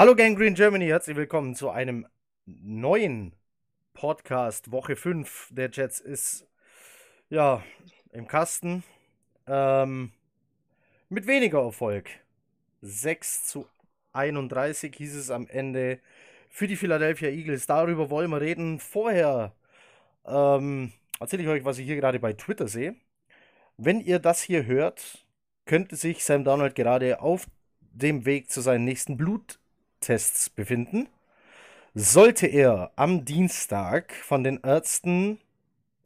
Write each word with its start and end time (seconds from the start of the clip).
Hallo 0.00 0.14
Gang 0.14 0.34
Green 0.34 0.54
Germany, 0.54 0.86
herzlich 0.86 1.14
willkommen 1.14 1.54
zu 1.54 1.68
einem 1.68 2.06
neuen 2.46 3.34
Podcast. 3.92 4.72
Woche 4.72 4.96
5 4.96 5.50
der 5.50 5.68
Jets 5.70 6.00
ist 6.00 6.46
ja 7.28 7.62
im 8.10 8.26
Kasten. 8.26 8.82
Ähm, 9.46 10.12
mit 11.10 11.26
weniger 11.26 11.62
Erfolg. 11.62 12.08
6 12.80 13.48
zu 13.48 13.66
31 14.14 14.96
hieß 14.96 15.16
es 15.16 15.30
am 15.30 15.46
Ende 15.48 16.00
für 16.48 16.66
die 16.66 16.76
Philadelphia 16.76 17.28
Eagles. 17.28 17.66
Darüber 17.66 18.08
wollen 18.08 18.30
wir 18.30 18.40
reden. 18.40 18.78
Vorher 18.78 19.52
ähm, 20.24 20.94
erzähle 21.20 21.42
ich 21.42 21.48
euch, 21.50 21.64
was 21.66 21.76
ich 21.76 21.84
hier 21.84 21.96
gerade 21.96 22.20
bei 22.20 22.32
Twitter 22.32 22.68
sehe. 22.68 22.96
Wenn 23.76 24.00
ihr 24.00 24.18
das 24.18 24.40
hier 24.40 24.64
hört, 24.64 25.26
könnte 25.66 25.94
sich 25.96 26.24
Sam 26.24 26.42
Donald 26.42 26.74
gerade 26.74 27.20
auf 27.20 27.48
dem 27.92 28.24
Weg 28.24 28.50
zu 28.50 28.62
seinen 28.62 28.86
nächsten 28.86 29.18
Bluttests 30.00 30.48
befinden. 30.48 31.08
Sollte 31.94 32.46
er 32.46 32.90
am 32.96 33.26
Dienstag 33.26 34.14
von 34.14 34.42
den 34.42 34.60
Ärzten 34.62 35.38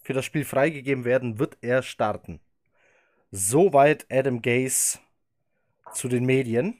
für 0.03 0.13
das 0.13 0.25
Spiel 0.25 0.45
freigegeben 0.45 1.05
werden, 1.05 1.39
wird 1.39 1.59
er 1.61 1.83
starten. 1.83 2.41
Soweit 3.31 4.07
Adam 4.11 4.43
Gaze 4.43 4.99
zu 5.93 6.09
den 6.09 6.25
Medien. 6.25 6.79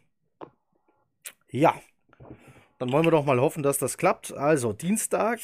Ja, 1.51 1.81
dann 2.79 2.91
wollen 2.91 3.05
wir 3.05 3.13
doch 3.13 3.25
mal 3.25 3.41
hoffen, 3.41 3.63
dass 3.63 3.79
das 3.79 3.97
klappt. 3.97 4.33
Also 4.33 4.73
Dienstag, 4.73 5.41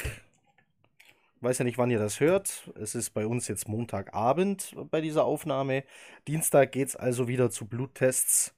weiß 1.39 1.59
ja 1.59 1.65
nicht, 1.65 1.77
wann 1.77 1.91
ihr 1.91 1.99
das 1.99 2.19
hört. 2.19 2.69
Es 2.75 2.95
ist 2.95 3.11
bei 3.11 3.25
uns 3.25 3.47
jetzt 3.47 3.69
Montagabend 3.69 4.75
bei 4.91 4.99
dieser 4.99 5.23
Aufnahme. 5.23 5.85
Dienstag 6.27 6.73
geht 6.73 6.89
es 6.89 6.95
also 6.97 7.29
wieder 7.29 7.49
zu 7.49 7.65
Bluttests, 7.65 8.53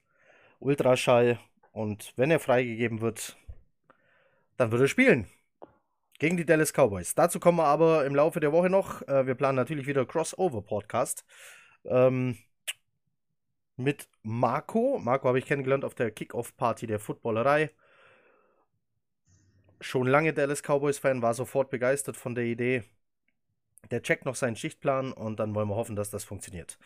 Ultraschall. 0.58 1.38
Und 1.74 2.14
wenn 2.16 2.30
er 2.30 2.40
freigegeben 2.40 3.02
wird, 3.02 3.36
dann 4.56 4.72
wird 4.72 4.80
er 4.80 4.88
spielen. 4.88 5.26
Gegen 6.18 6.38
die 6.38 6.46
Dallas 6.46 6.72
Cowboys. 6.72 7.14
Dazu 7.14 7.38
kommen 7.38 7.58
wir 7.58 7.66
aber 7.66 8.06
im 8.06 8.14
Laufe 8.14 8.40
der 8.40 8.52
Woche 8.52 8.70
noch. 8.70 9.02
Äh, 9.02 9.26
wir 9.26 9.34
planen 9.34 9.56
natürlich 9.56 9.86
wieder 9.86 10.06
Crossover-Podcast. 10.06 11.26
Ähm, 11.84 12.38
mit 13.76 14.08
Marco. 14.22 14.98
Marco 14.98 15.28
habe 15.28 15.38
ich 15.38 15.44
kennengelernt 15.44 15.84
auf 15.84 15.94
der 15.94 16.10
Kickoff-Party 16.10 16.86
der 16.86 17.00
Footballerei 17.00 17.70
schon 19.84 20.06
lange 20.06 20.32
Dallas 20.32 20.62
Cowboys-Fan, 20.62 21.22
war 21.22 21.34
sofort 21.34 21.70
begeistert 21.70 22.16
von 22.16 22.34
der 22.34 22.44
Idee. 22.44 22.84
Der 23.90 24.02
checkt 24.02 24.24
noch 24.24 24.34
seinen 24.34 24.56
Schichtplan 24.56 25.12
und 25.12 25.38
dann 25.38 25.54
wollen 25.54 25.68
wir 25.68 25.76
hoffen, 25.76 25.96
dass 25.96 26.10
das 26.10 26.24
funktioniert. 26.24 26.78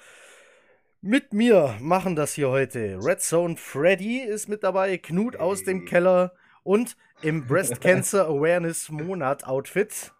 Mit 1.00 1.32
mir 1.32 1.76
machen 1.80 2.16
das 2.16 2.32
hier 2.32 2.48
heute 2.48 2.98
Red 3.00 3.20
Zone 3.20 3.56
Freddy 3.56 4.18
ist 4.18 4.48
mit 4.48 4.64
dabei, 4.64 4.98
Knut 4.98 5.36
aus 5.36 5.62
dem 5.62 5.84
Keller 5.84 6.32
und 6.64 6.96
im 7.22 7.46
Breast 7.46 7.80
Cancer 7.80 8.26
Awareness 8.26 8.90
Monat 8.90 9.46
Outfit 9.46 10.12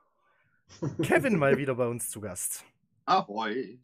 Kevin 1.03 1.37
mal 1.37 1.59
wieder 1.59 1.75
bei 1.75 1.89
uns 1.89 2.11
zu 2.11 2.21
Gast. 2.21 2.65
Ahoi. 3.07 3.81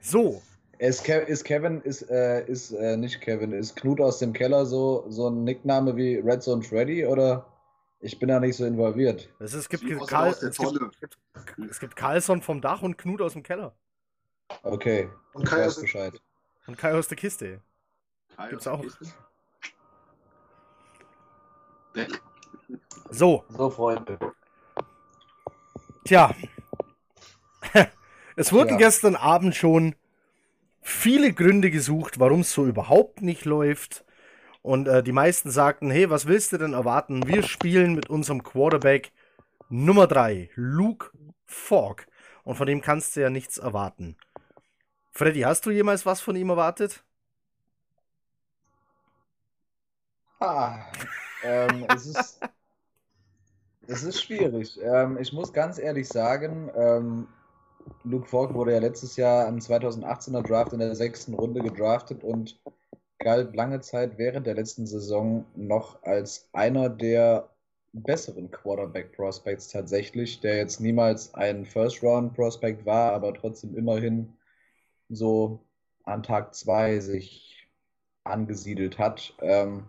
So, 0.00 0.42
ist, 0.78 1.02
Ke 1.02 1.18
ist 1.22 1.42
Kevin, 1.42 1.80
ist, 1.80 2.08
äh, 2.08 2.46
ist 2.46 2.70
äh, 2.70 2.96
nicht 2.96 3.20
Kevin, 3.20 3.50
ist 3.50 3.74
Knut 3.74 4.00
aus 4.00 4.20
dem 4.20 4.32
Keller 4.32 4.64
so, 4.64 5.06
so 5.08 5.28
ein 5.28 5.42
Nickname 5.42 5.96
wie 5.96 6.18
Red 6.18 6.44
Zone 6.44 6.62
Freddy 6.62 7.04
oder? 7.04 7.52
Ich 7.98 8.20
bin 8.20 8.28
da 8.28 8.38
nicht 8.38 8.54
so 8.54 8.64
involviert. 8.64 9.28
Es, 9.40 9.54
es, 9.54 9.68
gibt, 9.68 9.82
Karl, 10.06 10.30
es, 10.30 10.56
gibt, 10.56 11.18
es 11.68 11.80
gibt 11.80 11.96
Carlson 11.96 12.42
vom 12.42 12.60
Dach 12.60 12.82
und 12.82 12.96
Knut 12.96 13.20
aus 13.20 13.32
dem 13.32 13.42
Keller. 13.42 13.74
Okay. 14.66 15.08
Und 15.32 15.44
Kai 15.44 15.64
aus 15.64 15.80
Bescheid. 15.80 16.20
Und 16.66 16.76
Kai 16.76 16.92
aus 16.94 17.06
der 17.06 17.16
Kiste. 17.16 17.60
Kai 18.36 18.50
Gibt's 18.50 18.66
auch. 18.66 18.82
Kiste? 18.82 19.06
So. 23.10 23.44
So, 23.48 23.70
Freunde. 23.70 24.18
Tja. 26.04 26.34
es 28.36 28.52
wurden 28.52 28.72
ja. 28.72 28.76
gestern 28.76 29.14
Abend 29.14 29.54
schon 29.54 29.94
viele 30.80 31.32
Gründe 31.32 31.70
gesucht, 31.70 32.18
warum 32.18 32.40
es 32.40 32.52
so 32.52 32.66
überhaupt 32.66 33.22
nicht 33.22 33.44
läuft. 33.44 34.04
Und 34.62 34.88
äh, 34.88 35.04
die 35.04 35.12
meisten 35.12 35.50
sagten, 35.52 35.92
hey, 35.92 36.10
was 36.10 36.26
willst 36.26 36.52
du 36.52 36.58
denn 36.58 36.72
erwarten? 36.72 37.28
Wir 37.28 37.44
spielen 37.44 37.94
mit 37.94 38.10
unserem 38.10 38.42
Quarterback 38.42 39.12
Nummer 39.68 40.08
3, 40.08 40.50
Luke 40.56 41.12
Falk. 41.44 42.08
Und 42.42 42.56
von 42.56 42.66
dem 42.66 42.80
kannst 42.80 43.14
du 43.14 43.20
ja 43.20 43.30
nichts 43.30 43.58
erwarten. 43.58 44.16
Freddy, 45.16 45.40
hast 45.40 45.64
du 45.64 45.70
jemals 45.70 46.04
was 46.04 46.20
von 46.20 46.36
ihm 46.36 46.50
erwartet? 46.50 47.02
Ah, 50.40 50.80
ähm, 51.42 51.86
es, 51.88 52.04
ist, 52.04 52.40
es 53.86 54.02
ist 54.02 54.22
schwierig. 54.22 54.78
Ähm, 54.82 55.16
ich 55.18 55.32
muss 55.32 55.54
ganz 55.54 55.78
ehrlich 55.78 56.06
sagen, 56.06 56.70
ähm, 56.76 57.28
Luke 58.04 58.28
Falk 58.28 58.52
wurde 58.52 58.74
ja 58.74 58.78
letztes 58.78 59.16
Jahr 59.16 59.46
am 59.46 59.56
2018er 59.56 60.46
Draft 60.46 60.74
in 60.74 60.80
der 60.80 60.94
sechsten 60.94 61.32
Runde 61.32 61.62
gedraftet 61.62 62.22
und 62.22 62.60
galt 63.18 63.56
lange 63.56 63.80
Zeit 63.80 64.18
während 64.18 64.46
der 64.46 64.54
letzten 64.54 64.86
Saison 64.86 65.46
noch 65.54 66.02
als 66.02 66.50
einer 66.52 66.90
der 66.90 67.48
besseren 67.94 68.50
Quarterback-Prospects 68.50 69.68
tatsächlich, 69.68 70.40
der 70.40 70.58
jetzt 70.58 70.78
niemals 70.78 71.32
ein 71.32 71.64
First-Round-Prospect 71.64 72.84
war, 72.84 73.14
aber 73.14 73.32
trotzdem 73.32 73.74
immerhin 73.78 74.36
so 75.08 75.60
an 76.04 76.22
Tag 76.22 76.54
2 76.54 77.00
sich 77.00 77.68
angesiedelt 78.24 78.98
hat. 78.98 79.34
Ähm, 79.40 79.84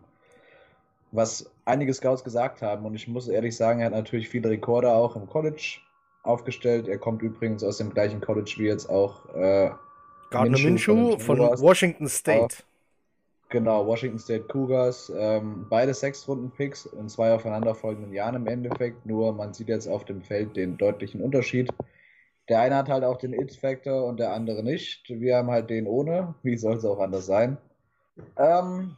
was 1.11 1.50
einige 1.66 1.94
Scouts 1.94 2.23
gesagt 2.23 2.61
haben, 2.61 2.85
und 2.85 2.95
ich 2.95 3.07
muss 3.07 3.28
ehrlich 3.28 3.55
sagen, 3.55 3.79
er 3.79 3.88
hat 3.88 3.94
natürlich 3.94 4.29
viele 4.29 4.50
Rekorde 4.50 4.91
auch 4.91 5.16
im 5.16 5.28
College 5.28 5.79
aufgestellt. 6.23 6.88
Er 6.88 6.97
kommt 6.97 7.22
übrigens 7.22 7.63
aus 7.63 7.78
dem 7.78 7.94
gleichen 7.94 8.22
College 8.22 8.55
wie 8.57 8.66
jetzt 8.66 8.89
auch 8.89 9.33
äh, 9.33 9.72
Gardner 10.29 10.59
Minshew 10.59 11.17
von, 11.17 11.38
von, 11.38 11.39
Washington 11.39 12.07
State. 12.07 12.44
Auch, 12.44 13.49
genau, 13.49 13.88
Washington 13.88 14.19
State 14.19 14.45
Cougars. 14.45 15.11
Ähm, 15.16 15.66
beide 15.69 15.94
Sechstrunden-Picks 15.94 16.88
in 16.88 17.07
zwei 17.07 17.34
aufeinanderfolgenden 17.34 18.13
Jahren 18.13 18.35
im 18.35 18.47
Endeffekt. 18.47 19.05
Nur 19.05 19.34
man 19.34 19.53
sieht 19.53 19.69
jetzt 19.69 19.88
auf 19.88 20.03
dem 20.03 20.22
Feld 20.22 20.57
den 20.57 20.78
deutlichen 20.78 21.22
Unterschied. 21.22 21.69
Der 22.49 22.61
eine 22.61 22.76
hat 22.76 22.90
halt 22.90 23.03
auch 23.03 23.17
den 23.17 23.34
It-Factor 23.34 24.05
und 24.05 24.20
der 24.20 24.34
andere 24.34 24.64
nicht. 24.64 25.09
Wir 25.09 25.38
haben 25.38 25.52
halt 25.52 25.70
den 25.70 25.88
ohne. 25.88 26.35
Wie 26.44 26.58
soll 26.58 26.78
es 26.78 26.85
auch 26.85 26.99
anders 26.99 27.26
sein? 27.26 27.58
Ähm, 28.38 28.96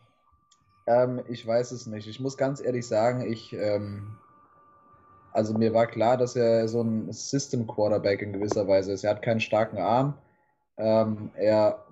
ähm, 0.88 1.22
ich 1.28 1.46
weiß 1.46 1.72
es 1.72 1.88
nicht. 1.88 2.08
Ich 2.08 2.20
muss 2.20 2.38
ganz 2.38 2.62
ehrlich 2.62 2.88
sagen, 2.88 3.22
ich 3.22 3.54
ähm, 3.54 4.20
also 5.32 5.54
mir 5.54 5.74
war 5.74 5.88
klar, 5.88 6.18
dass 6.18 6.36
er 6.36 6.68
so 6.68 6.82
ein 6.82 7.12
System 7.12 7.68
Quarterback 7.68 8.22
in 8.22 8.34
gewisser 8.34 8.68
Weise 8.68 8.94
ist. 8.94 9.04
Er 9.04 9.12
hat 9.12 9.22
keinen 9.22 9.40
starken 9.40 9.78
Arm. 9.78 10.16
Ähm, 10.78 11.32
er 11.36 11.84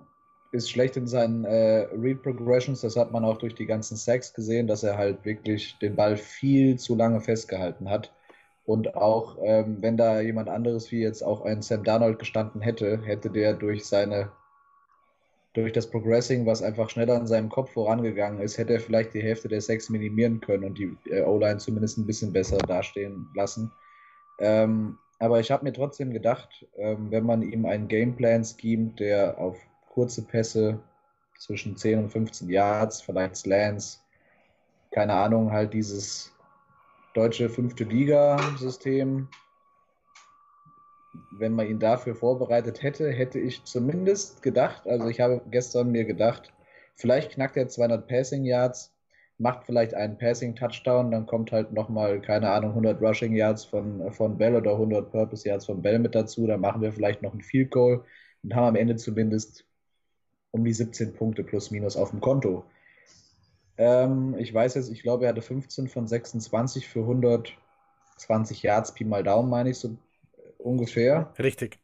ist 0.50 0.70
schlecht 0.70 0.96
in 0.96 1.06
seinen 1.06 1.44
äh, 1.44 1.88
Read 1.92 2.22
Progressions. 2.22 2.80
Das 2.80 2.96
hat 2.96 3.12
man 3.12 3.24
auch 3.24 3.38
durch 3.38 3.54
die 3.54 3.66
ganzen 3.66 3.96
Sacks 3.96 4.32
gesehen, 4.32 4.66
dass 4.66 4.82
er 4.82 4.96
halt 4.96 5.24
wirklich 5.24 5.78
den 5.78 5.94
Ball 5.94 6.16
viel 6.16 6.78
zu 6.78 6.96
lange 6.96 7.20
festgehalten 7.20 7.88
hat. 7.88 8.12
Und 8.68 8.96
auch 8.96 9.38
ähm, 9.40 9.78
wenn 9.80 9.96
da 9.96 10.20
jemand 10.20 10.50
anderes 10.50 10.92
wie 10.92 11.00
jetzt 11.00 11.22
auch 11.22 11.40
ein 11.46 11.62
Sam 11.62 11.84
Darnold 11.84 12.18
gestanden 12.18 12.60
hätte, 12.60 13.00
hätte 13.02 13.30
der 13.30 13.54
durch 13.54 13.86
seine 13.86 14.30
durch 15.54 15.72
das 15.72 15.88
Progressing, 15.88 16.44
was 16.44 16.62
einfach 16.62 16.90
schneller 16.90 17.16
in 17.16 17.26
seinem 17.26 17.48
Kopf 17.48 17.72
vorangegangen 17.72 18.42
ist, 18.42 18.58
hätte 18.58 18.74
er 18.74 18.80
vielleicht 18.80 19.14
die 19.14 19.22
Hälfte 19.22 19.48
der 19.48 19.62
Sex 19.62 19.88
minimieren 19.88 20.42
können 20.42 20.64
und 20.64 20.76
die 20.76 20.94
äh, 21.06 21.22
O-Line 21.22 21.56
zumindest 21.56 21.96
ein 21.96 22.04
bisschen 22.04 22.34
besser 22.34 22.58
dastehen 22.58 23.28
lassen. 23.34 23.72
Ähm, 24.38 24.98
aber 25.18 25.40
ich 25.40 25.50
habe 25.50 25.64
mir 25.64 25.72
trotzdem 25.72 26.12
gedacht, 26.12 26.66
ähm, 26.76 27.10
wenn 27.10 27.24
man 27.24 27.40
ihm 27.40 27.64
einen 27.64 27.88
Gameplan 27.88 28.44
schemt, 28.44 29.00
der 29.00 29.38
auf 29.38 29.56
kurze 29.88 30.26
Pässe 30.26 30.78
zwischen 31.38 31.74
10 31.74 32.00
und 32.00 32.10
15 32.10 32.50
Yards, 32.50 33.00
vielleicht 33.00 33.36
Slants, 33.36 34.04
keine 34.90 35.14
Ahnung, 35.14 35.52
halt 35.52 35.72
dieses 35.72 36.34
deutsche 37.18 37.48
fünfte 37.48 37.84
Liga-System 37.84 39.28
wenn 41.38 41.52
man 41.52 41.66
ihn 41.66 41.78
dafür 41.78 42.14
vorbereitet 42.14 42.82
hätte, 42.82 43.10
hätte 43.10 43.38
ich 43.38 43.64
zumindest 43.64 44.42
gedacht, 44.42 44.86
also 44.86 45.08
ich 45.08 45.20
habe 45.20 45.40
gestern 45.50 45.90
mir 45.90 46.04
gedacht, 46.04 46.52
vielleicht 46.94 47.32
knackt 47.32 47.56
er 47.56 47.68
200 47.68 48.06
Passing 48.06 48.44
Yards, 48.44 48.94
macht 49.38 49.64
vielleicht 49.64 49.94
einen 49.94 50.18
Passing 50.18 50.56
Touchdown, 50.56 51.10
dann 51.10 51.26
kommt 51.26 51.52
halt 51.52 51.72
nochmal, 51.72 52.20
keine 52.20 52.50
Ahnung, 52.50 52.70
100 52.70 53.00
Rushing 53.00 53.34
Yards 53.34 53.64
von, 53.64 54.12
von 54.12 54.36
Bell 54.36 54.56
oder 54.56 54.72
100 54.72 55.10
Purpose 55.10 55.48
Yards 55.48 55.66
von 55.66 55.82
Bell 55.82 55.98
mit 55.98 56.14
dazu, 56.14 56.46
dann 56.46 56.60
machen 56.60 56.82
wir 56.82 56.92
vielleicht 56.92 57.22
noch 57.22 57.34
ein 57.34 57.42
Field 57.42 57.70
Goal 57.70 58.04
und 58.42 58.54
haben 58.54 58.66
am 58.66 58.76
Ende 58.76 58.96
zumindest 58.96 59.64
um 60.50 60.64
die 60.64 60.72
17 60.72 61.14
Punkte 61.14 61.44
plus 61.44 61.70
minus 61.70 61.96
auf 61.96 62.10
dem 62.10 62.20
Konto. 62.20 62.64
Ähm, 63.78 64.34
ich 64.38 64.52
weiß 64.52 64.74
jetzt, 64.74 64.90
ich 64.90 65.02
glaube, 65.02 65.24
er 65.24 65.30
hatte 65.30 65.42
15 65.42 65.88
von 65.88 66.06
26 66.06 66.88
für 66.88 67.06
120 67.06 68.62
Yards, 68.62 68.92
Pi 68.92 69.04
mal 69.04 69.22
Daumen, 69.22 69.48
meine 69.48 69.70
ich, 69.70 69.78
so 69.78 69.96
ungefähr. 70.58 71.32
Richtig. 71.38 71.78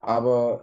Aber 0.00 0.62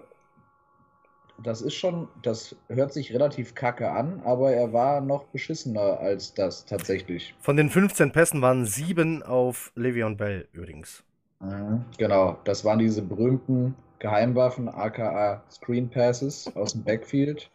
das 1.44 1.62
ist 1.62 1.76
schon, 1.76 2.08
das 2.24 2.56
hört 2.68 2.94
sich 2.94 3.14
relativ 3.14 3.54
kacke 3.54 3.92
an, 3.92 4.22
aber 4.26 4.52
er 4.52 4.74
war 4.74 5.02
noch 5.02 5.26
beschissener 5.26 6.00
als 6.00 6.34
das 6.34 6.66
tatsächlich. 6.66 7.36
Von 7.42 7.58
den 7.58 7.70
15 7.70 8.12
Pässen 8.12 8.42
waren 8.42 8.66
sieben 8.66 9.24
auf 9.24 9.72
Le'Veon 9.76 10.16
Bell 10.16 10.48
übrigens. 10.52 11.04
Mhm, 11.40 11.86
genau, 11.98 12.38
das 12.44 12.66
waren 12.66 12.80
diese 12.80 13.02
berühmten 13.02 13.76
Geheimwaffen, 14.00 14.70
aka 14.70 15.44
Screen 15.52 15.90
Passes 15.90 16.50
aus 16.56 16.74
dem 16.74 16.84
Backfield, 16.84 17.50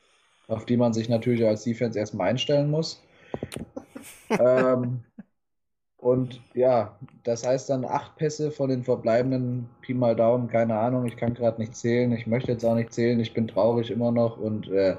auf 0.52 0.66
die 0.66 0.76
man 0.76 0.93
sich 0.93 1.08
natürlich 1.08 1.44
als 1.44 1.64
Defense 1.64 1.99
erstmal 1.99 2.31
einstellen 2.31 2.70
muss. 2.70 3.02
ähm, 4.31 5.00
und 5.96 6.40
ja, 6.54 6.99
das 7.22 7.46
heißt 7.46 7.70
dann 7.70 7.84
acht 7.84 8.16
Pässe 8.16 8.50
von 8.50 8.70
den 8.70 8.82
verbleibenden 8.82 9.69
Pi 9.82 9.94
mal 9.94 10.16
Daumen, 10.16 10.49
keine 10.49 10.78
Ahnung, 10.78 11.06
ich 11.06 11.16
kann 11.16 11.34
gerade 11.34 11.60
nicht 11.60 11.76
zählen, 11.76 12.12
ich 12.12 12.26
möchte 12.26 12.52
jetzt 12.52 12.64
auch 12.64 12.75
nicht 12.75 12.93
zählen, 12.93 13.20
ich 13.20 13.34
bin 13.34 13.46
traurig 13.49 13.90
immer 13.90 14.10
noch 14.10 14.37
und 14.37 14.69
äh, 14.69 14.96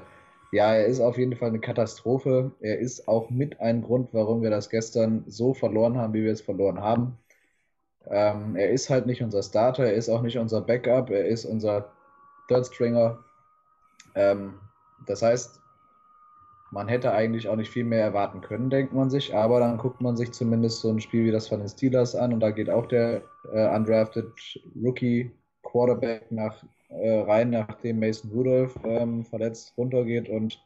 ja, 0.54 0.72
er 0.72 0.86
ist 0.86 1.00
auf 1.00 1.18
jeden 1.18 1.34
Fall 1.36 1.48
eine 1.48 1.58
Katastrophe. 1.58 2.52
Er 2.60 2.78
ist 2.78 3.08
auch 3.08 3.28
mit 3.28 3.60
ein 3.60 3.82
Grund, 3.82 4.10
warum 4.12 4.40
wir 4.40 4.50
das 4.50 4.70
gestern 4.70 5.24
so 5.26 5.52
verloren 5.52 5.98
haben, 5.98 6.14
wie 6.14 6.22
wir 6.22 6.32
es 6.32 6.42
verloren 6.42 6.80
haben. 6.80 7.18
Ähm, 8.06 8.54
er 8.56 8.70
ist 8.70 8.88
halt 8.88 9.06
nicht 9.06 9.22
unser 9.22 9.42
Starter, 9.42 9.84
er 9.84 9.94
ist 9.94 10.08
auch 10.08 10.22
nicht 10.22 10.38
unser 10.38 10.60
Backup, 10.60 11.10
er 11.10 11.26
ist 11.26 11.44
unser 11.44 11.92
Third 12.48 12.66
Stringer. 12.66 13.18
Ähm, 14.14 14.60
das 15.06 15.22
heißt, 15.22 15.60
man 16.70 16.88
hätte 16.88 17.12
eigentlich 17.12 17.48
auch 17.48 17.56
nicht 17.56 17.70
viel 17.70 17.84
mehr 17.84 18.02
erwarten 18.02 18.40
können, 18.40 18.68
denkt 18.68 18.92
man 18.92 19.08
sich, 19.08 19.34
aber 19.34 19.60
dann 19.60 19.78
guckt 19.78 20.00
man 20.00 20.16
sich 20.16 20.32
zumindest 20.32 20.80
so 20.80 20.90
ein 20.90 21.00
Spiel 21.00 21.26
wie 21.26 21.30
das 21.30 21.48
von 21.48 21.60
den 21.60 21.68
Steelers 21.68 22.16
an 22.16 22.32
und 22.32 22.40
da 22.40 22.50
geht 22.50 22.68
auch 22.68 22.86
der 22.86 23.22
äh, 23.52 23.68
undrafted 23.76 24.32
Rookie 24.82 25.30
Quarterback 25.62 26.30
nach, 26.30 26.64
äh, 26.88 27.20
rein, 27.20 27.50
nachdem 27.50 28.00
Mason 28.00 28.30
Rudolph 28.32 28.78
ähm, 28.84 29.24
verletzt 29.24 29.72
runtergeht 29.78 30.28
und 30.28 30.60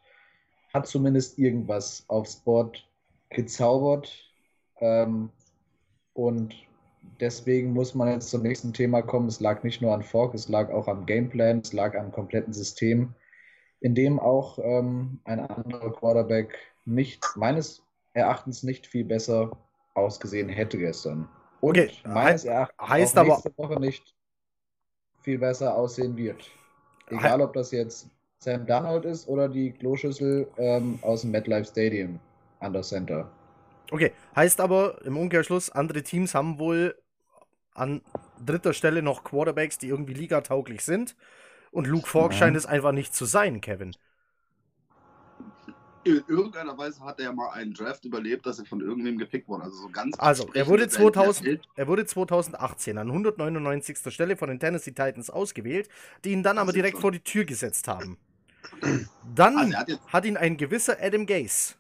hat 0.73 0.87
zumindest 0.87 1.39
irgendwas 1.39 2.05
aufs 2.09 2.37
Board 2.37 2.87
gezaubert. 3.31 4.13
Ähm, 4.81 5.31
und 6.15 6.55
deswegen 7.21 7.73
muss 7.73 7.95
man 7.95 8.09
jetzt 8.09 8.31
zum 8.31 8.43
nächsten 8.43 8.73
Thema 8.73 9.03
kommen. 9.03 9.29
Es 9.29 9.41
lag 9.41 9.63
nicht 9.63 9.81
nur 9.81 9.95
an 9.95 10.03
Fork, 10.03 10.35
es 10.35 10.49
lag 10.49 10.71
auch 10.71 10.89
am 10.89 11.07
Gameplan, 11.07 11.61
es 11.61 11.73
lag 11.73 11.97
am 11.97 12.13
kompletten 12.13 12.53
System 12.53 13.15
in 13.81 13.95
dem 13.95 14.19
auch 14.19 14.59
ähm, 14.59 15.21
ein 15.25 15.41
anderer 15.41 15.93
Quarterback 15.93 16.59
nicht, 16.85 17.25
meines 17.37 17.83
Erachtens 18.13 18.63
nicht 18.63 18.87
viel 18.87 19.05
besser 19.05 19.51
ausgesehen 19.95 20.49
hätte 20.49 20.79
gestern. 20.79 21.29
Und 21.61 21.79
okay. 21.79 21.91
meines 22.05 22.45
Erachtens 22.45 22.89
heißt 22.89 23.19
auch 23.19 23.25
nächste 23.25 23.53
aber, 23.57 23.69
Woche 23.69 23.81
nicht 23.81 24.15
viel 25.23 25.39
besser 25.39 25.75
aussehen 25.75 26.17
wird. 26.17 26.51
Egal, 27.11 27.41
ob 27.41 27.53
das 27.53 27.71
jetzt 27.71 28.09
Sam 28.39 28.67
Darnold 28.67 29.05
ist 29.05 29.29
oder 29.29 29.49
die 29.49 29.73
Kloschüssel 29.73 30.49
ähm, 30.59 30.99
aus 31.03 31.23
dem 31.23 31.33
MetLife 31.33 31.71
Stadium 31.71 32.21
an 32.61 32.73
der 32.73 32.83
Center. 32.83 33.31
Okay, 33.91 34.13
heißt 34.37 34.61
aber 34.61 35.01
im 35.05 35.17
Umkehrschluss, 35.17 35.71
andere 35.71 36.03
Teams 36.03 36.35
haben 36.35 36.59
wohl 36.59 36.95
an 37.73 38.03
dritter 38.45 38.73
Stelle 38.75 39.03
noch 39.03 39.25
Quarterbacks, 39.25 39.79
die 39.79 39.89
irgendwie 39.89 40.15
ligatauglich 40.15 40.85
sind. 40.85 41.17
Und 41.71 41.87
Luke 41.87 42.09
Falk 42.09 42.35
scheint 42.35 42.57
es 42.57 42.67
einfach 42.67 42.93
nicht 42.93 43.15
zu 43.15 43.25
sein, 43.25 43.61
Kevin. 43.61 43.95
In 46.05 46.23
irgendeiner 46.27 46.79
Weise 46.79 47.05
hat 47.05 47.21
er 47.21 47.33
mal 47.33 47.51
einen 47.51 47.75
Draft 47.75 48.05
überlebt, 48.05 48.47
dass 48.47 48.59
er 48.59 48.65
von 48.65 48.81
irgendwem 48.81 49.19
gepickt 49.19 49.49
wurde. 49.49 49.65
Also 49.65 49.77
so 49.77 49.89
ganz. 49.91 50.19
Also 50.19 50.49
er 50.55 50.67
wurde 50.67 50.89
2000, 50.89 51.61
er 51.77 51.87
wurde 51.87 52.07
2018 52.07 52.97
an 52.97 53.09
199. 53.09 53.99
Stelle 54.09 54.37
von 54.37 54.49
den 54.49 54.59
Tennessee 54.59 54.93
Titans 54.93 55.29
ausgewählt, 55.29 55.89
die 56.25 56.31
ihn 56.31 56.43
dann 56.43 56.57
aber 56.57 56.73
direkt 56.73 56.95
schon. 56.95 57.03
vor 57.03 57.13
die 57.13 57.21
Tür 57.21 57.45
gesetzt 57.45 57.89
haben. 57.89 58.17
Dann 59.35 59.57
also 59.59 59.77
hat, 59.77 60.01
hat 60.07 60.25
ihn 60.25 60.37
ein 60.37 60.57
gewisser 60.57 60.97
Adam 61.01 61.27
Gase, 61.27 61.75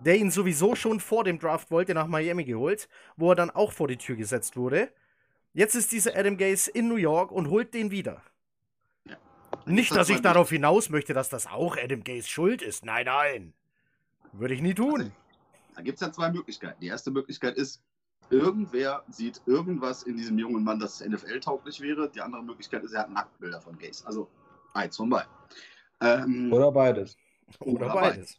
der 0.00 0.16
ihn 0.16 0.30
sowieso 0.30 0.74
schon 0.74 1.00
vor 1.00 1.24
dem 1.24 1.38
Draft 1.38 1.70
wollte, 1.70 1.92
nach 1.92 2.06
Miami 2.06 2.44
geholt, 2.44 2.88
wo 3.16 3.30
er 3.32 3.34
dann 3.34 3.50
auch 3.50 3.72
vor 3.72 3.88
die 3.88 3.98
Tür 3.98 4.16
gesetzt 4.16 4.56
wurde. 4.56 4.90
Jetzt 5.52 5.74
ist 5.74 5.92
dieser 5.92 6.16
Adam 6.16 6.36
Gase 6.36 6.70
in 6.70 6.88
New 6.88 6.96
York 6.96 7.30
und 7.30 7.50
holt 7.50 7.74
den 7.74 7.90
wieder. 7.90 8.22
Nicht, 9.66 9.94
dass 9.94 10.08
ich 10.08 10.20
darauf 10.20 10.50
hinaus 10.50 10.90
möchte, 10.90 11.14
dass 11.14 11.28
das 11.28 11.46
auch 11.46 11.76
Adam 11.76 12.04
Gaze 12.04 12.28
Schuld 12.28 12.62
ist. 12.62 12.84
Nein, 12.84 13.06
nein. 13.06 13.52
Würde 14.32 14.54
ich 14.54 14.62
nie 14.62 14.74
tun. 14.74 15.00
Also, 15.00 15.12
da 15.76 15.82
gibt 15.82 15.96
es 15.96 16.06
ja 16.06 16.12
zwei 16.12 16.30
Möglichkeiten. 16.30 16.80
Die 16.80 16.88
erste 16.88 17.10
Möglichkeit 17.10 17.56
ist, 17.56 17.82
irgendwer 18.30 19.02
sieht 19.08 19.40
irgendwas 19.46 20.02
in 20.02 20.16
diesem 20.16 20.38
jungen 20.38 20.64
Mann, 20.64 20.78
das 20.78 21.00
NFL-tauglich 21.00 21.80
wäre. 21.80 22.10
Die 22.10 22.20
andere 22.20 22.42
Möglichkeit 22.42 22.82
ist, 22.84 22.92
er 22.92 23.02
hat 23.02 23.10
Nacktbilder 23.10 23.60
von 23.60 23.78
Gaze. 23.78 24.06
Also 24.06 24.28
eins 24.72 24.96
von 24.96 25.08
beiden. 25.08 25.30
Ähm, 26.00 26.52
oder 26.52 26.70
beides. 26.72 27.16
Oder, 27.60 27.86
oder 27.86 27.94
beides. 27.94 28.38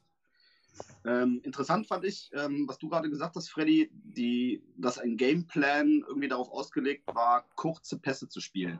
Ähm, 1.05 1.39
interessant 1.43 1.87
fand 1.87 2.03
ich, 2.03 2.29
ähm, 2.33 2.67
was 2.67 2.77
du 2.77 2.89
gerade 2.89 3.09
gesagt 3.09 3.35
hast, 3.35 3.49
Freddy, 3.49 3.89
die, 3.93 4.61
dass 4.77 4.97
ein 4.97 5.17
Gameplan 5.17 6.03
irgendwie 6.07 6.27
darauf 6.27 6.51
ausgelegt 6.51 7.03
war, 7.13 7.45
kurze 7.55 7.97
Pässe 7.97 8.27
zu 8.27 8.41
spielen. 8.41 8.79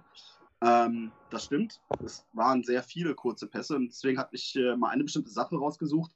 Ähm, 0.66 1.12
das 1.30 1.46
stimmt. 1.46 1.80
Es 2.04 2.26
waren 2.34 2.64
sehr 2.64 2.82
viele 2.82 3.14
kurze 3.14 3.48
Pässe 3.48 3.76
und 3.76 3.90
deswegen 3.90 4.18
habe 4.18 4.36
ich 4.36 4.56
äh, 4.56 4.76
mal 4.76 4.90
eine 4.90 5.04
bestimmte 5.04 5.30
Sache 5.30 5.56
rausgesucht, 5.56 6.12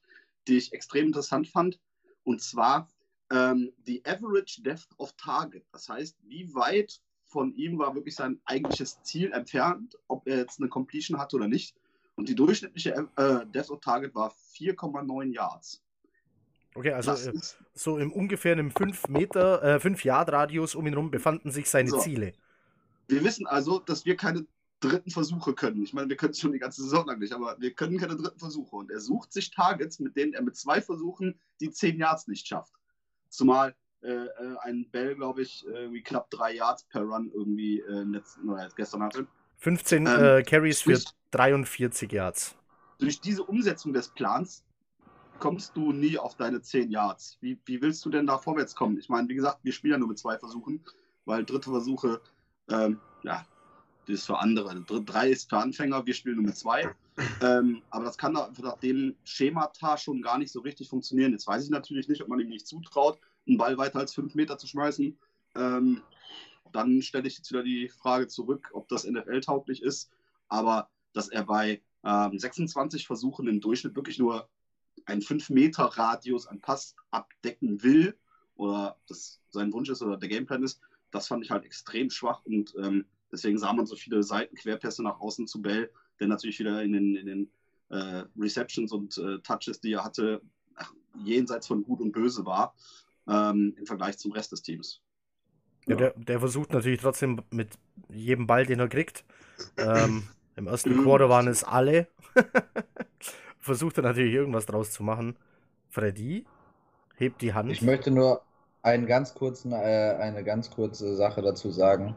die 0.47 0.57
ich 0.57 0.73
extrem 0.73 1.07
interessant 1.07 1.47
fand. 1.47 1.79
Und 2.23 2.41
zwar 2.41 2.89
ähm, 3.31 3.71
die 3.85 4.03
Average 4.05 4.63
Depth 4.63 4.87
of 4.97 5.13
Target. 5.17 5.63
Das 5.71 5.87
heißt, 5.87 6.17
wie 6.23 6.53
weit 6.55 6.99
von 7.25 7.53
ihm 7.53 7.77
war 7.77 7.93
wirklich 7.93 8.15
sein 8.15 8.39
eigentliches 8.45 8.99
Ziel 9.03 9.31
entfernt, 9.33 9.95
ob 10.07 10.27
er 10.27 10.37
jetzt 10.37 10.59
eine 10.59 10.69
Completion 10.69 11.19
hatte 11.19 11.35
oder 11.35 11.47
nicht. 11.47 11.75
Und 12.15 12.27
die 12.27 12.35
durchschnittliche 12.35 13.07
äh, 13.17 13.45
Depth 13.45 13.69
of 13.69 13.81
Target 13.81 14.15
war 14.15 14.33
4,9 14.55 15.31
Yards. 15.31 15.83
Okay, 16.73 16.91
also 16.91 17.11
äh, 17.11 17.33
so 17.73 17.99
im 17.99 18.11
ungefähr 18.11 18.53
einem 18.53 18.71
5 18.71 19.09
Meter, 19.09 19.61
äh, 19.75 19.79
5 19.79 20.03
Yard 20.03 20.31
Radius 20.31 20.73
um 20.73 20.87
ihn 20.87 20.93
herum 20.93 21.11
befanden 21.11 21.51
sich 21.51 21.69
seine 21.69 21.89
so. 21.89 21.99
Ziele. 21.99 22.33
Wir 23.09 23.23
wissen 23.23 23.47
also, 23.47 23.79
dass 23.79 24.05
wir 24.05 24.15
keine 24.15 24.45
dritten 24.79 25.09
Versuche 25.09 25.53
können. 25.53 25.83
Ich 25.83 25.93
meine, 25.93 26.09
wir 26.09 26.15
können 26.15 26.31
es 26.31 26.39
schon 26.39 26.53
die 26.53 26.59
ganze 26.59 26.83
Saison 26.83 27.05
lang 27.07 27.19
nicht, 27.19 27.33
aber 27.33 27.59
wir 27.59 27.73
können 27.73 27.97
keine 27.97 28.15
dritten 28.15 28.39
Versuche. 28.39 28.75
Und 28.75 28.91
er 28.91 28.99
sucht 28.99 29.33
sich 29.33 29.51
Targets, 29.51 29.99
mit 29.99 30.15
denen 30.15 30.33
er 30.33 30.43
mit 30.43 30.55
zwei 30.55 30.81
Versuchen 30.81 31.39
die 31.59 31.71
zehn 31.71 31.97
Yards 31.97 32.27
nicht 32.27 32.47
schafft. 32.47 32.73
Zumal 33.29 33.75
äh, 34.01 34.11
äh 34.11 34.55
ein 34.61 34.89
Bell, 34.91 35.15
glaube 35.15 35.41
ich, 35.41 35.65
irgendwie 35.65 36.01
knapp 36.01 36.29
drei 36.29 36.53
Yards 36.55 36.83
per 36.85 37.01
Run 37.01 37.31
irgendwie 37.33 37.81
äh, 37.81 38.03
letzten, 38.03 38.47
oder 38.47 38.69
gestern 38.75 39.03
hatte. 39.03 39.27
15 39.57 40.05
ähm, 40.05 40.23
äh, 40.23 40.43
Carries 40.43 40.81
für 40.81 40.99
43 41.31 42.11
Yards. 42.11 42.55
Durch 42.99 43.19
diese 43.19 43.43
Umsetzung 43.43 43.91
des 43.91 44.09
Plans 44.09 44.63
kommst 45.39 45.75
du 45.75 45.91
nie 45.91 46.17
auf 46.17 46.35
deine 46.35 46.61
10 46.61 46.91
Yards. 46.91 47.37
Wie, 47.41 47.59
wie 47.65 47.81
willst 47.81 48.05
du 48.05 48.09
denn 48.09 48.27
da 48.27 48.37
vorwärts 48.37 48.75
kommen? 48.75 48.97
Ich 48.97 49.09
meine, 49.09 49.27
wie 49.29 49.35
gesagt, 49.35 49.59
wir 49.63 49.73
spielen 49.73 49.93
ja 49.93 49.97
nur 49.97 50.09
mit 50.09 50.19
zwei 50.19 50.37
Versuchen, 50.37 50.83
weil 51.25 51.43
dritte 51.43 51.69
Versuche 51.69 52.21
ähm, 52.69 52.99
ja, 53.23 53.45
das 54.05 54.15
ist 54.15 54.25
für 54.25 54.39
andere. 54.39 54.81
Drei 54.81 55.29
ist 55.29 55.49
für 55.49 55.57
Anfänger, 55.57 56.05
wir 56.05 56.13
spielen 56.13 56.35
nur 56.35 56.45
mit 56.45 56.57
zwei. 56.57 56.93
Ähm, 57.41 57.81
aber 57.89 58.05
das 58.05 58.17
kann 58.17 58.33
nach 58.33 58.77
dem 58.77 59.15
Schemata 59.23 59.97
schon 59.97 60.21
gar 60.21 60.37
nicht 60.37 60.51
so 60.51 60.61
richtig 60.61 60.89
funktionieren. 60.89 61.33
Jetzt 61.33 61.47
weiß 61.47 61.65
ich 61.65 61.69
natürlich 61.69 62.07
nicht, 62.07 62.21
ob 62.21 62.29
man 62.29 62.39
ihm 62.39 62.47
nicht 62.47 62.65
zutraut, 62.65 63.19
einen 63.47 63.57
Ball 63.57 63.77
weiter 63.77 63.99
als 63.99 64.13
fünf 64.13 64.35
Meter 64.35 64.57
zu 64.57 64.67
schmeißen. 64.67 65.17
Ähm, 65.55 66.01
dann 66.71 67.01
stelle 67.01 67.27
ich 67.27 67.37
jetzt 67.37 67.51
wieder 67.51 67.63
die 67.63 67.89
Frage 67.89 68.27
zurück, 68.27 68.69
ob 68.73 68.87
das 68.87 69.05
NFL-tauglich 69.05 69.81
ist. 69.81 70.11
Aber 70.47 70.89
dass 71.13 71.27
er 71.27 71.43
bei 71.43 71.81
ähm, 72.03 72.37
26 72.37 73.05
Versuchen 73.05 73.47
im 73.47 73.59
Durchschnitt 73.59 73.95
wirklich 73.95 74.19
nur 74.19 74.47
einen 75.05 75.21
5-Meter-Radius 75.21 76.47
an 76.47 76.61
Pass 76.61 76.95
abdecken 77.11 77.83
will, 77.83 78.15
oder 78.55 78.97
das 79.07 79.39
sein 79.49 79.71
Wunsch 79.71 79.89
ist 79.89 80.01
oder 80.01 80.17
der 80.17 80.29
Gameplan 80.29 80.63
ist, 80.63 80.81
das 81.11 81.27
fand 81.27 81.43
ich 81.43 81.51
halt 81.51 81.65
extrem 81.65 82.09
schwach 82.09 82.41
und 82.45 82.73
ähm, 82.81 83.05
deswegen 83.31 83.57
sah 83.57 83.73
man 83.73 83.85
so 83.85 83.95
viele 83.95 84.23
Seitenquerpässe 84.23 85.03
nach 85.03 85.19
außen 85.19 85.47
zu 85.47 85.61
Bell, 85.61 85.91
der 86.19 86.27
natürlich 86.27 86.59
wieder 86.59 86.81
in 86.83 86.93
den, 86.93 87.15
in 87.15 87.25
den 87.25 87.51
äh, 87.89 88.23
Receptions 88.37 88.91
und 88.91 89.17
äh, 89.17 89.39
Touches, 89.39 89.79
die 89.81 89.93
er 89.93 90.03
hatte, 90.03 90.41
ach, 90.75 90.93
jenseits 91.23 91.67
von 91.67 91.83
Gut 91.83 92.01
und 92.01 92.11
Böse 92.11 92.45
war 92.45 92.75
ähm, 93.27 93.75
im 93.77 93.85
Vergleich 93.85 94.17
zum 94.17 94.31
Rest 94.31 94.51
des 94.51 94.61
Teams. 94.61 95.01
Ja, 95.87 95.95
der, 95.95 96.13
der, 96.17 96.39
versucht 96.39 96.71
natürlich 96.73 96.99
trotzdem 96.99 97.41
mit 97.49 97.69
jedem 98.09 98.47
Ball, 98.47 98.65
den 98.65 98.79
er 98.79 98.89
kriegt. 98.89 99.23
Ähm, 99.77 100.23
Im 100.55 100.67
ersten. 100.67 101.03
Quarter 101.03 101.29
waren 101.29 101.47
es 101.47 101.63
alle. 101.63 102.07
versucht 103.59 103.97
er 103.97 104.03
natürlich 104.03 104.33
irgendwas 104.33 104.65
draus 104.65 104.91
zu 104.91 105.03
machen. 105.03 105.37
Freddy 105.89 106.45
hebt 107.15 107.41
die 107.41 107.53
Hand. 107.53 107.71
Ich 107.71 107.81
möchte 107.81 108.11
nur 108.11 108.41
einen 108.81 109.05
ganz 109.05 109.33
kurzen, 109.33 109.71
äh, 109.71 109.75
eine 110.19 110.43
ganz 110.43 110.69
kurze 110.69 111.15
Sache 111.15 111.41
dazu 111.41 111.71
sagen. 111.71 112.15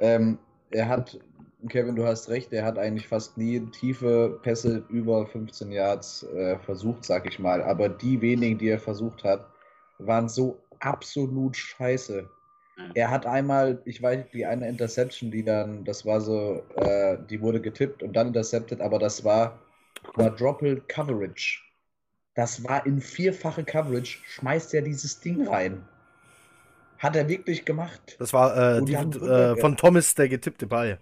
Ähm, 0.00 0.38
er 0.70 0.88
hat, 0.88 1.18
Kevin, 1.68 1.96
du 1.96 2.06
hast 2.06 2.28
recht, 2.28 2.52
er 2.52 2.64
hat 2.64 2.78
eigentlich 2.78 3.08
fast 3.08 3.38
nie 3.38 3.60
tiefe 3.70 4.38
Pässe 4.42 4.84
über 4.88 5.26
15 5.26 5.70
Yards 5.70 6.24
äh, 6.34 6.58
versucht, 6.58 7.04
sag 7.04 7.26
ich 7.26 7.38
mal. 7.38 7.62
Aber 7.62 7.88
die 7.88 8.20
wenigen, 8.20 8.58
die 8.58 8.68
er 8.68 8.78
versucht 8.78 9.24
hat, 9.24 9.46
waren 9.98 10.28
so 10.28 10.58
absolut 10.80 11.56
scheiße. 11.56 12.28
Er 12.94 13.10
hat 13.10 13.24
einmal, 13.24 13.80
ich 13.84 14.02
weiß, 14.02 14.24
die 14.32 14.44
eine 14.44 14.68
Interception, 14.68 15.30
die 15.30 15.44
dann, 15.44 15.84
das 15.84 16.04
war 16.04 16.20
so, 16.20 16.62
äh, 16.76 17.18
die 17.30 17.40
wurde 17.40 17.60
getippt 17.60 18.02
und 18.02 18.14
dann 18.14 18.28
intercepted, 18.28 18.80
aber 18.80 18.98
das 18.98 19.24
war 19.24 19.60
Quadruple 20.02 20.80
Coverage. 20.88 21.63
Das 22.34 22.64
war 22.64 22.84
in 22.84 23.00
vierfache 23.00 23.64
Coverage, 23.64 24.18
schmeißt 24.26 24.74
er 24.74 24.82
dieses 24.82 25.20
Ding 25.20 25.46
rein. 25.46 25.86
Hat 26.98 27.16
er 27.16 27.28
wirklich 27.28 27.64
gemacht. 27.64 28.16
Das 28.18 28.32
war 28.32 28.78
äh, 28.78 28.82
die, 28.82 28.94
äh, 28.94 29.56
von 29.56 29.76
Thomas 29.76 30.14
der 30.14 30.28
getippte 30.28 30.66
Ball. 30.66 30.98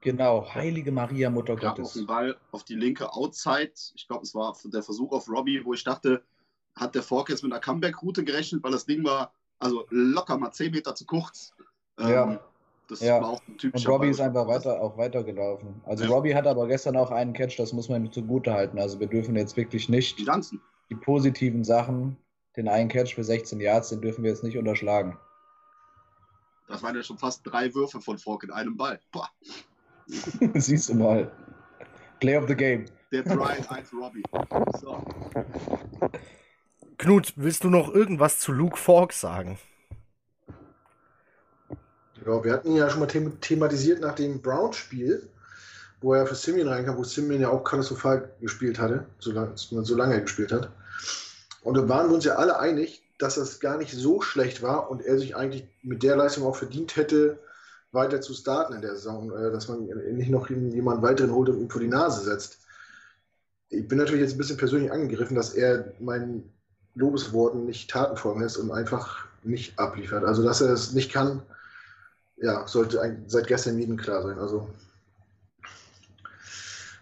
Genau, 0.00 0.46
Heilige 0.54 0.92
Maria, 0.92 1.30
Mutter 1.30 1.58
Ja, 1.60 1.70
auf 1.70 1.76
Gottes. 1.78 1.94
den 1.94 2.06
Ball 2.06 2.36
auf 2.52 2.64
die 2.64 2.74
linke 2.74 3.12
Outside. 3.12 3.72
Ich 3.94 4.06
glaube, 4.06 4.22
es 4.22 4.34
war 4.34 4.56
der 4.64 4.82
Versuch 4.82 5.10
auf 5.12 5.28
Robbie, 5.28 5.64
wo 5.64 5.74
ich 5.74 5.82
dachte, 5.82 6.22
hat 6.76 6.94
der 6.94 7.02
Fork 7.02 7.30
jetzt 7.30 7.42
mit 7.42 7.52
einer 7.52 7.60
Comeback-Route 7.60 8.22
gerechnet, 8.22 8.62
weil 8.62 8.72
das 8.72 8.86
Ding 8.86 9.02
war 9.04 9.32
also 9.58 9.86
locker 9.90 10.38
mal 10.38 10.52
10 10.52 10.70
Meter 10.70 10.94
zu 10.94 11.06
kurz. 11.06 11.54
Ähm, 11.98 12.08
Ja. 12.10 12.40
Das 12.88 13.00
Ja. 13.00 13.20
war 13.20 13.30
auch 13.30 13.40
ein 13.48 13.52
Und 13.52 13.58
typischer 13.58 13.88
Robbie 13.90 14.06
Ball. 14.06 14.10
ist 14.10 14.20
einfach 14.20 14.46
weiter, 14.46 14.80
auch 14.80 14.96
weitergelaufen. 14.96 15.80
Also 15.84 16.04
Ja. 16.04 16.10
Robbie 16.10 16.34
hat 16.34 16.46
aber 16.46 16.66
gestern 16.68 16.96
auch 16.96 17.10
einen 17.10 17.32
Catch, 17.32 17.58
das 17.58 17.72
muss 17.72 17.88
man 17.88 18.04
ihm 18.04 18.12
zugute 18.12 18.52
halten. 18.52 18.78
Also 18.78 19.00
wir 19.00 19.08
dürfen 19.08 19.34
jetzt 19.36 19.56
wirklich 19.56 19.88
nicht 19.88 20.18
Die 20.18 20.24
ganzen. 20.24 20.60
die 20.90 20.94
positiven 20.94 21.64
Sachen, 21.64 22.16
den 22.56 22.68
einen 22.68 22.88
Catch 22.88 23.14
für 23.14 23.24
16 23.24 23.60
Yards, 23.60 23.88
den 23.88 24.00
dürfen 24.00 24.22
wir 24.22 24.30
jetzt 24.30 24.44
nicht 24.44 24.56
unterschlagen. 24.56 25.18
Das 26.68 26.82
waren 26.82 26.94
ja 26.96 27.02
schon 27.02 27.18
fast 27.18 27.42
drei 27.44 27.72
Würfe 27.74 28.00
von 28.00 28.18
Fork 28.18 28.44
in 28.44 28.50
einem 28.52 28.76
Ball. 28.76 29.00
Boah, 29.12 29.28
Siehst 30.54 30.88
du 30.88 30.94
mal. 30.94 31.32
Play 32.20 32.36
of 32.36 32.46
the 32.48 32.54
game. 32.54 32.84
der 33.12 33.24
3-1 33.24 33.92
Robbie. 34.00 34.22
So. 34.80 35.02
Knut, 36.98 37.32
willst 37.36 37.64
du 37.64 37.70
noch 37.70 37.88
irgendwas 37.92 38.38
zu 38.38 38.52
Luke 38.52 38.76
Falk 38.76 39.12
sagen? 39.12 39.58
Ja, 42.26 42.42
wir 42.42 42.52
hatten 42.52 42.70
ihn 42.70 42.76
ja 42.76 42.90
schon 42.90 43.00
mal 43.00 43.06
them 43.06 43.40
thematisiert 43.40 44.00
nach 44.00 44.16
dem 44.16 44.42
Brown-Spiel, 44.42 45.28
wo 46.00 46.14
er 46.14 46.26
für 46.26 46.34
Simeon 46.34 46.68
reinkam, 46.68 46.96
wo 46.96 47.04
Simeon 47.04 47.40
ja 47.40 47.50
auch 47.50 47.62
katastrophal 47.62 48.30
gespielt 48.40 48.80
hatte, 48.80 49.06
so 49.20 49.30
lange, 49.30 49.52
so 49.54 49.96
lange 49.96 50.14
er 50.14 50.22
gespielt 50.22 50.50
hat. 50.50 50.70
Und 51.62 51.76
da 51.76 51.88
waren 51.88 52.08
wir 52.08 52.14
uns 52.16 52.24
ja 52.24 52.34
alle 52.34 52.58
einig, 52.58 53.02
dass 53.18 53.36
das 53.36 53.60
gar 53.60 53.78
nicht 53.78 53.92
so 53.92 54.20
schlecht 54.20 54.60
war 54.60 54.90
und 54.90 55.02
er 55.02 55.18
sich 55.18 55.36
eigentlich 55.36 55.68
mit 55.82 56.02
der 56.02 56.16
Leistung 56.16 56.44
auch 56.44 56.56
verdient 56.56 56.96
hätte, 56.96 57.38
weiter 57.92 58.20
zu 58.20 58.34
starten 58.34 58.74
in 58.74 58.82
der 58.82 58.96
Saison, 58.96 59.30
äh, 59.30 59.52
dass 59.52 59.68
man 59.68 59.84
nicht 59.84 60.30
noch 60.30 60.50
jemanden 60.50 61.02
weiteren 61.02 61.32
holt 61.32 61.48
und 61.48 61.60
ihm 61.60 61.70
vor 61.70 61.80
die 61.80 61.88
Nase 61.88 62.24
setzt. 62.24 62.58
Ich 63.68 63.86
bin 63.86 63.98
natürlich 63.98 64.20
jetzt 64.20 64.34
ein 64.34 64.38
bisschen 64.38 64.58
persönlich 64.58 64.90
angegriffen, 64.90 65.36
dass 65.36 65.54
er 65.54 65.92
meinen 66.00 66.52
Lobesworten 66.94 67.66
nicht 67.66 67.88
Taten 67.88 68.16
folgen 68.16 68.40
lässt 68.42 68.58
und 68.58 68.72
einfach 68.72 69.26
nicht 69.44 69.78
abliefert. 69.78 70.24
Also, 70.24 70.42
dass 70.42 70.60
er 70.60 70.72
es 70.72 70.92
nicht 70.92 71.12
kann, 71.12 71.42
ja, 72.36 72.66
sollte 72.66 73.00
seit 73.26 73.46
gestern 73.46 73.78
jedem 73.78 73.96
klar 73.96 74.22
sein. 74.22 74.38
Also, 74.38 74.68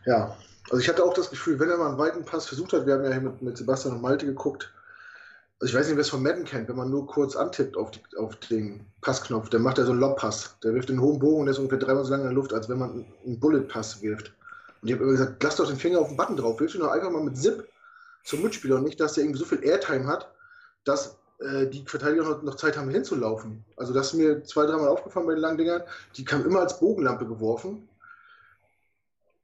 ja, 0.07 0.37
also 0.71 0.79
ich 0.79 0.88
hatte 0.88 1.05
auch 1.05 1.14
das 1.14 1.31
Gefühl, 1.31 1.59
wenn 1.59 1.71
er 1.71 1.79
mal 1.79 1.88
einen 1.88 1.99
weiten 1.99 2.25
Pass 2.25 2.47
versucht 2.47 2.73
hat, 2.73 2.87
wir 2.87 2.95
haben 2.95 3.05
ja 3.05 3.11
hier 3.11 3.21
mit, 3.21 3.43
mit 3.43 3.57
Sebastian 3.57 3.95
und 3.95 4.03
Malte 4.03 4.26
geguckt, 4.26 4.73
also 5.61 5.73
ich 5.73 5.79
weiß 5.79 5.87
nicht, 5.87 5.97
wer 5.97 6.03
es 6.03 6.11
von 6.11 6.23
Madden 6.23 6.45
kennt, 6.45 6.69
wenn 6.69 6.76
man 6.76 6.91
nur 6.91 7.07
kurz 7.07 7.37
antippt 7.37 7.76
auf, 7.76 7.91
die, 7.91 8.00
auf 8.19 8.37
den 8.37 8.85
Passknopf, 9.00 9.49
dann 9.49 9.62
macht 9.62 9.79
er 9.79 9.87
so 9.87 9.93
einen 9.93 10.00
Lobpass. 10.00 10.57
Der 10.62 10.75
wirft 10.75 10.88
den 10.88 11.00
hohen 11.00 11.19
Bogen 11.19 11.41
und 11.41 11.47
der 11.47 11.53
ist 11.53 11.59
ungefähr 11.59 11.79
dreimal 11.79 12.05
so 12.05 12.11
lange 12.11 12.25
in 12.25 12.29
der 12.31 12.35
Luft, 12.35 12.53
als 12.53 12.69
wenn 12.69 12.79
man 12.79 13.07
einen 13.25 13.41
Bullet-Pass 13.41 14.03
wirft. 14.03 14.35
Und 14.83 14.88
ich 14.88 14.95
habe 14.95 15.05
immer 15.05 15.12
gesagt, 15.12 15.43
lass 15.43 15.57
doch 15.57 15.67
den 15.67 15.79
Finger 15.79 16.00
auf 16.00 16.09
den 16.09 16.17
Button 16.17 16.37
drauf, 16.37 16.61
wirf 16.61 16.75
ihn 16.75 16.81
doch 16.81 16.91
einfach 16.91 17.11
mal 17.11 17.23
mit 17.23 17.38
Zip 17.38 17.67
zum 18.25 18.43
Mitspieler 18.43 18.76
und 18.76 18.85
nicht, 18.85 19.00
dass 19.00 19.14
der 19.14 19.25
irgendwie 19.25 19.38
so 19.38 19.45
viel 19.45 19.64
Airtime 19.64 20.07
hat, 20.07 20.31
dass 20.85 21.17
die 21.71 21.85
Verteidiger 21.87 22.41
noch, 22.43 22.57
Zeit 22.57 22.77
haben 22.77 22.91
hinzulaufen. 22.91 23.65
Also 23.77 23.93
das 23.93 24.09
ist 24.09 24.15
mir 24.15 24.43
zwei, 24.45 24.67
dreimal 24.67 24.89
aufgefallen 24.89 25.27
bei 25.27 25.35
den 25.35 25.43
langen 25.43 25.59
Dingern. 25.59 25.83
Die 26.17 26.25
kamen 26.25 26.45
immer 26.47 26.61
als 26.61 26.79
Bogenlampe 26.79 27.27
geworfen. 27.27 27.89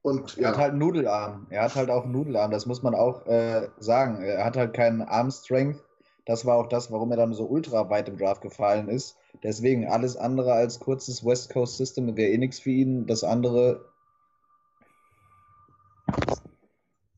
Und 0.02 0.38
Er 0.38 0.49
hat 0.49 0.57
ja, 0.57 0.62
halt 0.62 0.71
einen 0.71 0.78
Nudelarm. 0.78 1.47
Er 1.50 1.62
hat 1.62 1.75
halt 1.75 1.90
auch 1.90 2.04
einen 2.04 2.12
Nudelarm, 2.12 2.50
das 2.50 2.64
muss 2.64 2.83
man 2.83 2.95
auch 2.95 3.26
äh, 3.26 3.69
sagen. 3.78 4.23
Er 4.23 4.45
hat 4.45 4.57
halt 4.57 4.73
keinen 4.73 5.02
Arm-Strength. 5.02 5.78
Das 6.25 6.47
war 6.47 6.57
auch 6.57 6.69
das, 6.69 6.90
warum 6.90 7.11
er 7.11 7.16
dann 7.16 7.35
so 7.35 7.45
ultra 7.45 7.90
weit 7.90 8.09
im 8.09 8.16
Draft 8.16 8.40
gefallen 8.40 8.88
ist. 8.88 9.16
Deswegen 9.42 9.88
alles 9.88 10.16
andere 10.16 10.52
als 10.52 10.78
kurzes 10.80 11.25
West 11.25 11.52
Coast 11.52 11.76
System 11.76 12.16
wäre 12.16 12.30
eh 12.30 12.38
nichts 12.38 12.61
für 12.61 12.71
ihn. 12.71 13.07
Das 13.07 13.25
andere 13.25 13.85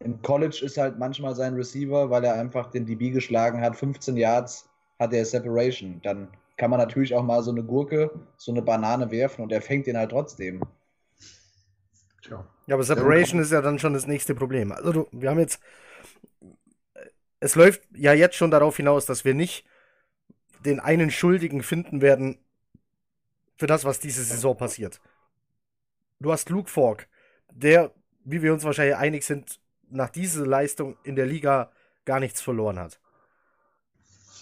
im 0.00 0.20
College 0.22 0.60
ist 0.64 0.76
halt 0.76 0.98
manchmal 0.98 1.34
sein 1.34 1.54
Receiver, 1.54 2.10
weil 2.10 2.24
er 2.24 2.34
einfach 2.34 2.70
den 2.70 2.86
DB 2.86 3.10
geschlagen 3.10 3.60
hat. 3.60 3.76
15 3.76 4.16
Yards 4.16 4.68
hat 5.02 5.12
er 5.12 5.24
Separation. 5.24 6.00
Dann 6.02 6.28
kann 6.56 6.70
man 6.70 6.78
natürlich 6.78 7.14
auch 7.14 7.22
mal 7.22 7.42
so 7.42 7.50
eine 7.50 7.62
Gurke, 7.62 8.10
so 8.36 8.52
eine 8.52 8.62
Banane 8.62 9.10
werfen 9.10 9.42
und 9.42 9.52
er 9.52 9.62
fängt 9.62 9.86
den 9.86 9.96
halt 9.96 10.10
trotzdem. 10.10 10.62
tja. 12.22 12.46
Ja, 12.66 12.74
aber 12.74 12.84
Separation 12.84 13.40
ist 13.40 13.52
ja 13.52 13.60
dann 13.60 13.78
schon 13.78 13.94
das 13.94 14.06
nächste 14.06 14.34
Problem. 14.34 14.72
Also 14.72 14.92
du, 14.92 15.08
wir 15.12 15.30
haben 15.30 15.40
jetzt, 15.40 15.60
es 17.40 17.54
läuft 17.54 17.82
ja 17.94 18.12
jetzt 18.12 18.36
schon 18.36 18.50
darauf 18.50 18.76
hinaus, 18.76 19.06
dass 19.06 19.24
wir 19.24 19.34
nicht 19.34 19.64
den 20.64 20.78
einen 20.78 21.10
Schuldigen 21.10 21.62
finden 21.62 22.00
werden 22.00 22.38
für 23.56 23.66
das, 23.66 23.84
was 23.84 23.98
diese 23.98 24.22
Saison 24.22 24.56
passiert. 24.56 25.00
Du 26.20 26.30
hast 26.30 26.50
Luke 26.50 26.70
Falk, 26.70 27.08
der, 27.50 27.92
wie 28.24 28.42
wir 28.42 28.52
uns 28.52 28.62
wahrscheinlich 28.62 28.96
einig 28.96 29.24
sind, 29.24 29.58
nach 29.90 30.08
dieser 30.08 30.46
Leistung 30.46 30.96
in 31.02 31.16
der 31.16 31.26
Liga 31.26 31.72
gar 32.04 32.20
nichts 32.20 32.40
verloren 32.40 32.78
hat. 32.78 33.00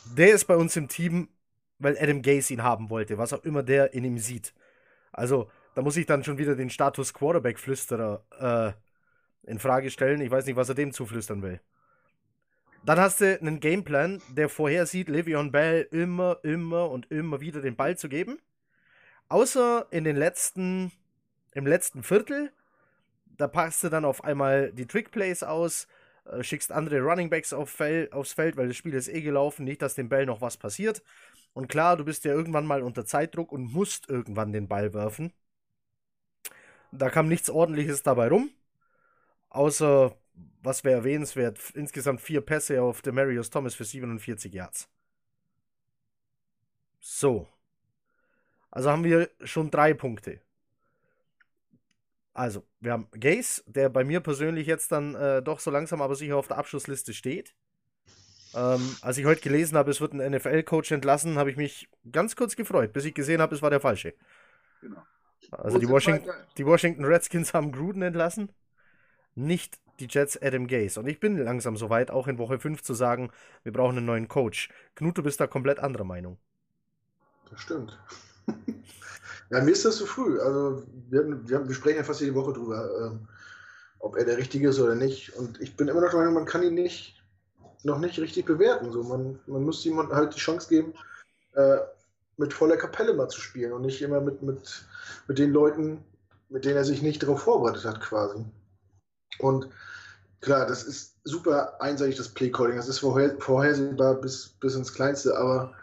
Der 0.05 0.35
ist 0.35 0.47
bei 0.47 0.57
uns 0.57 0.77
im 0.77 0.89
Team, 0.89 1.29
weil 1.79 1.99
Adam 1.99 2.23
Gase 2.23 2.53
ihn 2.53 2.63
haben 2.63 2.91
wollte, 2.91 3.19
was 3.19 3.33
auch 3.33 3.45
immer 3.45 3.63
der 3.63 3.95
in 3.95 4.05
ihm 4.05 4.19
sieht. 4.19 4.55
Also, 5.13 5.51
da 5.75 5.83
muss 5.83 5.97
ich 5.97 6.07
dann 6.07 6.25
schon 6.25 6.39
wieder 6.39 6.57
den 6.57 6.71
Status 6.71 7.15
Quarterback-Flüsterer 7.15 8.75
äh, 9.47 9.51
in 9.51 9.59
Frage 9.59 9.91
stellen. 9.91 10.21
Ich 10.21 10.31
weiß 10.31 10.47
nicht, 10.47 10.57
was 10.57 10.69
er 10.69 10.75
dem 10.75 10.93
zuflüstern 10.93 11.43
will. 11.43 11.61
Dann 12.85 12.99
hast 12.99 13.21
du 13.21 13.39
einen 13.39 13.61
Gameplan, 13.61 14.23
der 14.31 14.49
vorhersieht, 14.49 15.09
Le'Veon 15.09 15.51
Bell 15.51 15.87
immer, 15.91 16.39
immer 16.43 16.91
und 16.91 17.11
immer 17.11 17.41
wieder 17.41 17.61
den 17.61 17.77
Ball 17.77 17.97
zu 17.97 18.09
geben. 18.09 18.39
Außer 19.29 19.87
in 19.91 20.05
den 20.05 20.17
letzten, 20.17 20.91
im 21.53 21.67
letzten 21.67 22.03
Viertel, 22.03 22.53
da 23.37 23.49
passt 23.49 23.85
du 23.85 23.91
dann 23.91 24.05
auf 24.05 24.25
einmal 24.25 24.73
die 24.73 24.87
Trickplays 24.87 25.43
aus, 25.43 25.89
äh, 26.27 26.43
schickst 26.43 26.73
andere 26.73 27.01
Runningbacks 27.01 27.53
auf 27.53 27.71
Fel 27.71 28.09
aufs 28.13 28.33
Feld, 28.33 28.57
weil 28.57 28.69
das 28.69 28.77
Spiel 28.77 28.95
ist 28.95 29.09
eh 29.09 29.23
gelaufen, 29.23 29.65
nicht, 29.65 29.83
dass 29.83 29.95
dem 29.95 30.09
Bell 30.09 30.27
noch 30.27 30.41
was 30.41 30.57
passiert. 30.57 31.03
Und 31.53 31.69
klar, 31.69 31.97
du 31.97 32.05
bist 32.05 32.25
ja 32.25 32.33
irgendwann 32.33 32.67
mal 32.67 32.83
unter 32.83 33.05
Zeitdruck 33.05 33.53
und 33.53 33.73
musst 33.73 34.09
irgendwann 34.09 34.53
den 34.53 34.69
Ball 34.69 34.95
werfen. 34.95 35.33
Da 36.93 37.11
kam 37.11 37.29
nichts 37.29 37.51
ordentliches 37.51 38.03
dabei 38.03 38.29
rum. 38.29 38.51
Außer, 39.49 40.17
was 40.63 40.85
wäre 40.85 40.99
erwähnenswert, 40.99 41.59
insgesamt 41.75 42.21
vier 42.21 42.41
Pässe 42.41 42.83
auf 42.83 43.03
Demarius 43.03 43.51
Thomas 43.51 43.75
für 43.75 43.85
47 43.85 44.53
Yards. 44.53 44.89
So. 47.01 47.49
Also 48.71 48.91
haben 48.91 49.05
wir 49.05 49.31
schon 49.43 49.71
drei 49.71 49.95
Punkte. 49.95 50.41
Also, 52.33 52.65
wir 52.79 52.93
haben 52.93 53.09
Gaze, 53.19 53.63
der 53.67 53.89
bei 53.89 54.05
mir 54.05 54.21
persönlich 54.21 54.67
jetzt 54.67 54.93
dann 54.93 55.15
äh, 55.15 55.43
doch 55.43 55.61
so 55.61 55.71
langsam 55.71 56.01
aber 56.01 56.15
sicher 56.15 56.37
auf 56.37 56.49
der 56.49 56.59
Abschlussliste 56.59 57.13
steht. 57.13 57.55
Ähm, 58.55 58.97
als 59.03 59.19
ich 59.19 59.27
heute 59.27 59.41
gelesen 59.41 59.77
habe, 59.77 59.91
es 59.91 60.01
wird 60.01 60.13
ein 60.13 60.33
NFL-Coach 60.33 60.91
entlassen, 60.93 61.39
habe 61.39 61.51
ich 61.51 61.57
mich 61.57 61.89
ganz 62.11 62.35
kurz 62.37 62.57
gefreut, 62.57 62.93
bis 62.93 63.05
ich 63.05 63.15
gesehen 63.15 63.41
habe, 63.41 63.55
es 63.55 63.63
war 63.63 63.71
der 63.71 63.81
falsche. 63.81 64.15
Genau. 64.81 65.03
Also 65.51 65.79
die 65.79 65.89
Washington, 65.89 66.31
die 66.59 66.67
Washington 66.67 67.05
Redskins 67.05 67.55
haben 67.55 67.73
Gruden 67.73 68.03
entlassen, 68.03 68.53
nicht 69.35 69.81
die 69.99 70.07
Jets 70.09 70.41
Adam 70.41 70.67
Gaze. 70.67 70.99
Und 70.99 71.07
ich 71.07 71.21
bin 71.21 71.37
langsam 71.37 71.77
soweit, 71.77 72.11
auch 72.11 72.27
in 72.27 72.39
Woche 72.39 72.59
5 72.59 72.83
zu 72.83 72.95
sagen, 72.95 73.31
wir 73.63 73.73
brauchen 73.73 73.97
einen 73.97 74.07
neuen 74.07 74.29
Coach. 74.29 74.69
Knut, 74.95 75.19
du 75.19 75.23
bist 75.23 75.41
da 75.41 75.47
komplett 75.47 75.79
anderer 75.79 76.05
Meinung. 76.05 76.39
Das 77.51 77.61
stimmt. 77.61 77.99
Ja, 79.51 79.61
mir 79.61 79.73
ist 79.73 79.85
das 79.85 79.97
zu 79.97 80.07
früh. 80.07 80.41
Also, 80.41 80.85
wir, 81.09 81.49
wir, 81.49 81.69
wir 81.69 81.75
sprechen 81.75 81.99
ja 81.99 82.05
fast 82.05 82.21
jede 82.21 82.35
Woche 82.35 82.53
drüber, 82.53 82.89
ähm, 83.07 83.29
ob 83.99 84.17
er 84.17 84.25
der 84.25 84.39
Richtige 84.39 84.69
ist 84.69 84.79
oder 84.79 84.95
nicht. 84.95 85.37
Und 85.37 85.61
ich 85.61 85.77
bin 85.77 85.89
immer 85.89 86.01
noch 86.01 86.11
der 86.11 86.21
Meinung, 86.21 86.35
man 86.35 86.45
kann 86.45 86.63
ihn 86.63 86.75
nicht, 86.75 87.23
noch 87.83 87.99
nicht 87.99 88.19
richtig 88.19 88.47
bewerten. 88.47 88.93
So, 88.93 89.03
man, 89.03 89.41
man 89.47 89.65
muss 89.65 89.85
jemandem 89.85 90.17
halt 90.17 90.35
die 90.35 90.39
Chance 90.41 90.69
geben, 90.69 90.95
äh, 91.55 91.79
mit 92.37 92.55
voller 92.55 92.77
Kapelle 92.77 93.13
mal 93.13 93.29
zu 93.29 93.41
spielen 93.41 93.73
und 93.73 93.83
nicht 93.83 94.01
immer 94.01 94.21
mit, 94.21 94.41
mit, 94.41 94.85
mit 95.27 95.39
den 95.39 95.53
Leuten, 95.53 96.03
mit 96.49 96.65
denen 96.65 96.77
er 96.77 96.85
sich 96.85 97.03
nicht 97.03 97.23
darauf 97.23 97.43
vorbereitet 97.43 97.85
hat, 97.85 98.01
quasi. 98.01 98.45
Und 99.41 99.69
klar, 100.41 100.67
das 100.67 100.85
ist 100.85 101.17
super 101.25 101.81
einseitig, 101.81 102.17
das 102.17 102.29
Playcalling. 102.29 102.77
Das 102.77 102.89
ist 102.89 103.01
vorher, 103.01 103.37
vorhersehbar 103.39 104.15
bis, 104.15 104.49
bis 104.61 104.75
ins 104.75 104.95
Kleinste, 104.95 105.37
aber 105.37 105.75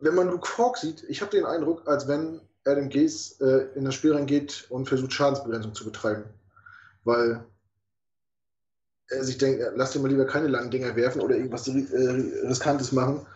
wenn 0.00 0.14
man 0.14 0.28
Luke 0.28 0.46
Falk 0.46 0.76
sieht, 0.76 1.04
ich 1.08 1.22
habe 1.22 1.30
den 1.30 1.44
Eindruck, 1.44 1.86
als 1.88 2.06
wenn 2.06 2.40
Gase 2.74 3.34
äh, 3.40 3.78
in 3.78 3.84
das 3.84 3.94
Spiel 3.94 4.14
reingeht 4.14 4.66
und 4.70 4.88
versucht, 4.88 5.12
Schadensbegrenzung 5.12 5.74
zu 5.74 5.84
betreiben. 5.84 6.24
Weil 7.04 7.44
er 9.08 9.24
sich 9.24 9.38
denkt, 9.38 9.60
ja, 9.60 9.70
lass 9.74 9.92
dir 9.92 10.00
mal 10.00 10.08
lieber 10.08 10.26
keine 10.26 10.48
langen 10.48 10.70
Dinger 10.70 10.94
werfen 10.96 11.20
oder 11.20 11.36
irgendwas 11.36 11.68
äh, 11.68 12.46
Riskantes 12.46 12.92
machen. 12.92 13.26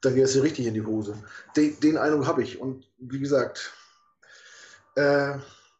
dann 0.00 0.14
geht 0.14 0.24
es 0.24 0.32
dir 0.32 0.42
richtig 0.42 0.66
in 0.66 0.74
die 0.74 0.84
Hose. 0.84 1.14
Den, 1.56 1.78
den 1.80 1.98
Eindruck 1.98 2.26
habe 2.26 2.42
ich. 2.42 2.60
Und 2.60 2.86
wie 2.98 3.18
gesagt, 3.18 3.72
äh, 4.96 5.34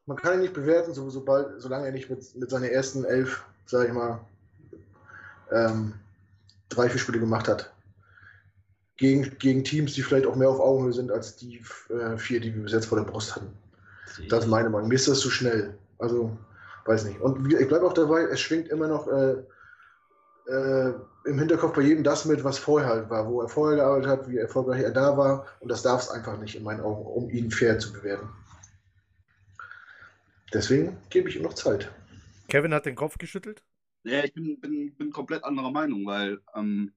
man 0.07 0.17
kann 0.17 0.35
ihn 0.35 0.41
nicht 0.41 0.55
bewerten, 0.55 0.93
so, 0.93 1.09
sobald, 1.11 1.61
solange 1.61 1.87
er 1.87 1.93
nicht 1.93 2.11
mit, 2.11 2.35
mit 2.37 2.51
seinen 2.51 2.65
ersten 2.65 3.05
elf, 3.05 3.45
sage 3.67 3.89
ich 3.89 3.93
mal, 3.93 4.21
ähm, 5.53 5.95
drei, 6.69 6.89
vier 6.89 7.01
Spiele 7.01 7.21
gemacht 7.21 7.49
hat. 7.49 7.73
Gegen, 9.01 9.39
gegen 9.39 9.65
Teams, 9.65 9.95
die 9.95 10.03
vielleicht 10.03 10.27
auch 10.27 10.37
mehr 10.37 10.51
auf 10.51 10.61
Augenhöhe 10.61 10.93
sind 10.93 11.11
als 11.11 11.35
die 11.35 11.63
äh, 11.89 12.19
vier, 12.19 12.39
die 12.39 12.55
wir 12.55 12.65
bis 12.65 12.73
jetzt 12.73 12.85
vor 12.85 12.99
der 12.99 13.11
Brust 13.11 13.35
hatten. 13.35 13.51
Das 14.29 14.45
ist 14.45 14.51
meine 14.51 14.69
Meinung. 14.69 14.89
Mir 14.89 14.97
ist 14.97 15.09
das 15.09 15.21
zu 15.21 15.31
schnell. 15.31 15.79
Also, 15.99 16.37
weiß 16.85 17.07
nicht. 17.07 17.19
Und 17.19 17.51
ich 17.51 17.67
bleibe 17.67 17.87
auch 17.87 17.95
dabei, 17.95 18.25
es 18.25 18.41
schwingt 18.41 18.69
immer 18.69 18.89
noch 18.89 19.09
äh, 19.09 19.37
äh, 20.51 20.93
im 21.25 21.39
Hinterkopf 21.39 21.75
bei 21.75 21.81
jedem 21.81 22.05
das 22.05 22.27
mit, 22.27 22.45
was 22.45 22.59
vorher 22.59 22.91
halt 22.91 23.09
war, 23.09 23.27
wo 23.27 23.41
er 23.41 23.49
vorher 23.49 23.77
gearbeitet 23.77 24.11
hat, 24.11 24.29
wie 24.29 24.37
erfolgreich 24.37 24.83
er 24.83 24.91
da 24.91 25.17
war. 25.17 25.47
Und 25.61 25.71
das 25.71 25.81
darf 25.81 26.03
es 26.03 26.11
einfach 26.11 26.39
nicht 26.39 26.55
in 26.55 26.63
meinen 26.63 26.83
Augen, 26.83 27.07
um 27.07 27.31
ihn 27.31 27.51
fair 27.51 27.79
zu 27.79 27.95
bewerten. 27.95 28.29
Deswegen 30.53 30.99
gebe 31.09 31.31
ich 31.31 31.37
ihm 31.37 31.43
noch 31.43 31.55
Zeit. 31.55 31.91
Kevin 32.49 32.75
hat 32.75 32.85
den 32.85 32.97
Kopf 32.97 33.17
geschüttelt. 33.17 33.63
Ja, 34.03 34.25
ich 34.25 34.35
bin, 34.35 34.61
bin, 34.61 34.95
bin 34.95 35.11
komplett 35.11 35.43
anderer 35.43 35.71
Meinung, 35.71 36.05
weil 36.05 36.41
ähm, 36.55 36.93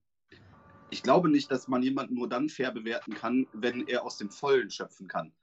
ich 0.94 1.04
glaube 1.04 1.28
nicht, 1.28 1.52
dass 1.52 1.68
man 1.68 1.82
jemanden 1.82 2.14
nur 2.14 2.30
dann 2.30 2.50
fair 2.50 2.72
bewerten 2.72 3.16
kann, 3.16 3.48
wenn 3.52 3.88
er 3.88 4.06
aus 4.06 4.18
dem 4.18 4.30
Vollen 4.30 4.70
schöpfen 4.70 5.08
kann. 5.08 5.34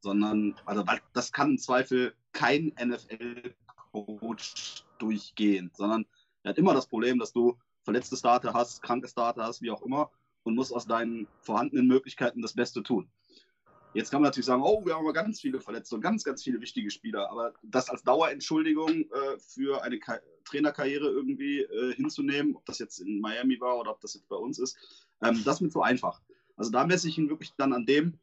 Sondern, 0.00 0.54
also 0.64 0.84
das 1.12 1.32
kann 1.32 1.50
im 1.50 1.58
Zweifel 1.58 2.14
kein 2.32 2.72
NFL-Coach 2.82 4.84
durchgehen, 4.98 5.70
sondern 5.74 6.06
er 6.44 6.50
hat 6.50 6.58
immer 6.58 6.74
das 6.74 6.86
Problem, 6.86 7.18
dass 7.18 7.32
du 7.32 7.58
verletzte 7.82 8.16
Starter 8.16 8.54
hast, 8.54 8.82
kranke 8.82 9.08
Starter 9.08 9.42
hast, 9.42 9.62
wie 9.62 9.72
auch 9.72 9.82
immer, 9.82 10.10
und 10.44 10.54
musst 10.54 10.72
aus 10.72 10.86
deinen 10.86 11.26
vorhandenen 11.40 11.88
Möglichkeiten 11.88 12.40
das 12.40 12.54
Beste 12.54 12.82
tun. 12.82 13.10
Jetzt 13.92 14.10
kann 14.10 14.20
man 14.22 14.28
natürlich 14.28 14.46
sagen, 14.46 14.62
oh, 14.62 14.84
wir 14.84 14.94
haben 14.94 15.04
aber 15.04 15.12
ganz 15.12 15.40
viele 15.40 15.60
Verletzte 15.60 15.96
und 15.96 16.00
ganz, 16.00 16.22
ganz 16.22 16.44
viele 16.44 16.60
wichtige 16.60 16.90
Spieler. 16.90 17.28
Aber 17.28 17.54
das 17.62 17.90
als 17.90 18.04
Dauerentschuldigung 18.04 18.88
äh, 18.88 19.38
für 19.38 19.82
eine 19.82 19.98
Ka 19.98 20.20
Trainerkarriere 20.44 21.08
irgendwie 21.08 21.60
äh, 21.60 21.94
hinzunehmen, 21.94 22.56
ob 22.56 22.64
das 22.66 22.78
jetzt 22.78 22.98
in 23.00 23.20
Miami 23.20 23.60
war 23.60 23.78
oder 23.78 23.90
ob 23.90 24.00
das 24.00 24.14
jetzt 24.14 24.28
bei 24.28 24.36
uns 24.36 24.58
ist, 24.58 24.76
ähm, 25.22 25.42
das 25.44 25.56
ist 25.56 25.60
mir 25.60 25.68
zu 25.68 25.82
einfach. 25.82 26.20
Also 26.56 26.70
da 26.70 26.86
messe 26.86 27.08
ich 27.08 27.18
ihn 27.18 27.28
wirklich 27.28 27.52
dann 27.56 27.72
an 27.72 27.84
dem, 27.84 28.18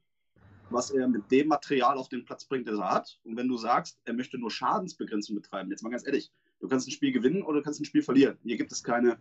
was 0.70 0.90
er 0.90 1.08
mit 1.08 1.32
dem 1.32 1.48
Material 1.48 1.98
auf 1.98 2.10
den 2.10 2.26
Platz 2.26 2.46
bringt, 2.46 2.68
das 2.68 2.80
er 2.80 2.92
hat. 2.92 3.20
Und 3.24 3.38
wenn 3.38 3.48
du 3.48 3.58
sagst, 3.58 4.00
er 4.06 4.14
möchte 4.14 4.38
nur 4.38 4.52
Schadensbegrenzung 4.52 5.36
betreiben, 5.36 5.70
jetzt 5.70 5.84
mal 5.84 5.90
ganz 5.90 6.06
ehrlich, 6.06 6.32
du 6.60 6.68
kannst 6.68 6.88
ein 6.88 6.92
Spiel 6.92 7.12
gewinnen 7.12 7.44
oder 7.44 7.60
du 7.60 7.64
kannst 7.64 7.80
ein 7.80 7.86
Spiel 7.86 8.04
verlieren. 8.04 8.38
Hier 8.44 8.58
gibt 8.58 8.72
es 8.72 8.84
keine 8.84 9.20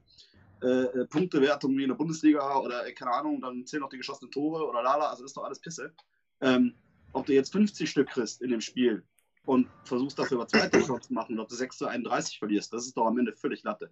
äh, 0.63 0.67
äh 0.67 1.07
Punktewertung 1.07 1.77
wie 1.77 1.83
in 1.83 1.89
der 1.89 1.97
Bundesliga 1.97 2.59
oder 2.59 2.87
äh, 2.87 2.93
keine 2.93 3.13
Ahnung, 3.13 3.41
dann 3.41 3.67
zählen 3.67 3.83
auch 3.83 3.91
die 3.91 3.99
geschossenen 3.99 4.33
Tore 4.33 4.67
oder 4.67 4.83
lala, 4.83 5.11
also 5.11 5.23
das 5.23 5.31
ist 5.31 5.37
doch 5.37 5.45
alles 5.45 5.61
Pisse 5.61 5.93
ähm, 6.41 6.75
ob 7.13 7.27
du 7.27 7.33
jetzt 7.33 7.53
50 7.53 7.89
Stück 7.89 8.09
kriegst 8.09 8.43
in 8.43 8.51
dem 8.51 8.61
Spiel 8.61 9.03
und 9.47 9.69
versuchst 9.85 10.19
dafür 10.19 10.39
aber 10.39 10.49
zwei 10.49 10.69
Touchdowns 10.69 11.07
zu 11.07 11.15
machen 11.15 11.35
oder 11.35 11.45
ob 11.45 11.49
du 11.49 11.55
6 11.55 11.79
zu 11.79 11.87
31 11.87 12.39
verlierst, 12.39 12.73
das 12.73 12.87
ist 12.87 12.97
doch 12.97 13.07
am 13.07 13.19
Ende 13.19 13.33
völlig 13.33 13.63
Latte. 13.63 13.91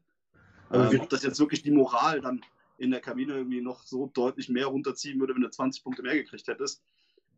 Ähm, 0.72 1.00
ob 1.00 1.08
das 1.08 1.22
jetzt 1.22 1.38
wirklich 1.38 1.62
die 1.62 1.70
Moral 1.70 2.20
dann 2.20 2.40
in 2.78 2.90
der 2.90 3.00
Kabine 3.00 3.34
irgendwie 3.34 3.60
noch 3.60 3.82
so 3.84 4.10
deutlich 4.12 4.48
mehr 4.48 4.66
runterziehen 4.66 5.20
würde, 5.20 5.34
wenn 5.34 5.42
du 5.42 5.50
20 5.50 5.84
Punkte 5.84 6.02
mehr 6.02 6.14
gekriegt 6.14 6.48
hättest, 6.48 6.82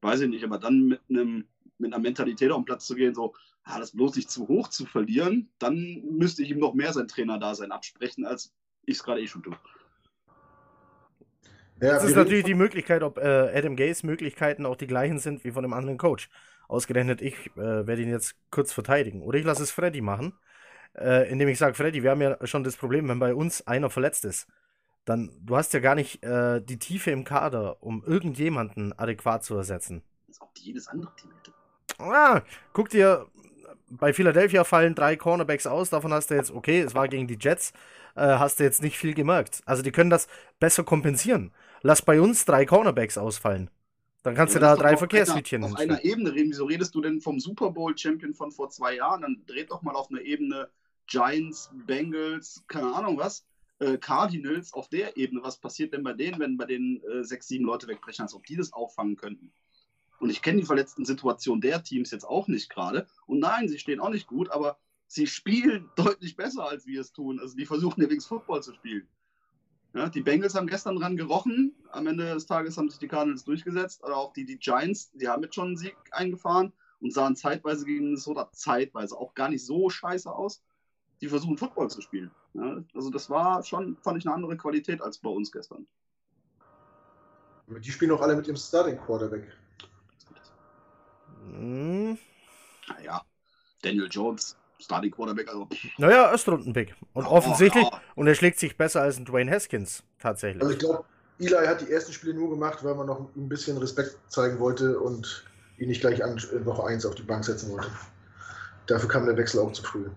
weiß 0.01 0.21
ich 0.21 0.29
nicht. 0.29 0.45
Aber 0.45 0.59
dann 0.59 0.87
mit, 0.87 1.01
einem, 1.09 1.45
mit 1.79 1.93
einer 1.93 2.03
Mentalität 2.03 2.51
auf 2.51 2.59
den 2.59 2.65
Platz 2.65 2.87
zu 2.87 2.95
gehen, 2.95 3.15
so, 3.15 3.35
ah, 3.65 3.79
das 3.79 3.93
bloß 3.93 4.17
nicht 4.17 4.31
zu 4.31 4.49
hoch 4.49 4.69
zu 4.69 4.87
verlieren, 4.87 5.51
dann 5.59 6.03
müsste 6.11 6.43
ich 6.43 6.51
ihm 6.51 6.59
noch 6.59 6.75
mehr 6.75 6.93
sein 6.93 7.09
Trainer-Dasein 7.09 7.73
absprechen, 7.73 8.25
als 8.25 8.55
ich 8.87 8.97
es 8.97 9.03
gerade 9.03 9.21
eh 9.21 9.27
schon 9.27 9.43
tue. 9.43 9.57
Ja, 11.81 11.93
das 11.93 12.05
ist 12.05 12.17
natürlich 12.17 12.45
die 12.45 12.55
Möglichkeit, 12.55 13.03
ob 13.03 13.19
äh, 13.19 13.51
Adam 13.55 13.77
Gays 13.77 14.03
Möglichkeiten 14.03 14.65
auch 14.65 14.77
die 14.77 14.87
gleichen 14.87 15.19
sind 15.19 15.45
wie 15.45 15.51
von 15.51 15.65
einem 15.65 15.75
anderen 15.75 15.99
Coach. 15.99 16.31
Ausgerechnet 16.69 17.21
ich 17.21 17.51
äh, 17.57 17.87
werde 17.87 18.03
ihn 18.03 18.09
jetzt 18.09 18.35
kurz 18.51 18.73
verteidigen. 18.73 19.23
Oder 19.23 19.39
ich 19.39 19.45
lasse 19.45 19.63
es 19.63 19.71
Freddy 19.71 20.01
machen, 20.01 20.33
äh, 20.97 21.31
indem 21.31 21.49
ich 21.49 21.59
sage, 21.59 21.75
Freddy, 21.75 22.03
wir 22.03 22.11
haben 22.11 22.23
ja 22.23 22.39
schon 22.47 22.65
das 22.65 22.77
Problem, 22.77 23.09
wenn 23.09 23.19
bei 23.19 23.35
uns 23.35 23.67
einer 23.67 23.91
verletzt 23.91 24.25
ist, 24.25 24.47
dann 25.05 25.31
du 25.43 25.57
hast 25.57 25.75
ja 25.75 25.81
gar 25.81 25.95
nicht 25.95 26.25
äh, 26.25 26.61
die 26.63 26.79
Tiefe 26.79 27.11
im 27.11 27.25
Kader, 27.25 27.83
um 27.83 28.03
irgendjemanden 28.05 28.99
adäquat 28.99 29.45
zu 29.45 29.55
ersetzen. 29.55 30.03
Das 30.27 30.37
ist 30.37 30.43
auch 30.43 30.51
jedes 30.57 30.89
andere 30.89 31.13
Team 31.17 31.31
hätte. 31.37 31.53
Ah, 31.99 32.43
guck 32.73 32.89
dir, 32.89 33.27
bei 33.89 34.13
Philadelphia 34.13 34.65
fallen 34.65 34.95
drei 34.95 35.17
Cornerbacks 35.17 35.67
aus, 35.67 35.91
davon 35.91 36.13
hast 36.13 36.31
du 36.31 36.35
jetzt, 36.35 36.51
okay, 36.51 36.81
es 36.81 36.95
war 36.95 37.07
gegen 37.07 37.29
die 37.29 37.39
Jets, 37.39 37.73
äh, 38.17 38.23
hast 38.23 38.59
du 38.59 38.65
jetzt 38.65 38.83
nicht 38.83 38.99
viel 38.99 39.15
gemerkt. 39.15 39.63
Also 39.67 39.83
die 39.83 39.93
können 39.93 40.11
das 40.11 40.27
besser 40.59 40.83
kompensieren 40.83 41.53
lass 41.87 42.03
bei 42.03 42.21
uns 42.21 42.45
drei 42.45 42.67
Cornerbacks 42.67 43.17
ausfallen. 43.17 43.71
Dann 44.23 44.35
kannst 44.35 44.55
ja, 44.55 44.61
du 44.61 44.67
da 44.67 44.77
drei 44.77 44.97
Verkehrshütchen 44.97 45.63
Auf 45.63 45.77
einer 45.77 46.05
Ebene 46.05 46.33
reden. 46.33 46.51
Wieso 46.51 46.65
redest 46.65 46.95
du 46.97 47.01
denn 47.01 47.21
vom 47.21 47.39
Super 47.39 47.71
Bowl-Champion 47.71 48.35
von 48.35 48.51
vor 48.51 48.71
zwei 48.71 48.97
Jahren? 48.97 49.23
Dann 49.23 49.45
dreht 49.47 49.71
doch 49.71 49.83
mal 49.83 49.95
auf 49.95 50.11
einer 50.11 50.21
Ebene 50.21 50.69
Giants, 51.07 51.71
Bengals, 51.87 52.65
keine 52.67 52.93
Ahnung 52.93 53.17
was, 53.17 53.47
äh, 53.79 53.97
Cardinals 53.99 54.73
auf 54.73 54.89
der 54.89 55.17
Ebene. 55.17 55.45
Was 55.45 55.59
passiert 55.59 55.93
denn 55.93 56.03
bei 56.03 56.13
denen, 56.13 56.41
wenn 56.41 56.57
bei 56.57 56.65
denen 56.65 57.01
äh, 57.05 57.23
sechs, 57.23 57.47
sieben 57.47 57.65
Leute 57.65 57.87
wegbrechen, 57.87 58.25
als 58.25 58.35
ob 58.35 58.45
die 58.45 58.57
das 58.57 58.73
auffangen 58.73 59.17
könnten? 59.17 59.53
Und 60.19 60.31
ich 60.31 60.43
kenne 60.43 60.61
die 60.61 60.67
verletzten 60.67 61.05
Situationen 61.05 61.61
der 61.61 61.85
Teams 61.85 62.11
jetzt 62.11 62.25
auch 62.25 62.49
nicht 62.49 62.69
gerade. 62.69 63.07
Und 63.27 63.39
nein, 63.39 63.69
sie 63.69 63.79
stehen 63.79 64.01
auch 64.01 64.11
nicht 64.11 64.27
gut, 64.27 64.51
aber 64.51 64.77
sie 65.07 65.29
spielen 65.29 65.89
deutlich 65.97 66.35
besser, 66.35 66.69
als 66.69 66.85
wir 66.85 67.01
es 67.01 67.13
tun. 67.13 67.39
Also 67.39 67.57
die 67.57 67.67
versuchen 67.67 68.03
ja 68.03 68.09
wenigstens 68.09 68.27
Football 68.27 68.63
zu 68.65 68.75
spielen. 68.75 69.07
Ja, 69.97 70.11
die 70.11 70.21
Bengals 70.21 70.55
haben 70.55 70.67
gestern 70.67 70.97
dran 70.97 71.17
gerochen. 71.17 71.75
Am 71.91 72.07
Ende 72.07 72.35
des 72.35 72.45
Tages 72.45 72.77
haben 72.77 72.91
sich 72.91 72.99
die 72.99 73.09
Cardinals 73.09 73.45
durchgesetzt. 73.45 74.05
Aber 74.05 74.19
auch 74.19 74.35
die, 74.35 74.45
die 74.45 74.59
Giants, 74.59 75.11
die 75.13 75.27
haben 75.27 75.43
jetzt 75.43 75.55
schon 75.55 75.69
einen 75.69 75.77
Sieg 75.79 75.97
eingefahren 76.11 76.75
und 77.01 77.15
sahen 77.15 77.35
zeitweise 77.35 77.87
gegen 77.87 78.05
Minnesota 78.05 78.51
zeitweise 78.53 79.17
auch 79.17 79.33
gar 79.33 79.49
nicht 79.49 79.65
so 79.65 79.89
scheiße 79.89 80.31
aus. 80.31 80.63
Die 81.23 81.29
versuchen 81.29 81.57
Football 81.57 81.89
zu 81.89 82.03
spielen. 82.03 82.31
Ja, 82.53 82.85
also 82.95 83.09
das 83.09 83.31
war 83.31 83.63
schon, 83.63 83.97
fand 84.03 84.19
ich, 84.19 84.27
eine 84.27 84.35
andere 84.35 84.59
Qualität 84.59 85.01
als 85.01 85.17
bei 85.17 85.31
uns 85.31 85.51
gestern. 85.51 85.87
Die 87.67 87.91
spielen 87.91 88.11
auch 88.11 88.21
alle 88.21 88.37
mit 88.37 88.47
dem 88.47 88.57
Starting 88.57 88.99
Quarterback. 88.99 89.51
Hm. 91.47 92.19
Naja, 92.89 93.23
Daniel 93.81 94.09
Jones 94.11 94.59
Starting 94.79 95.11
Quarterback. 95.11 95.49
Also, 95.49 95.69
naja, 95.99 96.31
Erstrunden-Pick. 96.31 96.95
Und 97.13 97.27
oh, 97.27 97.31
offensichtlich, 97.31 97.85
oh, 97.85 97.97
und 98.15 98.27
er 98.27 98.35
schlägt 98.35 98.59
sich 98.59 98.77
besser 98.77 99.03
als 99.03 99.19
ein 99.19 99.25
Dwayne 99.25 99.51
Haskins, 99.51 100.03
tatsächlich. 100.19 100.63
Also 100.63 100.75
ich 100.75 100.79
glaube, 100.79 101.05
Eli 101.39 101.67
hat 101.67 101.81
die 101.81 101.91
ersten 101.91 102.13
Spiele 102.13 102.35
nur 102.35 102.51
gemacht, 102.51 102.83
weil 102.83 102.95
man 102.95 103.07
noch 103.07 103.35
ein 103.37 103.49
bisschen 103.49 103.77
Respekt 103.79 104.17
zeigen 104.29 104.59
wollte 104.59 104.99
und 104.99 105.45
ihn 105.79 105.89
nicht 105.89 106.01
gleich 106.01 106.23
an 106.25 106.37
Woche 106.65 106.87
1 106.87 107.05
auf 107.05 107.15
die 107.15 107.23
Bank 107.23 107.45
setzen 107.45 107.73
wollte. 107.73 107.91
Dafür 108.87 109.09
kam 109.09 109.27
der 109.27 109.37
Wechsel 109.37 109.61
auch 109.61 109.73
zu 109.73 109.83
früh. 109.83 110.09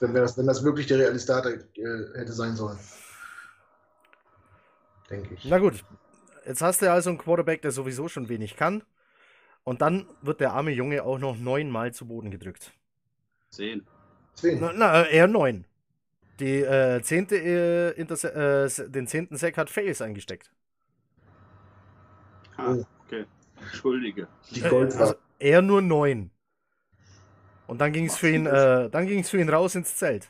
Wenn, 0.00 0.14
das, 0.14 0.36
wenn 0.36 0.46
das 0.46 0.64
wirklich 0.64 0.86
der 0.88 0.98
reale 0.98 1.18
Starter 1.18 1.50
äh, 1.52 2.18
hätte 2.18 2.32
sein 2.32 2.56
sollen. 2.56 2.78
Denke 5.10 5.34
ich. 5.34 5.44
Na 5.44 5.58
gut, 5.58 5.84
jetzt 6.44 6.62
hast 6.62 6.82
du 6.82 6.90
also 6.90 7.10
einen 7.10 7.18
Quarterback, 7.18 7.62
der 7.62 7.70
sowieso 7.70 8.08
schon 8.08 8.28
wenig 8.28 8.56
kann. 8.56 8.82
Und 9.64 9.80
dann 9.80 10.06
wird 10.22 10.40
der 10.40 10.54
arme 10.54 10.72
Junge 10.72 11.04
auch 11.04 11.18
noch 11.18 11.36
neunmal 11.36 11.92
zu 11.92 12.06
Boden 12.06 12.32
gedrückt. 12.32 12.72
Zehn. 13.52 13.86
Zehn. 14.34 14.60
Na, 14.60 14.72
na 14.72 15.06
eher 15.06 15.28
neun. 15.28 15.66
Die 16.40 16.62
äh, 16.62 17.02
zehnte, 17.02 17.36
äh, 17.36 17.90
äh, 17.90 18.90
den 18.90 19.06
zehnten 19.06 19.36
Sack 19.36 19.58
hat 19.58 19.68
Fails 19.68 20.00
eingesteckt. 20.00 20.50
Ah, 22.56 22.76
okay. 23.04 23.26
Entschuldige. 23.60 24.26
Die 24.50 24.62
Gold 24.62 24.94
äh, 24.94 24.98
also 24.98 25.14
eher 25.38 25.60
nur 25.60 25.82
neun. 25.82 26.30
Und 27.66 27.80
dann 27.80 27.92
ging 27.92 28.06
es 28.06 28.16
für 28.16 28.30
ihn, 28.30 28.46
äh, 28.46 28.88
dann 28.90 29.06
ging 29.06 29.20
es 29.20 29.30
für 29.30 29.40
ihn 29.40 29.48
raus 29.48 29.74
ins 29.74 29.96
Zelt. 29.96 30.28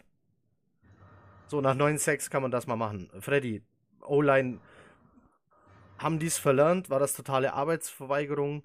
So, 1.46 1.60
nach 1.60 1.74
neun 1.74 1.98
Sacks 1.98 2.28
kann 2.28 2.42
man 2.42 2.50
das 2.50 2.66
mal 2.66 2.76
machen. 2.76 3.08
Freddy, 3.20 3.62
O-Line, 4.00 4.58
haben 5.98 6.18
die 6.18 6.26
es 6.26 6.38
verlernt? 6.38 6.90
War 6.90 6.98
das 6.98 7.14
totale 7.14 7.52
Arbeitsverweigerung? 7.52 8.64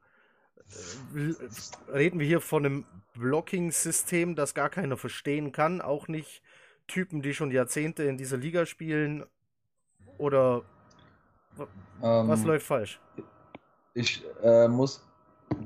Äh, 1.15 1.91
reden 1.91 2.19
wir 2.19 2.27
hier 2.27 2.41
von 2.41 2.65
einem 2.65 2.85
Blocking-System, 3.13 4.35
das 4.35 4.53
gar 4.53 4.69
keiner 4.69 4.97
verstehen 4.97 5.51
kann, 5.51 5.81
auch 5.81 6.07
nicht 6.07 6.41
Typen, 6.87 7.21
die 7.21 7.33
schon 7.33 7.51
Jahrzehnte 7.51 8.03
in 8.03 8.17
dieser 8.17 8.37
Liga 8.37 8.65
spielen? 8.65 9.25
Oder 10.17 10.63
ähm, 12.01 12.27
was 12.27 12.43
läuft 12.43 12.65
falsch? 12.65 12.99
Ich 13.93 14.23
äh, 14.43 14.67
muss 14.67 15.03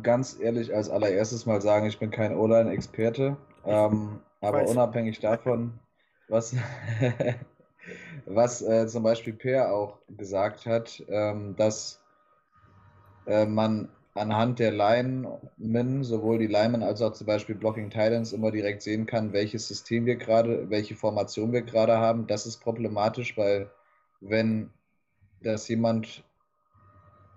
ganz 0.04 0.39
ehrlich 0.39 0.73
als 0.73 0.89
allererstes 0.89 1.45
mal 1.45 1.62
sagen, 1.62 1.86
ich 1.86 1.99
bin 1.99 2.12
kein 2.12 2.36
O-Line-Experte, 2.36 3.38
ähm, 3.65 4.21
aber 4.39 4.62
weiß. 4.62 4.71
unabhängig 4.71 5.19
davon, 5.19 5.80
was, 6.27 6.56
was 8.25 8.62
äh, 8.62 8.88
zum 8.88 9.04
Beispiel 9.04 9.34
Per 9.34 9.73
auch 9.73 9.99
gesagt 10.08 10.65
hat, 10.65 11.04
ähm, 11.10 11.56
dass 11.56 12.01
äh, 13.25 13.45
man 13.45 13.89
anhand 14.13 14.60
der 14.60 14.71
Linemen, 14.71 16.04
sowohl 16.04 16.39
die 16.39 16.47
Linemen 16.47 16.84
als 16.84 17.02
auch 17.02 17.13
zum 17.13 17.28
Beispiel 17.28 17.56
Blocking 17.56 17.89
Titans, 17.89 18.34
immer 18.34 18.52
direkt 18.52 18.82
sehen 18.82 19.06
kann, 19.06 19.34
welches 19.34 19.67
System 19.67 20.06
wir 20.06 20.15
gerade, 20.15 20.69
welche 20.69 20.95
Formation 20.95 21.54
wir 21.54 21.62
gerade 21.62 21.97
haben. 21.97 22.28
Das 22.28 22.45
ist 22.45 22.58
problematisch, 22.58 23.38
weil 23.38 23.71
wenn 24.19 24.69
das 25.41 25.67
jemand 25.67 26.24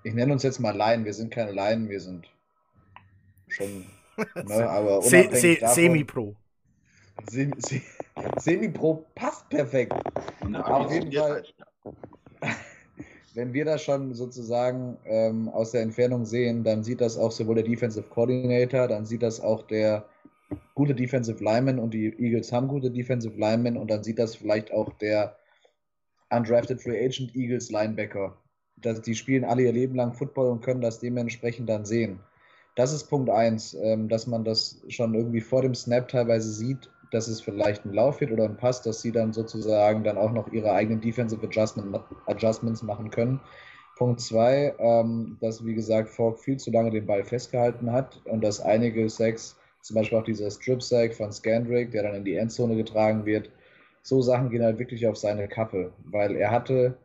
ich 0.04 0.14
nenne 0.14 0.32
uns 0.32 0.42
jetzt 0.42 0.60
mal 0.60 0.76
Laien, 0.76 1.04
wir 1.04 1.14
sind 1.14 1.32
keine 1.32 1.52
Laien, 1.52 1.88
wir 1.88 2.00
sind 2.00 2.28
schon, 3.48 3.86
ne, 4.44 4.68
aber 4.68 5.02
Se 5.02 5.28
Se 5.32 5.58
Semi-Pro. 5.66 6.36
Se 7.28 7.50
Se 7.58 7.80
Semi-Pro 8.38 9.06
passt 9.14 9.48
perfekt. 9.48 9.94
Ja, 10.48 10.62
Auf 10.62 10.92
jeden 10.92 11.10
jetzt 11.10 11.22
Fall. 11.22 11.44
Wenn 13.34 13.52
wir 13.52 13.64
das 13.64 13.82
schon 13.82 14.14
sozusagen 14.14 14.96
ähm, 15.04 15.48
aus 15.48 15.72
der 15.72 15.82
Entfernung 15.82 16.24
sehen, 16.24 16.62
dann 16.62 16.84
sieht 16.84 17.00
das 17.00 17.18
auch 17.18 17.32
sowohl 17.32 17.56
der 17.56 17.64
Defensive 17.64 18.08
Coordinator, 18.08 18.86
dann 18.86 19.04
sieht 19.04 19.22
das 19.22 19.40
auch 19.40 19.62
der 19.62 20.08
gute 20.74 20.94
Defensive 20.94 21.42
Lineman 21.42 21.80
und 21.80 21.94
die 21.94 22.14
Eagles 22.18 22.52
haben 22.52 22.68
gute 22.68 22.92
Defensive 22.92 23.36
Linemen 23.36 23.76
und 23.76 23.90
dann 23.90 24.04
sieht 24.04 24.20
das 24.20 24.36
vielleicht 24.36 24.72
auch 24.72 24.92
der 24.98 25.36
undrafted 26.30 26.80
Free 26.80 27.04
Agent 27.04 27.34
Eagles 27.34 27.70
Linebacker. 27.70 28.36
Das, 28.76 29.02
die 29.02 29.14
spielen 29.14 29.44
alle 29.44 29.62
ihr 29.62 29.72
Leben 29.72 29.96
lang 29.96 30.14
Football 30.14 30.50
und 30.50 30.60
können 30.60 30.80
das 30.80 31.00
dementsprechend 31.00 31.68
dann 31.68 31.84
sehen. 31.84 32.20
Das 32.76 32.92
ist 32.92 33.08
Punkt 33.08 33.30
eins, 33.30 33.74
ähm, 33.74 34.08
dass 34.08 34.26
man 34.26 34.44
das 34.44 34.82
schon 34.88 35.14
irgendwie 35.14 35.40
vor 35.40 35.62
dem 35.62 35.74
Snap 35.74 36.08
teilweise 36.08 36.50
sieht, 36.50 36.90
dass 37.10 37.28
es 37.28 37.40
vielleicht 37.40 37.84
ein 37.84 37.92
Lauf 37.92 38.20
wird 38.20 38.32
oder 38.32 38.44
ein 38.44 38.56
Pass, 38.56 38.82
dass 38.82 39.02
sie 39.02 39.12
dann 39.12 39.32
sozusagen 39.32 40.04
dann 40.04 40.18
auch 40.18 40.32
noch 40.32 40.52
ihre 40.52 40.72
eigenen 40.72 41.00
Defensive 41.00 41.44
Adjustment, 41.46 42.00
Adjustments 42.26 42.82
machen 42.82 43.10
können. 43.10 43.40
Punkt 43.96 44.20
zwei, 44.20 44.74
ähm, 44.78 45.38
dass 45.40 45.64
wie 45.64 45.74
gesagt 45.74 46.08
Falk 46.08 46.38
viel 46.38 46.56
zu 46.56 46.70
lange 46.70 46.90
den 46.90 47.06
Ball 47.06 47.24
festgehalten 47.24 47.92
hat 47.92 48.20
und 48.26 48.42
dass 48.42 48.60
einige 48.60 49.08
Sacks, 49.08 49.56
zum 49.82 49.96
Beispiel 49.96 50.18
auch 50.18 50.24
dieser 50.24 50.50
Strip-Sack 50.50 51.14
von 51.14 51.30
Scandrick, 51.30 51.92
der 51.92 52.02
dann 52.02 52.14
in 52.14 52.24
die 52.24 52.36
Endzone 52.36 52.74
getragen 52.74 53.24
wird, 53.26 53.50
so 54.02 54.20
Sachen 54.20 54.50
gehen 54.50 54.64
halt 54.64 54.78
wirklich 54.78 55.06
auf 55.06 55.16
seine 55.16 55.46
Kappe, 55.48 55.92
weil 56.04 56.36
er 56.36 56.50
hatte 56.50 56.98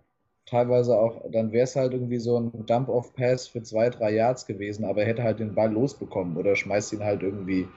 teilweise 0.49 0.97
auch, 0.97 1.21
dann 1.31 1.51
wäre 1.51 1.65
es 1.65 1.75
halt 1.75 1.93
irgendwie 1.93 2.19
so 2.19 2.37
ein 2.39 2.65
Dump-Off-Pass 2.65 3.47
für 3.47 3.61
zwei, 3.61 3.89
drei 3.89 4.11
Yards 4.11 4.47
gewesen, 4.47 4.83
aber 4.85 5.01
er 5.01 5.07
hätte 5.07 5.23
halt 5.23 5.39
den 5.39 5.53
Ball 5.53 5.71
losbekommen 5.71 6.37
oder 6.37 6.55
schmeißt 6.55 6.93
ihn 6.93 7.03
halt 7.03 7.21
irgendwie 7.21 7.67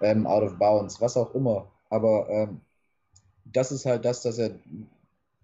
ähm, 0.00 0.26
out 0.26 0.42
of 0.42 0.58
bounds, 0.58 1.00
was 1.00 1.16
auch 1.16 1.34
immer. 1.34 1.70
Aber 1.92 2.26
ähm, 2.30 2.60
das 3.44 3.70
ist 3.70 3.84
halt 3.84 4.06
das, 4.06 4.22
dass 4.22 4.38
er 4.38 4.52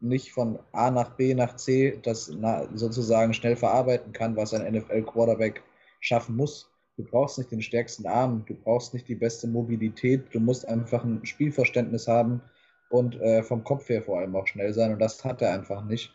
nicht 0.00 0.32
von 0.32 0.58
A 0.72 0.90
nach 0.90 1.11
B 1.11 1.34
nach 1.34 1.56
C 1.56 1.98
das 2.02 2.32
sozusagen 2.74 3.34
schnell 3.34 3.54
verarbeiten 3.54 4.12
kann, 4.12 4.34
was 4.34 4.54
ein 4.54 4.72
NFL-Quarterback 4.72 5.62
schaffen 6.00 6.37
muss. 6.37 6.70
Du 6.96 7.04
brauchst 7.04 7.37
nicht 7.37 7.50
den 7.50 7.61
stärksten 7.61 8.06
Arm, 8.06 8.44
du 8.46 8.54
brauchst 8.54 8.94
nicht 8.94 9.08
die 9.08 9.14
beste 9.14 9.46
Mobilität, 9.46 10.24
du 10.32 10.40
musst 10.40 10.66
einfach 10.66 11.04
ein 11.04 11.24
Spielverständnis 11.26 12.08
haben 12.08 12.40
und 12.88 13.20
äh, 13.20 13.42
vom 13.42 13.62
Kopf 13.62 13.88
her 13.90 14.02
vor 14.02 14.18
allem 14.18 14.34
auch 14.34 14.46
schnell 14.46 14.72
sein 14.72 14.92
und 14.92 15.00
das 15.00 15.22
hat 15.24 15.42
er 15.42 15.52
einfach 15.52 15.84
nicht. 15.84 16.14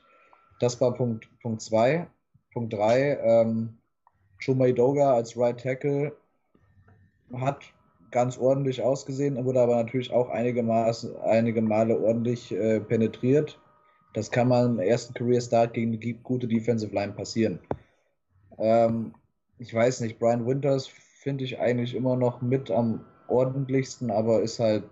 Das 0.59 0.81
war 0.81 0.93
Punkt 0.93 1.25
2. 1.25 1.37
Punkt 1.41 1.61
zwei. 1.61 2.07
Punkt 2.53 2.73
3, 2.73 3.19
ähm, 3.21 3.77
Chumay 4.39 4.73
Doga 4.73 5.13
als 5.13 5.37
Right 5.37 5.59
Tackle 5.59 6.15
hat 7.33 7.63
ganz 8.13 8.37
ordentlich 8.37 8.81
ausgesehen, 8.81 9.43
wurde 9.43 9.59
aber 9.59 9.75
natürlich 9.75 10.13
auch 10.13 10.29
einige, 10.29 10.63
Maß, 10.63 11.15
einige 11.23 11.61
Male 11.61 11.99
ordentlich 11.99 12.51
äh, 12.53 12.79
penetriert. 12.79 13.59
Das 14.13 14.29
kann 14.29 14.47
man 14.47 14.75
im 14.75 14.79
ersten 14.79 15.13
Career 15.15 15.41
Start 15.41 15.73
gegen 15.73 15.93
eine 15.93 16.13
gute 16.21 16.47
Defensive 16.47 16.93
Line 16.93 17.13
passieren. 17.13 17.59
Ähm, 18.59 19.13
ich 19.57 19.73
weiß 19.73 20.01
nicht, 20.01 20.19
Brian 20.19 20.45
Winters 20.45 20.87
finde 20.87 21.43
ich 21.43 21.59
eigentlich 21.59 21.95
immer 21.95 22.15
noch 22.15 22.41
mit 22.41 22.69
am 22.69 23.03
ordentlichsten, 23.27 24.11
aber 24.11 24.43
ist 24.43 24.59
halt 24.59 24.83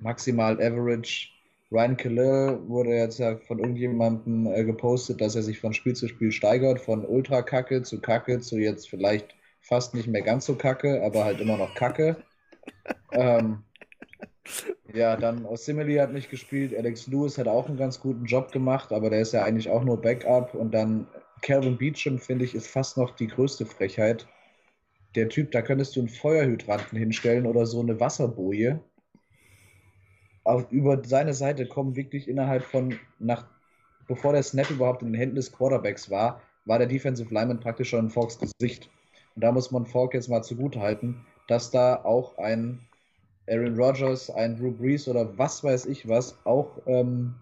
maximal 0.00 0.54
average. 0.60 1.28
Ryan 1.70 1.96
Khalil 1.96 2.58
wurde 2.66 2.90
jetzt 2.90 3.18
ja 3.18 3.36
von 3.36 3.60
irgendjemandem 3.60 4.46
äh, 4.46 4.64
gepostet, 4.64 5.20
dass 5.20 5.36
er 5.36 5.42
sich 5.42 5.60
von 5.60 5.72
Spiel 5.72 5.94
zu 5.94 6.08
Spiel 6.08 6.32
steigert, 6.32 6.80
von 6.80 7.04
ultra 7.04 7.42
kacke 7.42 7.82
zu 7.82 8.00
kacke 8.00 8.40
zu 8.40 8.58
jetzt 8.58 8.88
vielleicht 8.88 9.36
fast 9.66 9.94
nicht 9.94 10.06
mehr 10.06 10.22
ganz 10.22 10.46
so 10.46 10.54
kacke, 10.54 11.02
aber 11.04 11.24
halt 11.24 11.40
immer 11.40 11.56
noch 11.56 11.74
kacke. 11.74 12.16
ähm, 13.12 13.64
ja, 14.94 15.16
dann 15.16 15.46
Simile 15.56 16.00
hat 16.00 16.12
nicht 16.12 16.30
gespielt. 16.30 16.74
Alex 16.76 17.08
Lewis 17.08 17.36
hat 17.36 17.48
auch 17.48 17.68
einen 17.68 17.76
ganz 17.76 18.00
guten 18.00 18.26
Job 18.26 18.52
gemacht, 18.52 18.92
aber 18.92 19.10
der 19.10 19.20
ist 19.20 19.32
ja 19.32 19.42
eigentlich 19.42 19.68
auch 19.68 19.82
nur 19.82 20.00
Backup. 20.00 20.54
Und 20.54 20.72
dann 20.72 21.08
Calvin 21.42 21.76
Beecham, 21.76 22.18
finde 22.18 22.44
ich, 22.44 22.54
ist 22.54 22.68
fast 22.68 22.96
noch 22.96 23.16
die 23.16 23.26
größte 23.26 23.66
Frechheit. 23.66 24.28
Der 25.16 25.28
Typ, 25.28 25.50
da 25.50 25.62
könntest 25.62 25.96
du 25.96 26.00
einen 26.00 26.08
Feuerhydranten 26.10 26.96
hinstellen 26.96 27.46
oder 27.46 27.66
so 27.66 27.80
eine 27.80 27.98
Wasserboje. 27.98 28.80
Auf, 30.44 30.70
über 30.70 31.02
seine 31.04 31.34
Seite 31.34 31.66
kommen 31.66 31.96
wirklich 31.96 32.28
innerhalb 32.28 32.62
von, 32.62 32.96
nach, 33.18 33.48
bevor 34.06 34.32
der 34.32 34.44
Snap 34.44 34.70
überhaupt 34.70 35.02
in 35.02 35.08
den 35.08 35.18
Händen 35.18 35.36
des 35.36 35.50
Quarterbacks 35.50 36.08
war, 36.08 36.40
war 36.66 36.78
der 36.78 36.86
Defensive 36.86 37.34
Lineman 37.34 37.58
praktisch 37.58 37.90
schon 37.90 38.04
in 38.04 38.10
Falks 38.10 38.38
Gesicht. 38.38 38.88
Und 39.36 39.42
da 39.42 39.52
muss 39.52 39.70
man 39.70 39.86
Falk 39.86 40.14
jetzt 40.14 40.28
mal 40.28 40.42
zugutehalten, 40.42 41.24
dass 41.46 41.70
da 41.70 42.04
auch 42.04 42.38
ein 42.38 42.80
Aaron 43.48 43.76
Rodgers, 43.78 44.30
ein 44.30 44.56
Drew 44.56 44.72
Brees 44.72 45.06
oder 45.06 45.38
was 45.38 45.62
weiß 45.62 45.86
ich 45.86 46.08
was 46.08 46.36
auch 46.44 46.78
ähm, 46.86 47.36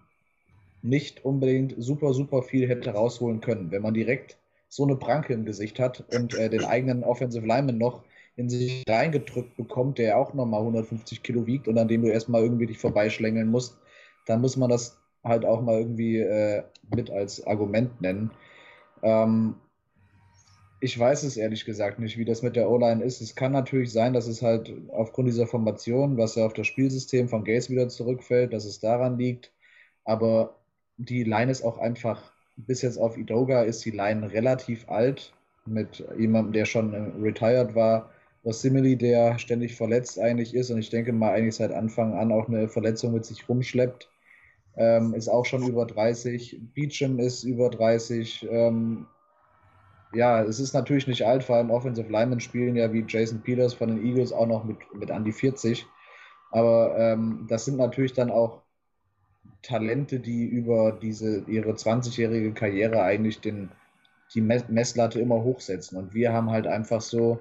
nicht 0.83 1.25
unbedingt 1.25 1.73
super, 1.77 2.13
super 2.13 2.43
viel 2.43 2.67
hätte 2.67 2.91
rausholen 2.91 3.41
können. 3.41 3.71
Wenn 3.71 3.81
man 3.81 3.93
direkt 3.93 4.37
so 4.69 4.83
eine 4.83 4.97
Pranke 4.97 5.33
im 5.33 5.45
Gesicht 5.45 5.79
hat 5.79 6.03
und 6.13 6.35
äh, 6.35 6.49
den 6.49 6.65
eigenen 6.65 7.03
Offensive 7.03 7.45
Lineman 7.45 7.77
noch 7.77 8.03
in 8.35 8.49
sich 8.49 8.83
reingedrückt 8.87 9.55
bekommt, 9.55 9.97
der 9.97 10.17
auch 10.17 10.33
nochmal 10.33 10.59
150 10.59 11.23
Kilo 11.23 11.47
wiegt 11.47 11.67
und 11.67 11.77
an 11.77 11.87
dem 11.87 12.01
du 12.01 12.09
erstmal 12.09 12.43
irgendwie 12.43 12.65
dich 12.65 12.77
vorbeischlängeln 12.77 13.49
musst, 13.49 13.77
dann 14.25 14.41
muss 14.41 14.57
man 14.57 14.69
das 14.69 14.99
halt 15.23 15.45
auch 15.45 15.61
mal 15.61 15.79
irgendwie 15.79 16.17
äh, 16.17 16.63
mit 16.93 17.09
als 17.09 17.45
Argument 17.47 18.01
nennen. 18.01 18.31
Ähm, 19.01 19.55
ich 20.85 20.99
weiß 20.99 21.23
es 21.23 21.35
ehrlich 21.35 21.65
gesagt 21.65 21.97
nicht, 21.97 22.17
wie 22.19 22.25
das 22.25 22.43
mit 22.43 22.55
der 22.55 22.69
O-Line 22.69 23.03
ist. 23.03 23.19
Es 23.19 23.33
kann 23.35 23.51
natürlich 23.51 23.91
sein, 23.91 24.13
dass 24.13 24.27
es 24.27 24.43
halt 24.43 24.71
aufgrund 24.89 25.27
dieser 25.27 25.47
Formation, 25.47 26.15
was 26.15 26.35
ja 26.35 26.45
auf 26.45 26.53
das 26.53 26.67
Spielsystem 26.67 27.27
von 27.27 27.43
Gates 27.43 27.71
wieder 27.71 27.89
zurückfällt, 27.89 28.53
dass 28.53 28.65
es 28.65 28.79
daran 28.79 29.17
liegt. 29.17 29.51
Aber 30.03 30.59
die 30.97 31.23
Line 31.23 31.51
ist 31.51 31.63
auch 31.63 31.79
einfach, 31.79 32.31
bis 32.55 32.83
jetzt 32.83 32.97
auf 32.99 33.17
Idoga 33.17 33.63
ist 33.63 33.83
die 33.83 33.91
Line 33.91 34.31
relativ 34.31 34.87
alt, 34.87 35.33
mit 35.65 36.05
jemandem, 36.19 36.53
der 36.53 36.65
schon 36.65 36.93
retired 37.19 37.73
war. 37.73 38.11
Simili, 38.43 38.95
der 38.95 39.39
ständig 39.39 39.75
verletzt 39.75 40.19
eigentlich 40.19 40.53
ist 40.53 40.69
und 40.69 40.77
ich 40.77 40.91
denke 40.91 41.11
mal 41.13 41.33
eigentlich 41.33 41.55
seit 41.55 41.71
Anfang 41.71 42.13
an 42.13 42.31
auch 42.31 42.47
eine 42.47 42.69
Verletzung 42.69 43.13
mit 43.13 43.25
sich 43.25 43.49
rumschleppt, 43.49 44.07
ähm, 44.77 45.15
ist 45.15 45.29
auch 45.29 45.45
schon 45.45 45.67
über 45.67 45.87
30. 45.87 46.59
Beecham 46.75 47.17
ist 47.17 47.43
über 47.43 47.71
30. 47.71 48.47
Ähm, 48.51 49.07
ja, 50.15 50.41
es 50.43 50.59
ist 50.59 50.73
natürlich 50.73 51.07
nicht 51.07 51.25
alt, 51.25 51.43
vor 51.43 51.57
allem 51.57 51.71
Offensive 51.71 52.11
Linemen 52.11 52.39
spielen 52.39 52.75
ja 52.75 52.91
wie 52.93 53.05
Jason 53.07 53.41
Peters 53.41 53.73
von 53.73 53.89
den 53.89 54.05
Eagles 54.05 54.31
auch 54.31 54.47
noch 54.47 54.63
mit, 54.63 54.77
mit 54.93 55.11
an 55.11 55.25
die 55.25 55.31
40. 55.31 55.85
Aber 56.51 56.95
ähm, 56.97 57.45
das 57.49 57.65
sind 57.65 57.77
natürlich 57.77 58.13
dann 58.13 58.31
auch 58.31 58.61
Talente, 59.61 60.19
die 60.19 60.45
über 60.45 60.91
diese 60.91 61.39
ihre 61.47 61.71
20-jährige 61.71 62.53
Karriere 62.53 63.01
eigentlich 63.01 63.41
den, 63.41 63.69
die 64.33 64.41
Messlatte 64.41 65.19
immer 65.19 65.43
hochsetzen. 65.43 65.97
Und 65.97 66.13
wir 66.13 66.31
haben 66.31 66.49
halt 66.49 66.67
einfach 66.67 67.01
so, 67.01 67.39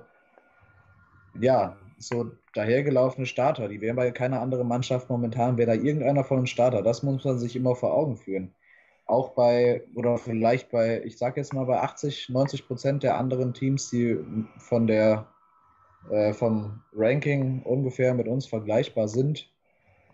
ja, 1.41 1.77
so 1.99 2.33
dahergelaufene 2.55 3.27
Starter. 3.27 3.69
Die 3.69 3.81
wären 3.81 3.97
bei 3.97 4.11
keiner 4.11 4.41
anderen 4.41 4.67
Mannschaft 4.67 5.09
momentan, 5.11 5.59
wäre 5.59 5.77
da 5.77 5.83
irgendeiner 5.83 6.25
von 6.25 6.41
uns 6.41 6.51
Starter. 6.51 6.83
Das 6.83 7.03
muss 7.03 7.25
man 7.25 7.39
sich 7.39 7.55
immer 7.57 7.77
vor 7.77 7.95
Augen 7.95 8.17
führen 8.17 8.53
auch 9.07 9.31
bei, 9.31 9.83
oder 9.95 10.17
vielleicht 10.19 10.71
bei, 10.71 11.03
ich 11.05 11.19
sage 11.19 11.41
jetzt 11.41 11.53
mal 11.53 11.65
bei 11.65 11.81
80, 11.81 12.31
90 12.31 12.67
Prozent 12.67 13.03
der 13.03 13.19
anderen 13.19 13.53
Teams, 13.53 13.91
die 13.91 14.19
von 14.59 14.87
der, 14.87 15.27
äh, 16.11 16.33
vom 16.33 16.83
Ranking 16.95 17.63
ungefähr 17.63 18.15
mit 18.15 18.29
uns 18.29 18.47
vergleichbar 18.47 19.09
sind, 19.09 19.51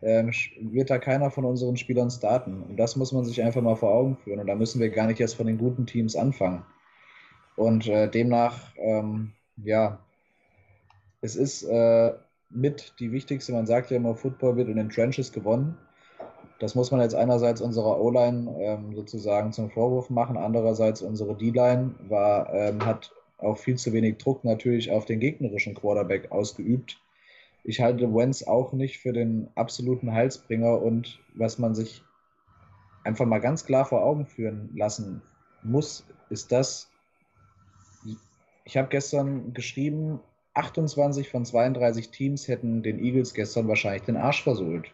äh, 0.00 0.24
wird 0.60 0.90
da 0.90 0.98
keiner 0.98 1.30
von 1.30 1.44
unseren 1.44 1.76
Spielern 1.76 2.10
starten. 2.10 2.62
Und 2.62 2.76
das 2.76 2.96
muss 2.96 3.12
man 3.12 3.24
sich 3.24 3.42
einfach 3.42 3.62
mal 3.62 3.76
vor 3.76 3.92
Augen 3.94 4.16
führen. 4.16 4.40
Und 4.40 4.46
da 4.46 4.54
müssen 4.54 4.80
wir 4.80 4.90
gar 4.90 5.06
nicht 5.06 5.20
erst 5.20 5.36
von 5.36 5.46
den 5.46 5.58
guten 5.58 5.86
Teams 5.86 6.16
anfangen. 6.16 6.64
Und 7.56 7.86
äh, 7.86 8.08
demnach, 8.08 8.72
ähm, 8.76 9.32
ja, 9.56 9.98
es 11.20 11.36
ist 11.36 11.62
äh, 11.64 12.12
mit 12.48 12.94
die 12.98 13.12
wichtigste, 13.12 13.52
man 13.52 13.66
sagt 13.66 13.90
ja 13.90 13.98
immer, 13.98 14.14
Football 14.14 14.56
wird 14.56 14.68
in 14.68 14.76
den 14.76 14.88
Trenches 14.88 15.32
gewonnen. 15.32 15.76
Das 16.60 16.74
muss 16.74 16.90
man 16.90 17.00
jetzt 17.00 17.14
einerseits 17.14 17.62
unserer 17.62 17.98
O-Line 17.98 18.54
ähm, 18.60 18.94
sozusagen 18.94 19.50
zum 19.50 19.70
Vorwurf 19.70 20.10
machen, 20.10 20.36
andererseits 20.36 21.00
unsere 21.00 21.34
D-Line 21.34 21.94
ähm, 22.10 22.84
hat 22.84 23.12
auch 23.38 23.56
viel 23.56 23.76
zu 23.76 23.94
wenig 23.94 24.18
Druck 24.18 24.44
natürlich 24.44 24.90
auf 24.90 25.06
den 25.06 25.20
gegnerischen 25.20 25.74
Quarterback 25.74 26.30
ausgeübt. 26.30 27.00
Ich 27.64 27.80
halte 27.80 28.14
Wentz 28.14 28.42
auch 28.42 28.74
nicht 28.74 28.98
für 28.98 29.14
den 29.14 29.48
absoluten 29.54 30.12
Heilsbringer 30.12 30.82
und 30.82 31.18
was 31.34 31.58
man 31.58 31.74
sich 31.74 32.02
einfach 33.04 33.24
mal 33.24 33.40
ganz 33.40 33.64
klar 33.64 33.86
vor 33.86 34.04
Augen 34.04 34.26
führen 34.26 34.68
lassen 34.76 35.22
muss, 35.62 36.04
ist 36.28 36.52
das, 36.52 36.90
ich 38.66 38.76
habe 38.76 38.88
gestern 38.88 39.54
geschrieben, 39.54 40.20
28 40.52 41.30
von 41.30 41.46
32 41.46 42.10
Teams 42.10 42.48
hätten 42.48 42.82
den 42.82 43.02
Eagles 43.02 43.32
gestern 43.32 43.66
wahrscheinlich 43.66 44.02
den 44.02 44.18
Arsch 44.18 44.42
versohlt 44.42 44.92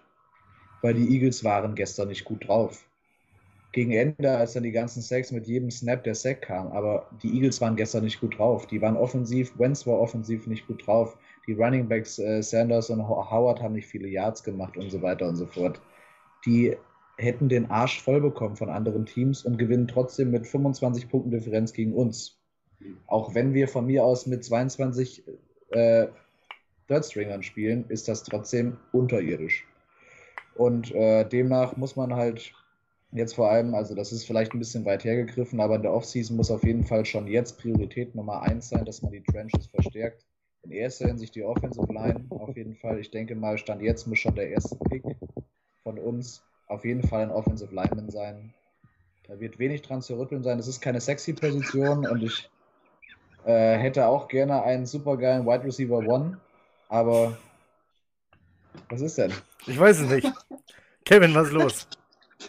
weil 0.82 0.94
die 0.94 1.08
Eagles 1.14 1.44
waren 1.44 1.74
gestern 1.74 2.08
nicht 2.08 2.24
gut 2.24 2.46
drauf. 2.46 2.84
gegen 3.72 3.92
Ende, 3.92 4.30
als 4.30 4.54
dann 4.54 4.62
die 4.62 4.72
ganzen 4.72 5.02
Sacks 5.02 5.32
mit 5.32 5.46
jedem 5.46 5.70
Snap 5.70 6.02
der 6.02 6.14
Sack 6.14 6.42
kam. 6.42 6.68
Aber 6.68 7.10
die 7.22 7.28
Eagles 7.34 7.60
waren 7.60 7.76
gestern 7.76 8.04
nicht 8.04 8.20
gut 8.20 8.38
drauf. 8.38 8.66
Die 8.66 8.80
waren 8.80 8.96
offensiv, 8.96 9.58
Wentz 9.58 9.86
war 9.86 10.00
offensiv 10.00 10.46
nicht 10.46 10.66
gut 10.66 10.86
drauf. 10.86 11.18
Die 11.46 11.52
Running 11.52 11.86
Backs 11.86 12.18
äh, 12.18 12.42
Sanders 12.42 12.88
und 12.88 13.06
Howard 13.06 13.60
haben 13.60 13.74
nicht 13.74 13.86
viele 13.86 14.08
Yards 14.08 14.42
gemacht 14.42 14.78
und 14.78 14.90
so 14.90 15.02
weiter 15.02 15.28
und 15.28 15.36
so 15.36 15.44
fort. 15.46 15.80
Die 16.46 16.74
hätten 17.18 17.48
den 17.50 17.70
Arsch 17.70 18.00
voll 18.00 18.20
bekommen 18.20 18.56
von 18.56 18.70
anderen 18.70 19.04
Teams 19.04 19.44
und 19.44 19.58
gewinnen 19.58 19.88
trotzdem 19.88 20.30
mit 20.30 20.46
25 20.46 21.08
Punkten 21.10 21.30
Differenz 21.30 21.72
gegen 21.72 21.92
uns. 21.92 22.38
Auch 23.06 23.34
wenn 23.34 23.54
wir 23.54 23.68
von 23.68 23.86
mir 23.86 24.04
aus 24.04 24.26
mit 24.26 24.44
22 24.44 25.24
äh, 25.70 26.06
Third-Stringern 26.88 27.42
spielen, 27.42 27.84
ist 27.88 28.08
das 28.08 28.22
trotzdem 28.22 28.78
unterirdisch. 28.92 29.66
Und 30.56 30.94
äh, 30.94 31.24
demnach 31.28 31.76
muss 31.76 31.96
man 31.96 32.14
halt 32.14 32.52
jetzt 33.12 33.34
vor 33.34 33.50
allem, 33.50 33.74
also 33.74 33.94
das 33.94 34.12
ist 34.12 34.24
vielleicht 34.24 34.52
ein 34.52 34.58
bisschen 34.58 34.84
weit 34.84 35.04
hergegriffen, 35.04 35.60
aber 35.60 35.76
in 35.76 35.82
der 35.82 35.92
Offseason 35.92 36.36
muss 36.36 36.50
auf 36.50 36.64
jeden 36.64 36.84
Fall 36.84 37.04
schon 37.04 37.26
jetzt 37.26 37.58
Priorität 37.58 38.14
Nummer 38.14 38.42
eins 38.42 38.68
sein, 38.68 38.84
dass 38.84 39.02
man 39.02 39.12
die 39.12 39.22
Trenches 39.22 39.66
verstärkt. 39.66 40.24
In 40.62 40.72
erster 40.72 41.06
Hinsicht 41.06 41.34
die 41.34 41.44
Offensive 41.44 41.92
Line 41.92 42.26
auf 42.30 42.56
jeden 42.56 42.74
Fall. 42.74 42.98
Ich 42.98 43.10
denke 43.10 43.36
mal, 43.36 43.56
Stand 43.56 43.82
jetzt 43.82 44.06
muss 44.06 44.18
schon 44.18 44.34
der 44.34 44.50
erste 44.50 44.76
Pick 44.76 45.04
von 45.84 45.98
uns 45.98 46.42
auf 46.66 46.84
jeden 46.84 47.06
Fall 47.06 47.22
ein 47.22 47.30
Offensive 47.30 47.72
Lineman 47.72 48.10
sein. 48.10 48.52
Da 49.28 49.38
wird 49.38 49.58
wenig 49.58 49.82
dran 49.82 50.02
zu 50.02 50.18
rütteln 50.18 50.42
sein. 50.42 50.56
Das 50.56 50.66
ist 50.66 50.80
keine 50.80 51.00
sexy 51.00 51.32
Position 51.32 52.06
und 52.06 52.22
ich 52.22 52.50
äh, 53.44 53.76
hätte 53.76 54.06
auch 54.08 54.26
gerne 54.26 54.62
einen 54.62 54.86
supergeilen 54.86 55.46
Wide 55.46 55.64
Receiver 55.64 55.98
One, 55.98 56.40
aber 56.88 57.36
was 58.88 59.00
ist 59.00 59.18
denn? 59.18 59.32
Ich 59.66 59.78
weiß 59.78 60.00
es 60.00 60.08
nicht. 60.10 60.32
Kevin, 61.04 61.34
was 61.34 61.48
ist 61.48 61.52
los? 61.54 61.88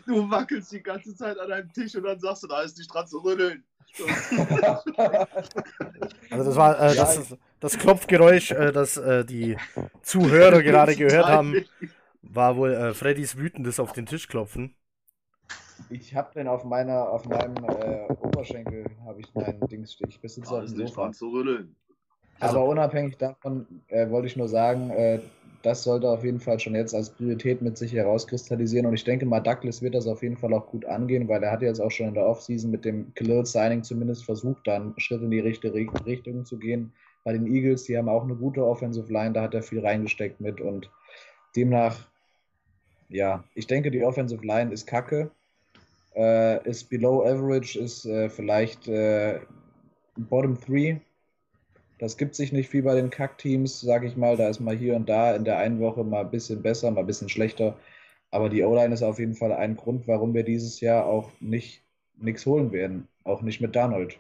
Du 0.06 0.30
wackelst 0.30 0.72
die 0.74 0.84
ganze 0.84 1.16
Zeit 1.16 1.40
an 1.40 1.50
deinem 1.50 1.72
Tisch 1.72 1.96
und 1.96 2.04
dann 2.04 2.20
sagst 2.20 2.44
du, 2.44 2.48
da 2.48 2.62
ist 2.62 2.78
nicht 2.78 2.94
dran 2.94 3.08
zu 3.08 3.20
rütteln. 3.20 3.64
Also 6.30 6.44
das 6.44 6.56
war 6.56 6.80
äh, 6.80 6.96
das, 6.96 7.36
das 7.60 7.78
Klopfgeräusch, 7.78 8.52
äh, 8.52 8.72
das 8.72 8.98
äh, 8.98 9.24
die 9.26 9.58
Zuhörer 10.02 10.62
gerade 10.62 10.96
gehört 10.98 11.26
haben, 11.28 11.66
war 12.22 12.58
wohl 12.58 12.74
äh, 12.74 12.94
Freddys 12.94 13.38
wütendes 13.38 13.80
auf 13.80 13.94
den 13.94 14.06
Tisch 14.06 14.28
klopfen. 14.28 14.76
Ich 15.90 16.16
habe 16.16 16.34
den 16.34 16.48
auf 16.48 16.64
meiner, 16.64 17.10
auf 17.10 17.26
meinem 17.26 17.56
äh, 17.64 18.08
Oberschenkel 18.22 18.86
habe 19.06 19.22
ich 19.22 19.34
meinen 19.34 19.60
Dings 19.68 19.94
stehen. 19.94 20.10
Ich 20.10 20.20
besitze 20.20 20.52
auf 20.52 20.64
ist 20.64 20.72
dem 20.72 20.80
nicht 20.80 20.90
Sofa. 20.90 21.04
dran 21.04 21.14
zu 21.14 21.30
rütteln. 21.30 21.76
Also- 22.40 22.58
Aber 22.60 22.68
unabhängig 22.70 23.18
davon 23.18 23.66
äh, 23.88 24.10
wollte 24.10 24.28
ich 24.28 24.36
nur 24.36 24.48
sagen, 24.50 24.90
äh, 24.92 25.20
das 25.64 25.84
sollte 25.84 26.10
auf 26.10 26.24
jeden 26.24 26.40
Fall 26.40 26.60
schon 26.60 26.76
jetzt 26.76 26.94
als 26.94 27.10
Priorität 27.10 27.62
mit 27.62 27.78
sich 27.78 27.94
herauskristallisieren. 27.94 28.86
Und 28.86 28.94
ich 28.94 29.04
denke 29.04 29.26
mal, 29.26 29.40
Douglas 29.40 29.82
wird 29.82 29.96
das 29.96 30.08
auf 30.08 30.24
jeden 30.24 30.38
Fall 30.38 30.54
auch 30.54 30.68
gut 30.68 30.86
angehen, 30.86 31.28
weil 31.28 31.44
er 31.44 31.52
hat 31.52 31.62
jetzt 31.62 31.80
auch 31.80 31.92
schon 31.92 32.08
in 32.10 32.14
der 32.14 32.28
Offseason 32.28 32.72
mit 32.72 32.86
dem 32.86 33.14
Khalil 33.16 33.46
Signing 33.46 33.84
zumindest 33.84 34.26
versucht, 34.26 34.66
dann 34.68 34.94
Schritt 34.98 35.22
in 35.22 35.32
die 35.32 35.40
richtige 35.40 35.74
Ri- 35.74 36.06
Richtung 36.06 36.46
zu 36.46 36.58
gehen. 36.58 36.94
Bei 37.24 37.34
den 37.34 37.48
Eagles, 37.48 37.84
die 37.84 37.98
haben 37.98 38.08
auch 38.10 38.24
eine 38.24 38.36
gute 38.36 38.66
Offensive 38.66 39.12
Line, 39.12 39.34
da 39.34 39.42
hat 39.44 39.54
er 39.54 39.64
viel 39.64 39.80
reingesteckt 39.86 40.40
mit. 40.40 40.62
Und 40.62 40.90
demnach, 41.56 42.08
ja, 43.10 43.44
ich 43.56 43.68
denke, 43.68 43.92
die 43.92 44.04
Offensive 44.04 44.46
Line 44.46 44.72
ist 44.72 44.86
kacke. 44.88 45.32
Äh, 46.16 46.68
ist 46.68 46.90
below 46.90 47.24
average, 47.26 47.80
ist 47.80 48.06
äh, 48.06 48.30
vielleicht 48.30 48.88
äh, 48.88 49.40
Bottom 50.16 50.58
3. 50.60 51.02
Das 52.00 52.18
gibt 52.18 52.36
sich 52.36 52.52
nicht 52.52 52.70
viel 52.70 52.84
bei 52.84 52.96
den 52.96 53.10
Kack-Teams, 53.10 53.82
sag 53.82 54.04
ich 54.04 54.16
mal. 54.16 54.38
Da 54.38 54.50
ist 54.50 54.60
mal 54.60 54.76
hier 54.76 54.96
und 54.96 55.10
da 55.10 55.36
in 55.36 55.46
der 55.46 55.58
einen 55.58 55.80
Woche 55.80 56.04
mal 56.04 56.22
ein 56.22 56.32
bisschen 56.32 56.62
besser, 56.62 56.92
mal 56.92 57.02
ein 57.02 57.08
bisschen 57.08 57.30
schlechter. 57.30 57.76
Aber 58.30 58.50
die 58.50 58.64
O-Line 58.64 58.94
ist 58.94 59.04
auf 59.04 59.20
jeden 59.20 59.34
Fall 59.36 59.52
ein 59.54 59.76
Grund, 59.78 60.08
warum 60.08 60.34
wir 60.34 60.44
dieses 60.44 60.80
Jahr 60.82 61.06
auch 61.06 61.32
nicht 61.40 61.82
nichts 62.20 62.46
holen 62.46 62.72
werden. 62.72 63.08
Auch 63.24 63.42
nicht 63.42 63.62
mit 63.62 63.76
Darnold. 63.76 64.18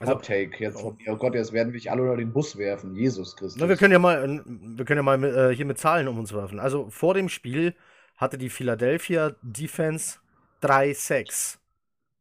Also- 0.00 0.14
Hot 0.14 0.24
Take. 0.24 0.58
Jetzt, 0.58 0.82
oh 0.82 0.94
Gott, 1.16 1.34
jetzt 1.34 1.52
werden 1.52 1.72
mich 1.72 1.90
alle 1.90 2.02
unter 2.02 2.16
den 2.16 2.32
Bus 2.32 2.56
werfen. 2.56 2.96
Jesus 2.96 3.36
Christus. 3.36 3.60
Na, 3.60 3.68
wir 3.68 3.76
können 3.76 3.92
ja 3.92 3.98
mal, 3.98 4.42
wir 4.46 4.84
können 4.84 4.98
ja 4.98 5.02
mal 5.02 5.22
äh, 5.24 5.54
hier 5.54 5.66
mit 5.66 5.78
Zahlen 5.78 6.08
um 6.08 6.18
uns 6.18 6.32
werfen. 6.32 6.58
Also 6.58 6.88
vor 6.90 7.14
dem 7.14 7.28
Spiel 7.28 7.74
hatte 8.16 8.38
die 8.38 8.48
Philadelphia 8.50 9.34
Defense 9.42 10.18
3 10.60 10.94
Sacks 10.94 11.58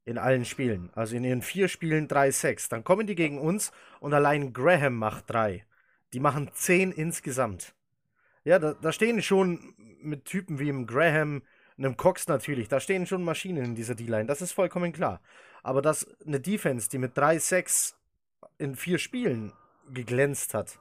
in 0.06 0.18
allen 0.18 0.46
Spielen. 0.46 0.90
Also 0.94 1.16
in 1.16 1.24
ihren 1.24 1.42
vier 1.42 1.68
Spielen 1.68 2.08
3 2.08 2.32
Sacks. 2.32 2.70
Dann 2.70 2.84
kommen 2.84 3.08
die 3.08 3.16
gegen 3.16 3.40
uns 3.40 3.72
und 4.00 4.14
allein 4.14 4.54
Graham 4.54 4.96
macht 4.96 5.30
3. 5.30 5.66
Die 6.14 6.20
machen 6.20 6.50
10 6.54 6.92
insgesamt. 6.92 7.74
Ja, 8.44 8.60
da, 8.60 8.74
da 8.74 8.92
stehen 8.92 9.22
schon 9.22 9.76
mit 10.02 10.26
Typen 10.26 10.60
wie 10.60 10.70
im 10.70 10.88
Graham, 10.88 11.44
einem 11.78 11.98
Cox 11.98 12.28
natürlich, 12.28 12.68
da 12.68 12.80
stehen 12.80 13.06
schon 13.06 13.24
Maschinen 13.24 13.64
in 13.64 13.76
dieser 13.76 13.96
D-Line. 13.96 14.26
Das 14.26 14.42
ist 14.42 14.52
vollkommen 14.52 14.94
klar. 14.94 15.22
Aber 15.64 15.82
dass 15.82 16.08
eine 16.26 16.40
Defense, 16.40 16.90
die 16.90 16.98
mit 16.98 17.18
3 17.18 17.40
Sacks 17.40 17.96
in 18.58 18.76
vier 18.76 18.98
Spielen 18.98 19.54
geglänzt 19.92 20.54
hat, 20.54 20.80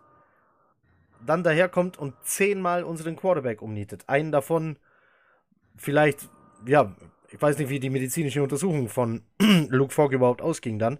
dann 1.25 1.43
daherkommt 1.43 1.99
und 1.99 2.15
zehnmal 2.23 2.85
unseren 2.85 3.17
Quarterback 3.17 3.61
umnietet. 3.61 4.09
Einen 4.09 4.33
davon 4.33 4.77
vielleicht, 5.77 6.29
ja, 6.67 6.95
ich 7.33 7.41
weiß 7.41 7.59
nicht, 7.59 7.69
wie 7.71 7.81
die 7.81 7.91
medizinische 7.91 8.43
Untersuchung 8.43 8.89
von 8.89 9.23
Luke 9.69 9.93
Fogg 9.95 10.13
überhaupt 10.15 10.43
ausging 10.43 10.79
dann. 10.79 10.99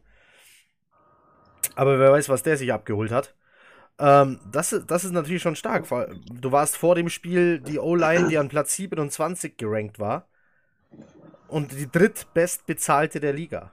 Aber 1.75 1.99
wer 1.99 2.13
weiß, 2.13 2.29
was 2.29 2.43
der 2.43 2.57
sich 2.57 2.73
abgeholt 2.73 3.11
hat. 3.11 3.35
Ähm, 3.99 4.41
das, 4.53 4.73
ist- 4.73 4.91
das 4.91 5.05
ist 5.05 5.13
natürlich 5.13 5.43
schon 5.43 5.57
stark. 5.57 5.87
Du 6.33 6.53
warst 6.53 6.77
vor 6.77 6.97
dem 6.97 7.09
Spiel 7.11 7.61
die 7.61 7.79
O-Line, 7.81 8.29
die 8.29 8.39
an 8.39 8.49
Platz 8.49 8.77
27 8.77 9.57
gerankt 9.57 9.99
war. 9.99 10.29
Und 11.49 11.73
die 11.73 11.91
drittbestbezahlte 11.91 13.21
der 13.21 13.33
Liga. 13.35 13.73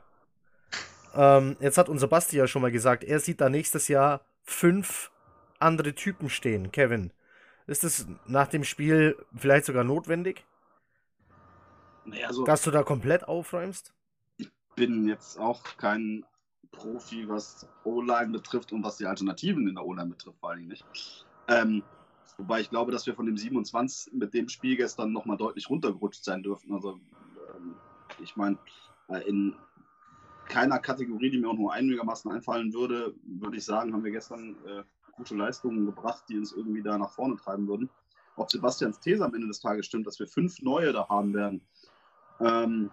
Ähm, 1.15 1.55
jetzt 1.59 1.77
hat 1.77 1.89
unser 1.89 2.07
Basti 2.07 2.37
ja 2.37 2.47
schon 2.47 2.61
mal 2.61 2.71
gesagt, 2.71 3.03
er 3.03 3.19
sieht 3.19 3.41
da 3.41 3.49
nächstes 3.49 3.87
Jahr 3.87 4.21
fünf 4.43 5.11
andere 5.59 5.93
Typen 5.93 6.29
stehen. 6.29 6.71
Kevin, 6.71 7.11
ist 7.65 7.83
es 7.83 8.07
nach 8.27 8.47
dem 8.47 8.63
Spiel 8.63 9.15
vielleicht 9.35 9.65
sogar 9.65 9.83
notwendig, 9.83 10.45
also 12.25 12.43
dass 12.43 12.63
du 12.63 12.71
da 12.71 12.83
komplett 12.83 13.27
aufräumst? 13.27 13.93
bin 14.77 15.07
jetzt 15.07 15.37
auch 15.39 15.61
kein 15.77 16.23
Profi, 16.71 17.27
was 17.27 17.67
O-Line 17.83 18.31
betrifft 18.31 18.71
und 18.71 18.83
was 18.83 18.97
die 18.97 19.07
Alternativen 19.07 19.67
in 19.67 19.75
der 19.75 19.85
O-Line 19.85 20.11
betrifft, 20.11 20.39
vor 20.39 20.55
Dingen 20.55 20.69
nicht. 20.69 20.85
Ähm, 21.49 21.83
wobei 22.37 22.61
ich 22.61 22.69
glaube, 22.69 22.91
dass 22.91 23.05
wir 23.05 23.15
von 23.15 23.25
dem 23.25 23.35
27 23.35 24.13
mit 24.13 24.33
dem 24.33 24.47
Spiel 24.47 24.77
gestern 24.77 25.11
nochmal 25.11 25.37
deutlich 25.37 25.69
runtergerutscht 25.69 26.23
sein 26.23 26.43
dürften. 26.43 26.73
Also, 26.73 26.99
ähm, 27.55 27.75
ich 28.21 28.35
meine, 28.35 28.57
äh, 29.09 29.27
in 29.27 29.55
keiner 30.47 30.79
Kategorie, 30.79 31.31
die 31.31 31.39
mir 31.39 31.49
auch 31.49 31.57
nur 31.57 31.73
einigermaßen 31.73 32.31
einfallen 32.31 32.71
würde, 32.71 33.15
würde 33.23 33.57
ich 33.57 33.65
sagen, 33.65 33.93
haben 33.93 34.03
wir 34.03 34.11
gestern 34.11 34.55
äh, 34.65 34.83
gute 35.13 35.35
Leistungen 35.35 35.87
gebracht, 35.87 36.23
die 36.29 36.37
uns 36.37 36.51
irgendwie 36.51 36.83
da 36.83 36.97
nach 36.99 37.11
vorne 37.11 37.35
treiben 37.35 37.67
würden. 37.67 37.89
Ob 38.35 38.51
Sebastians 38.51 38.99
These 38.99 39.25
am 39.25 39.33
Ende 39.33 39.47
des 39.47 39.59
Tages 39.59 39.87
stimmt, 39.87 40.05
dass 40.05 40.19
wir 40.19 40.27
fünf 40.27 40.61
neue 40.61 40.93
da 40.93 41.09
haben 41.09 41.33
werden, 41.33 41.61
ähm, 42.39 42.89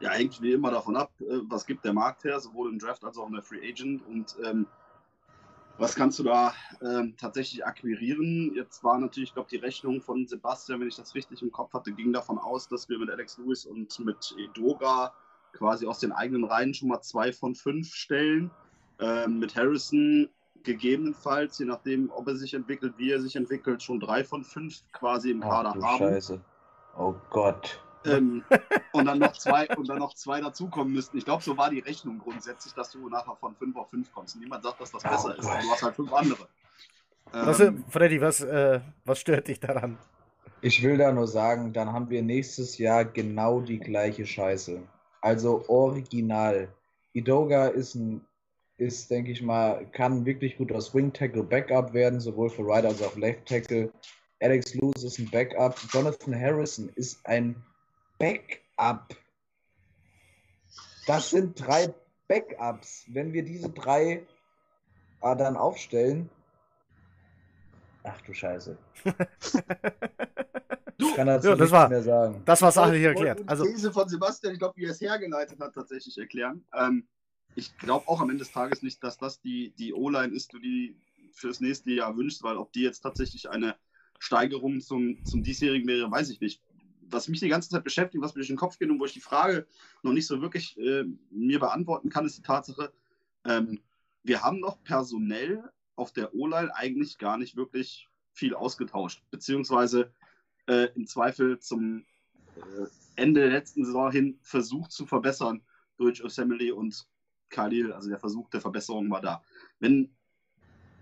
ja, 0.00 0.10
hängt 0.10 0.40
wie 0.42 0.52
immer 0.52 0.70
davon 0.70 0.96
ab, 0.96 1.10
äh, 1.20 1.40
was 1.48 1.66
gibt 1.66 1.84
der 1.84 1.92
Markt 1.92 2.24
her, 2.24 2.40
sowohl 2.40 2.70
im 2.70 2.78
Draft 2.78 3.04
als 3.04 3.18
auch 3.18 3.26
in 3.26 3.34
der 3.34 3.42
Free 3.42 3.68
Agent 3.68 4.06
und 4.06 4.36
ähm, 4.44 4.66
was 5.76 5.96
kannst 5.96 6.20
du 6.20 6.22
da 6.22 6.52
ähm, 6.82 7.14
tatsächlich 7.16 7.66
akquirieren? 7.66 8.52
Jetzt 8.54 8.84
war 8.84 8.98
natürlich, 8.98 9.30
ich 9.30 9.34
glaube, 9.34 9.48
die 9.50 9.56
Rechnung 9.56 10.00
von 10.00 10.26
Sebastian, 10.26 10.80
wenn 10.80 10.88
ich 10.88 10.96
das 10.96 11.14
richtig 11.16 11.42
im 11.42 11.50
Kopf 11.50 11.72
hatte, 11.72 11.92
ging 11.92 12.12
davon 12.12 12.38
aus, 12.38 12.68
dass 12.68 12.88
wir 12.88 12.98
mit 12.98 13.10
Alex 13.10 13.38
Lewis 13.38 13.66
und 13.66 13.98
mit 13.98 14.34
Edoga 14.38 15.12
quasi 15.52 15.86
aus 15.86 15.98
den 15.98 16.12
eigenen 16.12 16.44
Reihen 16.44 16.74
schon 16.74 16.88
mal 16.88 17.00
zwei 17.00 17.32
von 17.32 17.54
fünf 17.56 17.92
stellen. 17.92 18.50
Ähm, 19.00 19.40
mit 19.40 19.56
Harrison 19.56 20.28
gegebenenfalls, 20.62 21.58
je 21.58 21.66
nachdem, 21.66 22.10
ob 22.10 22.28
er 22.28 22.36
sich 22.36 22.54
entwickelt, 22.54 22.94
wie 22.96 23.10
er 23.10 23.20
sich 23.20 23.34
entwickelt, 23.34 23.82
schon 23.82 23.98
drei 23.98 24.22
von 24.22 24.44
fünf 24.44 24.80
quasi 24.92 25.30
im 25.30 25.42
Ach 25.42 25.48
Kader 25.48 25.72
du 25.72 25.84
haben. 25.84 25.98
Scheiße. 25.98 26.40
Oh 26.96 27.14
Gott. 27.30 27.83
Ähm, 28.06 28.44
und 28.92 29.06
dann 29.06 29.18
noch 29.18 29.32
zwei 29.32 29.68
und 29.76 29.88
dann 29.88 29.98
noch 29.98 30.14
zwei 30.14 30.40
dazukommen 30.40 30.92
müssten. 30.92 31.18
Ich 31.18 31.24
glaube, 31.24 31.42
so 31.42 31.56
war 31.56 31.70
die 31.70 31.80
Rechnung 31.80 32.18
grundsätzlich, 32.18 32.74
dass 32.74 32.90
du 32.90 33.08
nachher 33.08 33.36
von 33.36 33.54
fünf 33.56 33.76
auf 33.76 33.90
fünf 33.90 34.12
kommst. 34.12 34.36
Niemand 34.36 34.64
sagt, 34.64 34.80
dass 34.80 34.92
das 34.92 35.04
Oh 35.04 35.08
besser 35.08 35.38
ist. 35.38 35.44
Gott. 35.44 35.52
aber 35.52 35.62
Du 35.62 35.70
hast 35.70 35.82
halt 35.82 35.96
fünf 35.96 36.12
andere. 36.12 36.48
Was, 37.32 37.60
Ähm, 37.60 37.84
äh, 37.88 37.90
Freddy, 37.90 38.20
was, 38.20 38.40
äh, 38.40 38.80
was 39.04 39.18
stört 39.18 39.48
dich 39.48 39.60
daran? 39.60 39.98
Ich 40.60 40.82
will 40.82 40.96
da 40.96 41.12
nur 41.12 41.26
sagen, 41.26 41.72
dann 41.72 41.92
haben 41.92 42.08
wir 42.08 42.22
nächstes 42.22 42.78
Jahr 42.78 43.04
genau 43.04 43.60
die 43.60 43.78
gleiche 43.78 44.24
Scheiße. 44.26 44.82
Also 45.20 45.64
original. 45.68 46.68
Idoga 47.12 47.68
ist 47.68 47.94
ein, 47.94 48.24
ist, 48.78 49.10
denke 49.10 49.30
ich 49.30 49.42
mal, 49.42 49.86
kann 49.92 50.24
wirklich 50.24 50.56
guter 50.56 50.80
Swing 50.80 51.12
Tackle 51.12 51.42
Backup 51.42 51.92
werden, 51.92 52.20
sowohl 52.20 52.50
für 52.50 52.66
Right 52.66 52.84
als 52.84 53.02
auch 53.02 53.16
Left 53.16 53.46
Tackle. 53.46 53.92
Alex 54.40 54.74
Lewis 54.74 55.04
ist 55.04 55.18
ein 55.18 55.30
Backup. 55.30 55.78
Jonathan 55.92 56.38
Harrison 56.38 56.88
ist 56.96 57.24
ein 57.26 57.56
Backup. 58.24 59.16
Das 61.06 61.30
sind 61.30 61.60
drei 61.60 61.92
Backups. 62.28 63.04
Wenn 63.08 63.32
wir 63.32 63.44
diese 63.44 63.68
drei 63.70 64.26
äh, 65.22 65.36
dann 65.36 65.56
aufstellen, 65.56 66.30
Ach 68.06 68.20
du 68.22 68.34
Scheiße. 68.34 68.76
Du, 70.96 71.12
Kann 71.16 71.26
dazu 71.26 71.48
Ja, 71.48 71.56
das 71.56 71.70
war- 71.72 71.88
mehr 71.88 72.02
sagen. 72.02 72.40
Das 72.44 72.62
war 72.62 72.68
Ich 72.68 72.74
sachlich 72.76 73.00
ich 73.00 73.06
erklärt. 73.06 73.40
die 73.40 73.48
Also, 73.48 73.64
These 73.64 73.92
von 73.92 74.08
Sebastian, 74.08 74.52
ich 74.52 74.60
glaube, 74.60 74.76
wie 74.76 74.84
er 74.84 74.92
es 74.92 75.00
hergeleitet 75.00 75.58
hat, 75.58 75.74
tatsächlich 75.74 76.16
erklären. 76.18 76.64
Ähm, 76.72 77.08
ich 77.56 77.76
glaube 77.78 78.06
auch 78.06 78.20
am 78.20 78.30
Ende 78.30 78.44
des 78.44 78.52
Tages 78.52 78.80
nicht, 78.82 79.02
dass 79.02 79.18
das 79.18 79.40
die, 79.40 79.70
die 79.76 79.92
O-Line 79.92 80.32
ist, 80.34 80.52
die 80.52 80.56
du 80.56 80.62
die 80.62 80.96
fürs 81.32 81.58
nächste 81.60 81.90
Jahr 81.90 82.16
wünschst, 82.16 82.44
weil 82.44 82.56
ob 82.56 82.72
die 82.72 82.82
jetzt 82.82 83.00
tatsächlich 83.00 83.50
eine 83.50 83.74
Steigerung 84.20 84.80
zum, 84.80 85.18
zum 85.24 85.42
diesjährigen 85.42 85.88
wäre, 85.88 86.08
weiß 86.08 86.30
ich 86.30 86.40
nicht. 86.40 86.62
Was 87.10 87.28
mich 87.28 87.40
die 87.40 87.48
ganze 87.48 87.70
Zeit 87.70 87.84
beschäftigt, 87.84 88.22
was 88.22 88.34
mir 88.34 88.40
durch 88.40 88.48
den 88.48 88.56
Kopf 88.56 88.78
geht 88.78 88.90
und 88.90 89.00
wo 89.00 89.04
ich 89.04 89.12
die 89.12 89.20
Frage 89.20 89.66
noch 90.02 90.12
nicht 90.12 90.26
so 90.26 90.40
wirklich 90.40 90.78
äh, 90.78 91.04
mir 91.30 91.60
beantworten 91.60 92.10
kann, 92.10 92.26
ist 92.26 92.38
die 92.38 92.42
Tatsache, 92.42 92.92
ähm, 93.44 93.80
wir 94.22 94.42
haben 94.42 94.60
doch 94.62 94.82
personell 94.82 95.70
auf 95.96 96.12
der 96.12 96.34
O-Line 96.34 96.74
eigentlich 96.74 97.18
gar 97.18 97.36
nicht 97.36 97.56
wirklich 97.56 98.08
viel 98.32 98.54
ausgetauscht, 98.54 99.22
beziehungsweise 99.30 100.12
äh, 100.66 100.88
im 100.94 101.06
Zweifel 101.06 101.58
zum 101.58 102.04
äh, 102.56 102.86
Ende 103.16 103.42
der 103.42 103.50
letzten 103.50 103.84
Saison 103.84 104.10
hin 104.10 104.38
versucht 104.42 104.92
zu 104.92 105.06
verbessern 105.06 105.62
durch 105.96 106.24
Assembly 106.24 106.72
und 106.72 107.06
Khalil. 107.50 107.92
Also 107.92 108.08
der 108.08 108.18
Versuch 108.18 108.50
der 108.50 108.60
Verbesserung 108.60 109.10
war 109.10 109.20
da. 109.20 109.44
Wenn 109.78 110.14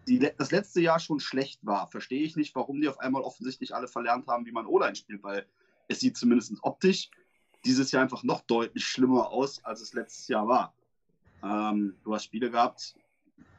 die, 0.09 0.19
das 0.19 0.51
letzte 0.51 0.81
Jahr 0.81 0.99
schon 0.99 1.21
schlecht 1.21 1.65
war, 1.65 1.89
verstehe 1.89 2.23
ich 2.23 2.37
nicht, 2.37 2.55
warum 2.55 2.81
die 2.81 2.89
auf 2.89 2.99
einmal 2.99 3.23
offensichtlich 3.23 3.75
alle 3.75 3.89
verlernt 3.89 4.27
haben, 4.27 4.47
wie 4.47 4.53
man 4.53 4.67
O-Line 4.67 4.97
spielt, 4.97 5.23
weil 5.23 5.47
es 5.89 6.01
sieht 6.01 6.17
zumindest 6.17 6.55
optisch 6.63 7.11
dieses 7.65 7.93
Jahr 7.93 8.03
einfach 8.03 8.23
noch 8.23 8.41
deutlich 8.43 8.85
schlimmer 8.85 9.31
aus, 9.31 9.65
als 9.65 9.81
es 9.81 9.95
letztes 9.95 10.29
Jahr 10.29 10.49
war. 10.49 10.75
Ähm, 11.43 11.97
du 12.05 12.15
hast 12.15 12.25
Spiele 12.25 12.51
gehabt, 12.51 12.97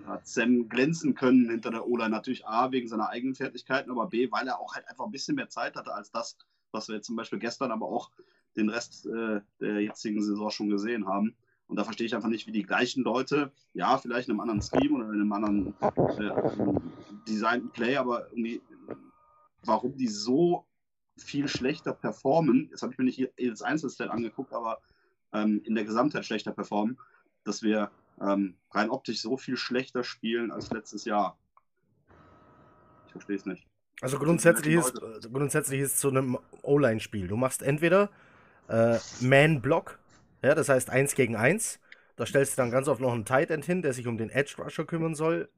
hat 0.06 0.28
Sam 0.28 0.68
glänzen 0.68 1.16
können 1.16 1.50
hinter 1.50 1.72
der 1.72 1.88
O-Line. 1.88 2.10
Natürlich 2.10 2.46
A, 2.46 2.72
wegen 2.72 2.88
seiner 2.88 3.10
eigenen 3.10 3.36
Fertigkeiten, 3.36 3.92
aber 3.92 4.08
B, 4.08 4.32
weil 4.32 4.48
er 4.48 4.60
auch 4.60 4.76
halt 4.76 4.88
einfach 4.88 5.06
ein 5.06 5.12
bisschen 5.12 5.36
mehr 5.36 5.50
Zeit 5.50 5.76
hatte 5.76 5.94
als 5.94 6.12
das, 6.12 6.38
was 6.72 6.88
wir 6.88 6.96
jetzt 6.96 7.08
zum 7.08 7.16
Beispiel 7.16 7.40
gestern, 7.40 7.72
aber 7.72 7.88
auch 7.88 8.12
den 8.56 8.70
Rest 8.70 9.06
äh, 9.06 9.42
der 9.60 9.82
jetzigen 9.82 10.22
Saison 10.22 10.50
schon 10.50 10.70
gesehen 10.70 11.08
haben. 11.08 11.36
Und 11.68 11.78
da 11.78 11.84
verstehe 11.84 12.06
ich 12.06 12.16
einfach 12.16 12.30
nicht, 12.30 12.46
wie 12.46 12.52
die 12.52 12.64
gleichen 12.64 13.04
Leute, 13.04 13.52
ja, 13.74 13.98
vielleicht 13.98 14.28
in 14.28 14.34
einem 14.34 14.42
anderen 14.42 14.62
Scheme 14.62 14.96
oder 14.96 15.06
in 15.06 15.22
einem 15.22 15.32
anderen 15.32 15.74
äh, 16.20 16.84
designten 17.28 17.72
Play, 17.72 17.96
aber 17.96 18.30
irgendwie, 18.30 18.62
warum 19.64 19.96
die 19.96 20.08
so 20.08 20.66
viel 21.18 21.48
schlechter 21.48 21.94
performen, 21.94 22.68
jetzt 22.72 22.82
habe 22.82 22.92
ich 22.92 22.98
mir 22.98 23.06
nicht 23.06 23.32
jedes 23.38 23.62
Einzelstat 23.62 24.10
angeguckt, 24.10 24.54
aber 24.54 24.80
ähm, 25.34 25.62
in 25.64 25.76
der 25.76 25.84
Gesamtheit 25.84 26.26
schlechter 26.26 26.52
performen, 26.52 26.98
dass 27.44 27.62
wir 27.62 27.92
ähm, 28.22 28.56
rein 28.72 28.90
optisch 28.90 29.22
so 29.22 29.38
viel 29.38 29.58
schlechter 29.58 30.04
spielen 30.04 30.52
als 30.52 30.72
letztes 30.72 31.06
Jahr. 31.06 31.38
Ich 33.08 33.12
verstehe 33.12 33.36
es 33.36 33.46
nicht. 33.46 33.68
also 34.02 34.18
sind 34.18 34.26
grundsätzlich 34.26 34.76
ist, 34.76 34.94
grundsätzlich 35.32 35.82
ist 35.82 36.00
so 36.00 36.10
einem 36.10 36.38
O-Line-Spiel. 36.62 37.28
Du 37.28 37.36
machst 37.36 37.62
entweder 37.62 38.10
äh, 38.70 38.98
Man-Block, 39.22 40.00
ja, 40.42 40.56
das 40.56 40.70
heißt 40.70 40.90
1 40.90 41.16
gegen 41.16 41.36
1. 41.36 41.80
Da 42.16 42.26
stellst 42.26 42.54
du 42.54 42.62
dann 42.62 42.72
ganz 42.72 42.88
oft 42.88 43.02
noch 43.02 43.14
einen 43.14 43.26
Tight 43.26 43.50
End 43.50 43.66
hin, 43.66 43.82
der 43.82 43.94
sich 43.94 44.08
um 44.08 44.18
den 44.18 44.30
Edge 44.30 44.56
Rusher 44.60 44.86
kümmern 44.86 45.16
soll. 45.16 45.50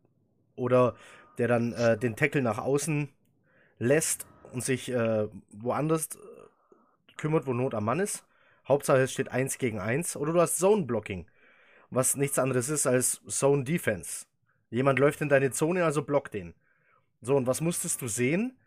Oder 0.55 0.95
der 1.37 1.49
dann 1.49 1.73
äh, 1.73 1.97
den 1.97 2.15
Tackle 2.15 2.41
nach 2.41 2.59
außen 2.59 3.09
lässt 3.77 4.25
und 4.55 4.61
sich 4.61 4.89
äh, 4.89 5.27
woanders 5.51 6.15
äh, 6.15 6.19
kümmert, 7.17 7.45
wo 7.45 7.53
Not 7.53 7.75
am 7.75 7.85
Mann 7.85 7.99
ist. 7.99 8.25
Hauptsache 8.67 9.01
es 9.01 9.13
steht 9.13 9.29
1 9.29 9.57
gegen 9.57 9.79
1. 9.79 10.15
Oder 10.15 10.33
du 10.33 10.41
hast 10.41 10.57
Zone 10.57 10.83
Blocking, 10.83 11.27
was 11.89 12.15
nichts 12.15 12.39
anderes 12.39 12.69
ist 12.69 12.87
als 12.87 13.21
Zone 13.27 13.63
Defense. 13.63 14.25
Jemand 14.69 14.97
läuft 14.97 15.21
in 15.21 15.29
deine 15.29 15.51
Zone, 15.51 15.85
also 15.85 16.01
block 16.01 16.31
den. 16.31 16.55
So, 17.21 17.35
und 17.35 17.47
was 17.47 17.61
musstest 17.61 18.01
du 18.01 18.07
sehen? 18.07 18.57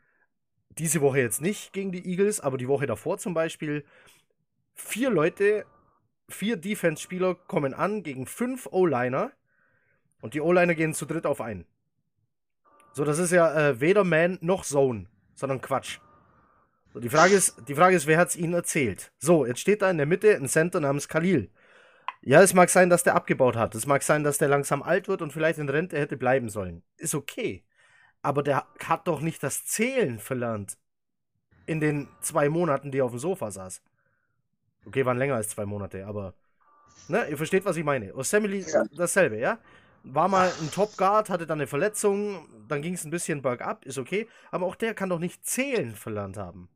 Diese 0.79 1.01
Woche 1.01 1.18
jetzt 1.18 1.40
nicht 1.40 1.72
gegen 1.72 1.90
die 1.90 2.07
Eagles, 2.07 2.40
aber 2.40 2.59
die 2.59 2.68
Woche 2.68 2.87
davor 2.87 3.18
zum 3.18 3.35
Beispiel. 3.35 3.85
Vier 4.74 5.11
Leute, 5.11 5.64
vier 6.29 6.57
Defense-Spieler 6.57 7.35
kommen 7.35 7.74
an 7.74 8.03
gegen 8.03 8.27
fünf 8.27 8.68
O-Liner 8.70 9.33
und 10.20 10.35
die 10.35 10.40
O-Liner 10.40 10.74
gehen 10.74 10.94
zu 10.94 11.07
dritt 11.07 11.27
auf 11.27 11.40
einen. 11.40 11.66
So, 12.92 13.05
das 13.05 13.18
ist 13.18 13.33
ja 13.33 13.70
äh, 13.70 13.81
weder 13.81 14.05
Man 14.05 14.38
noch 14.40 14.64
Zone, 14.64 15.07
sondern 15.38 15.61
Quatsch. 15.61 16.01
So, 16.92 17.01
die, 17.01 17.09
Frage 17.09 17.35
ist, 17.35 17.57
die 17.68 17.74
Frage 17.74 17.94
ist, 17.94 18.07
wer 18.07 18.18
hat 18.18 18.29
es 18.29 18.37
ihnen 18.37 18.55
erzählt? 18.55 19.12
So, 19.18 19.46
jetzt 19.46 19.61
steht 19.61 19.83
da 19.83 19.90
in 19.90 19.98
der 19.98 20.07
Mitte 20.07 20.35
ein 20.35 20.48
Center 20.48 20.81
namens 20.81 21.07
Khalil. 21.09 21.51
Ja, 22.22 22.42
es 22.42 22.55
mag 22.55 22.70
sein, 22.70 22.90
dass 22.90 23.05
der 23.05 23.14
abgebaut 23.14 23.55
hat. 23.55 23.74
Es 23.77 23.87
mag 23.87 24.03
sein, 24.03 24.24
dass 24.24 24.38
der 24.38 24.48
langsam 24.48 24.83
alt 24.83 25.07
wird 25.07 25.22
und 25.22 25.33
vielleicht 25.33 25.61
in 25.61 25.68
Rente 25.68 25.98
hätte 25.98 26.16
bleiben 26.16 26.48
sollen. 26.48 26.83
Ist 26.96 27.14
okay. 27.14 27.64
Aber 28.20 28.42
der 28.42 28.66
hat 28.85 29.07
doch 29.07 29.20
nicht 29.20 29.42
das 29.44 29.64
Zählen 29.64 30.18
verlernt. 30.18 30.77
In 31.66 31.81
den 31.81 32.09
zwei 32.20 32.48
Monaten, 32.48 32.90
die 32.90 32.98
er 32.98 33.05
auf 33.05 33.12
dem 33.12 33.20
Sofa 33.20 33.51
saß. 33.53 33.83
Okay, 34.87 35.07
waren 35.07 35.18
länger 35.18 35.37
als 35.37 35.51
zwei 35.51 35.66
Monate, 35.66 36.07
aber. 36.07 36.35
Ne, 37.07 37.29
ihr 37.29 37.37
versteht, 37.37 37.64
was 37.64 37.77
ich 37.77 37.85
meine. 37.85 38.14
Osemele 38.14 38.57
Ja. 38.57 38.85
dasselbe, 38.96 39.38
ja? 39.38 39.59
War 40.04 40.28
mal 40.28 40.50
ein 40.61 40.70
Top 40.70 40.96
Guard, 40.96 41.28
hatte 41.28 41.46
dann 41.46 41.58
eine 41.58 41.66
Verletzung, 41.66 42.48
dann 42.68 42.82
ging 42.82 42.94
es 42.94 43.04
ein 43.04 43.11
bisschen 43.11 43.42
bergab, 43.42 43.84
ist 43.84 43.98
okay. 43.98 44.28
Aber 44.50 44.66
auch 44.66 44.76
der 44.76 44.94
kann 44.94 45.08
doch 45.08 45.18
nicht 45.18 45.44
zählen 45.46 45.94
verlernt 45.94 46.37
haben. 46.37 46.68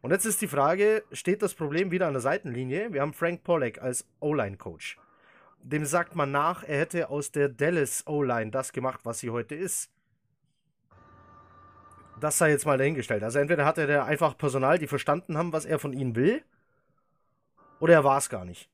Und 0.00 0.12
jetzt 0.12 0.24
ist 0.24 0.40
die 0.40 0.48
Frage, 0.48 1.04
steht 1.12 1.42
das 1.42 1.54
Problem 1.54 1.90
wieder 1.90 2.06
an 2.06 2.14
der 2.14 2.22
Seitenlinie? 2.22 2.92
Wir 2.92 3.02
haben 3.02 3.12
Frank 3.12 3.44
Pollack 3.44 3.82
als 3.82 4.06
O-Line-Coach. 4.20 4.98
Dem 5.62 5.84
sagt 5.84 6.16
man 6.16 6.30
nach, 6.30 6.62
er 6.62 6.78
hätte 6.78 7.10
aus 7.10 7.32
der 7.32 7.50
Dallas 7.50 8.06
O-Line 8.06 8.50
das 8.50 8.72
gemacht, 8.72 9.00
was 9.04 9.18
sie 9.18 9.28
heute 9.28 9.54
ist. 9.54 9.90
Das 12.18 12.38
sei 12.38 12.50
jetzt 12.50 12.64
mal 12.64 12.78
dahingestellt. 12.78 13.22
Also 13.22 13.38
entweder 13.38 13.66
hatte 13.66 13.86
der 13.86 14.04
einfach 14.04 14.38
Personal, 14.38 14.78
die 14.78 14.86
verstanden 14.86 15.36
haben, 15.36 15.52
was 15.52 15.66
er 15.66 15.78
von 15.78 15.92
ihnen 15.92 16.16
will, 16.16 16.42
oder 17.78 17.94
er 17.94 18.04
war 18.04 18.18
es 18.18 18.28
gar 18.28 18.44
nicht. 18.44 18.68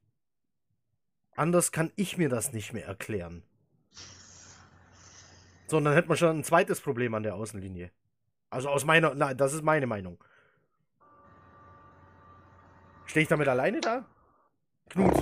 Anders 1.36 1.70
kann 1.70 1.92
ich 1.96 2.16
mir 2.16 2.30
das 2.30 2.52
nicht 2.52 2.72
mehr 2.72 2.86
erklären. 2.86 3.42
So, 5.68 5.76
und 5.76 5.84
dann 5.84 5.94
hätte 5.94 6.08
man 6.08 6.16
schon 6.16 6.38
ein 6.38 6.44
zweites 6.44 6.80
Problem 6.80 7.14
an 7.14 7.22
der 7.22 7.34
Außenlinie. 7.34 7.90
Also 8.50 8.70
aus 8.70 8.84
meiner, 8.84 9.14
nein, 9.14 9.36
das 9.36 9.52
ist 9.52 9.62
meine 9.62 9.86
Meinung. 9.86 10.22
Stehe 13.04 13.22
ich 13.22 13.28
damit 13.28 13.48
alleine 13.48 13.80
da? 13.80 14.04
Knut. 14.88 15.14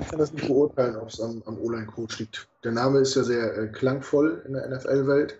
Ich 0.00 0.08
kann 0.08 0.18
das 0.18 0.32
nicht 0.32 0.46
beurteilen, 0.48 0.96
ob 0.96 1.08
es 1.08 1.20
am, 1.20 1.42
am 1.46 1.58
O-Line-Coach 1.58 2.18
liegt. 2.18 2.48
Der 2.64 2.72
Name 2.72 3.00
ist 3.00 3.14
ja 3.14 3.22
sehr 3.22 3.56
äh, 3.56 3.68
klangvoll 3.68 4.42
in 4.46 4.54
der 4.54 4.68
NFL-Welt, 4.68 5.38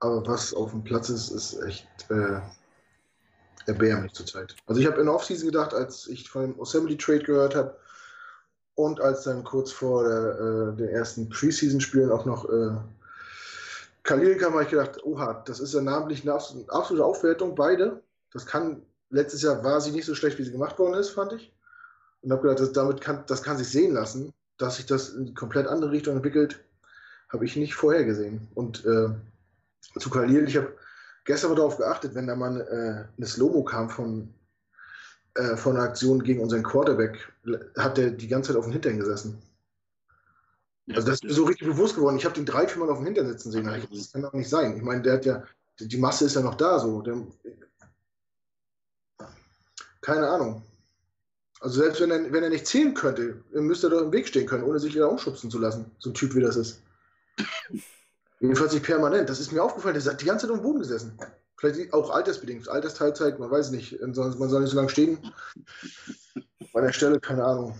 aber 0.00 0.26
was 0.26 0.54
auf 0.54 0.70
dem 0.70 0.84
Platz 0.84 1.08
ist, 1.08 1.30
ist 1.30 1.60
echt 1.62 1.88
äh, 2.10 2.40
erbärmlich 3.68 4.12
zurzeit. 4.14 4.56
Also 4.66 4.80
ich 4.80 4.86
habe 4.86 4.98
in 4.98 5.06
der 5.06 5.14
Offseason 5.14 5.46
gedacht, 5.46 5.74
als 5.74 6.06
ich 6.08 6.28
von 6.28 6.42
dem 6.42 6.60
Assembly 6.60 6.96
Trade 6.96 7.22
gehört 7.22 7.54
habe 7.54 7.76
und 8.74 9.00
als 9.00 9.24
dann 9.24 9.44
kurz 9.44 9.70
vor 9.70 10.08
der, 10.08 10.72
äh, 10.72 10.76
den 10.76 10.88
ersten 10.88 11.28
Preseason-Spielen 11.28 12.10
auch 12.10 12.24
noch 12.24 12.48
äh, 12.48 12.76
Khalil 14.04 14.36
kam, 14.38 14.54
habe 14.54 14.62
ich 14.62 14.70
gedacht, 14.70 15.04
oha, 15.04 15.42
das 15.44 15.60
ist 15.60 15.74
ja 15.74 15.82
namentlich 15.82 16.22
eine 16.22 16.32
abs- 16.32 16.54
absolute 16.68 17.04
Aufwertung, 17.04 17.54
beide. 17.54 18.02
Das 18.32 18.46
kann, 18.46 18.82
letztes 19.10 19.42
Jahr 19.42 19.62
war 19.62 19.80
sie 19.80 19.90
nicht 19.90 20.06
so 20.06 20.14
schlecht, 20.14 20.38
wie 20.38 20.44
sie 20.44 20.52
gemacht 20.52 20.78
worden 20.78 20.94
ist, 20.94 21.10
fand 21.10 21.34
ich 21.34 21.52
und 22.22 22.32
habe 22.32 22.42
gedacht, 22.42 22.60
das, 22.60 22.72
damit 22.72 23.00
kann, 23.00 23.24
das 23.26 23.42
kann 23.42 23.58
sich 23.58 23.68
sehen 23.68 23.92
lassen, 23.92 24.32
dass 24.56 24.76
sich 24.76 24.86
das 24.86 25.10
in 25.10 25.26
eine 25.26 25.34
komplett 25.34 25.66
andere 25.66 25.90
Richtung 25.90 26.16
entwickelt, 26.16 26.64
habe 27.28 27.44
ich 27.44 27.56
nicht 27.56 27.74
vorhergesehen. 27.74 28.48
Und 28.54 28.84
äh, 28.86 29.10
zu 29.98 30.10
Khalil, 30.10 30.48
ich 30.48 30.56
habe 30.56 30.72
gestern 31.28 31.54
darauf 31.54 31.76
geachtet, 31.76 32.14
wenn 32.14 32.26
da 32.26 32.34
mal 32.34 32.58
äh, 32.58 33.18
eine 33.18 33.26
Slow-Mo 33.26 33.62
kam 33.62 33.90
von, 33.90 34.32
äh, 35.34 35.56
von 35.56 35.76
einer 35.76 35.84
Aktion 35.84 36.22
gegen 36.22 36.40
unseren 36.40 36.62
Quarterback, 36.62 37.30
hat 37.76 37.98
der 37.98 38.10
die 38.10 38.28
ganze 38.28 38.48
Zeit 38.48 38.56
auf 38.56 38.64
dem 38.64 38.72
Hintern 38.72 38.98
gesessen. 38.98 39.38
Also 40.88 41.06
das 41.06 41.16
ist 41.16 41.24
mir 41.24 41.34
so 41.34 41.44
richtig 41.44 41.68
bewusst 41.68 41.96
geworden. 41.96 42.16
Ich 42.16 42.24
habe 42.24 42.34
den 42.34 42.46
drei, 42.46 42.66
vier 42.66 42.82
Mal 42.82 42.88
auf 42.88 42.96
dem 42.96 43.04
Hintern 43.04 43.28
sitzen 43.28 43.52
sehen. 43.52 43.66
Das 43.66 44.10
kann 44.10 44.22
doch 44.22 44.32
nicht 44.32 44.48
sein. 44.48 44.78
Ich 44.78 44.82
meine, 44.82 45.02
der 45.02 45.12
hat 45.12 45.26
ja, 45.26 45.44
die 45.78 45.98
Masse 45.98 46.24
ist 46.24 46.34
ja 46.34 46.40
noch 46.40 46.54
da 46.54 46.78
so. 46.78 47.02
Der, 47.02 47.18
keine 50.00 50.30
Ahnung. 50.30 50.62
Also 51.60 51.82
selbst 51.82 52.00
wenn 52.00 52.10
er, 52.10 52.32
wenn 52.32 52.42
er 52.42 52.48
nicht 52.48 52.66
zählen 52.66 52.94
könnte, 52.94 53.44
müsste 53.50 53.88
er 53.88 53.90
doch 53.90 54.00
im 54.00 54.12
Weg 54.12 54.28
stehen 54.28 54.46
können, 54.46 54.64
ohne 54.64 54.78
sich 54.78 54.94
wieder 54.94 55.10
umschubsen 55.10 55.50
zu 55.50 55.58
lassen. 55.58 55.90
So 55.98 56.08
ein 56.08 56.14
Typ 56.14 56.34
wie 56.34 56.40
das 56.40 56.56
ist. 56.56 56.80
Jedenfalls 58.40 58.72
nicht 58.72 58.84
permanent. 58.84 59.28
Das 59.28 59.40
ist 59.40 59.52
mir 59.52 59.62
aufgefallen, 59.62 59.98
der 59.98 60.12
hat 60.12 60.20
die 60.20 60.26
ganze 60.26 60.46
Zeit 60.46 60.56
dem 60.56 60.62
Boden 60.62 60.78
gesessen. 60.78 61.18
Vielleicht 61.56 61.92
auch 61.92 62.10
altersbedingt, 62.10 62.68
Altersteilzeit, 62.68 63.38
man 63.40 63.50
weiß 63.50 63.72
nicht. 63.72 64.00
Man 64.00 64.14
soll 64.14 64.60
nicht 64.60 64.70
so 64.70 64.76
lange 64.76 64.88
stehen. 64.88 65.18
Bei 66.72 66.80
der 66.80 66.92
Stelle, 66.92 67.18
keine 67.18 67.44
Ahnung. 67.44 67.74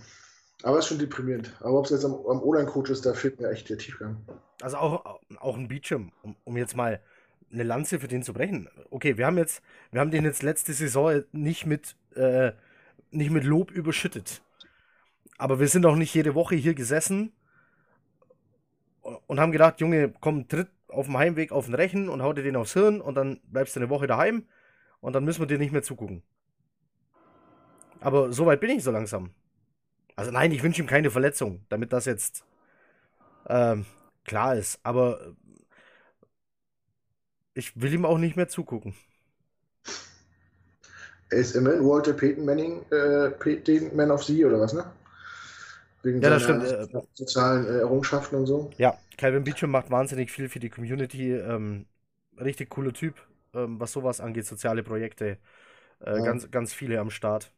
Aber 0.63 0.77
es 0.77 0.85
ist 0.85 0.89
schon 0.89 0.99
deprimierend. 0.99 1.55
Aber 1.61 1.79
ob 1.79 1.85
es 1.85 1.91
jetzt 1.91 2.03
am, 2.03 2.13
am 2.13 2.43
O-Line-Coach 2.43 2.89
ist, 2.89 3.05
da 3.05 3.13
fehlt 3.13 3.39
mir 3.39 3.49
echt 3.49 3.69
der 3.69 3.77
Tiefgang. 3.77 4.17
Also 4.61 4.75
auch, 4.77 5.21
auch 5.39 5.55
ein 5.55 5.69
Beecham, 5.69 6.11
um, 6.21 6.35
um 6.43 6.57
jetzt 6.57 6.75
mal 6.75 6.99
eine 7.51 7.63
Lanze 7.63 7.99
für 7.99 8.09
den 8.09 8.23
zu 8.23 8.33
brechen. 8.33 8.69
Okay, 8.89 9.17
wir 9.17 9.25
haben 9.25 9.37
jetzt, 9.37 9.61
wir 9.91 10.01
haben 10.01 10.11
den 10.11 10.25
jetzt 10.25 10.43
letzte 10.43 10.73
Saison 10.73 11.23
nicht 11.31 11.65
mit, 11.65 11.95
äh, 12.15 12.51
nicht 13.11 13.31
mit 13.31 13.45
Lob 13.45 13.71
überschüttet. 13.71 14.41
Aber 15.37 15.61
wir 15.61 15.69
sind 15.69 15.85
auch 15.85 15.95
nicht 15.95 16.13
jede 16.13 16.35
Woche 16.35 16.55
hier 16.55 16.73
gesessen 16.73 17.31
und 19.01 19.39
haben 19.39 19.51
gedacht, 19.51 19.79
Junge, 19.81 20.13
komm, 20.19 20.47
tritt 20.47 20.69
auf 20.87 21.05
dem 21.05 21.17
Heimweg 21.17 21.51
auf 21.51 21.65
den 21.65 21.75
Rechen 21.75 22.09
und 22.09 22.21
hau 22.21 22.33
dir 22.33 22.43
den 22.43 22.55
aufs 22.55 22.73
Hirn 22.73 23.01
und 23.01 23.15
dann 23.15 23.39
bleibst 23.43 23.75
du 23.75 23.79
eine 23.79 23.89
Woche 23.89 24.07
daheim 24.07 24.47
und 25.01 25.13
dann 25.13 25.23
müssen 25.23 25.41
wir 25.41 25.47
dir 25.47 25.57
nicht 25.57 25.71
mehr 25.71 25.83
zugucken. 25.83 26.23
Aber 28.01 28.31
so 28.31 28.45
weit 28.45 28.59
bin 28.59 28.71
ich 28.71 28.83
so 28.83 28.91
langsam. 28.91 29.31
Also 30.15 30.31
nein, 30.31 30.51
ich 30.51 30.63
wünsche 30.63 30.81
ihm 30.81 30.87
keine 30.87 31.11
Verletzung, 31.11 31.65
damit 31.69 31.93
das 31.93 32.05
jetzt 32.05 32.43
ähm, 33.47 33.85
klar 34.25 34.55
ist. 34.55 34.79
Aber 34.83 35.35
ich 37.53 37.79
will 37.79 37.93
ihm 37.93 38.05
auch 38.05 38.17
nicht 38.17 38.35
mehr 38.35 38.47
zugucken. 38.47 38.95
Er 41.29 41.39
ist 41.39 41.55
immerhin 41.55 41.85
Walter 41.85 42.13
Peyton 42.13 42.45
Manning, 42.45 42.83
äh, 42.91 43.29
Peyton 43.29 43.95
Man 43.95 44.09
of 44.11 44.23
the 44.23 44.45
oder 44.45 44.59
was, 44.59 44.73
ne? 44.73 44.91
Wegen 46.03 46.21
Ja, 46.21 46.29
das 46.29 46.43
stimmt, 46.43 46.63
äh, 46.63 46.87
sozialen 47.13 47.65
äh, 47.65 47.79
Errungenschaften 47.79 48.35
und 48.37 48.45
so. 48.47 48.71
Ja, 48.77 48.97
Calvin 49.17 49.43
Beecham 49.43 49.71
macht 49.71 49.89
wahnsinnig 49.91 50.31
viel 50.31 50.49
für 50.49 50.59
die 50.59 50.69
Community. 50.69 51.33
Ähm, 51.33 51.87
richtig 52.39 52.69
cooler 52.69 52.93
Typ, 52.93 53.15
ähm, 53.53 53.79
was 53.79 53.91
sowas 53.91 54.21
angeht, 54.21 54.45
soziale 54.45 54.83
Projekte. 54.83 55.37
Äh, 56.01 56.21
Ja. 56.21 56.23
ganz, 56.23 56.51
ganz 56.51 56.73
viele 56.73 56.99
am 56.99 57.11
Start. 57.11 57.53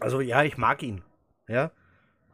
Also 0.00 0.20
ja, 0.20 0.44
ich 0.44 0.58
mag 0.58 0.82
ihn. 0.82 1.02
Ja. 1.48 1.72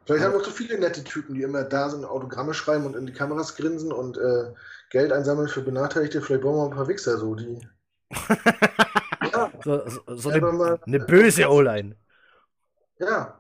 Vielleicht 0.06 0.24
haben 0.24 0.32
wir 0.32 0.40
auch 0.40 0.44
so 0.44 0.50
viele 0.50 0.76
nette 0.76 1.04
Typen, 1.04 1.36
die 1.36 1.42
immer 1.42 1.62
da 1.62 1.88
sind, 1.88 2.04
Autogramme 2.04 2.52
schreiben 2.52 2.84
und 2.84 2.96
in 2.96 3.06
die 3.06 3.12
Kameras 3.12 3.54
grinsen 3.54 3.92
und 3.92 4.16
äh, 4.18 4.52
Geld 4.90 5.12
einsammeln 5.12 5.46
für 5.48 5.60
Benachteiligte. 5.62 6.20
Vielleicht 6.20 6.42
brauchen 6.42 6.56
wir 6.56 6.64
ein 6.64 6.76
paar 6.76 6.88
Wichser, 6.88 7.16
so 7.18 7.36
die. 7.36 7.60
ja, 9.20 9.52
So, 9.60 9.88
so, 9.88 10.00
so 10.16 10.28
eine, 10.30 10.48
eine 10.86 11.00
böse 11.00 11.48
O-Line. 11.50 11.96
ja. 12.98 13.38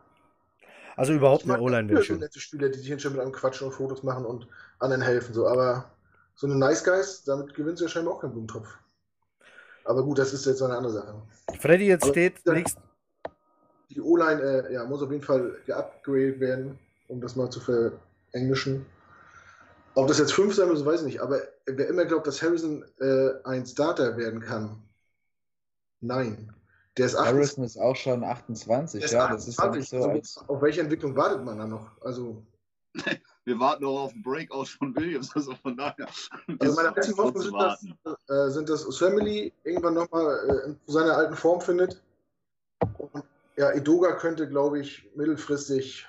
Also 0.98 1.12
überhaupt 1.12 1.44
eine 1.44 1.60
O-Line 1.60 1.88
wäre 1.88 2.02
schön. 2.02 2.18
nette 2.18 2.40
Spieler, 2.40 2.68
die 2.68 2.78
sich 2.78 2.88
hinstellen 2.88 3.16
mit 3.16 3.22
einem 3.24 3.32
quatschen 3.32 3.68
und 3.68 3.72
Fotos 3.72 4.02
machen 4.02 4.24
und 4.26 4.48
anderen 4.80 5.02
helfen. 5.02 5.32
So. 5.32 5.46
Aber 5.46 5.84
so 6.34 6.46
eine 6.46 6.56
Nice 6.56 6.84
Guys, 6.84 7.24
damit 7.24 7.54
gewinnst 7.54 7.80
du 7.80 7.84
ja 7.84 7.88
scheinbar 7.88 8.14
auch 8.14 8.20
keinen 8.20 8.32
Blumentopf. 8.32 8.68
Aber 9.84 10.02
gut, 10.04 10.18
das 10.18 10.32
ist 10.34 10.44
jetzt 10.44 10.58
so 10.58 10.64
eine 10.64 10.76
andere 10.76 10.92
Sache. 10.92 11.14
Freddy 11.60 11.86
jetzt 11.86 12.02
Aber- 12.02 12.12
steht 12.12 12.44
nächst, 12.46 12.78
Die 13.90 14.00
O-Line 14.02 14.42
äh, 14.42 14.72
ja, 14.74 14.84
muss 14.84 15.00
auf 15.02 15.10
jeden 15.10 15.22
Fall 15.24 15.56
geupgradet 15.66 16.40
werden, 16.40 16.78
um 17.08 17.20
das 17.22 17.36
mal 17.36 17.48
zu 17.48 17.60
verenglischen. 17.60 18.84
Ob 19.94 20.08
das 20.08 20.18
jetzt 20.18 20.32
fünf 20.34 20.54
sein 20.54 20.68
muss, 20.68 20.84
weiß 20.84 21.00
ich 21.00 21.06
nicht. 21.06 21.20
Aber 21.20 21.40
wer 21.64 21.88
immer 21.88 22.04
glaubt, 22.04 22.26
dass 22.26 22.42
Harrison 22.42 22.84
äh, 23.00 23.30
ein 23.44 23.64
Starter 23.64 24.16
werden 24.16 24.40
kann, 24.40 24.82
nein. 26.00 26.52
Der 26.98 27.06
ist 27.06 27.14
28. 27.14 27.26
Harrison 27.36 27.64
ist 27.64 27.78
auch 27.78 27.96
schon 27.96 28.24
28, 28.24 29.00
der 29.00 29.06
ist 29.06 29.12
ja. 29.12 29.28
Das 29.28 29.48
ist 29.48 29.58
28. 29.58 29.88
so, 29.88 29.96
also, 29.96 30.10
als. 30.10 30.44
auf 30.48 30.62
welche 30.62 30.80
Entwicklung 30.80 31.16
wartet 31.16 31.44
man 31.44 31.58
da 31.58 31.66
noch? 31.66 31.90
Also, 32.02 32.42
Wir 33.48 33.58
warten 33.58 33.86
auch 33.86 34.02
auf 34.02 34.12
den 34.12 34.22
Breakout 34.22 34.66
von 34.66 34.94
Williams, 34.94 35.34
also 35.34 35.54
von 35.54 35.74
daher. 35.74 36.06
also 36.58 36.74
meine 36.74 36.92
kurz 36.92 37.16
Hoffnung 37.16 37.40
sind, 37.42 37.54
dass, 37.54 37.82
warten. 38.04 38.16
äh, 38.28 38.50
sind, 38.50 38.68
dass 38.68 38.98
Family 38.98 39.54
irgendwann 39.64 39.94
nochmal 39.94 40.38
äh, 40.48 40.66
in 40.68 40.78
seiner 40.86 41.16
alten 41.16 41.34
Form 41.34 41.62
findet. 41.62 42.02
Und 42.98 43.24
ja, 43.56 43.72
Idoga 43.72 44.12
könnte, 44.16 44.48
glaube 44.48 44.80
ich, 44.80 45.08
mittelfristig 45.16 46.06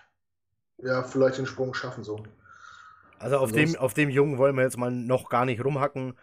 ja, 0.84 1.04
vielleicht 1.04 1.38
den 1.38 1.46
Sprung 1.46 1.74
schaffen. 1.74 2.04
So. 2.04 2.24
also 3.20 3.38
auf 3.38 3.52
dem, 3.52 3.60
Ansonsten- 3.60 3.80
auf 3.84 3.94
dem 3.94 4.10
Jungen 4.10 4.38
wollen 4.38 4.56
wir 4.58 4.64
jetzt 4.64 4.78
mal 4.78 4.92
noch 4.92 5.30
gar 5.30 5.46
nicht 5.46 5.64
rumhacken. 5.64 6.16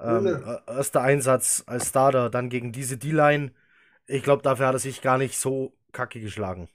Ähm, 0.00 0.26
äh, 0.26 0.58
erster 0.66 1.02
Einsatz 1.02 1.62
als 1.66 1.88
Starter, 1.88 2.30
dann 2.30 2.48
gegen 2.48 2.72
diese 2.72 2.96
D-Line. 2.96 3.52
Ich 4.06 4.22
glaube, 4.22 4.42
dafür 4.42 4.66
hat 4.66 4.74
er 4.74 4.78
sich 4.78 5.02
gar 5.02 5.18
nicht 5.18 5.38
so 5.38 5.72
kacke 5.92 6.20
geschlagen. 6.20 6.68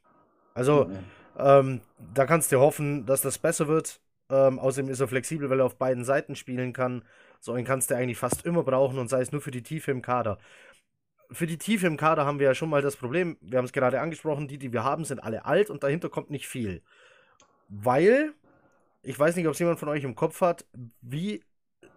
Also, 0.53 0.86
Mhm. 0.86 1.05
Ähm, 1.39 1.82
da 2.13 2.25
kannst 2.25 2.51
du 2.51 2.59
hoffen, 2.59 3.05
dass 3.05 3.21
das 3.21 3.38
besser 3.38 3.67
wird. 3.67 4.01
Ähm, 4.30 4.59
außerdem 4.59 4.91
ist 4.91 4.99
er 4.99 5.07
flexibel, 5.07 5.49
weil 5.49 5.59
er 5.61 5.65
auf 5.65 5.77
beiden 5.77 6.03
Seiten 6.03 6.36
spielen 6.36 6.73
kann. 6.73 7.03
So 7.39 7.53
einen 7.53 7.65
kannst 7.65 7.89
du 7.89 7.95
eigentlich 7.95 8.17
fast 8.17 8.45
immer 8.45 8.63
brauchen 8.63 8.99
und 8.99 9.09
sei 9.09 9.21
es 9.21 9.32
nur 9.32 9.41
für 9.41 9.51
die 9.51 9.63
Tiefe 9.63 9.91
im 9.91 10.01
Kader. 10.01 10.38
Für 11.32 11.47
die 11.47 11.57
Tiefe 11.57 11.88
im 11.88 11.95
Kader 11.97 12.25
haben 12.25 12.39
wir 12.39 12.47
ja 12.47 12.55
schon 12.55 12.69
mal 12.69 12.82
das 12.82 12.97
Problem, 12.97 13.38
wir 13.41 13.57
haben 13.57 13.65
es 13.65 13.71
gerade 13.71 14.01
angesprochen, 14.01 14.47
die, 14.47 14.57
die 14.57 14.73
wir 14.73 14.84
haben, 14.84 15.05
sind 15.05 15.23
alle 15.23 15.45
alt 15.45 15.69
und 15.69 15.84
dahinter 15.84 16.09
kommt 16.09 16.30
nicht 16.32 16.47
viel. 16.47 16.82
Weil, 17.69 18.34
ich 19.03 19.17
weiß 19.17 19.36
nicht, 19.36 19.47
ob 19.47 19.53
es 19.53 19.59
jemand 19.59 19.80
von 19.80 19.89
euch 19.89 20.03
im 20.03 20.15
Kopf 20.15 20.41
hat, 20.41 20.65
wie 21.01 21.43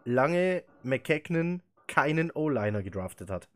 lange 0.04 0.64
McKechnie 0.82 1.60
keinen 1.88 2.30
O-Liner 2.30 2.82
gedraftet 2.82 3.30
hat. 3.30 3.48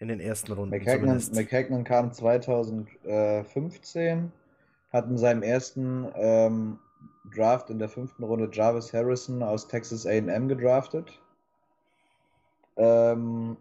In 0.00 0.08
den 0.08 0.20
ersten 0.20 0.52
Runden 0.52 0.70
McHagnon. 0.70 1.20
McHagnon 1.32 1.84
kam 1.84 2.12
2015, 2.12 4.32
hat 4.92 5.06
in 5.06 5.18
seinem 5.18 5.42
ersten 5.42 6.08
ähm, 6.14 6.78
Draft 7.34 7.70
in 7.70 7.78
der 7.78 7.88
fünften 7.88 8.24
Runde 8.24 8.50
Jarvis 8.52 8.92
Harrison 8.92 9.42
aus 9.42 9.68
Texas 9.68 10.06
AM 10.06 10.48
gedraftet. 10.48 11.20
Ähm, 12.76 13.56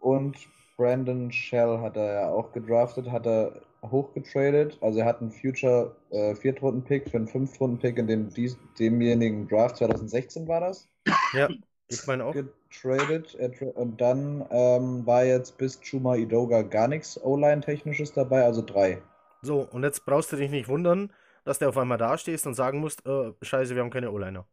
und 0.00 0.36
Brandon 0.76 1.30
Shell 1.30 1.78
hat 1.80 1.96
er 1.96 2.12
ja 2.12 2.28
auch 2.30 2.52
gedraftet, 2.52 3.10
hat 3.10 3.26
er 3.26 3.60
hochgetradet. 3.82 4.78
Also 4.80 5.00
er 5.00 5.06
hat 5.06 5.20
einen 5.20 5.30
Future 5.30 5.94
äh, 6.10 6.34
Viertrunden-Pick 6.34 7.10
für 7.10 7.18
einen 7.18 7.28
Fünftrunden-Pick 7.28 7.98
in 7.98 8.06
dem, 8.06 8.30
dies, 8.30 8.58
demjenigen 8.78 9.48
Draft 9.48 9.76
2016 9.76 10.48
war 10.48 10.60
das 10.60 10.88
Ja, 11.34 11.48
ich 11.88 12.06
meine 12.06 12.24
auch. 12.24 12.34
getradet. 12.34 13.36
Tra 13.58 13.66
und 13.74 14.00
dann 14.00 14.44
ähm, 14.50 15.06
war 15.06 15.24
jetzt 15.24 15.58
bis 15.58 15.80
Chuma 15.80 16.16
Idoga 16.16 16.62
gar 16.62 16.88
nichts 16.88 17.22
O-Line-Technisches 17.22 18.12
dabei, 18.12 18.44
also 18.44 18.62
drei. 18.62 19.02
So, 19.42 19.68
und 19.70 19.84
jetzt 19.84 20.04
brauchst 20.04 20.32
du 20.32 20.36
dich 20.36 20.50
nicht 20.50 20.68
wundern, 20.68 21.12
dass 21.44 21.58
der 21.58 21.68
auf 21.68 21.78
einmal 21.78 21.98
da 21.98 22.18
stehst 22.18 22.46
und 22.46 22.54
sagen 22.54 22.80
musst, 22.80 23.06
äh, 23.06 23.32
scheiße, 23.40 23.74
wir 23.74 23.82
haben 23.82 23.90
keine 23.90 24.10
O-Liner. 24.10 24.46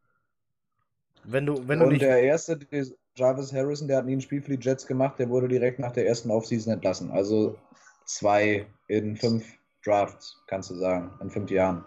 Wenn 1.24 1.46
du, 1.46 1.68
wenn 1.68 1.80
du 1.80 1.86
und 1.86 1.94
nicht. 1.94 2.02
der 2.02 2.22
erste, 2.22 2.60
Jarvis 3.16 3.54
Harrison, 3.54 3.88
der 3.88 3.98
hat 3.98 4.06
nie 4.06 4.16
ein 4.16 4.22
Spiel 4.22 4.42
für 4.42 4.58
die 4.58 4.64
Jets 4.64 4.86
gemacht, 4.86 5.18
der 5.20 5.30
wurde 5.30 5.48
direkt 5.48 5.80
nach 5.80 5.92
der 5.92 6.08
ersten 6.08 6.30
Offseason 6.30 6.74
entlassen. 6.74 7.12
Also 7.12 7.58
zwei 8.06 8.66
in 8.88 9.16
fünf 9.16 9.46
Drafts, 9.86 10.44
kannst 10.48 10.70
du 10.70 10.76
sagen, 10.76 11.12
in 11.22 11.30
fünf 11.30 11.50
Jahren. 11.50 11.84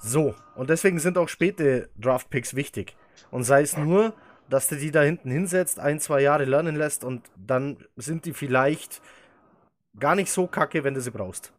So, 0.00 0.34
und 0.56 0.68
deswegen 0.68 0.98
sind 0.98 1.16
auch 1.16 1.28
späte 1.28 1.88
Draft-Picks 1.96 2.56
wichtig. 2.56 2.96
Und 3.30 3.44
sei 3.44 3.62
es 3.62 3.76
nur, 3.76 4.14
dass 4.48 4.68
du 4.68 4.76
die 4.76 4.90
da 4.90 5.02
hinten 5.02 5.30
hinsetzt, 5.30 5.78
ein, 5.80 6.00
zwei 6.00 6.20
Jahre 6.20 6.44
lernen 6.44 6.76
lässt 6.76 7.04
und 7.04 7.30
dann 7.36 7.78
sind 7.96 8.24
die 8.26 8.34
vielleicht 8.34 9.00
gar 9.98 10.14
nicht 10.16 10.30
so 10.30 10.46
kacke, 10.48 10.84
wenn 10.84 10.94
du 10.94 11.00
sie 11.00 11.10
brauchst. 11.10 11.52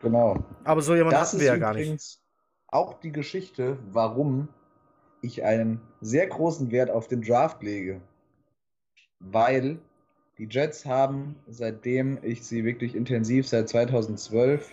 Genau. 0.00 0.44
Aber 0.64 0.82
so 0.82 0.94
jemanden 0.94 1.20
Das 1.20 1.20
hatten 1.20 1.38
wir 1.38 1.46
ja 1.46 1.56
gar 1.56 1.74
nicht. 1.74 2.00
auch 2.68 2.94
die 3.00 3.12
Geschichte, 3.12 3.78
warum 3.92 4.48
ich 5.22 5.44
einen 5.44 5.80
sehr 6.00 6.26
großen 6.28 6.70
Wert 6.70 6.90
auf 6.90 7.08
den 7.08 7.22
Draft 7.22 7.62
lege. 7.62 8.02
Weil 9.20 9.78
die 10.38 10.48
Jets 10.50 10.84
haben, 10.84 11.36
seitdem 11.46 12.18
ich 12.22 12.44
sie 12.44 12.64
wirklich 12.64 12.96
intensiv 12.96 13.46
seit 13.48 13.68
2012 13.68 14.70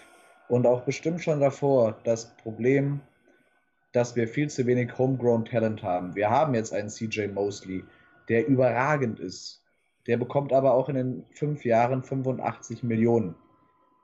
und 0.50 0.66
auch 0.66 0.82
bestimmt 0.86 1.22
schon 1.22 1.40
davor, 1.40 1.98
das 2.04 2.36
Problem, 2.38 3.02
dass 3.98 4.16
wir 4.16 4.28
viel 4.28 4.48
zu 4.48 4.68
wenig 4.68 4.96
Homegrown 5.00 5.44
Talent 5.44 5.82
haben. 5.82 6.14
Wir 6.14 6.30
haben 6.30 6.54
jetzt 6.54 6.72
einen 6.72 6.88
CJ 6.88 7.30
Mosley, 7.34 7.84
der 8.30 8.48
überragend 8.48 9.20
ist. 9.20 9.64
Der 10.06 10.18
bekommt 10.18 10.54
aber 10.54 10.76
auch 10.76 10.88
in 10.88 10.96
den 10.96 11.26
fünf 11.32 11.66
Jahren 11.66 12.04
85 12.04 12.84
Millionen. 12.84 13.34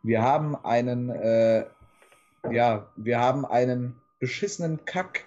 Wir 0.02 0.24
haben 0.24 0.56
einen, 0.66 1.12
äh, 1.12 1.66
ja, 2.52 2.88
wir 2.96 3.20
haben 3.20 3.46
einen 3.46 4.02
beschissenen 4.18 4.84
Kack 4.86 5.26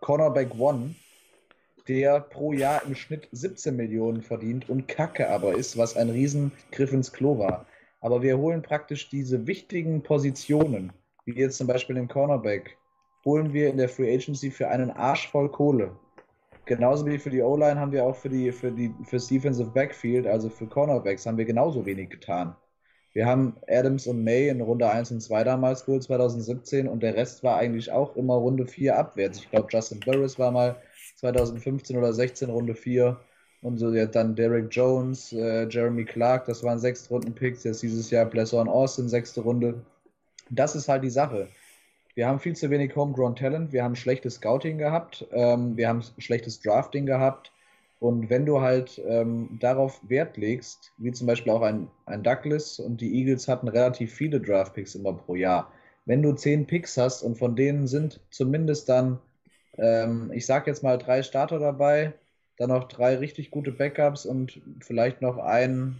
Cornerback 0.00 0.54
One, 0.56 0.94
der 1.88 2.20
pro 2.20 2.52
Jahr 2.52 2.84
im 2.86 2.94
Schnitt 2.94 3.28
17 3.32 3.74
Millionen 3.74 4.22
verdient 4.22 4.68
und 4.68 4.86
Kacke 4.86 5.28
aber 5.28 5.56
ist, 5.56 5.76
was 5.76 5.96
ein 5.96 6.10
Riesengriff 6.10 6.92
ins 6.92 7.12
Klo 7.12 7.40
war. 7.40 7.66
Aber 8.00 8.22
wir 8.22 8.38
holen 8.38 8.62
praktisch 8.62 9.10
diese 9.10 9.48
wichtigen 9.48 10.04
Positionen, 10.04 10.92
wie 11.24 11.32
jetzt 11.32 11.58
zum 11.58 11.66
Beispiel 11.66 11.96
den 11.96 12.06
Cornerback, 12.06 12.78
holen 13.24 13.52
wir 13.52 13.70
in 13.70 13.76
der 13.76 13.88
Free 13.88 14.14
Agency 14.14 14.50
für 14.50 14.68
einen 14.68 14.90
Arsch 14.90 15.28
voll 15.28 15.50
Kohle. 15.50 15.92
Genauso 16.66 17.04
wie 17.06 17.18
für 17.18 17.30
die 17.30 17.42
O-Line 17.42 17.80
haben 17.80 17.92
wir 17.92 18.04
auch 18.04 18.14
für 18.14 18.28
die, 18.28 18.52
für 18.52 18.70
die, 18.70 18.94
fürs 19.04 19.26
Defensive 19.26 19.70
Backfield, 19.70 20.26
also 20.26 20.48
für 20.48 20.66
Cornerbacks, 20.66 21.26
haben 21.26 21.38
wir 21.38 21.44
genauso 21.44 21.84
wenig 21.84 22.10
getan. 22.10 22.54
Wir 23.12 23.26
haben 23.26 23.56
Adams 23.68 24.06
und 24.06 24.22
May 24.22 24.48
in 24.48 24.60
Runde 24.60 24.88
1 24.88 25.10
und 25.10 25.20
2 25.20 25.42
damals 25.42 25.84
geholt, 25.84 26.04
2017, 26.04 26.86
und 26.86 27.02
der 27.02 27.16
Rest 27.16 27.42
war 27.42 27.56
eigentlich 27.56 27.90
auch 27.90 28.14
immer 28.14 28.34
Runde 28.34 28.66
4 28.66 28.96
abwärts. 28.96 29.38
Ich 29.40 29.50
glaube, 29.50 29.66
Justin 29.68 29.98
Burris 29.98 30.38
war 30.38 30.52
mal 30.52 30.76
2015 31.16 31.96
oder 31.96 32.12
16 32.12 32.50
Runde 32.50 32.74
4. 32.74 33.18
Und 33.62 33.78
so 33.78 33.92
jetzt 33.92 34.14
dann 34.14 34.36
Derek 34.36 34.68
Jones, 34.70 35.32
äh, 35.32 35.66
Jeremy 35.68 36.04
Clark, 36.04 36.46
das 36.46 36.62
waren 36.62 36.78
sechs 36.78 37.10
Runden 37.10 37.34
Picks. 37.34 37.64
Jetzt 37.64 37.82
dieses 37.82 38.10
Jahr 38.10 38.24
Blesson 38.24 38.68
Austin, 38.68 39.08
sechste 39.08 39.42
Runde. 39.42 39.82
Das 40.48 40.74
ist 40.74 40.88
halt 40.88 41.04
die 41.04 41.10
Sache. 41.10 41.48
Wir 42.20 42.28
haben 42.28 42.38
viel 42.38 42.54
zu 42.54 42.68
wenig 42.68 42.94
Homegrown 42.96 43.34
Talent, 43.34 43.72
wir 43.72 43.82
haben 43.82 43.96
schlechtes 43.96 44.34
Scouting 44.34 44.76
gehabt, 44.76 45.26
ähm, 45.32 45.78
wir 45.78 45.88
haben 45.88 46.02
schlechtes 46.18 46.60
Drafting 46.60 47.06
gehabt. 47.06 47.50
Und 47.98 48.28
wenn 48.28 48.44
du 48.44 48.60
halt 48.60 49.00
ähm, 49.08 49.56
darauf 49.58 50.02
Wert 50.06 50.36
legst, 50.36 50.92
wie 50.98 51.12
zum 51.12 51.26
Beispiel 51.26 51.50
auch 51.50 51.62
ein, 51.62 51.88
ein 52.04 52.22
Douglas 52.22 52.78
und 52.78 53.00
die 53.00 53.14
Eagles 53.14 53.48
hatten 53.48 53.68
relativ 53.68 54.12
viele 54.12 54.38
Draftpicks 54.38 54.96
immer 54.96 55.14
pro 55.14 55.34
Jahr. 55.34 55.72
wenn 56.04 56.20
du 56.20 56.34
zehn 56.34 56.66
Picks 56.66 56.98
hast 56.98 57.22
und 57.22 57.38
von 57.38 57.56
denen 57.56 57.86
sind 57.86 58.20
zumindest 58.30 58.90
dann, 58.90 59.18
ähm, 59.78 60.30
ich 60.34 60.44
sag 60.44 60.66
jetzt 60.66 60.82
mal 60.82 60.98
drei 60.98 61.22
Starter 61.22 61.58
dabei, 61.58 62.12
dann 62.58 62.68
noch 62.68 62.84
drei 62.84 63.16
richtig 63.16 63.50
gute 63.50 63.72
Backups 63.72 64.26
und 64.26 64.60
vielleicht 64.80 65.22
noch 65.22 65.38
ein, 65.38 65.96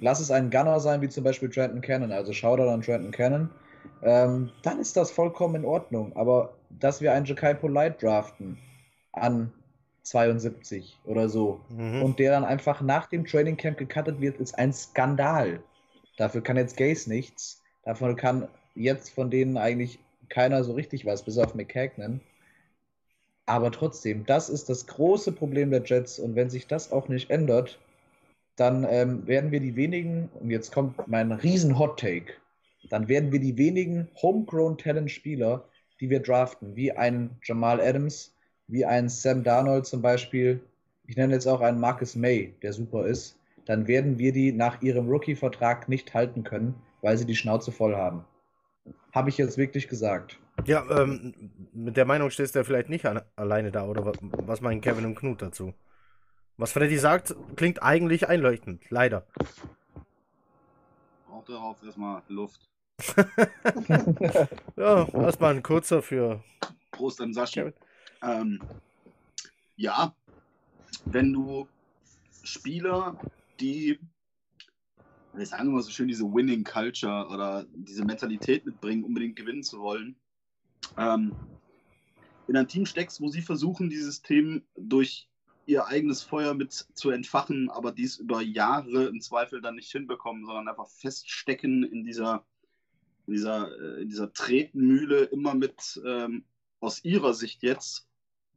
lass 0.00 0.20
es 0.20 0.30
ein 0.30 0.48
Gunner 0.48 0.80
sein, 0.80 1.02
wie 1.02 1.10
zum 1.10 1.24
Beispiel 1.24 1.50
Trenton 1.50 1.82
Cannon, 1.82 2.10
also 2.10 2.32
Shoutout 2.32 2.70
an 2.70 2.80
Trenton 2.80 3.10
Cannon, 3.10 3.50
ähm, 4.02 4.50
dann 4.62 4.80
ist 4.80 4.96
das 4.96 5.10
vollkommen 5.10 5.56
in 5.56 5.64
Ordnung. 5.64 6.14
Aber 6.16 6.54
dass 6.70 7.00
wir 7.00 7.12
einen 7.12 7.26
Jakai 7.26 7.54
Polite 7.54 7.96
draften 8.00 8.58
an 9.12 9.52
72 10.02 10.98
oder 11.04 11.28
so 11.28 11.60
Mhm. 11.68 12.02
und 12.02 12.18
der 12.18 12.30
dann 12.32 12.44
einfach 12.44 12.80
nach 12.80 13.06
dem 13.06 13.24
Training 13.26 13.56
Camp 13.56 13.78
gecuttet 13.78 14.20
wird, 14.20 14.38
ist 14.38 14.58
ein 14.58 14.72
Skandal. 14.72 15.60
Dafür 16.16 16.42
kann 16.42 16.56
jetzt 16.56 16.76
Gaze 16.76 17.08
nichts. 17.08 17.62
Davon 17.84 18.16
kann 18.16 18.48
jetzt 18.74 19.10
von 19.10 19.30
denen 19.30 19.56
eigentlich 19.56 19.98
keiner 20.28 20.64
so 20.64 20.72
richtig 20.72 21.06
was, 21.06 21.22
bis 21.22 21.38
auf 21.38 21.54
McCagnon. 21.54 22.20
Aber 23.46 23.70
trotzdem, 23.70 24.26
das 24.26 24.48
ist 24.48 24.68
das 24.68 24.86
große 24.86 25.32
Problem 25.32 25.70
der 25.70 25.82
Jets. 25.84 26.18
Und 26.18 26.34
wenn 26.34 26.50
sich 26.50 26.66
das 26.66 26.90
auch 26.90 27.08
nicht 27.08 27.30
ändert, 27.30 27.78
dann 28.56 28.86
ähm, 28.88 29.26
werden 29.26 29.50
wir 29.50 29.60
die 29.60 29.76
wenigen, 29.76 30.30
und 30.40 30.50
jetzt 30.50 30.72
kommt 30.72 31.06
mein 31.06 31.30
riesen 31.30 31.78
Hot 31.78 32.00
Take, 32.00 32.32
dann 32.88 33.08
werden 33.08 33.32
wir 33.32 33.40
die 33.40 33.56
wenigen 33.56 34.08
Homegrown 34.20 34.78
Talent 34.78 35.10
Spieler, 35.10 35.64
die 36.00 36.10
wir 36.10 36.20
draften, 36.20 36.76
wie 36.76 36.92
einen 36.92 37.38
Jamal 37.42 37.80
Adams, 37.80 38.34
wie 38.68 38.84
einen 38.84 39.08
Sam 39.08 39.42
Darnold 39.42 39.86
zum 39.86 40.02
Beispiel, 40.02 40.60
ich 41.06 41.16
nenne 41.16 41.34
jetzt 41.34 41.46
auch 41.46 41.60
einen 41.60 41.80
Marcus 41.80 42.16
May, 42.16 42.54
der 42.62 42.72
super 42.72 43.06
ist, 43.06 43.38
dann 43.64 43.86
werden 43.86 44.18
wir 44.18 44.32
die 44.32 44.52
nach 44.52 44.82
ihrem 44.82 45.08
Rookie-Vertrag 45.08 45.88
nicht 45.88 46.14
halten 46.14 46.44
können, 46.44 46.74
weil 47.02 47.16
sie 47.16 47.26
die 47.26 47.36
Schnauze 47.36 47.72
voll 47.72 47.96
haben. 47.96 48.24
Habe 49.12 49.28
ich 49.28 49.38
jetzt 49.38 49.56
wirklich 49.56 49.88
gesagt. 49.88 50.38
Ja, 50.64 50.84
ähm, 50.90 51.34
mit 51.72 51.96
der 51.96 52.04
Meinung 52.04 52.30
stehst 52.30 52.54
du 52.54 52.60
ja 52.60 52.64
vielleicht 52.64 52.88
nicht 52.88 53.06
an, 53.06 53.20
alleine 53.34 53.70
da, 53.70 53.86
oder 53.86 54.04
was, 54.04 54.16
was 54.20 54.60
meinen 54.60 54.80
Kevin 54.80 55.06
und 55.06 55.14
Knut 55.14 55.42
dazu? 55.42 55.74
Was 56.56 56.72
Freddy 56.72 56.96
sagt, 56.96 57.34
klingt 57.56 57.82
eigentlich 57.82 58.28
einleuchtend, 58.28 58.82
leider. 58.88 59.26
Auch 61.30 61.44
darauf 61.44 61.82
erstmal 61.82 62.22
Luft. 62.28 62.68
Ja, 64.76 65.08
erstmal 65.08 65.54
ein 65.54 65.62
kurzer 65.62 66.02
für 66.02 66.42
Prost 66.90 67.20
an 67.20 67.34
Sascha. 67.34 67.72
Ähm, 68.22 68.60
ja, 69.76 70.14
wenn 71.04 71.32
du 71.32 71.68
Spieler, 72.42 73.18
die, 73.60 73.98
wir 75.34 75.46
sagen 75.46 75.68
immer 75.68 75.82
so 75.82 75.90
schön, 75.90 76.08
diese 76.08 76.24
Winning 76.24 76.64
Culture 76.64 77.28
oder 77.28 77.66
diese 77.74 78.04
Mentalität 78.04 78.64
mitbringen, 78.64 79.04
unbedingt 79.04 79.36
gewinnen 79.36 79.62
zu 79.62 79.80
wollen, 79.80 80.16
ähm, 80.96 81.34
in 82.48 82.56
ein 82.56 82.68
Team 82.68 82.86
steckst, 82.86 83.20
wo 83.20 83.28
sie 83.28 83.42
versuchen, 83.42 83.90
dieses 83.90 84.22
Team 84.22 84.62
durch 84.76 85.28
ihr 85.66 85.86
eigenes 85.86 86.22
Feuer 86.22 86.54
mit 86.54 86.72
zu 86.72 87.10
entfachen, 87.10 87.70
aber 87.70 87.90
dies 87.90 88.18
über 88.18 88.40
Jahre 88.40 89.06
im 89.06 89.20
Zweifel 89.20 89.60
dann 89.60 89.74
nicht 89.74 89.90
hinbekommen, 89.90 90.46
sondern 90.46 90.68
einfach 90.68 90.88
feststecken 90.88 91.82
in 91.82 92.04
dieser, 92.04 92.46
in 93.26 93.34
dieser, 93.34 93.70
äh, 93.78 94.02
in 94.02 94.08
dieser 94.08 94.32
Tretmühle, 94.32 95.24
immer 95.24 95.54
mit 95.54 96.00
ähm, 96.04 96.44
aus 96.80 97.04
ihrer 97.04 97.34
Sicht 97.34 97.62
jetzt 97.62 98.08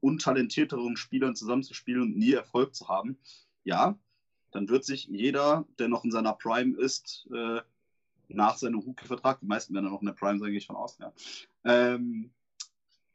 untalentierteren 0.01 0.97
Spielern 0.97 1.35
zusammenzuspielen 1.35 2.01
und 2.03 2.17
nie 2.17 2.33
Erfolg 2.33 2.75
zu 2.75 2.87
haben, 2.87 3.17
ja, 3.63 3.97
dann 4.51 4.69
wird 4.69 4.85
sich 4.85 5.05
jeder, 5.05 5.67
der 5.77 5.89
noch 5.89 6.03
in 6.03 6.11
seiner 6.11 6.33
Prime 6.33 6.77
ist, 6.77 7.27
äh, 7.33 7.61
nach 8.29 8.57
seinem 8.57 8.79
Rookie-Vertrag, 8.79 9.39
die 9.39 9.47
meisten 9.47 9.73
werden 9.73 9.85
dann 9.85 9.93
noch 9.93 10.01
in 10.01 10.07
der 10.07 10.13
Prime 10.13 10.39
gehe 10.39 10.57
ich 10.57 10.67
von 10.67 10.75
aus, 10.75 10.97
ja, 10.99 11.11
ähm, 11.65 12.31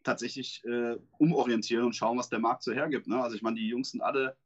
tatsächlich 0.03 0.63
äh, 0.65 0.97
umorientieren 1.19 1.87
und 1.87 1.97
schauen, 1.97 2.19
was 2.19 2.29
der 2.29 2.39
Markt 2.39 2.63
so 2.63 2.73
hergibt. 2.73 3.07
Ne? 3.07 3.21
Also 3.23 3.37
ich 3.37 3.43
meine, 3.43 3.57
die 3.57 3.69
Jungs 3.69 3.91
sind 3.91 4.03
alle 4.03 4.37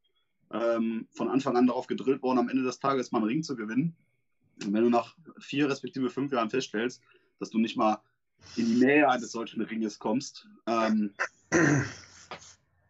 ähm, 0.53 1.09
von 1.11 1.29
Anfang 1.29 1.57
an 1.57 1.67
darauf 1.67 1.87
gedrillt 1.87 2.23
worden, 2.23 2.39
am 2.39 2.49
Ende 2.49 2.63
des 2.63 2.79
Tages 2.79 3.13
mal 3.13 3.19
einen 3.19 3.27
Ring 3.27 3.43
zu 3.43 3.57
gewinnen. 3.57 3.97
Wenn 4.67 4.85
du 4.85 4.91
nach 4.91 5.17
vier 5.39 5.69
respektive 5.69 6.11
fünf 6.11 6.33
Jahren 6.33 6.51
feststellst, 6.51 7.03
dass 7.39 7.51
du 7.51 7.59
nicht 7.59 7.77
mal 7.77 8.01
in 8.57 8.67
die 8.67 8.85
Nähe 8.85 9.09
eines 9.09 9.33
solchen 9.33 9.63
Ringes 9.63 9.99
kommst, 9.99 10.49
ähm, 10.67 11.15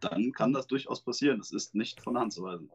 dann 0.01 0.33
kann 0.33 0.53
das 0.53 0.66
durchaus 0.66 1.03
passieren. 1.03 1.39
Das 1.39 1.53
ist 1.53 1.75
nicht 1.75 2.01
von 2.01 2.14
der 2.14 2.23
Hand 2.23 2.33
zu 2.33 2.43
weisen. 2.43 2.71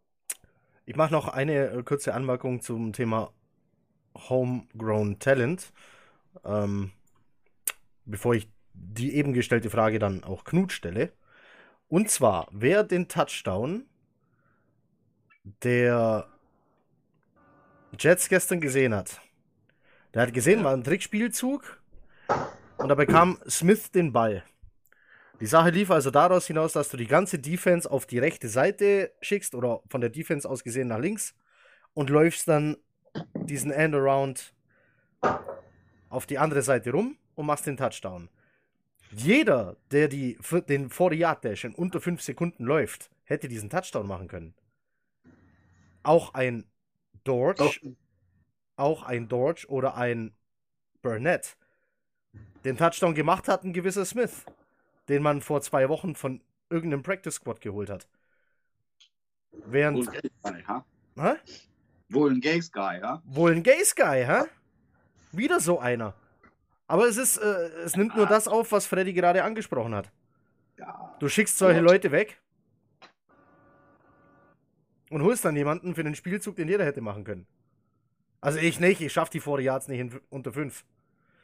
Ich 0.85 0.95
mache 0.95 1.13
noch 1.13 1.27
eine 1.27 1.69
äh, 1.69 1.83
kurze 1.83 2.13
Anmerkung 2.13 2.61
zum 2.61 2.93
Thema 2.93 3.31
Homegrown 4.15 5.19
Talent, 5.19 5.71
ähm, 6.43 6.91
bevor 8.05 8.35
ich 8.35 8.49
die 8.73 9.13
eben 9.15 9.33
gestellte 9.33 9.69
Frage 9.69 9.99
dann 9.99 10.23
auch 10.23 10.43
Knut 10.43 10.71
stelle. 10.71 11.13
Und 11.87 12.09
zwar, 12.09 12.47
wer 12.51 12.83
den 12.83 13.07
Touchdown 13.07 13.85
der 15.63 16.27
Jets 17.99 18.27
gestern 18.29 18.59
gesehen 18.59 18.93
hat, 18.93 19.21
der 20.13 20.23
hat 20.23 20.33
gesehen, 20.33 20.63
war 20.63 20.73
ein 20.73 20.83
Trickspielzug 20.83 21.81
und 22.77 22.89
da 22.89 22.95
bekam 22.95 23.39
Smith 23.47 23.91
den 23.91 24.11
Ball. 24.11 24.43
Die 25.39 25.47
Sache 25.47 25.71
lief 25.71 25.91
also 25.91 26.11
daraus 26.11 26.47
hinaus, 26.47 26.73
dass 26.73 26.89
du 26.89 26.97
die 26.97 27.07
ganze 27.07 27.39
Defense 27.39 27.89
auf 27.89 28.05
die 28.05 28.19
rechte 28.19 28.47
Seite 28.47 29.11
schickst 29.21 29.55
oder 29.55 29.81
von 29.89 30.01
der 30.01 30.09
Defense 30.09 30.49
aus 30.49 30.63
gesehen 30.63 30.87
nach 30.87 30.99
links 30.99 31.35
und 31.93 32.09
läufst 32.09 32.47
dann 32.47 32.77
diesen 33.35 33.71
Endaround 33.71 34.53
auf 36.09 36.25
die 36.25 36.37
andere 36.37 36.61
Seite 36.61 36.91
rum 36.91 37.17
und 37.35 37.45
machst 37.45 37.65
den 37.65 37.77
Touchdown. 37.77 38.29
Jeder, 39.11 39.77
der 39.91 40.07
die, 40.07 40.37
den 40.67 40.89
40-Yard-Dash 40.89 41.65
in 41.65 41.75
unter 41.75 42.01
5 42.01 42.21
Sekunden 42.21 42.65
läuft, 42.65 43.11
hätte 43.25 43.47
diesen 43.47 43.69
Touchdown 43.69 44.07
machen 44.07 44.27
können. 44.27 44.55
Auch 46.03 46.33
ein 46.33 46.65
Dortch, 47.23 47.61
Auch- 47.61 47.73
auch 48.75 49.03
ein 49.03 49.27
Dortch 49.27 49.67
oder 49.69 49.95
ein 49.95 50.33
Burnett. 51.01 51.57
Den 52.65 52.77
Touchdown 52.77 53.13
gemacht 53.13 53.47
hat 53.47 53.63
ein 53.63 53.73
gewisser 53.73 54.05
Smith, 54.05 54.45
den 55.09 55.21
man 55.21 55.41
vor 55.41 55.61
zwei 55.61 55.89
Wochen 55.89 56.15
von 56.15 56.41
irgendeinem 56.69 57.03
Practice 57.03 57.35
Squad 57.35 57.61
geholt 57.61 57.89
hat. 57.89 58.07
Wohl 59.51 59.61
Während. 59.71 60.07
ein 60.07 60.13
Gays 60.21 60.31
Guy, 60.43 60.63
ha? 60.63 60.85
Hä? 61.15 61.33
Wohl 62.09 62.31
ein 62.31 62.41
Gays 62.41 62.71
Guy, 62.71 62.99
ja? 62.99 63.21
Wohl 63.25 63.51
ein 63.51 63.63
Gays 63.63 63.95
Guy, 63.95 64.25
hä? 64.25 64.43
Wieder 65.31 65.59
so 65.59 65.79
einer. 65.79 66.13
Aber 66.87 67.07
es 67.07 67.17
ist, 67.17 67.37
äh, 67.37 67.67
es 67.83 67.95
nimmt 67.95 68.15
nur 68.15 68.25
das 68.27 68.47
auf, 68.47 68.71
was 68.71 68.85
Freddy 68.85 69.13
gerade 69.13 69.43
angesprochen 69.43 69.93
hat. 69.95 70.11
Ja. 70.77 71.15
Du 71.19 71.27
schickst 71.29 71.57
solche. 71.57 71.79
Leute 71.79 72.11
weg 72.11 72.39
und 75.13 75.21
holst 75.23 75.45
dann 75.45 75.55
jemanden 75.55 75.95
für 75.95 76.03
den 76.03 76.15
Spielzug, 76.15 76.55
den 76.55 76.67
jeder 76.67 76.85
hätte 76.85 77.01
machen 77.01 77.23
können. 77.23 77.45
Also 78.41 78.59
ich 78.59 78.79
nicht, 78.79 78.99
ich 79.01 79.13
schaff 79.13 79.29
die 79.29 79.39
40 79.39 79.65
Yards 79.65 79.87
nicht 79.87 79.99
in, 79.99 80.19
unter 80.29 80.51
5. 80.51 80.83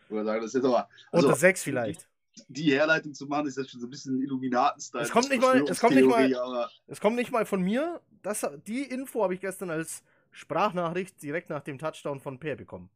Ich 0.05 0.09
würde 0.11 0.25
sagen, 0.25 0.41
das 0.41 0.49
ist 0.49 0.55
jetzt 0.55 0.65
aber. 0.65 0.89
Also, 1.11 1.27
unter 1.27 1.39
6 1.39 1.63
vielleicht. 1.63 2.09
die 2.47 2.71
Herleitung 2.71 3.13
zu 3.13 3.27
machen, 3.27 3.47
ist 3.47 3.57
jetzt 3.57 3.71
schon 3.71 3.79
so 3.79 3.87
ein 3.87 3.89
bisschen 3.89 4.21
Illuminaten-Style. 4.21 5.03
Es 5.03 5.11
kommt 5.11 5.29
nicht 5.29 5.41
mal- 5.41 5.61
es 5.67 5.79
kommt 5.79 5.95
nicht 5.95 6.05
mal- 6.07 6.29
Verschwörungstheorie, 6.29 6.35
Aber 6.35 6.71
Es 6.87 6.99
kommt 6.99 7.15
nicht 7.15 7.31
mal 7.31 7.45
von 7.45 7.61
mir. 7.61 8.01
Das, 8.21 8.45
die 8.67 8.83
Info 8.83 9.23
habe 9.23 9.33
ich 9.33 9.39
gestern 9.39 9.69
als 9.69 10.03
Sprachnachricht 10.31 11.21
direkt 11.21 11.49
nach 11.49 11.61
dem 11.63 11.77
Touchdown 11.77 12.19
von 12.19 12.39
Peer 12.39 12.55
bekommen. 12.55 12.89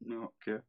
ja, 0.00 0.20
okay. 0.20 0.60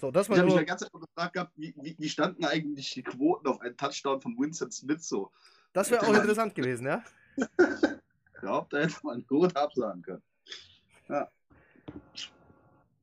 So, 0.00 0.10
das 0.10 0.26
Ich 0.26 0.30
war 0.30 0.38
habe 0.38 0.46
mich 0.46 0.54
nur, 0.54 0.60
ja 0.62 0.66
ganz 0.66 0.82
einfach 0.82 1.00
gefragt 1.00 1.34
gehabt, 1.34 1.52
wie, 1.56 1.74
wie, 1.82 1.94
wie 1.98 2.08
standen 2.08 2.44
eigentlich 2.44 2.90
die 2.94 3.02
Quoten 3.02 3.46
auf 3.46 3.60
einen 3.60 3.76
Touchdown 3.76 4.20
von 4.20 4.36
Winston 4.38 4.70
Smith 4.72 5.06
so? 5.06 5.30
das 5.72 5.90
wäre 5.90 6.06
auch 6.06 6.14
interessant 6.14 6.54
gewesen, 6.54 6.86
ja? 6.86 7.02
Ich 8.42 8.48
glaube, 8.48 8.66
da 8.70 8.78
hätte 8.78 8.96
man 9.04 9.24
gut 9.24 9.56
absagen 9.56 10.02
können. 10.02 10.22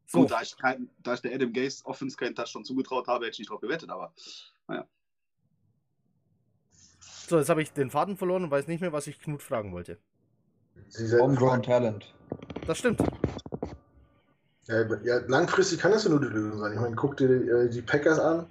So, 0.06 0.22
Gut, 0.22 0.32
da 0.32 0.42
ich, 0.42 0.58
kein, 0.58 0.90
da 1.02 1.14
ich 1.14 1.22
der 1.22 1.34
Adam 1.34 1.54
Gaze 1.54 1.86
Offense 1.86 2.18
keinen 2.18 2.36
Touchdown 2.36 2.66
zugetraut 2.66 3.08
habe, 3.08 3.26
hätte 3.26 3.36
ich 3.36 3.40
nicht 3.40 3.50
drauf 3.50 3.62
gewettet, 3.62 3.90
aber 3.90 4.14
so 7.30 7.38
jetzt 7.38 7.50
habe 7.50 7.62
ich 7.62 7.72
den 7.72 7.92
Faden 7.92 8.18
verloren 8.18 8.44
und 8.44 8.52
weiß 8.52 8.68
nicht 8.68 8.82
mehr, 8.82 8.92
was 8.92 9.06
ich 9.06 9.22
Knut 9.22 9.44
fragen 9.44 9.72
wollte. 9.72 10.00
Diese 10.98 11.20
Homegrown 11.22 11.62
Talent. 11.62 12.12
Das 12.66 12.80
stimmt. 12.80 13.02
Ja, 14.64 14.84
ja, 15.04 15.20
langfristig 15.28 15.80
kann 15.80 15.92
das 15.92 16.06
ja 16.06 16.10
nur 16.10 16.22
die 16.22 16.28
Lösung 16.28 16.60
sein. 16.60 16.74
Ich 16.74 16.80
meine, 16.80 16.96
guck 16.96 17.18
dir 17.18 17.30
äh, 17.30 17.70
die 17.70 17.84
Packers 17.84 18.20
an. 18.20 18.50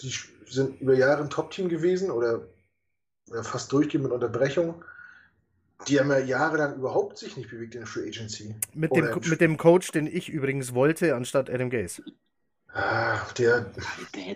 Die 0.00 0.14
sind 0.46 0.80
über 0.82 0.94
Jahre 0.94 1.22
ein 1.22 1.30
Top-Team 1.30 1.70
gewesen 1.70 2.10
oder, 2.10 2.46
oder 3.30 3.42
fast 3.42 3.72
durchgehend 3.72 4.04
mit 4.04 4.12
Unterbrechung. 4.12 4.84
Die 5.88 5.98
haben 5.98 6.10
ja 6.10 6.18
jahrelang 6.18 6.76
überhaupt 6.76 7.18
sich 7.18 7.36
nicht 7.36 7.50
bewegt 7.50 7.74
in 7.74 7.80
der 7.80 7.86
Free 7.88 8.08
Agency. 8.08 8.54
Mit 8.74 8.94
dem, 8.94 9.06
mit 9.30 9.40
dem 9.40 9.56
Coach, 9.56 9.90
den 9.92 10.06
ich 10.06 10.28
übrigens 10.28 10.74
wollte, 10.74 11.14
anstatt 11.14 11.48
Adam 11.50 11.70
Gaze. 11.70 12.02
Ah, 12.72 13.18
der. 13.38 13.66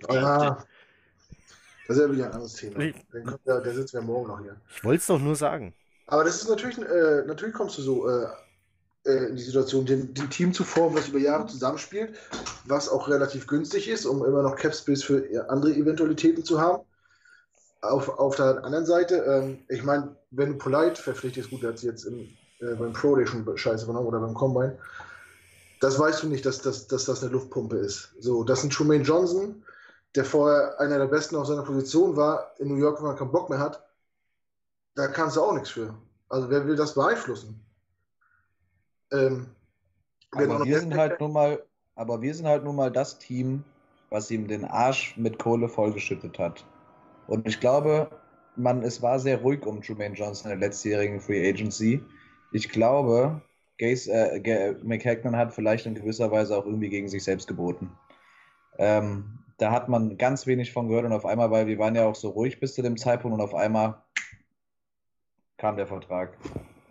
Ah, 0.09 0.65
das 1.87 1.97
ist 1.99 2.03
ja 2.03 2.11
wieder 2.13 2.27
ein 2.27 2.33
anderes 2.33 2.55
Thema. 2.55 2.81
Ich- 2.81 2.95
Dann 3.13 3.25
kommt 3.25 3.47
der, 3.47 3.61
der 3.61 3.75
sitzen 3.75 3.99
wir 3.99 4.03
morgen 4.03 4.29
noch 4.29 4.41
hier. 4.41 4.57
Ich 4.75 4.83
wollte 4.85 5.01
es 5.01 5.07
doch 5.07 5.21
nur 5.21 5.37
sagen. 5.37 5.75
Aber 6.07 6.25
das 6.25 6.37
ist 6.43 6.49
natürlich, 6.49 6.79
äh, 6.79 7.23
natürlich 7.27 7.55
kommst 7.55 7.79
du 7.79 7.83
so 7.83 8.09
äh, 8.09 8.27
äh, 9.07 9.27
in 9.29 9.37
die 9.37 9.43
Situation, 9.43 9.85
den, 9.87 10.13
den 10.15 10.31
Team 10.31 10.53
zu 10.53 10.65
formen, 10.65 10.97
was 10.97 11.09
über 11.09 11.19
Jahre 11.19 11.47
zusammenspielt, 11.47 12.19
was 12.65 12.89
auch 12.89 13.09
relativ 13.09 13.47
günstig 13.47 13.89
ist, 13.89 14.07
um 14.07 14.25
immer 14.25 14.43
noch 14.43 14.57
Capspace 14.57 15.03
für 15.05 15.47
andere 15.49 15.73
Eventualitäten 15.75 16.43
zu 16.45 16.61
haben. 16.61 16.83
Auf, 17.85 18.09
auf 18.19 18.37
der 18.37 18.65
anderen 18.65 18.87
Seite, 18.87 19.17
ähm, 19.17 19.59
ich 19.69 19.83
meine, 19.83 20.17
wenn 20.31 20.53
du 20.53 20.59
Polite 20.59 21.01
verpflichtest, 21.01 21.51
gut, 21.51 21.79
sie 21.79 21.87
jetzt 21.87 22.05
im, 22.05 22.29
äh, 22.61 22.75
beim 22.75 22.93
Pro 22.93 23.17
Day 23.17 23.27
schon 23.27 23.47
scheiße 23.57 23.87
genommen 23.87 24.07
oder 24.07 24.21
beim 24.21 24.35
Combine, 24.35 24.79
das 25.81 25.99
weißt 25.99 26.23
du 26.23 26.29
nicht, 26.29 26.47
dass, 26.47 26.63
dass, 26.63 26.87
dass 26.87 27.05
das 27.05 27.23
eine 27.23 27.33
Luftpumpe 27.33 27.77
ist. 27.77 28.15
So, 28.19 28.45
das 28.45 28.61
ist 28.61 28.65
ein 28.65 28.71
Trumaine 28.71 29.05
Johnson, 29.05 29.63
der 30.15 30.25
vorher 30.25 30.81
einer 30.81 30.99
der 30.99 31.07
Besten 31.07 31.37
auf 31.37 31.47
seiner 31.47 31.63
Position 31.63 32.17
war, 32.17 32.53
in 32.59 32.69
New 32.69 32.77
York, 32.77 32.99
wenn 32.99 33.07
man 33.07 33.17
keinen 33.17 33.33
Bock 33.33 33.51
mehr 33.51 33.59
hat, 33.59 33.85
da 34.95 35.09
kannst 35.09 35.37
du 35.37 35.43
auch 35.43 35.53
nichts 35.53 35.71
für. 35.71 35.95
Also 36.29 36.49
wer 36.51 36.67
will 36.67 36.77
das 36.77 36.95
beeinflussen? 36.95 37.61
Ähm, 39.13 39.47
aber 40.31 40.65
wir 40.65 40.81
sind 40.81 40.95
halt 40.95 41.21
nun 41.21 41.33
mal, 41.33 41.63
aber 41.95 42.21
wir 42.23 42.35
sind 42.35 42.47
halt 42.47 42.65
nun 42.65 42.77
mal 42.77 42.91
das 42.91 43.19
Team, 43.19 43.65
was 44.11 44.31
ihm 44.31 44.49
den 44.49 44.65
Arsch 44.65 45.17
mit 45.17 45.39
Kohle 45.39 45.69
vollgeschüttet 45.69 46.39
hat. 46.39 46.65
Und 47.27 47.49
ich 47.49 47.61
glaube, 47.61 48.11
man, 48.57 48.83
es 48.83 49.03
war 49.03 49.19
sehr 49.19 49.39
ruhig 49.39 49.65
um 49.67 49.81
Jermaine 49.83 50.15
Johnson 50.15 50.51
in 50.51 50.61
der 50.61 50.69
letztjährigen 50.69 51.21
Free 51.21 51.49
Agency. 51.49 52.01
Ich 52.53 52.69
glaube, 52.69 53.41
Gaze, 53.79 54.13
äh, 54.13 54.75
McHagnon 54.83 55.37
hat 55.37 55.53
vielleicht 55.53 55.87
in 55.87 55.95
gewisser 55.95 56.31
Weise 56.31 56.57
auch 56.57 56.67
irgendwie 56.67 56.89
gegen 56.89 57.09
sich 57.09 57.25
selbst 57.25 57.49
geboten. 57.49 57.91
Ähm, 58.79 59.39
da 59.59 59.71
hat 59.71 59.89
man 59.89 60.17
ganz 60.19 60.47
wenig 60.47 60.73
von 60.73 60.89
gehört 60.89 61.05
und 61.05 61.13
auf 61.13 61.27
einmal, 61.27 61.51
weil 61.51 61.67
wir 61.67 61.79
waren 61.79 61.95
ja 61.95 62.07
auch 62.07 62.15
so 62.15 62.31
ruhig 62.31 62.61
bis 62.61 62.75
zu 62.75 62.83
dem 62.83 62.97
Zeitpunkt 62.97 63.37
und 63.37 63.45
auf 63.45 63.55
einmal 63.55 64.03
kam 65.59 65.77
der 65.77 65.87
Vertrag. 65.87 66.37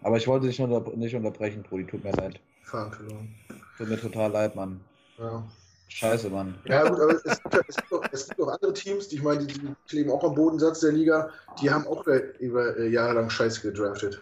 Aber 0.02 0.18
ich 0.18 0.28
wollte 0.28 0.48
dich 0.48 0.60
nicht, 0.60 0.70
unter 0.70 0.96
nicht 0.96 1.16
unterbrechen, 1.16 1.64
Brudi, 1.64 1.86
tut 1.86 2.04
mir 2.04 2.12
leid. 2.12 2.40
Fahren 2.64 2.92
Tut 3.78 3.90
mir 3.90 4.00
total 4.00 4.32
leid, 4.32 4.56
Mann. 4.56 4.82
Ja. 5.18 5.44
Scheiße, 5.96 6.30
Mann. 6.32 6.56
Ja, 6.66 6.90
gut, 6.90 7.00
aber 7.00 7.14
es 7.14 7.24
gibt, 7.24 7.70
es, 7.70 7.76
gibt 7.76 7.94
auch, 7.94 8.04
es 8.12 8.28
gibt, 8.28 8.42
auch, 8.42 8.48
andere 8.48 8.74
Teams, 8.74 9.10
die 9.10 9.18
ich 9.18 9.22
meine, 9.22 9.46
die, 9.46 9.54
die 9.54 9.76
kleben 9.88 10.10
auch 10.10 10.24
am 10.24 10.34
Bodensatz 10.34 10.80
der 10.80 10.92
Liga, 10.92 11.30
die 11.62 11.70
haben 11.70 11.86
auch 11.86 12.04
über, 12.40 12.78
äh, 12.78 12.90
Jahre 12.90 13.14
lang 13.14 13.30
Scheiße 13.30 13.62
gedraftet. 13.62 14.20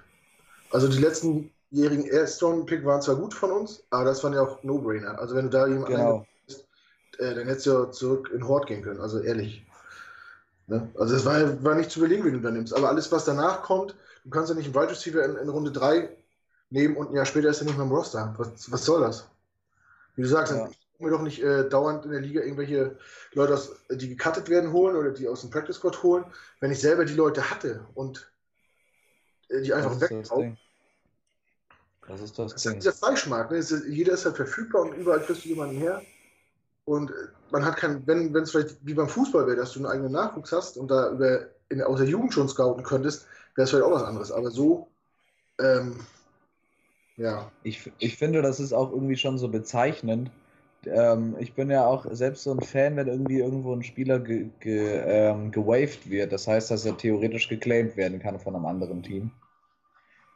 Also 0.72 0.89
die 0.89 0.97
letzten 0.97 1.49
jährigen 1.69 2.05
Erstrunden-Pick 2.05 2.84
waren 2.84 3.01
zwar 3.01 3.15
gut 3.15 3.34
von 3.34 3.51
uns, 3.51 3.84
aber 3.89 4.03
das 4.03 4.22
waren 4.22 4.34
ja 4.34 4.41
auch 4.41 4.61
No-Brainer. 4.63 5.17
Also 5.17 5.34
wenn 5.34 5.45
du 5.45 5.51
da 5.51 5.65
jemanden 5.65 5.95
genau. 5.95 6.26
bist, 6.45 6.65
äh, 7.19 7.36
dann 7.36 7.47
hättest 7.47 7.67
du 7.67 7.72
ja 7.72 7.91
zurück 7.91 8.30
in 8.34 8.45
Hort 8.45 8.67
gehen 8.67 8.84
können, 8.84 8.99
also 8.99 9.19
ehrlich. 9.19 9.65
Ne? 10.67 10.89
Also 10.99 11.15
es 11.15 11.26
war, 11.26 11.63
war 11.63 11.76
nicht 11.76 11.89
zu 11.89 11.99
überlegen, 11.99 12.26
wie 12.26 12.32
du 12.32 12.41
da 12.41 12.51
nimmst. 12.51 12.76
Aber 12.76 12.89
alles, 12.89 13.09
was 13.13 13.24
danach 13.24 13.63
kommt, 13.63 13.95
du 14.26 14.30
kannst 14.30 14.49
ja 14.49 14.55
nicht 14.57 14.65
einen 14.65 14.76
Wide 14.76 14.91
Receiver 14.91 15.24
in, 15.24 15.38
in, 15.38 15.47
Runde 15.47 15.72
3 15.72 16.09
nehmen 16.69 16.97
und 16.97 17.11
ein 17.11 17.15
Jahr 17.15 17.26
später 17.26 17.47
ist 17.47 17.61
er 17.61 17.65
nicht 17.65 17.78
mehr 17.78 17.86
im 17.86 17.93
Roster. 17.93 18.34
Was, 18.38 18.69
was 18.69 18.84
soll 18.84 19.01
das? 19.01 19.26
Wie 20.17 20.22
du 20.24 20.28
sagst, 20.28 20.53
ja. 20.53 20.69
Mir 21.02 21.12
doch 21.12 21.22
nicht 21.22 21.41
äh, 21.41 21.68
dauernd 21.68 22.06
in 22.06 22.12
der 22.12 22.22
Liga 22.22 22.41
irgendwelche 22.41 22.97
Leute, 23.34 23.54
aus, 23.54 23.76
die 23.89 24.16
gecuttet 24.16 24.49
werden, 24.49 24.72
holen 24.72 24.95
oder 24.95 25.12
die 25.12 25.28
aus 25.28 25.41
dem 25.41 25.49
Practice 25.49 25.78
Squad 25.78 26.02
holen, 26.04 26.26
wenn 26.60 26.72
ich 26.72 26.80
selber 26.80 27.06
die 27.06 27.14
Leute 27.14 27.49
hatte 27.49 27.86
und 27.93 28.32
äh, 29.49 29.62
die 29.62 29.74
einfach 29.74 29.99
wegkaufe. 29.99 30.58
Das 32.08 32.22
ist 32.22 32.38
das, 32.38 32.54
das 32.54 32.66
ist 32.66 32.76
dieser 32.76 32.93
Fleischmarkt. 32.93 33.52
Ne? 33.52 33.58
Ist, 33.58 33.72
jeder 33.88 34.14
ist 34.14 34.26
halt 34.26 34.36
verfügbar 34.36 34.82
und 34.82 34.93
überall 34.93 35.22
kriegst 35.22 35.45
du 35.45 35.49
jemanden 35.49 35.78
her. 35.78 36.02
Und 36.86 37.12
äh, 37.12 37.14
man 37.52 37.64
hat 37.64 37.78
kein, 37.78 38.06
wenn 38.08 38.36
es 38.36 38.52
vielleicht 38.52 38.78
wie 38.86 38.93
beim 38.93 39.08
Fußball 39.08 39.45
wäre, 39.45 39.58
dass 39.58 39.74
du 39.74 39.80
einen 39.80 39.86
eigenen 39.86 40.12
Nachwuchs 40.12 40.52
hast 40.52 40.78
und 40.78 40.89
da 40.89 41.12
über, 41.12 41.47
in, 41.70 41.82
aus 41.82 41.99
der 41.99 42.08
Jugend 42.08 42.34
schon 42.34 42.49
scouten 42.49 42.84
könntest, 42.84 43.28
wäre 43.56 43.66
es 43.66 43.70
vielleicht 43.70 43.86
auch 43.86 43.91
was 43.91 44.04
anderes. 44.04 44.32
Aber 44.32 44.52
so, 44.52 44.89
ähm, 45.60 45.99
ja. 47.18 47.52
Ich, 47.64 47.91
ich 47.99 48.18
finde, 48.18 48.41
das 48.41 48.60
ist 48.60 48.74
auch 48.74 48.91
irgendwie 48.91 49.18
schon 49.18 49.38
so 49.38 49.47
bezeichnend. 49.47 50.32
Ähm, 50.86 51.36
ich 51.40 51.54
bin 51.54 51.70
ja 51.70 51.86
auch 51.86 52.06
selbst 52.12 52.44
so 52.44 52.52
ein 52.52 52.62
Fan, 52.62 52.96
wenn 52.96 53.08
irgendwie 53.08 53.40
irgendwo 53.40 53.74
ein 53.74 53.84
Spieler 53.84 54.20
ge, 54.20 54.48
ge, 54.60 55.02
ähm, 55.06 55.52
gewaved 55.52 56.10
wird. 56.10 56.32
Das 56.32 56.48
heißt, 56.48 56.72
dass 56.72 56.86
er 56.86 56.98
theoretisch 56.98 57.48
geclaimed 57.50 57.98
werden 57.98 58.20
kann 58.20 58.40
von 58.40 58.56
einem 58.56 58.66
anderen 58.66 59.04
Team. 59.04 59.32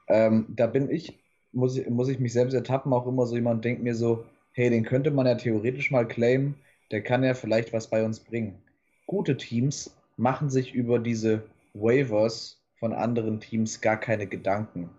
Ähm, 0.08 0.46
da 0.50 0.68
bin 0.68 0.90
ich 0.90 1.18
muss 1.56 1.78
ich, 1.78 1.90
muss 1.90 2.10
ich 2.10 2.20
mich 2.20 2.34
selbst 2.34 2.54
ertappen, 2.54 2.94
auch 2.94 3.08
immer 3.08 3.26
so 3.26 3.36
jemand 3.36 3.66
denkt 3.66 3.82
mir 3.82 3.96
so, 3.96 4.26
hey, 4.52 4.70
den 4.70 4.84
könnte 4.84 5.10
man 5.10 5.26
ja 5.26 5.36
theoretisch 5.36 5.90
mal 5.90 6.08
claimen, 6.08 6.56
der 6.92 7.02
kann 7.02 7.24
ja 7.24 7.34
vielleicht 7.34 7.74
was 7.74 7.90
bei 7.90 8.04
uns 8.04 8.20
bringen. 8.20 8.62
Gute 9.08 9.38
Teams 9.38 9.96
machen 10.18 10.50
sich 10.50 10.74
über 10.74 11.00
diese 11.00 11.44
Waivers 11.74 12.62
von 12.78 12.94
anderen 12.94 13.40
Teams 13.40 13.82
gar 13.82 13.98
keine 13.98 14.28
Gedanken. 14.28 14.90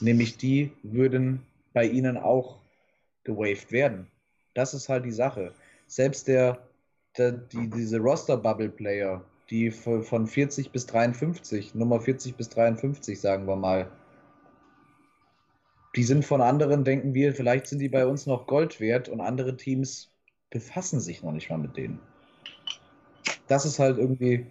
Nämlich 0.00 0.36
die 0.36 0.70
würden 0.82 1.42
bei 1.72 1.84
ihnen 1.84 2.16
auch 2.16 2.60
gewaved 3.24 3.72
werden. 3.72 4.06
Das 4.54 4.74
ist 4.74 4.88
halt 4.88 5.04
die 5.04 5.12
Sache. 5.12 5.52
Selbst 5.86 6.28
der, 6.28 6.66
der 7.16 7.32
die, 7.32 7.68
diese 7.68 7.98
Roster-Bubble-Player, 7.98 9.24
die 9.50 9.70
von 9.70 10.26
40 10.26 10.70
bis 10.72 10.86
53, 10.86 11.74
Nummer 11.74 12.00
40 12.00 12.36
bis 12.36 12.48
53, 12.50 13.20
sagen 13.20 13.46
wir 13.46 13.56
mal, 13.56 13.90
die 15.94 16.04
sind 16.04 16.24
von 16.24 16.40
anderen, 16.40 16.84
denken 16.84 17.12
wir, 17.12 17.34
vielleicht 17.34 17.66
sind 17.66 17.78
die 17.80 17.88
bei 17.88 18.06
uns 18.06 18.26
noch 18.26 18.46
Gold 18.46 18.80
wert 18.80 19.08
und 19.08 19.20
andere 19.20 19.56
Teams 19.56 20.10
befassen 20.50 21.00
sich 21.00 21.22
noch 21.22 21.32
nicht 21.32 21.50
mal 21.50 21.58
mit 21.58 21.76
denen. 21.76 22.00
Das 23.46 23.66
ist 23.66 23.78
halt 23.78 23.98
irgendwie 23.98 24.46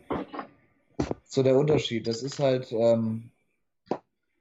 so 1.23 1.41
der 1.41 1.57
Unterschied. 1.57 2.05
Das 2.07 2.21
ist 2.21 2.39
halt, 2.39 2.71
ähm, 2.71 3.31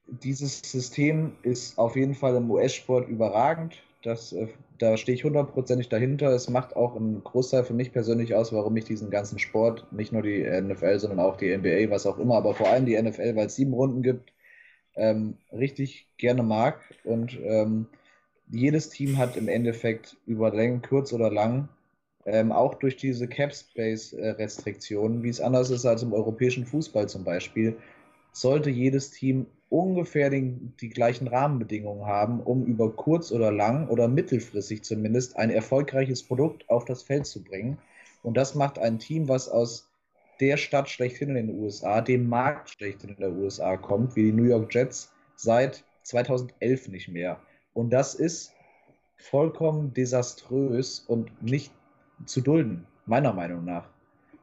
dieses 0.06 0.60
System 0.60 1.36
ist 1.42 1.78
auf 1.78 1.96
jeden 1.96 2.14
Fall 2.14 2.34
im 2.34 2.50
US-Sport 2.50 3.08
überragend. 3.08 3.82
Das, 4.02 4.32
äh, 4.32 4.48
da 4.78 4.96
stehe 4.96 5.14
ich 5.14 5.24
hundertprozentig 5.24 5.88
dahinter. 5.88 6.30
Es 6.30 6.48
macht 6.48 6.74
auch 6.74 6.96
einen 6.96 7.22
Großteil 7.22 7.64
für 7.64 7.74
mich 7.74 7.92
persönlich 7.92 8.34
aus, 8.34 8.52
warum 8.52 8.76
ich 8.76 8.84
diesen 8.84 9.10
ganzen 9.10 9.38
Sport, 9.38 9.92
nicht 9.92 10.12
nur 10.12 10.22
die 10.22 10.42
NFL, 10.42 10.98
sondern 10.98 11.20
auch 11.20 11.36
die 11.36 11.54
NBA, 11.56 11.90
was 11.90 12.06
auch 12.06 12.18
immer, 12.18 12.36
aber 12.36 12.54
vor 12.54 12.68
allem 12.68 12.86
die 12.86 13.00
NFL, 13.00 13.36
weil 13.36 13.46
es 13.46 13.56
sieben 13.56 13.74
Runden 13.74 14.02
gibt, 14.02 14.32
ähm, 14.96 15.36
richtig 15.52 16.08
gerne 16.16 16.42
mag. 16.42 16.80
Und 17.04 17.38
ähm, 17.42 17.86
jedes 18.48 18.88
Team 18.88 19.18
hat 19.18 19.36
im 19.36 19.48
Endeffekt 19.48 20.16
über 20.26 20.50
Längen, 20.50 20.82
kurz 20.82 21.12
oder 21.12 21.30
lang, 21.30 21.68
ähm, 22.26 22.52
auch 22.52 22.74
durch 22.74 22.96
diese 22.96 23.28
Cap-Space-Restriktionen, 23.28 25.22
wie 25.22 25.28
es 25.28 25.40
anders 25.40 25.70
ist 25.70 25.86
als 25.86 26.02
im 26.02 26.12
europäischen 26.12 26.66
Fußball 26.66 27.08
zum 27.08 27.24
Beispiel, 27.24 27.76
sollte 28.32 28.70
jedes 28.70 29.10
Team 29.10 29.46
ungefähr 29.70 30.30
den, 30.30 30.74
die 30.80 30.90
gleichen 30.90 31.28
Rahmenbedingungen 31.28 32.04
haben, 32.04 32.40
um 32.40 32.66
über 32.66 32.92
kurz 32.92 33.32
oder 33.32 33.50
lang 33.52 33.88
oder 33.88 34.08
mittelfristig 34.08 34.82
zumindest 34.82 35.36
ein 35.36 35.50
erfolgreiches 35.50 36.24
Produkt 36.24 36.68
auf 36.68 36.84
das 36.84 37.02
Feld 37.02 37.26
zu 37.26 37.42
bringen. 37.42 37.78
Und 38.22 38.36
das 38.36 38.54
macht 38.54 38.78
ein 38.78 38.98
Team, 38.98 39.28
was 39.28 39.48
aus 39.48 39.88
der 40.40 40.56
Stadt 40.56 40.88
schlechthin 40.88 41.36
in 41.36 41.46
den 41.46 41.58
USA, 41.58 42.00
dem 42.00 42.28
Markt 42.28 42.70
schlechthin 42.70 43.10
in 43.10 43.16
den 43.16 43.38
USA 43.38 43.76
kommt, 43.76 44.16
wie 44.16 44.24
die 44.24 44.32
New 44.32 44.44
York 44.44 44.74
Jets 44.74 45.12
seit 45.36 45.84
2011 46.02 46.88
nicht 46.88 47.08
mehr. 47.08 47.40
Und 47.72 47.90
das 47.90 48.14
ist 48.14 48.52
vollkommen 49.16 49.94
desaströs 49.94 51.00
und 51.00 51.42
nicht 51.42 51.72
zu 52.26 52.40
dulden, 52.40 52.86
meiner 53.06 53.32
Meinung 53.32 53.64
nach. 53.64 53.88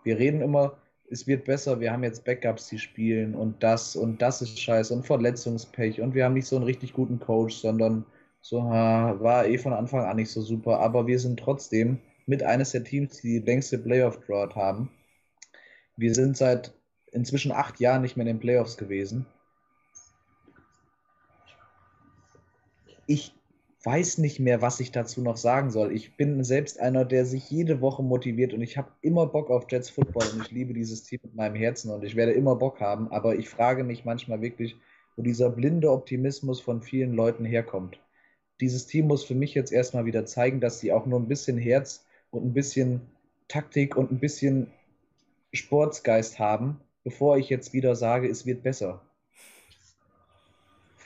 Wir 0.03 0.17
reden 0.17 0.41
immer, 0.41 0.78
es 1.10 1.28
wird 1.28 1.45
besser, 1.45 1.80
wir 1.80 1.91
haben 1.91 2.03
jetzt 2.03 2.26
Backups, 2.26 2.68
die 2.68 2.80
spielen 2.80 3.36
und 3.36 3.64
das 3.64 3.95
und 3.95 4.22
das 4.22 4.41
ist 4.41 4.60
scheiße 4.60 4.93
und 4.93 5.05
Verletzungspech 5.05 6.01
und 6.01 6.14
wir 6.14 6.26
haben 6.26 6.34
nicht 6.34 6.47
so 6.47 6.58
einen 6.58 6.66
richtig 6.66 6.93
guten 6.93 7.20
Coach, 7.20 7.55
sondern 7.55 8.05
so 8.41 8.58
war 8.64 9.45
eh 9.45 9.58
von 9.58 9.74
Anfang 9.74 10.05
an 10.05 10.18
nicht 10.18 10.32
so 10.32 10.41
super, 10.41 10.80
aber 10.80 11.08
wir 11.08 11.20
sind 11.20 11.39
trotzdem 11.39 11.99
mit 12.26 12.43
eines 12.43 12.72
der 12.72 12.84
Teams, 12.84 13.22
die 13.22 13.39
die 13.39 13.45
längste 13.45 13.78
Playoff-Drought 13.78 14.55
haben 14.55 14.89
wir 15.97 16.14
sind 16.14 16.38
seit 16.38 16.74
inzwischen 17.12 17.51
acht 17.51 17.80
Jahren 17.80 18.03
nicht 18.03 18.16
mehr 18.16 18.26
in 18.26 18.36
den 18.36 18.39
Playoffs 18.39 18.78
gewesen. 18.78 19.26
Ich 23.08 23.34
weiß 23.84 24.17
nicht 24.17 24.39
mehr, 24.39 24.61
was 24.61 24.80
ich 24.80 24.91
dazu 24.91 25.21
noch 25.21 25.38
sagen 25.38 25.69
soll. 25.69 25.91
Ich 25.91 26.17
bin 26.17 26.43
selbst 26.43 26.80
einer, 26.80 27.05
der 27.05 27.25
sich 27.25 27.49
jede 27.49 27.80
Woche 27.82 28.03
motiviert 28.03 28.53
und 28.53 28.61
ich 28.61 28.78
habe 28.78 28.91
immer 29.01 29.28
Bock 29.28 29.49
auf 29.49 29.67
Jets 29.69 29.89
Football 29.89 30.28
und 30.34 30.41
ich 30.43 30.51
liebe 30.51 30.73
dieses 30.73 31.03
Team 31.03 31.19
mit 31.23 31.36
meinem 31.36 31.55
Herzen 31.55 31.91
und 31.91 32.03
ich 32.03 32.15
werde 32.15 32.34
immer 32.34 32.55
Bock 32.55 32.82
haben, 32.82 33.11
aber 33.11 33.36
ich 33.36 33.49
frage 33.49 33.84
mich 33.84 34.03
manchmal 34.03 34.41
wirklich, 34.41 34.75
wo 35.15 35.21
dieser 35.21 35.49
blinde 35.49 35.91
Optimismus 35.91 36.59
von 36.59 36.82
vielen 36.82 37.13
Leuten 37.13 37.45
herkommt. 37.45 37.99
Dieses 38.59 38.88
Team 38.88 39.07
muss 39.07 39.23
für 39.23 39.36
mich 39.36 39.53
jetzt 39.53 39.71
erstmal 39.71 40.05
wieder 40.05 40.25
zeigen, 40.25 40.59
dass 40.59 40.80
sie 40.80 40.91
auch 40.91 41.05
nur 41.05 41.19
ein 41.19 41.28
bisschen 41.28 41.57
Herz 41.57 42.05
und 42.32 42.45
ein 42.45 42.53
bisschen 42.53 43.01
Taktik 43.47 43.95
und 43.95 44.11
ein 44.11 44.19
bisschen 44.19 44.71
Sportsgeist 45.53 46.39
haben, 46.39 46.82
bevor 47.03 47.38
ich 47.38 47.49
jetzt 47.49 47.73
wieder 47.73 47.95
sage, 47.95 48.28
es 48.28 48.45
wird 48.45 48.63
besser. 48.63 49.07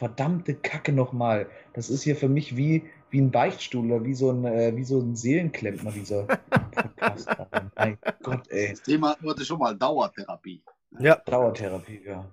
Verdammte 0.02 0.56
Kacke 0.56 0.92
nochmal. 0.94 1.48
Das 1.74 1.92
ist 1.92 2.02
hier 2.02 2.16
für 2.16 2.28
mich 2.28 2.58
wie, 2.58 2.90
wie 3.12 3.22
ein 3.22 3.30
Beichtstuhl 3.30 3.86
oder 3.92 4.04
wie 4.04 4.16
so 4.16 4.32
ein, 4.32 4.46
äh, 4.46 4.76
wie 4.76 4.84
so 4.84 5.00
ein 5.00 5.16
Seelenklempner, 5.16 5.92
dieser 5.96 6.24
Podcast. 6.24 7.30
mein 7.76 8.00
Gott, 8.24 8.50
ey. 8.50 8.72
Das 8.72 8.82
Thema 8.82 9.12
hatten 9.12 9.24
wir 9.28 9.46
schon 9.46 9.60
mal 9.60 9.78
Dauertherapie. 9.78 10.64
Ja. 10.98 11.18
Dauertherapie, 11.18 12.02
ja. 12.04 12.26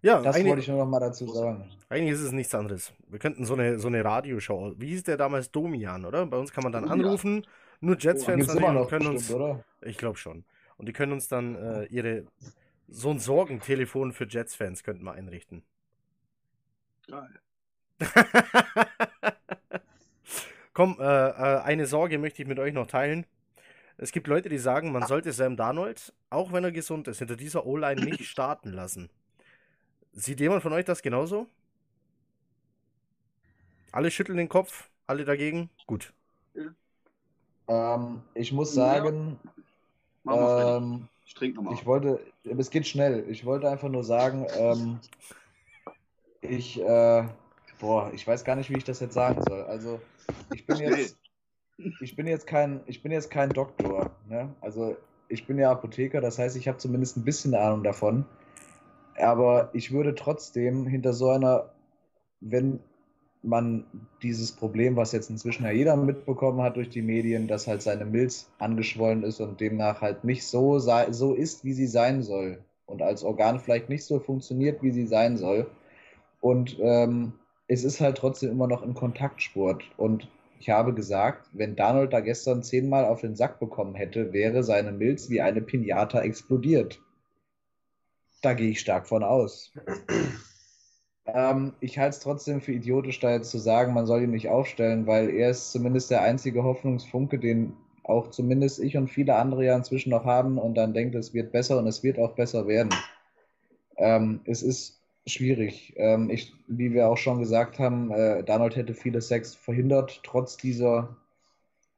Ja, 0.00 0.20
Das 0.22 0.36
eigentlich, 0.36 0.48
wollte 0.50 0.62
ich 0.62 0.68
nur 0.68 0.78
noch 0.78 0.86
mal 0.86 1.00
dazu 1.00 1.26
sagen. 1.26 1.68
eigentlich 1.88 2.12
ist 2.12 2.20
es 2.20 2.30
nichts 2.30 2.54
anderes. 2.54 2.92
Wir 3.08 3.18
könnten 3.18 3.44
so 3.44 3.54
eine, 3.54 3.80
so 3.80 3.88
eine 3.88 4.04
Radioshow. 4.04 4.74
Wie 4.76 4.86
hieß 4.90 5.02
der 5.02 5.16
damals? 5.16 5.50
Domian, 5.50 6.04
oder? 6.04 6.24
Bei 6.26 6.36
uns 6.36 6.52
kann 6.52 6.62
man 6.62 6.70
dann 6.70 6.84
Domian. 6.84 7.04
anrufen. 7.04 7.44
Nur 7.80 7.96
Jets-Fans 7.98 8.46
noch 8.54 8.88
können 8.88 8.88
bestimmt, 8.88 9.06
uns. 9.08 9.32
oder? 9.32 9.64
Ich 9.82 9.98
glaube 9.98 10.18
schon. 10.18 10.44
Und 10.76 10.86
die 10.86 10.92
können 10.92 11.10
uns 11.10 11.26
dann 11.26 11.56
äh, 11.56 11.84
ihre. 11.86 12.26
So 12.86 13.10
ein 13.10 13.18
Sorgentelefon 13.18 14.12
für 14.12 14.28
Jets-Fans 14.28 14.84
könnten 14.84 15.02
wir 15.02 15.14
einrichten. 15.14 15.64
Geil. 17.08 17.40
Komm, 20.72 20.96
äh, 21.00 21.04
äh, 21.04 21.60
eine 21.62 21.86
Sorge 21.86 22.18
möchte 22.18 22.42
ich 22.42 22.48
mit 22.48 22.58
euch 22.58 22.72
noch 22.74 22.86
teilen. 22.86 23.26
Es 23.98 24.12
gibt 24.12 24.26
Leute, 24.26 24.48
die 24.48 24.58
sagen, 24.58 24.92
man 24.92 25.06
sollte 25.06 25.32
Sam 25.32 25.56
Darnold, 25.56 26.12
auch 26.30 26.52
wenn 26.52 26.64
er 26.64 26.72
gesund 26.72 27.08
ist, 27.08 27.18
hinter 27.18 27.36
dieser 27.36 27.66
O-Line 27.66 28.02
nicht 28.02 28.24
starten 28.26 28.72
lassen. 28.72 29.10
Sieht 30.12 30.40
jemand 30.40 30.62
von 30.62 30.72
euch 30.72 30.84
das 30.84 31.02
genauso? 31.02 31.46
Alle 33.92 34.10
schütteln 34.10 34.38
den 34.38 34.48
Kopf, 34.48 34.88
alle 35.06 35.24
dagegen? 35.24 35.70
Gut. 35.86 36.12
Ähm, 37.68 38.22
ich 38.34 38.52
muss 38.52 38.74
Ja. 38.74 39.02
sagen, 39.02 39.38
Freddy. 40.24 40.76
ähm, 40.76 41.08
Ich 41.24 41.34
trinke 41.34 41.56
nochmal. 41.56 41.74
ich 41.74 41.86
wollte, 41.86 42.20
es 42.44 42.70
geht 42.70 42.86
schnell. 42.86 43.24
Ich 43.28 43.44
wollte 43.44 43.68
einfach 43.70 43.88
nur 43.88 44.04
sagen, 44.04 44.46
ähm, 44.56 45.00
ich, 46.48 46.80
äh, 46.80 47.24
boah, 47.80 48.10
ich 48.14 48.26
weiß 48.26 48.44
gar 48.44 48.56
nicht, 48.56 48.70
wie 48.70 48.78
ich 48.78 48.84
das 48.84 49.00
jetzt 49.00 49.14
sagen 49.14 49.42
soll. 49.46 49.62
Also, 49.62 50.00
ich 50.52 50.66
bin 50.66 50.76
jetzt, 50.78 51.18
ich 52.00 52.16
bin 52.16 52.26
jetzt 52.26 52.46
kein, 52.46 52.80
ich 52.86 53.02
bin 53.02 53.12
jetzt 53.12 53.30
kein 53.30 53.50
Doktor, 53.50 54.10
ne? 54.28 54.54
Also, 54.60 54.96
ich 55.28 55.46
bin 55.46 55.58
ja 55.58 55.70
Apotheker, 55.70 56.20
das 56.20 56.38
heißt, 56.38 56.56
ich 56.56 56.68
habe 56.68 56.78
zumindest 56.78 57.16
ein 57.16 57.24
bisschen 57.24 57.54
Ahnung 57.54 57.82
davon. 57.82 58.24
Aber 59.18 59.70
ich 59.72 59.92
würde 59.92 60.14
trotzdem 60.14 60.86
hinter 60.86 61.12
so 61.12 61.30
einer, 61.30 61.70
wenn 62.40 62.80
man 63.42 63.84
dieses 64.22 64.52
Problem, 64.52 64.96
was 64.96 65.12
jetzt 65.12 65.30
inzwischen 65.30 65.64
ja 65.64 65.70
jeder 65.70 65.96
mitbekommen 65.96 66.60
hat 66.62 66.76
durch 66.76 66.88
die 66.88 67.02
Medien, 67.02 67.48
dass 67.48 67.66
halt 67.66 67.82
seine 67.82 68.04
Milz 68.04 68.50
angeschwollen 68.58 69.22
ist 69.22 69.40
und 69.40 69.60
demnach 69.60 70.00
halt 70.00 70.24
nicht 70.24 70.46
so, 70.46 70.78
so 70.78 71.34
ist, 71.34 71.64
wie 71.64 71.72
sie 71.72 71.86
sein 71.86 72.22
soll 72.22 72.58
und 72.86 73.02
als 73.02 73.22
Organ 73.22 73.60
vielleicht 73.60 73.88
nicht 73.88 74.04
so 74.04 74.18
funktioniert, 74.20 74.82
wie 74.82 74.90
sie 74.90 75.06
sein 75.06 75.36
soll. 75.36 75.66
Und 76.46 76.76
ähm, 76.80 77.32
es 77.66 77.82
ist 77.82 78.00
halt 78.00 78.18
trotzdem 78.18 78.52
immer 78.52 78.68
noch 78.68 78.84
ein 78.84 78.94
Kontaktsport. 78.94 79.82
Und 79.96 80.28
ich 80.60 80.70
habe 80.70 80.94
gesagt, 80.94 81.48
wenn 81.52 81.74
Donald 81.74 82.12
da 82.12 82.20
gestern 82.20 82.62
zehnmal 82.62 83.04
auf 83.04 83.22
den 83.22 83.34
Sack 83.34 83.58
bekommen 83.58 83.96
hätte, 83.96 84.32
wäre 84.32 84.62
seine 84.62 84.92
Milz 84.92 85.28
wie 85.28 85.40
eine 85.40 85.60
Pinata 85.60 86.20
explodiert. 86.20 87.00
Da 88.42 88.54
gehe 88.54 88.70
ich 88.70 88.78
stark 88.78 89.08
von 89.08 89.24
aus. 89.24 89.72
Ähm, 91.28 91.72
ich 91.80 91.98
halte 91.98 92.10
es 92.10 92.20
trotzdem 92.20 92.60
für 92.60 92.70
idiotisch, 92.70 93.18
da 93.18 93.32
jetzt 93.32 93.50
zu 93.50 93.58
sagen, 93.58 93.92
man 93.92 94.06
soll 94.06 94.22
ihn 94.22 94.30
nicht 94.30 94.48
aufstellen, 94.48 95.08
weil 95.08 95.28
er 95.30 95.50
ist 95.50 95.72
zumindest 95.72 96.08
der 96.12 96.22
einzige 96.22 96.62
Hoffnungsfunke, 96.62 97.40
den 97.40 97.72
auch 98.04 98.30
zumindest 98.30 98.78
ich 98.78 98.96
und 98.96 99.08
viele 99.08 99.34
andere 99.34 99.64
ja 99.64 99.74
inzwischen 99.74 100.10
noch 100.10 100.24
haben 100.24 100.56
und 100.56 100.76
dann 100.76 100.94
denkt, 100.94 101.16
es 101.16 101.34
wird 101.34 101.50
besser 101.50 101.78
und 101.78 101.88
es 101.88 102.04
wird 102.04 102.20
auch 102.20 102.36
besser 102.36 102.68
werden. 102.68 102.90
Ähm, 103.96 104.38
es 104.44 104.62
ist 104.62 104.96
schwierig. 105.26 105.92
Ähm, 105.96 106.30
ich, 106.30 106.54
wie 106.68 106.92
wir 106.92 107.08
auch 107.08 107.16
schon 107.16 107.38
gesagt 107.40 107.78
haben, 107.78 108.10
äh, 108.10 108.42
Donald 108.44 108.76
hätte 108.76 108.94
viele 108.94 109.20
Sex 109.20 109.54
verhindert, 109.54 110.20
trotz 110.22 110.56
dieser 110.56 111.16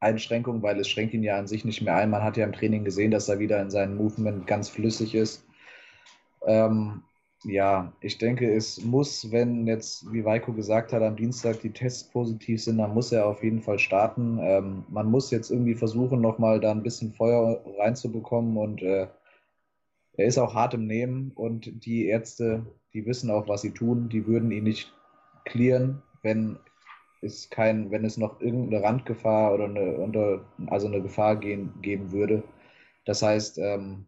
Einschränkung, 0.00 0.62
weil 0.62 0.78
es 0.80 0.88
schränkt 0.88 1.14
ihn 1.14 1.22
ja 1.22 1.38
an 1.38 1.46
sich 1.46 1.64
nicht 1.64 1.82
mehr 1.82 1.96
ein. 1.96 2.10
Man 2.10 2.22
hat 2.22 2.36
ja 2.36 2.44
im 2.44 2.52
Training 2.52 2.84
gesehen, 2.84 3.10
dass 3.10 3.28
er 3.28 3.38
wieder 3.38 3.60
in 3.60 3.70
seinem 3.70 3.96
Movement 3.96 4.46
ganz 4.46 4.68
flüssig 4.68 5.14
ist. 5.14 5.44
Ähm, 6.46 7.02
ja, 7.44 7.92
ich 8.00 8.18
denke, 8.18 8.52
es 8.52 8.82
muss, 8.84 9.30
wenn 9.30 9.66
jetzt, 9.66 10.12
wie 10.12 10.24
Weiko 10.24 10.52
gesagt 10.52 10.92
hat, 10.92 11.02
am 11.02 11.16
Dienstag 11.16 11.60
die 11.60 11.70
Tests 11.70 12.04
positiv 12.04 12.62
sind, 12.62 12.78
dann 12.78 12.94
muss 12.94 13.12
er 13.12 13.26
auf 13.26 13.44
jeden 13.44 13.60
Fall 13.60 13.78
starten. 13.78 14.38
Ähm, 14.40 14.84
man 14.88 15.10
muss 15.10 15.30
jetzt 15.30 15.50
irgendwie 15.50 15.74
versuchen, 15.74 16.20
nochmal 16.20 16.60
da 16.60 16.72
ein 16.72 16.82
bisschen 16.82 17.12
Feuer 17.12 17.62
reinzubekommen 17.78 18.56
und 18.56 18.82
äh, 18.82 19.06
er 20.16 20.26
ist 20.26 20.38
auch 20.38 20.54
hart 20.54 20.74
im 20.74 20.86
Nehmen 20.86 21.30
und 21.36 21.84
die 21.84 22.06
Ärzte, 22.06 22.66
die 22.94 23.06
wissen 23.06 23.30
auch, 23.30 23.48
was 23.48 23.62
sie 23.62 23.72
tun, 23.72 24.08
die 24.08 24.26
würden 24.26 24.50
ihn 24.50 24.64
nicht 24.64 24.92
clearen, 25.44 26.02
wenn 26.22 26.58
es 27.20 27.50
kein, 27.50 27.90
wenn 27.90 28.04
es 28.04 28.16
noch 28.16 28.40
irgendeine 28.40 28.82
Randgefahr 28.82 29.54
oder 29.54 29.64
eine, 29.64 30.40
also 30.66 30.86
eine 30.86 31.02
Gefahr 31.02 31.36
gehen, 31.36 31.72
geben 31.82 32.12
würde. 32.12 32.42
Das 33.04 33.22
heißt, 33.22 33.58
ähm, 33.58 34.06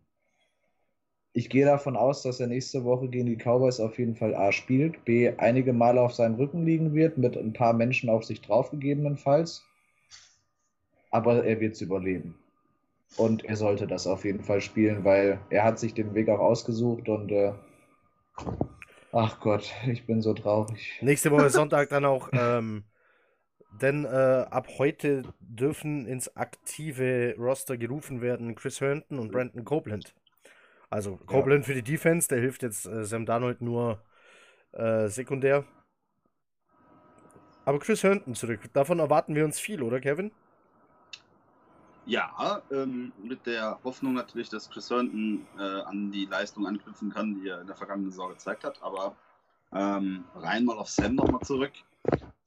ich 1.33 1.49
gehe 1.49 1.65
davon 1.65 1.97
aus, 1.97 2.23
dass 2.23 2.41
er 2.41 2.49
nächste 2.49 2.85
Woche 2.85 3.09
gegen 3.09 3.27
die 3.27 3.37
Cowboys 3.37 3.79
auf 3.79 3.99
jeden 3.99 4.17
Fall 4.17 4.35
A 4.35 4.51
spielt, 4.51 5.05
B 5.05 5.33
einige 5.39 5.73
Male 5.73 6.01
auf 6.01 6.13
seinem 6.13 6.35
Rücken 6.35 6.65
liegen 6.65 6.95
wird, 6.95 7.19
mit 7.19 7.37
ein 7.37 7.53
paar 7.53 7.73
Menschen 7.73 8.11
auf 8.11 8.25
sich 8.25 8.41
drauf 8.41 8.71
gegebenenfalls. 8.71 9.65
Aber 11.11 11.45
er 11.45 11.61
wird 11.61 11.75
es 11.75 11.81
überleben. 11.81 12.37
Und 13.17 13.45
er 13.45 13.57
sollte 13.57 13.87
das 13.87 14.07
auf 14.07 14.25
jeden 14.25 14.43
Fall 14.43 14.61
spielen, 14.61 15.05
weil 15.05 15.41
er 15.51 15.65
hat 15.65 15.79
sich 15.79 15.95
den 15.95 16.15
Weg 16.15 16.29
auch 16.29 16.39
ausgesucht 16.39 17.09
und 17.09 17.31
äh, 17.33 17.53
ach 19.13 19.41
Gott, 19.41 19.73
ich 19.87 20.07
bin 20.07 20.23
so 20.23 20.35
traurig. 20.35 20.99
Nächste 21.01 21.31
Woche 21.31 21.51
Sonntag 21.51 21.89
dann 21.89 22.05
auch, 22.05 22.29
ähm, 22.33 22.85
denn 23.81 24.05
äh, 24.05 24.09
ab 24.09 24.69
heute 24.79 25.23
dürfen 25.41 26.07
ins 26.07 26.37
aktive 26.37 27.35
Roster 27.39 27.77
gerufen 27.77 28.21
werden 28.21 28.55
Chris 28.55 28.81
Herndon 28.81 29.19
und 29.19 29.33
Brandon 29.33 29.65
Copeland. 29.65 30.15
Also 30.91 31.17
Copeland 31.27 31.65
für 31.65 31.75
die 31.75 31.83
Defense, 31.83 32.29
der 32.29 32.41
hilft 32.41 32.63
jetzt 32.63 32.87
äh, 32.87 33.05
Sam 33.05 33.25
Darnold 33.25 33.61
nur 33.61 34.03
äh, 34.73 35.09
sekundär. 35.09 35.65
Aber 37.65 37.79
Chris 37.79 38.03
Herndon 38.03 38.35
zurück, 38.35 38.61
davon 38.73 38.99
erwarten 38.99 39.35
wir 39.35 39.45
uns 39.45 39.61
viel, 39.61 39.83
oder 39.83 40.01
Kevin? 40.01 40.33
Ja, 42.11 42.61
ähm, 42.73 43.13
mit 43.23 43.47
der 43.47 43.79
Hoffnung 43.85 44.15
natürlich, 44.15 44.49
dass 44.49 44.69
Chris 44.69 44.91
Herndon 44.91 45.47
äh, 45.57 45.63
an 45.63 46.11
die 46.11 46.25
Leistung 46.25 46.67
anknüpfen 46.67 47.09
kann, 47.11 47.37
die 47.37 47.47
er 47.47 47.61
in 47.61 47.69
der 47.69 47.77
vergangenen 47.77 48.11
Saison 48.11 48.31
gezeigt 48.31 48.65
hat. 48.65 48.83
Aber 48.83 49.15
ähm, 49.73 50.25
rein 50.35 50.65
mal 50.65 50.77
auf 50.77 50.89
Sam 50.89 51.15
nochmal 51.15 51.43
zurück. 51.43 51.71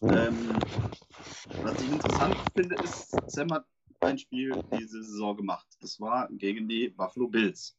Ähm, 0.01 0.49
was 1.61 1.81
ich 1.81 1.89
interessant 1.89 2.35
finde, 2.53 2.75
ist, 2.83 3.15
Sam 3.27 3.53
hat 3.53 3.65
ein 4.01 4.17
Spiel 4.17 4.51
diese 4.77 5.01
Saison 5.01 5.37
gemacht. 5.37 5.65
Das 5.79 5.97
war 6.01 6.27
gegen 6.29 6.67
die 6.67 6.89
Buffalo 6.89 7.29
Bills. 7.29 7.77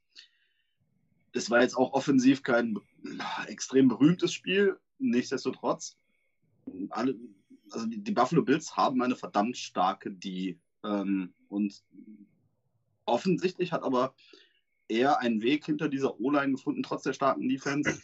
Es 1.35 1.51
war 1.51 1.61
jetzt 1.61 1.76
auch 1.76 1.93
offensiv 1.93 2.43
kein 2.43 2.78
extrem 3.47 3.89
berühmtes 3.89 4.32
Spiel. 4.32 4.80
Nichtsdestotrotz, 4.99 5.99
alle, 6.89 7.14
also 7.72 7.85
die, 7.85 8.03
die 8.03 8.12
Buffalo 8.12 8.43
Bills 8.43 8.74
haben 8.74 9.03
eine 9.03 9.16
verdammt 9.16 9.59
starke 9.59 10.11
D. 10.11 10.59
Ähm, 10.82 11.35
und 11.55 11.82
offensichtlich 13.07 13.72
hat 13.72 13.82
aber 13.82 14.14
er 14.88 15.20
einen 15.20 15.40
Weg 15.40 15.64
hinter 15.64 15.88
dieser 15.88 16.20
O-Line 16.20 16.52
gefunden, 16.52 16.82
trotz 16.82 17.05
der 17.05 17.12
starken 17.12 17.48
Defense. 17.48 17.98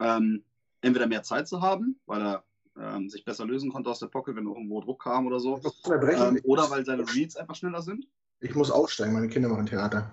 Ähm, 0.00 0.42
entweder 0.80 1.06
mehr 1.06 1.22
Zeit 1.22 1.46
zu 1.46 1.60
haben, 1.60 2.00
weil 2.06 2.20
er 2.20 2.44
ähm, 2.76 3.08
sich 3.08 3.24
besser 3.24 3.46
lösen 3.46 3.70
konnte 3.70 3.90
aus 3.90 4.00
der 4.00 4.08
Pocket, 4.08 4.34
wenn 4.34 4.46
irgendwo 4.46 4.80
Druck 4.80 5.04
kam 5.04 5.26
oder 5.26 5.38
so. 5.38 5.60
Ähm, 5.86 6.40
oder 6.42 6.68
weil 6.70 6.84
seine 6.84 7.04
Reads 7.14 7.36
einfach 7.36 7.54
schneller 7.54 7.82
sind. 7.82 8.06
Ich 8.40 8.56
muss 8.56 8.72
aussteigen, 8.72 9.12
meine 9.12 9.28
Kinder 9.28 9.48
machen 9.48 9.66
Theater. 9.66 10.10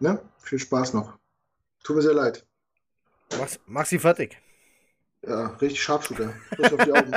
Ne? 0.00 0.20
Viel 0.38 0.58
Spaß 0.58 0.94
noch. 0.94 1.18
Tut 1.82 1.96
mir 1.96 2.02
sehr 2.02 2.14
leid. 2.14 2.46
Mach, 3.38 3.48
mach 3.66 3.86
sie 3.86 3.98
fertig. 3.98 4.38
Ja, 5.22 5.48
richtig 5.60 5.82
Sharpshooter. 5.82 6.32
Kuss 6.56 6.72
auf 6.72 6.84
die 6.84 6.92
Augen. 6.92 7.12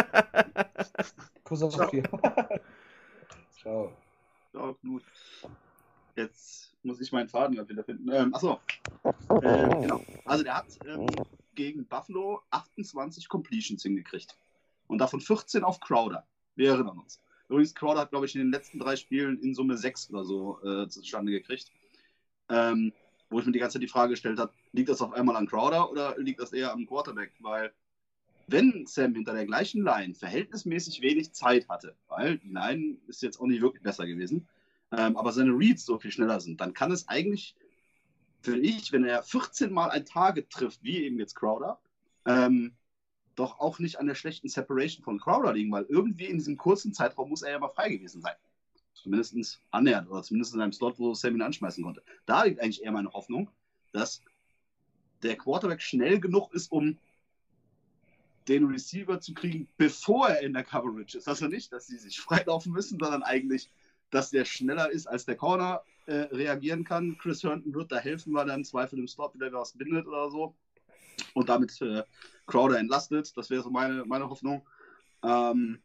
Kuss 1.43 1.63
auf 1.63 1.91
die. 1.91 2.03
Ciao. 3.62 3.91
Ja, 4.53 4.74
gut. 4.82 5.03
Jetzt 6.16 6.74
muss 6.84 7.01
ich 7.01 7.12
meinen 7.12 7.28
Faden 7.28 7.57
wieder 7.68 7.84
finden. 7.84 8.10
Ähm, 8.10 8.34
achso. 8.34 8.60
Ähm, 9.43 9.82
genau. 9.82 10.01
Also 10.26 10.43
der 10.43 10.55
hat 10.55 10.68
ähm, 10.86 11.07
gegen 11.55 11.86
Buffalo 11.86 12.41
28 12.51 13.28
Completions 13.28 13.84
hingekriegt. 13.84 14.38
Und 14.88 14.99
davon 14.99 15.20
14 15.20 15.64
auf 15.64 15.80
Crowder. 15.82 16.26
Wir 16.55 16.72
erinnern 16.72 16.99
uns. 16.99 17.22
Übrigens, 17.49 17.76
Crowder 17.76 18.01
hat, 18.01 18.12
glaube 18.12 18.26
ich, 18.26 18.36
in 18.36 18.41
den 18.41 18.51
letzten 18.51 18.80
drei 18.80 18.95
Spielen 18.95 19.39
in 19.39 19.53
Summe 19.53 19.78
sechs 19.78 20.10
oder 20.10 20.24
so 20.24 20.62
äh, 20.64 20.88
zustande 20.88 21.32
gekriegt. 21.32 21.72
Ähm, 22.49 22.93
wo 23.30 23.39
ich 23.39 23.45
mir 23.45 23.51
die 23.51 23.60
ganze 23.60 23.74
Zeit 23.74 23.84
die 23.84 23.88
Frage 23.88 24.12
gestellt 24.12 24.39
habe, 24.39 24.53
liegt 24.72 24.89
das 24.89 25.01
auf 25.01 25.14
einmal 25.14 25.36
an 25.36 25.47
Crowder 25.47 25.91
oder 25.91 26.18
liegt 26.18 26.39
das 26.39 26.53
eher 26.53 26.72
am 26.72 26.88
Quarterback? 26.88 27.34
Weil 27.39 27.74
wenn 28.52 28.86
Sam 28.86 29.14
hinter 29.14 29.34
der 29.34 29.45
gleichen 29.45 29.84
Line 29.84 30.16
verhältnismäßig 30.16 31.02
wenig 31.02 31.34
Zeit 31.34 31.68
hatte, 31.70 31.95
weil 32.08 32.38
die 32.38 32.50
Line 32.50 32.97
ist 33.08 33.22
jetzt 33.22 33.39
auch 33.39 33.45
nicht 33.45 33.62
wirklich 33.62 33.84
besser 33.84 34.06
gewesen, 34.08 34.47
ähm, 34.91 35.18
aber 35.18 35.32
seine 35.32 35.52
Reads 35.52 35.86
so 35.86 36.00
viel 36.00 36.12
schneller 36.12 36.39
sind, 36.39 36.62
dann 36.62 36.74
kann 36.74 36.91
es 36.91 37.08
eigentlich, 37.08 37.56
finde 38.41 38.62
ich, 38.62 38.91
wenn 38.91 39.04
er 39.04 39.24
14 39.24 39.72
Mal 39.72 39.89
ein 39.91 40.06
Target 40.06 40.50
trifft, 40.50 40.84
wie 40.84 41.04
eben 41.04 41.20
jetzt 41.20 41.36
Crowder, 41.36 41.80
ähm, 42.26 42.74
doch 43.36 43.60
auch 43.60 43.80
nicht 43.80 44.00
an 44.00 44.08
der 44.08 44.16
schlechten 44.16 44.50
Separation 44.50 45.04
von 45.04 45.20
Crowder 45.20 45.54
liegen, 45.54 45.72
weil 45.72 45.86
irgendwie 45.88 46.26
in 46.26 46.38
diesem 46.38 46.58
kurzen 46.58 46.93
Zeitraum 46.93 47.30
muss 47.30 47.41
er 47.41 47.52
ja 47.52 47.60
mal 47.60 47.70
frei 47.70 47.89
gewesen 47.89 48.22
sein. 48.22 48.36
Zumindest 48.93 49.62
annähernd 49.72 50.10
oder 50.10 50.24
zumindest 50.24 50.54
in 50.54 50.62
einem 50.62 50.74
Slot, 50.74 51.00
wo 51.00 51.14
Sam 51.14 51.36
ihn 51.36 51.41
anschmeißen 51.41 51.84
konnte. 51.84 52.04
Da 52.26 52.43
liegt 52.43 52.60
eigentlich 52.60 52.84
eher 52.84 52.91
meine 52.91 53.12
Hoffnung, 53.12 53.50
dass 53.93 54.22
der 55.24 55.38
Quarterback 55.38 55.82
schnell 55.82 56.20
genug 56.20 56.54
ist, 56.54 56.70
um 56.72 56.97
den 58.50 58.66
Receiver 58.66 59.22
zu 59.22 59.34
kriegen, 59.34 59.68
bevor 59.78 60.30
er 60.30 60.41
in 60.41 60.54
der 60.54 60.64
Coverage 60.64 61.18
ist. 61.18 61.28
Also 61.28 61.47
nicht, 61.47 61.72
dass 61.72 61.88
sie 61.88 61.97
sich 61.97 62.20
freilaufen 62.20 62.72
müssen, 62.72 63.00
sondern 63.00 63.24
eigentlich, 63.24 63.70
dass 64.10 64.32
der 64.32 64.43
schneller 64.43 64.89
ist, 64.89 65.08
als 65.08 65.26
der 65.26 65.36
Corner 65.36 65.84
äh, 66.08 66.28
reagieren 66.32 66.84
kann. 66.84 67.18
Chris 67.20 67.43
Herndon 67.43 67.74
wird 67.74 67.91
da 67.91 67.97
helfen, 67.97 68.34
weil 68.34 68.50
er 68.50 68.56
im 68.56 68.66
Zweifel 68.66 68.97
im 68.97 69.08
Stop 69.08 69.36
wieder 69.36 69.54
was 69.54 69.74
bindet 69.74 70.08
oder 70.08 70.32
so 70.32 70.56
und 71.34 71.47
damit 71.47 71.80
äh, 71.82 72.04
Crowder 72.47 72.80
entlastet. 72.80 73.32
Das 73.38 73.50
wäre 73.50 73.62
so 73.62 73.70
meine, 73.70 74.04
meine 74.06 74.30
Hoffnung. 74.30 74.68
Ähm, 75.24 75.80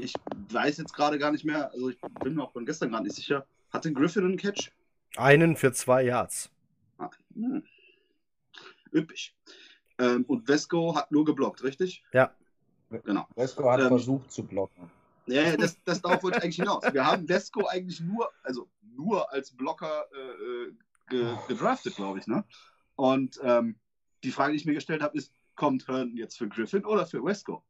ich 0.00 0.14
weiß 0.50 0.78
jetzt 0.78 0.94
gerade 0.94 1.18
gar 1.18 1.32
nicht 1.32 1.44
mehr, 1.44 1.72
also 1.72 1.90
ich 1.90 2.00
bin 2.22 2.36
mir 2.36 2.44
auch 2.44 2.52
von 2.52 2.64
gestern 2.64 2.92
gar 2.92 3.02
nicht 3.02 3.16
sicher. 3.16 3.46
Hatte 3.70 3.92
Griffin 3.92 4.24
einen 4.24 4.36
Catch? 4.36 4.70
Einen 5.16 5.56
für 5.56 5.72
zwei 5.72 6.04
Yards. 6.04 6.50
Ah, 6.98 7.10
hm. 7.34 7.64
Üppig. 8.94 9.34
Ähm, 9.98 10.24
und 10.26 10.46
Vesco 10.46 10.94
hat 10.94 11.10
nur 11.10 11.24
geblockt, 11.24 11.62
richtig? 11.62 12.04
Ja. 12.12 12.32
Genau. 13.04 13.26
Vesco 13.34 13.70
hat 13.70 13.80
Ähm, 13.80 13.88
versucht 13.88 14.30
zu 14.30 14.44
blocken. 14.44 14.90
Ja, 15.26 15.56
das, 15.56 15.82
das 15.84 16.00
darauf 16.00 16.22
wollte 16.22 16.38
ich 16.38 16.44
eigentlich 16.44 16.56
hinaus. 16.56 16.84
Wir 16.92 17.04
haben 17.04 17.26
Vesco 17.26 17.66
eigentlich 17.66 18.00
nur, 18.00 18.30
also 18.42 18.68
nur 18.94 19.30
als 19.32 19.50
Blocker 19.50 20.04
äh, 20.12 20.18
äh, 20.18 20.72
ge, 21.08 21.36
gedraftet, 21.48 21.96
glaube 21.96 22.20
ich, 22.20 22.26
ne? 22.26 22.44
Und 22.94 23.40
ähm, 23.42 23.76
die 24.22 24.30
Frage, 24.30 24.52
die 24.52 24.58
ich 24.58 24.66
mir 24.66 24.74
gestellt 24.74 25.02
habe, 25.02 25.16
ist, 25.18 25.32
kommt 25.54 25.88
Herndon 25.88 26.16
jetzt 26.16 26.38
für 26.38 26.48
Griffin 26.48 26.84
oder 26.84 27.06
für 27.06 27.22
Vesco? 27.22 27.64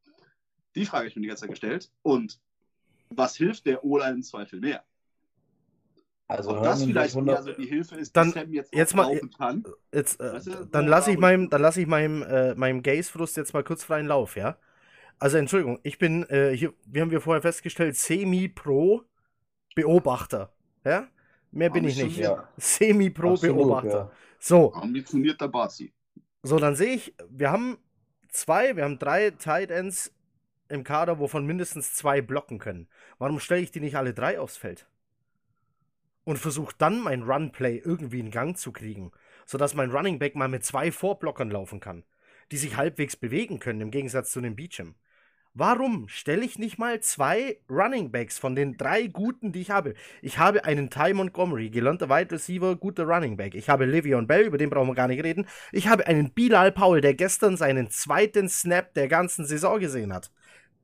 Die 0.74 0.84
Frage 0.84 1.00
habe 1.00 1.08
ich 1.08 1.16
mir 1.16 1.22
die 1.22 1.28
ganze 1.28 1.42
Zeit 1.42 1.50
gestellt. 1.50 1.90
Und 2.02 2.38
was 3.08 3.36
hilft 3.36 3.66
der 3.66 3.84
O-Line 3.84 4.16
im 4.16 4.22
Zweifel 4.22 4.60
mehr? 4.60 4.84
Also 6.28 6.56
Ob 6.56 6.64
das 6.64 6.82
vielleicht 6.82 7.14
wird 7.14 7.24
mehr 7.24 7.36
100 7.36 7.56
so 7.56 7.62
die 7.62 7.68
Hilfe 7.68 7.94
ist, 7.96 8.16
Dann 8.16 8.32
die 8.32 8.54
jetzt, 8.56 8.74
jetzt 8.74 8.94
mal- 8.96 9.20
kann. 9.38 9.62
Jetzt, 9.92 10.20
äh, 10.20 10.32
Weißt 10.32 10.46
du, 10.48 10.64
dann 10.66 10.86
lasse 10.88 11.12
ich 11.12 11.18
meinem, 11.18 11.48
dann 11.50 11.62
lasse 11.62 11.80
ich 11.80 11.86
meinem, 11.86 12.22
äh, 12.22 12.54
meinem 12.56 12.82
Gaze-Frust 12.82 13.36
jetzt 13.36 13.54
mal 13.54 13.62
kurz 13.62 13.84
freien 13.84 14.06
Lauf, 14.06 14.34
ja? 14.36 14.56
Also 15.18 15.38
Entschuldigung, 15.38 15.78
ich 15.84 15.98
bin, 15.98 16.24
äh, 16.28 16.50
hier, 16.56 16.74
wie 16.86 17.00
haben 17.00 17.10
wir 17.12 17.20
vorher 17.20 17.42
festgestellt, 17.42 17.96
Semi-Pro-Beobachter, 17.96 20.52
ja? 20.84 21.06
Mehr 21.52 21.70
bin 21.70 21.84
ich 21.84 21.94
nicht. 21.96 22.04
Ambitioniert. 22.26 22.38
Ja, 22.38 22.48
Semi-Pro-Beobachter. 22.56 23.90
ja. 23.90 24.10
So, 24.38 24.72
Ambitionierter 24.74 25.48
Bazi. 25.48 25.92
so, 26.42 26.58
dann 26.58 26.74
sehe 26.76 26.94
ich, 26.94 27.14
wir 27.30 27.50
haben 27.50 27.78
zwei, 28.28 28.76
wir 28.76 28.84
haben 28.84 28.98
drei 28.98 29.30
Tight 29.30 29.70
Ends 29.70 30.12
im 30.68 30.82
Kader, 30.84 31.18
wovon 31.20 31.46
mindestens 31.46 31.94
zwei 31.94 32.20
blocken 32.20 32.58
können. 32.58 32.88
Warum 33.18 33.38
stelle 33.40 33.62
ich 33.62 33.70
die 33.70 33.80
nicht 33.80 33.96
alle 33.96 34.12
drei 34.12 34.38
aufs 34.40 34.56
Feld? 34.56 34.86
Und 36.26 36.38
versuche 36.40 36.74
dann 36.76 37.00
mein 37.00 37.22
Run-Play 37.22 37.82
irgendwie 37.84 38.18
in 38.18 38.32
Gang 38.32 38.58
zu 38.58 38.72
kriegen, 38.72 39.12
sodass 39.46 39.74
mein 39.74 39.92
Running 39.92 40.18
Back 40.18 40.34
mal 40.34 40.48
mit 40.48 40.64
zwei 40.64 40.90
Vorblockern 40.90 41.52
laufen 41.52 41.78
kann, 41.78 42.02
die 42.50 42.56
sich 42.56 42.76
halbwegs 42.76 43.14
bewegen 43.14 43.60
können, 43.60 43.80
im 43.80 43.92
Gegensatz 43.92 44.32
zu 44.32 44.40
dem 44.40 44.56
Beecham. 44.56 44.96
Warum 45.54 46.08
stelle 46.08 46.44
ich 46.44 46.58
nicht 46.58 46.78
mal 46.78 46.98
zwei 46.98 47.60
Running 47.70 48.10
Backs 48.10 48.40
von 48.40 48.56
den 48.56 48.76
drei 48.76 49.06
guten, 49.06 49.52
die 49.52 49.60
ich 49.60 49.70
habe? 49.70 49.94
Ich 50.20 50.38
habe 50.38 50.64
einen 50.64 50.90
Ty 50.90 51.14
Montgomery, 51.14 51.70
gelernter 51.70 52.10
Wide 52.10 52.32
Receiver, 52.32 52.74
guter 52.74 53.04
Running 53.04 53.36
Back. 53.36 53.54
Ich 53.54 53.68
habe 53.68 53.84
Le'Veon 53.84 54.26
Bell, 54.26 54.46
über 54.46 54.58
den 54.58 54.68
brauchen 54.68 54.88
wir 54.88 54.96
gar 54.96 55.06
nicht 55.06 55.22
reden. 55.22 55.46
Ich 55.70 55.86
habe 55.86 56.08
einen 56.08 56.32
Bilal 56.32 56.72
Powell, 56.72 57.02
der 57.02 57.14
gestern 57.14 57.56
seinen 57.56 57.88
zweiten 57.88 58.48
Snap 58.48 58.94
der 58.94 59.06
ganzen 59.06 59.46
Saison 59.46 59.78
gesehen 59.78 60.12
hat. 60.12 60.32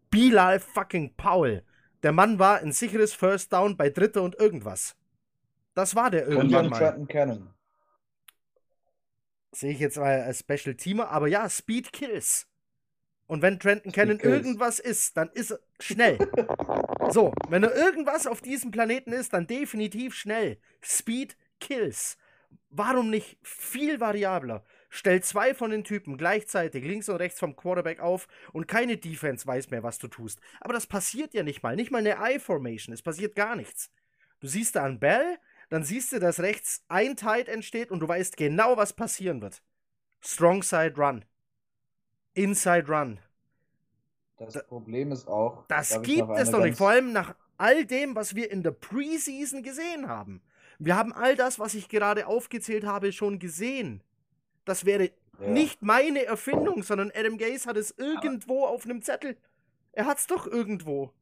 Bilal 0.09 0.61
fucking 0.61 1.15
Powell. 1.17 1.65
Der 2.05 2.13
Mann 2.13 2.39
war 2.39 2.61
ein 2.61 2.71
sicheres 2.71 3.13
First 3.13 3.53
Down 3.53 3.77
bei 3.77 3.91
Dritter 3.91 4.23
und 4.23 4.37
irgendwas. 4.37 4.97
Das 5.75 5.95
war 5.95 6.11
der 6.11 6.27
Und 6.29 6.35
irgendwann 6.35 6.65
dann 6.65 6.71
mal. 6.71 6.79
Trenton 6.79 7.09
Cannon. 7.09 7.55
Sehe 9.53 9.73
ich 9.73 9.81
jetzt 9.81 9.99
mal 9.99 10.23
als 10.23 10.41
Special 10.41 10.75
Teamer, 10.75 11.11
aber 11.11 11.29
ja, 11.29 11.49
Speed 11.49 11.93
Kills. 11.93 12.47
Und 13.27 13.41
wenn 13.41 13.59
Trenton 13.59 13.93
Cannon 13.93 14.19
kills. 14.19 14.35
irgendwas 14.35 14.79
ist, 14.79 15.17
dann 15.17 15.31
ist 15.31 15.53
er 15.53 15.61
schnell. 15.81 16.19
so, 17.11 17.33
wenn 17.49 17.63
er 17.63 17.75
irgendwas 17.75 18.27
auf 18.27 18.43
diesem 18.43 18.71
Planeten 18.71 19.13
ist, 19.13 19.33
dann 19.33 19.47
definitiv 19.47 20.15
schnell. 20.15 20.59
Speed 20.83 21.37
Kills. 21.61 22.19
Warum 22.69 23.11
nicht 23.11 23.39
viel 23.43 24.01
variabler? 24.01 24.65
Stell 24.91 25.23
zwei 25.23 25.55
von 25.55 25.71
den 25.71 25.85
Typen 25.85 26.19
gleichzeitig 26.19 26.85
links 26.85 27.09
und 27.09 27.17
rechts 27.17 27.41
vom 27.41 27.57
Quarterback 27.57 28.01
auf 28.01 28.29
und 28.53 28.69
keine 28.69 28.99
Defense 28.99 29.47
weiß 29.47 29.71
mehr, 29.71 29.83
was 29.83 29.99
du 29.99 30.09
tust. 30.09 30.39
Aber 30.61 30.75
das 30.75 30.87
passiert 30.87 31.33
ja 31.33 31.43
nicht 31.43 31.63
mal. 31.63 31.77
Nicht 31.77 31.91
mal 31.91 32.07
eine 32.07 32.17
I-Formation. 32.35 32.93
Es 32.93 33.01
passiert 33.01 33.35
gar 33.35 33.57
nichts. 33.57 33.91
Du 34.41 34.47
siehst 34.49 34.77
da 34.77 34.85
einen 34.85 35.01
Bell, 35.01 35.39
dann 35.73 35.85
siehst 35.85 36.13
du, 36.13 36.21
dass 36.21 36.41
rechts 36.41 36.85
ein 36.89 37.17
Tight 37.17 37.49
entsteht 37.49 37.91
und 37.91 38.01
du 38.01 38.07
weißt 38.09 38.37
genau, 38.37 38.77
was 38.77 38.93
passieren 38.93 39.41
wird. 39.41 39.63
Strong 40.21 40.63
Side 40.63 40.95
Run. 40.99 41.25
Inside 42.35 42.89
Run. 42.89 43.19
Das 44.37 44.53
Da- 44.53 44.63
Problem 44.65 45.13
ist 45.13 45.27
auch. 45.27 45.65
Das 45.69 46.03
gibt 46.03 46.29
es 46.37 46.51
doch 46.51 46.63
nicht. 46.63 46.77
Vor 46.77 46.91
allem 46.91 47.13
nach 47.13 47.35
all 47.57 47.87
dem, 47.87 48.15
was 48.15 48.35
wir 48.35 48.51
in 48.51 48.63
der 48.63 48.73
Preseason 48.73 49.63
gesehen 49.63 50.09
haben. 50.09 50.43
Wir 50.79 50.95
haben 50.97 51.13
all 51.15 51.37
das, 51.37 51.59
was 51.59 51.73
ich 51.73 51.89
gerade 51.89 52.27
aufgezählt 52.27 52.85
habe, 52.85 53.11
schon 53.13 53.39
gesehen. 53.39 54.03
Das 54.67 54.85
wäre 54.85 55.11
Ja. 55.41 55.49
nicht 55.49 55.81
meine 55.81 56.25
Erfindung, 56.25 56.83
sondern 56.83 57.11
Adam 57.15 57.39
Gaze 57.39 57.67
hat 57.67 57.79
es 57.79 57.93
irgendwo 57.97 58.67
auf 58.67 58.85
einem 58.85 59.01
Zettel. 59.01 59.39
Er 59.93 60.05
hat 60.05 60.19
es 60.19 60.27
doch 60.27 60.47
irgendwo. 60.47 61.15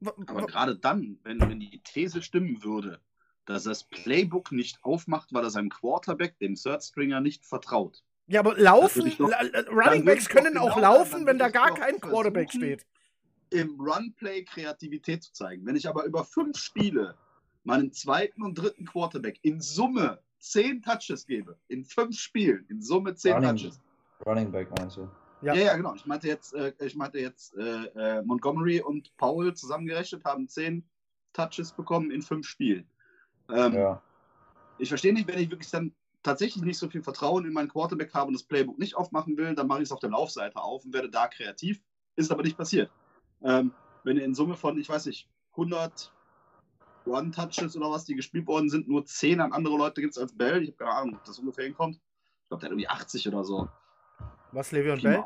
W- 0.00 0.10
Aber 0.26 0.46
gerade 0.46 0.76
dann, 0.78 1.18
wenn, 1.22 1.38
wenn 1.40 1.60
die 1.60 1.80
These 1.82 2.22
stimmen 2.22 2.62
würde, 2.62 3.00
dass 3.46 3.66
er 3.66 3.70
das 3.70 3.84
Playbook 3.84 4.52
nicht 4.52 4.78
aufmacht, 4.82 5.32
weil 5.32 5.44
er 5.44 5.50
seinem 5.50 5.70
Quarterback, 5.70 6.38
dem 6.38 6.54
Third 6.54 6.82
Stringer, 6.82 7.20
nicht 7.20 7.44
vertraut. 7.46 8.02
Ja, 8.26 8.40
aber 8.40 8.58
laufen, 8.58 9.10
doch- 9.18 9.30
Running 9.70 10.04
Backs 10.04 10.28
können 10.28 10.52
genau 10.54 10.68
auch 10.68 10.80
laufen, 10.80 11.26
wenn 11.26 11.38
da 11.38 11.48
gar 11.48 11.74
kein 11.74 12.00
Quarterback 12.00 12.50
steht. 12.52 12.84
Im 13.50 13.80
Runplay 13.80 14.42
Kreativität 14.44 15.22
zu 15.22 15.32
zeigen. 15.32 15.64
Wenn 15.64 15.76
ich 15.76 15.88
aber 15.88 16.04
über 16.04 16.24
fünf 16.24 16.58
Spiele 16.58 17.14
meinen 17.62 17.92
zweiten 17.92 18.42
und 18.42 18.56
dritten 18.58 18.84
Quarterback 18.84 19.38
in 19.42 19.60
Summe 19.60 20.18
zehn 20.40 20.82
Touches 20.82 21.26
gebe, 21.26 21.56
in 21.68 21.84
fünf 21.84 22.18
Spielen, 22.18 22.66
in 22.68 22.82
Summe 22.82 23.14
zehn 23.14 23.34
Running, 23.34 23.56
Touches. 23.56 23.80
Running 24.26 24.50
Back 24.50 24.68
meinst 24.76 24.96
du? 24.96 25.08
Ja. 25.42 25.54
Ja. 25.54 25.62
ja, 25.66 25.76
genau. 25.76 25.94
Ich 25.94 26.06
meinte 26.06 26.26
jetzt, 26.26 26.54
äh, 26.54 26.72
ich 26.80 26.96
meinte 26.96 27.20
jetzt 27.20 27.56
äh, 27.56 27.84
äh, 28.18 28.22
Montgomery 28.22 28.80
und 28.80 29.16
Powell 29.16 29.54
zusammengerechnet 29.54 30.24
haben 30.24 30.48
zehn 30.48 30.84
Touches 31.32 31.72
bekommen 31.72 32.10
in 32.10 32.22
fünf 32.22 32.46
Spielen. 32.48 32.88
Ähm, 33.50 33.74
Ja. 33.74 34.02
Ich 34.78 34.88
verstehe 34.90 35.14
nicht, 35.14 35.26
wenn 35.26 35.38
ich 35.38 35.50
wirklich 35.50 35.70
dann 35.70 35.92
tatsächlich 36.22 36.62
nicht 36.62 36.78
so 36.78 36.88
viel 36.88 37.02
Vertrauen 37.02 37.46
in 37.46 37.52
meinen 37.52 37.68
Quarterback 37.68 38.12
habe 38.12 38.26
und 38.28 38.34
das 38.34 38.42
Playbook 38.42 38.78
nicht 38.78 38.94
aufmachen 38.96 39.36
will, 39.38 39.54
dann 39.54 39.66
mache 39.66 39.78
ich 39.78 39.84
es 39.84 39.92
auf 39.92 40.00
der 40.00 40.10
Laufseite 40.10 40.56
auf 40.60 40.84
und 40.84 40.92
werde 40.92 41.08
da 41.08 41.28
kreativ. 41.28 41.80
Ist 42.16 42.30
aber 42.30 42.42
nicht 42.42 42.58
passiert. 42.58 42.90
Ähm, 43.42 43.72
wenn 44.04 44.16
ihr 44.16 44.24
in 44.24 44.34
Summe 44.34 44.54
von, 44.54 44.78
ich 44.78 44.88
weiß 44.88 45.06
nicht, 45.06 45.28
100 45.52 46.12
Run-Touches 47.06 47.76
oder 47.76 47.90
was, 47.90 48.04
die 48.04 48.14
gespielt 48.14 48.46
worden 48.46 48.68
sind, 48.68 48.88
nur 48.88 49.04
10 49.04 49.40
an 49.40 49.52
andere 49.52 49.76
Leute 49.76 50.00
gibt 50.00 50.12
es 50.14 50.18
als 50.18 50.36
Bell. 50.36 50.62
Ich 50.62 50.70
habe 50.70 50.76
keine 50.78 50.90
Ahnung, 50.90 51.14
ob 51.16 51.24
das 51.24 51.38
ungefähr 51.38 51.64
hinkommt. 51.64 51.96
Ich 52.42 52.48
glaube, 52.48 52.60
der 52.60 52.66
hat 52.68 52.72
irgendwie 52.72 52.88
80 52.88 53.28
oder 53.28 53.44
so. 53.44 53.68
Was, 54.52 54.72
Le'Veon 54.72 55.02
Bell? 55.02 55.22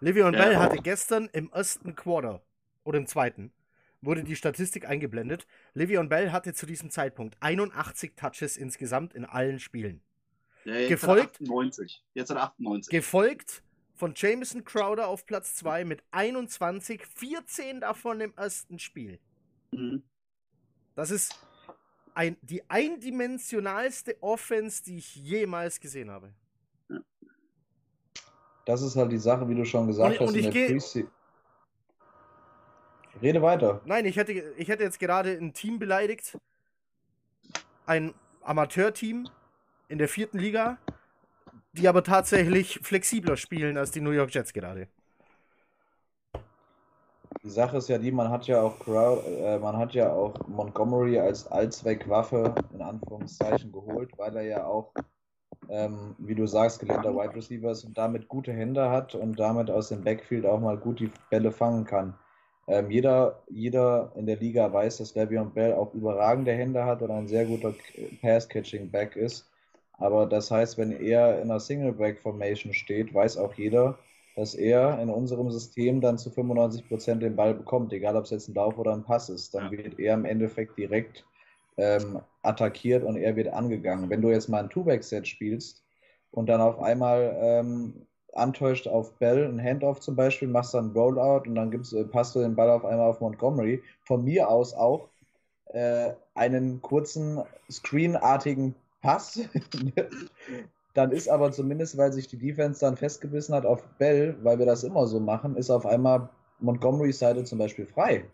Le'Veon 0.00 0.32
Ja. 0.32 0.42
Bell 0.44 0.56
hatte 0.58 0.76
gestern 0.78 1.28
im 1.32 1.50
ersten 1.52 1.94
Quarter 1.94 2.40
oder 2.84 2.98
im 2.98 3.06
zweiten 3.06 3.52
wurde 4.04 4.24
die 4.24 4.36
Statistik 4.36 4.88
eingeblendet. 4.88 5.46
Le'Veon 5.74 6.08
Bell 6.08 6.32
hatte 6.32 6.52
zu 6.54 6.66
diesem 6.66 6.90
Zeitpunkt 6.90 7.36
81 7.40 8.14
Touches 8.16 8.56
insgesamt 8.56 9.14
in 9.14 9.24
allen 9.24 9.58
Spielen. 9.58 10.02
Ja, 10.64 10.74
jetzt 10.74 10.88
Gefolgt- 10.88 11.22
Hat 11.34 11.40
er 11.40 11.46
98. 11.46 12.04
Jetzt 12.14 12.30
hat 12.30 12.36
er 12.38 12.42
98. 12.44 12.90
Gefolgt 12.90 13.62
von 13.94 14.12
Jameson 14.16 14.64
Crowder 14.64 15.08
auf 15.08 15.24
Platz 15.26 15.54
2 15.56 15.84
mit 15.84 16.02
21, 16.10 17.06
14 17.06 17.80
davon 17.80 18.20
im 18.20 18.34
ersten 18.36 18.78
Spiel. 18.78 19.18
Mhm. 19.72 20.02
Das 20.94 21.10
ist 21.10 21.38
ein, 22.14 22.36
die 22.42 22.68
eindimensionalste 22.70 24.16
Offense, 24.22 24.82
die 24.82 24.96
ich 24.98 25.14
jemals 25.16 25.80
gesehen 25.80 26.10
habe. 26.10 26.32
Das 28.66 28.80
ist 28.82 28.96
halt 28.96 29.12
die 29.12 29.18
Sache, 29.18 29.48
wie 29.48 29.54
du 29.54 29.64
schon 29.64 29.86
gesagt 29.86 30.12
Und- 30.18 30.20
hast. 30.20 30.28
und 30.28 30.34
in 30.34 30.40
ich 30.46 30.50
der 30.50 30.52
geh- 30.68 30.74
Prese- 30.74 31.08
Rede 33.22 33.42
weiter. 33.42 33.80
Nein, 33.84 34.04
ich 34.04 34.16
hätte, 34.16 34.32
ich 34.32 34.68
hätte 34.68 34.82
jetzt 34.82 34.98
gerade 34.98 35.30
ein 35.30 35.52
Team 35.52 35.78
beleidigt. 35.78 36.38
Ein 37.86 38.14
Amateurteam 38.42 39.28
in 39.88 39.98
der 39.98 40.08
vierten 40.08 40.38
Liga, 40.38 40.78
die 41.72 41.88
aber 41.88 42.02
tatsächlich 42.02 42.80
flexibler 42.82 43.36
spielen 43.36 43.76
als 43.76 43.90
die 43.90 44.00
New 44.00 44.10
York 44.10 44.34
Jets 44.34 44.52
gerade. 44.52 44.88
Die 47.42 47.50
Sache 47.50 47.76
ist 47.76 47.88
ja 47.88 47.98
die, 47.98 48.10
man 48.10 48.30
hat 48.30 48.46
ja 48.46 48.62
auch 48.62 48.78
Crow, 48.78 49.22
äh, 49.26 49.58
man 49.58 49.76
hat 49.76 49.92
ja 49.92 50.10
auch 50.10 50.34
Montgomery 50.48 51.18
als 51.18 51.46
Allzweckwaffe 51.46 52.54
in 52.72 52.80
Anführungszeichen 52.80 53.70
geholt, 53.70 54.10
weil 54.16 54.34
er 54.36 54.42
ja 54.44 54.66
auch, 54.66 54.94
ähm, 55.68 56.14
wie 56.18 56.34
du 56.34 56.46
sagst, 56.46 56.80
gelernter 56.80 57.14
Wide 57.14 57.34
Receiver 57.34 57.70
ist 57.70 57.84
und 57.84 57.98
damit 57.98 58.28
gute 58.28 58.52
Hände 58.52 58.88
hat 58.88 59.14
und 59.14 59.38
damit 59.38 59.70
aus 59.70 59.90
dem 59.90 60.02
Backfield 60.02 60.46
auch 60.46 60.60
mal 60.60 60.78
gut 60.78 61.00
die 61.00 61.10
Bälle 61.28 61.52
fangen 61.52 61.84
kann. 61.84 62.14
Ähm, 62.66 62.90
jeder, 62.90 63.42
jeder 63.50 64.12
in 64.16 64.26
der 64.26 64.36
Liga 64.36 64.72
weiß, 64.72 64.98
dass 64.98 65.14
Le'Veon 65.14 65.52
Bell 65.52 65.74
auch 65.74 65.92
überragende 65.94 66.52
Hände 66.52 66.84
hat 66.84 67.02
und 67.02 67.10
ein 67.10 67.28
sehr 67.28 67.44
guter 67.44 67.74
Pass-Catching-Back 68.22 69.16
ist. 69.16 69.46
Aber 69.98 70.26
das 70.26 70.50
heißt, 70.50 70.78
wenn 70.78 70.92
er 70.92 71.40
in 71.40 71.50
einer 71.50 71.60
Single-Back-Formation 71.60 72.72
steht, 72.72 73.14
weiß 73.14 73.36
auch 73.36 73.54
jeder, 73.54 73.98
dass 74.34 74.54
er 74.54 75.00
in 75.00 75.10
unserem 75.10 75.50
System 75.50 76.00
dann 76.00 76.18
zu 76.18 76.30
95% 76.30 77.16
den 77.16 77.36
Ball 77.36 77.54
bekommt, 77.54 77.92
egal 77.92 78.16
ob 78.16 78.24
es 78.24 78.30
jetzt 78.30 78.48
ein 78.48 78.54
Lauf 78.54 78.78
oder 78.78 78.92
ein 78.92 79.04
Pass 79.04 79.28
ist. 79.28 79.54
Dann 79.54 79.70
wird 79.70 79.98
er 79.98 80.14
im 80.14 80.24
Endeffekt 80.24 80.76
direkt 80.76 81.24
ähm, 81.76 82.20
attackiert 82.42 83.04
und 83.04 83.16
er 83.16 83.36
wird 83.36 83.48
angegangen. 83.48 84.10
Wenn 84.10 84.22
du 84.22 84.30
jetzt 84.30 84.48
mal 84.48 84.62
ein 84.62 84.70
Two-Back-Set 84.70 85.28
spielst 85.28 85.84
und 86.32 86.48
dann 86.48 86.60
auf 86.60 86.80
einmal 86.80 87.36
ähm, 87.38 88.06
antäuscht 88.36 88.88
auf 88.88 89.12
Bell, 89.14 89.46
ein 89.46 89.62
Handoff 89.62 90.00
zum 90.00 90.16
Beispiel, 90.16 90.48
machst 90.48 90.74
dann 90.74 90.92
Rollout 90.92 91.48
und 91.48 91.54
dann 91.54 91.70
gibt's, 91.70 91.92
äh, 91.92 92.04
passt 92.04 92.34
du 92.34 92.40
den 92.40 92.54
Ball 92.54 92.70
auf 92.70 92.84
einmal 92.84 93.08
auf 93.08 93.20
Montgomery. 93.20 93.82
Von 94.02 94.24
mir 94.24 94.48
aus 94.48 94.74
auch 94.74 95.08
äh, 95.66 96.12
einen 96.34 96.82
kurzen 96.82 97.42
Screenartigen 97.70 98.74
Pass. 99.02 99.40
dann 100.94 101.12
ist 101.12 101.28
aber 101.28 101.52
zumindest, 101.52 101.98
weil 101.98 102.12
sich 102.12 102.28
die 102.28 102.38
Defense 102.38 102.80
dann 102.80 102.96
festgebissen 102.96 103.54
hat 103.54 103.66
auf 103.66 103.82
Bell, 103.98 104.36
weil 104.42 104.58
wir 104.58 104.66
das 104.66 104.84
immer 104.84 105.06
so 105.06 105.20
machen, 105.20 105.56
ist 105.56 105.70
auf 105.70 105.86
einmal 105.86 106.28
Montgomerys 106.60 107.18
Seite 107.18 107.44
zum 107.44 107.58
Beispiel 107.58 107.86
frei. 107.86 108.24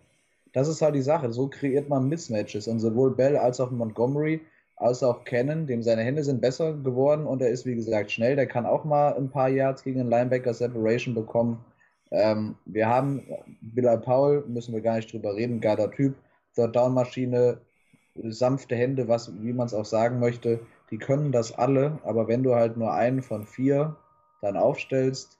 Das 0.52 0.68
ist 0.68 0.82
halt 0.82 0.94
die 0.94 1.02
Sache. 1.02 1.32
So 1.32 1.48
kreiert 1.48 1.88
man 1.88 2.08
Mismatches. 2.08 2.68
Und 2.68 2.80
sowohl 2.80 3.14
Bell 3.14 3.36
als 3.36 3.60
auch 3.60 3.70
Montgomery 3.70 4.40
als 4.80 5.02
auch 5.02 5.24
Cannon, 5.24 5.66
dem 5.66 5.82
seine 5.82 6.02
Hände 6.02 6.24
sind 6.24 6.40
besser 6.40 6.72
geworden 6.72 7.26
und 7.26 7.42
er 7.42 7.50
ist, 7.50 7.66
wie 7.66 7.74
gesagt, 7.74 8.10
schnell. 8.10 8.34
Der 8.34 8.46
kann 8.46 8.64
auch 8.66 8.84
mal 8.84 9.14
ein 9.14 9.30
paar 9.30 9.48
Yards 9.48 9.82
gegen 9.82 10.00
einen 10.00 10.10
Linebacker 10.10 10.54
Separation 10.54 11.14
bekommen. 11.14 11.62
Ähm, 12.10 12.56
wir 12.64 12.88
haben 12.88 13.22
Bilal 13.60 14.00
Paul, 14.00 14.44
müssen 14.48 14.74
wir 14.74 14.80
gar 14.80 14.96
nicht 14.96 15.12
drüber 15.12 15.36
reden, 15.36 15.60
geiler 15.60 15.90
Typ. 15.90 16.14
Third 16.54 16.74
Down 16.74 16.94
Maschine, 16.94 17.60
sanfte 18.14 18.74
Hände, 18.74 19.06
was, 19.06 19.32
wie 19.42 19.52
man 19.52 19.66
es 19.66 19.74
auch 19.74 19.84
sagen 19.84 20.18
möchte. 20.18 20.60
Die 20.90 20.98
können 20.98 21.30
das 21.30 21.52
alle, 21.52 21.98
aber 22.02 22.26
wenn 22.26 22.42
du 22.42 22.54
halt 22.54 22.76
nur 22.76 22.92
einen 22.92 23.22
von 23.22 23.46
vier 23.46 23.96
dann 24.40 24.56
aufstellst, 24.56 25.38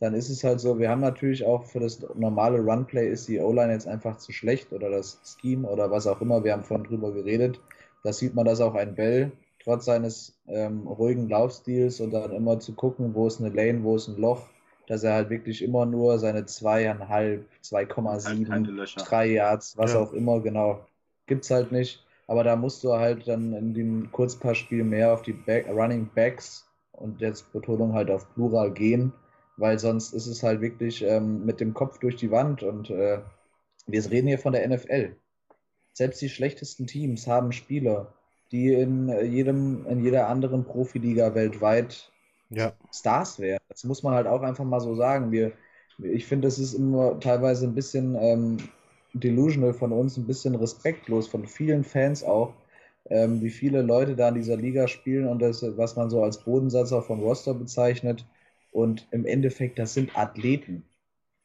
dann 0.00 0.14
ist 0.14 0.30
es 0.30 0.42
halt 0.42 0.60
so, 0.60 0.78
wir 0.78 0.90
haben 0.90 1.00
natürlich 1.00 1.44
auch 1.44 1.64
für 1.64 1.78
das 1.78 2.00
normale 2.14 2.58
Runplay 2.58 3.08
ist 3.08 3.28
die 3.28 3.38
O-Line 3.38 3.72
jetzt 3.72 3.86
einfach 3.86 4.16
zu 4.16 4.32
schlecht 4.32 4.72
oder 4.72 4.90
das 4.90 5.20
Scheme 5.24 5.68
oder 5.68 5.90
was 5.90 6.06
auch 6.06 6.20
immer, 6.20 6.42
wir 6.42 6.52
haben 6.52 6.64
vorhin 6.64 6.86
drüber 6.86 7.12
geredet. 7.12 7.60
Da 8.02 8.12
sieht 8.12 8.34
man, 8.34 8.46
dass 8.46 8.60
auch 8.60 8.74
ein 8.74 8.94
Bell 8.94 9.32
trotz 9.62 9.84
seines 9.84 10.38
ähm, 10.46 10.86
ruhigen 10.86 11.28
Laufstils 11.28 12.00
und 12.00 12.12
dann 12.12 12.32
immer 12.32 12.58
zu 12.60 12.74
gucken, 12.74 13.14
wo 13.14 13.26
ist 13.26 13.40
eine 13.40 13.50
Lane, 13.50 13.82
wo 13.82 13.96
ist 13.96 14.08
ein 14.08 14.16
Loch, 14.16 14.46
dass 14.86 15.04
er 15.04 15.14
halt 15.14 15.30
wirklich 15.30 15.62
immer 15.62 15.84
nur 15.84 16.18
seine 16.18 16.46
zweieinhalb, 16.46 17.46
2,7, 17.62 19.04
drei 19.04 19.26
Yards, 19.26 19.76
was 19.76 19.92
ja. 19.92 20.00
auch 20.00 20.12
immer, 20.12 20.40
genau, 20.40 20.86
gibt 21.26 21.44
es 21.44 21.50
halt 21.50 21.72
nicht. 21.72 22.04
Aber 22.26 22.44
da 22.44 22.56
musst 22.56 22.82
du 22.84 22.92
halt 22.94 23.28
dann 23.28 23.52
in 23.52 23.74
dem 23.74 24.10
Kurzpassspiel 24.12 24.84
mehr 24.84 25.12
auf 25.12 25.22
die 25.22 25.32
Back, 25.32 25.68
Running 25.68 26.08
Backs 26.14 26.66
und 26.92 27.20
jetzt 27.20 27.52
Betonung 27.52 27.92
halt 27.92 28.10
auf 28.10 28.32
Plural 28.34 28.70
gehen 28.70 29.12
weil 29.60 29.78
sonst 29.78 30.14
ist 30.14 30.26
es 30.26 30.42
halt 30.42 30.60
wirklich 30.62 31.02
ähm, 31.02 31.44
mit 31.44 31.60
dem 31.60 31.74
Kopf 31.74 31.98
durch 31.98 32.16
die 32.16 32.30
Wand 32.30 32.62
und 32.62 32.90
äh, 32.90 33.18
wir 33.86 34.10
reden 34.10 34.28
hier 34.28 34.38
von 34.38 34.54
der 34.54 34.66
NFL. 34.66 35.16
Selbst 35.92 36.20
die 36.22 36.28
schlechtesten 36.28 36.86
Teams 36.86 37.26
haben 37.26 37.52
Spieler, 37.52 38.14
die 38.52 38.72
in 38.72 39.08
äh, 39.08 39.22
jedem, 39.24 39.86
in 39.86 40.02
jeder 40.02 40.28
anderen 40.28 40.64
Profiliga 40.64 41.34
weltweit 41.34 42.10
ja. 42.50 42.72
Stars 42.92 43.38
wären. 43.38 43.60
Das 43.68 43.84
muss 43.84 44.02
man 44.02 44.14
halt 44.14 44.26
auch 44.26 44.42
einfach 44.42 44.64
mal 44.64 44.80
so 44.80 44.94
sagen. 44.94 45.30
Wir, 45.30 45.52
ich 46.02 46.26
finde, 46.26 46.48
das 46.48 46.58
ist 46.58 46.74
immer 46.74 47.18
teilweise 47.20 47.66
ein 47.66 47.74
bisschen 47.74 48.16
ähm, 48.16 48.56
delusional 49.14 49.72
von 49.72 49.92
uns, 49.92 50.16
ein 50.16 50.26
bisschen 50.26 50.54
respektlos 50.54 51.28
von 51.28 51.46
vielen 51.46 51.84
Fans 51.84 52.24
auch, 52.24 52.54
ähm, 53.08 53.40
wie 53.42 53.50
viele 53.50 53.82
Leute 53.82 54.16
da 54.16 54.28
in 54.28 54.34
dieser 54.34 54.56
Liga 54.56 54.88
spielen 54.88 55.28
und 55.28 55.40
das, 55.40 55.64
was 55.76 55.96
man 55.96 56.10
so 56.10 56.22
als 56.22 56.38
Bodensatzer 56.38 57.02
vom 57.02 57.20
Roster 57.20 57.54
bezeichnet. 57.54 58.26
Und 58.72 59.06
im 59.10 59.26
Endeffekt, 59.26 59.78
das 59.78 59.94
sind 59.94 60.16
Athleten. 60.16 60.84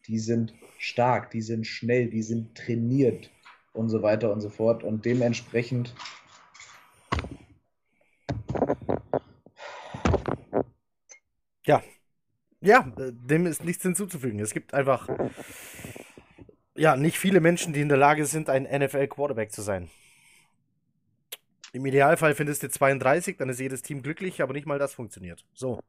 Die 0.08 0.20
sind 0.20 0.54
stark, 0.78 1.32
die 1.32 1.42
sind 1.42 1.66
schnell, 1.66 2.10
die 2.10 2.22
sind 2.22 2.56
trainiert 2.56 3.32
und 3.76 3.90
so 3.90 4.02
weiter 4.02 4.32
und 4.32 4.42
so 4.42 4.50
fort. 4.50 4.84
Und 4.84 5.06
dementsprechend. 5.06 5.94
Ja. 11.66 11.82
Ja, 12.62 12.92
dem 12.98 13.46
ist 13.46 13.64
nichts 13.64 13.84
hinzuzufügen. 13.84 14.40
Es 14.40 14.54
gibt 14.54 14.74
einfach 14.74 15.08
ja 16.76 16.96
nicht 16.96 17.20
viele 17.20 17.40
Menschen, 17.40 17.74
die 17.74 17.82
in 17.82 17.90
der 17.90 17.98
Lage 17.98 18.26
sind, 18.26 18.50
ein 18.50 18.64
NFL-Quarterback 18.64 19.52
zu 19.52 19.62
sein. 19.62 19.90
Im 21.74 21.86
Idealfall 21.86 22.36
findest 22.36 22.64
du 22.64 22.70
32, 22.70 23.38
dann 23.38 23.50
ist 23.50 23.60
jedes 23.60 23.82
Team 23.82 24.02
glücklich, 24.02 24.42
aber 24.42 24.54
nicht 24.54 24.66
mal 24.66 24.80
das 24.80 24.94
funktioniert. 24.94 25.46
So. 25.54 25.82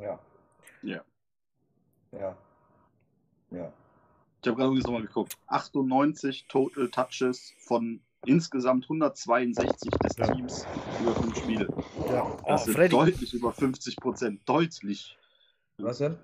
Ja. 0.00 0.18
Ja. 0.82 1.04
Ja. 2.12 2.36
Ja. 3.50 3.72
Ich 4.46 4.48
habe 4.48 4.58
gerade 4.58 4.68
übrigens 4.68 4.86
nochmal 4.86 5.02
geguckt. 5.02 5.36
98 5.48 6.46
Total 6.46 6.88
Touches 6.88 7.52
von 7.58 7.98
insgesamt 8.26 8.84
162 8.84 9.90
des 9.90 10.16
ja. 10.18 10.32
Teams 10.32 10.64
über 11.02 11.14
fünf 11.16 11.36
Spiele. 11.36 11.68
Ja. 12.08 12.36
Das 12.46 12.62
oh, 12.62 12.64
sind 12.66 12.74
Freddy. 12.74 12.90
deutlich 12.90 13.34
über 13.34 13.52
50 13.52 13.96
Prozent. 13.96 14.40
Deutlich. 14.46 15.18
Was 15.78 15.98
denn? 15.98 16.16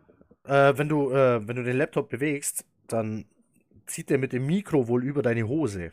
Äh, 0.45 0.73
wenn, 0.79 0.89
du, 0.89 1.11
äh, 1.11 1.49
wenn 1.49 1.57
du 1.57 1.65
den 1.65 1.77
Laptop 1.77 2.11
bewegst, 2.11 2.65
dann 2.87 3.25
zieht 3.87 4.09
der 4.09 4.19
mit 4.19 4.33
dem 4.33 4.47
Mikro 4.47 4.87
wohl 4.87 5.03
über 5.03 5.23
deine 5.23 5.49
Hose. 5.49 5.91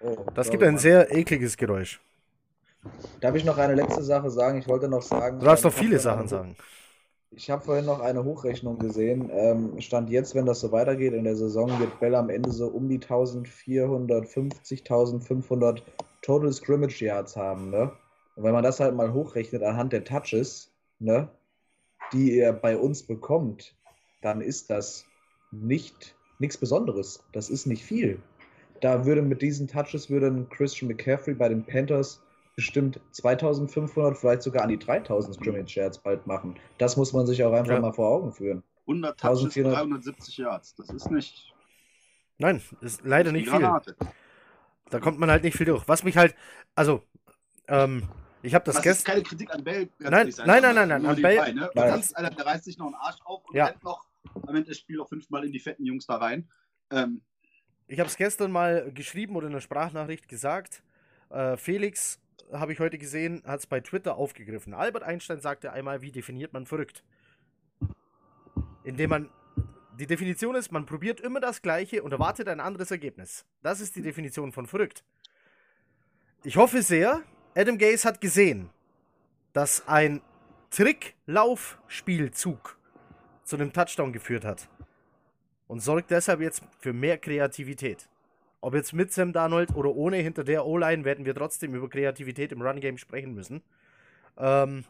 Oh, 0.00 0.26
das 0.34 0.50
gibt 0.50 0.62
ein 0.62 0.76
sehr 0.76 1.10
ekliges 1.10 1.56
Geräusch. 1.56 2.02
Darf 3.22 3.34
ich 3.34 3.46
noch 3.46 3.56
eine 3.56 3.76
letzte 3.76 4.02
Sache 4.02 4.28
sagen? 4.28 4.58
Ich 4.58 4.68
wollte 4.68 4.90
noch 4.90 5.00
sagen. 5.00 5.38
Du 5.38 5.46
darfst 5.46 5.64
noch 5.64 5.72
viele 5.72 6.00
Sachen 6.00 6.28
sagen. 6.28 6.54
Ich 7.32 7.48
habe 7.48 7.62
vorhin 7.62 7.84
noch 7.84 8.00
eine 8.00 8.24
Hochrechnung 8.24 8.78
gesehen. 8.78 9.30
Ähm, 9.32 9.80
Stand 9.80 10.10
jetzt, 10.10 10.34
wenn 10.34 10.46
das 10.46 10.60
so 10.60 10.72
weitergeht 10.72 11.12
in 11.12 11.24
der 11.24 11.36
Saison, 11.36 11.78
wird 11.78 12.00
Bell 12.00 12.16
am 12.16 12.28
Ende 12.28 12.50
so 12.50 12.66
um 12.66 12.88
die 12.88 12.96
1450, 12.96 14.80
1500 14.80 15.84
Total 16.22 16.52
Scrimmage 16.52 17.00
Yards 17.00 17.36
haben. 17.36 17.70
Ne? 17.70 17.92
Und 18.34 18.42
wenn 18.42 18.52
man 18.52 18.64
das 18.64 18.80
halt 18.80 18.96
mal 18.96 19.12
hochrechnet 19.12 19.62
anhand 19.62 19.92
der 19.92 20.04
Touches, 20.04 20.72
ne, 20.98 21.28
die 22.12 22.36
er 22.36 22.52
bei 22.52 22.76
uns 22.76 23.04
bekommt, 23.04 23.76
dann 24.22 24.40
ist 24.40 24.68
das 24.68 25.04
nicht 25.52 26.16
nichts 26.40 26.56
Besonderes. 26.56 27.22
Das 27.32 27.48
ist 27.50 27.66
nicht 27.66 27.84
viel. 27.84 28.20
Da 28.80 29.04
würde 29.04 29.22
mit 29.22 29.42
diesen 29.42 29.68
Touches 29.68 30.10
würde 30.10 30.46
Christian 30.50 30.88
McCaffrey 30.88 31.34
bei 31.34 31.48
den 31.48 31.64
Panthers 31.64 32.22
bestimmt 32.56 33.00
2500, 33.12 34.16
vielleicht 34.16 34.42
sogar 34.42 34.62
an 34.62 34.68
die 34.68 34.78
3000 34.78 35.36
Scrimmage 35.36 35.76
Yards 35.76 35.98
bald 35.98 36.26
machen. 36.26 36.56
Das 36.78 36.96
muss 36.96 37.12
man 37.12 37.26
sich 37.26 37.42
auch 37.44 37.52
einfach 37.52 37.72
ja. 37.74 37.80
mal 37.80 37.92
vor 37.92 38.08
Augen 38.08 38.32
führen. 38.32 38.62
100 38.82 39.18
Touches, 39.18 39.54
370 39.54 40.36
Yards. 40.38 40.74
Das 40.74 40.90
ist 40.90 41.10
nicht. 41.10 41.54
Nein, 42.38 42.62
ist 42.80 43.02
leider 43.04 43.32
nicht 43.32 43.48
viel. 43.48 43.80
Da 44.90 44.98
kommt 44.98 45.18
man 45.18 45.30
halt 45.30 45.44
nicht 45.44 45.56
viel 45.56 45.66
durch. 45.66 45.86
Was 45.86 46.02
mich 46.02 46.16
halt, 46.16 46.34
also, 46.74 47.02
ähm, 47.68 48.08
ich 48.42 48.54
habe 48.54 48.64
das, 48.64 48.76
das 48.76 48.82
gestern. 48.82 49.12
keine 49.12 49.22
Kritik 49.22 49.54
an 49.54 49.62
Bell. 49.62 49.88
Nein, 49.98 50.32
nein, 50.44 50.62
nein, 50.62 50.74
nein, 50.74 50.88
nein, 50.88 51.06
an 51.06 51.22
Bell. 51.22 51.36
Bei, 51.36 51.52
ne? 51.52 51.70
Kannst, 51.74 52.16
einer, 52.16 52.30
der 52.30 52.46
reißt 52.46 52.64
sich 52.64 52.78
noch 52.78 52.86
einen 52.86 52.94
Arsch 52.96 53.18
auf 53.24 53.44
und 53.46 53.54
ja. 53.54 53.66
rennt 53.66 53.84
noch 53.84 54.06
am 54.46 54.54
Ende 54.54 54.64
des 54.64 54.78
Spiels 54.78 55.00
auch 55.00 55.08
fünfmal 55.08 55.44
in 55.44 55.52
die 55.52 55.60
fetten 55.60 55.84
Jungs 55.84 56.06
da 56.06 56.16
rein. 56.16 56.48
Ähm, 56.90 57.20
ich 57.86 57.98
habe 58.00 58.08
es 58.08 58.16
gestern 58.16 58.50
mal 58.50 58.90
geschrieben 58.92 59.36
oder 59.36 59.46
in 59.46 59.52
einer 59.52 59.60
Sprachnachricht 59.60 60.28
gesagt. 60.28 60.82
Äh, 61.28 61.56
Felix 61.56 62.20
habe 62.52 62.72
ich 62.72 62.80
heute 62.80 62.98
gesehen, 62.98 63.42
hat 63.44 63.60
es 63.60 63.66
bei 63.66 63.80
Twitter 63.80 64.16
aufgegriffen. 64.16 64.74
Albert 64.74 65.02
Einstein 65.02 65.40
sagte 65.40 65.72
einmal, 65.72 66.02
wie 66.02 66.12
definiert 66.12 66.52
man 66.52 66.66
verrückt? 66.66 67.02
Indem 68.84 69.10
man. 69.10 69.30
Die 69.98 70.06
Definition 70.06 70.54
ist, 70.54 70.72
man 70.72 70.86
probiert 70.86 71.20
immer 71.20 71.40
das 71.40 71.60
Gleiche 71.60 72.02
und 72.02 72.12
erwartet 72.12 72.48
ein 72.48 72.60
anderes 72.60 72.90
Ergebnis. 72.90 73.44
Das 73.62 73.82
ist 73.82 73.96
die 73.96 74.02
Definition 74.02 74.50
von 74.50 74.66
verrückt. 74.66 75.04
Ich 76.42 76.56
hoffe 76.56 76.80
sehr, 76.80 77.20
Adam 77.54 77.76
Gaze 77.76 78.08
hat 78.08 78.22
gesehen, 78.22 78.70
dass 79.52 79.86
ein 79.86 80.22
Trick-Lauf-Spielzug 80.70 82.78
zu 83.44 83.56
einem 83.56 83.74
Touchdown 83.74 84.12
geführt 84.12 84.46
hat 84.46 84.70
und 85.66 85.80
sorgt 85.80 86.10
deshalb 86.10 86.40
jetzt 86.40 86.62
für 86.78 86.94
mehr 86.94 87.18
Kreativität. 87.18 88.08
Ob 88.62 88.74
jetzt 88.74 88.92
mit 88.92 89.12
Sam 89.12 89.32
Darnold 89.32 89.74
oder 89.74 89.94
ohne 89.94 90.16
hinter 90.18 90.44
der 90.44 90.66
O-Line, 90.66 91.04
werden 91.04 91.24
wir 91.24 91.34
trotzdem 91.34 91.74
über 91.74 91.88
Kreativität 91.88 92.52
im 92.52 92.60
Run-Game 92.60 92.98
sprechen 92.98 93.32
müssen. 93.34 93.62
Ähm, 94.36 94.84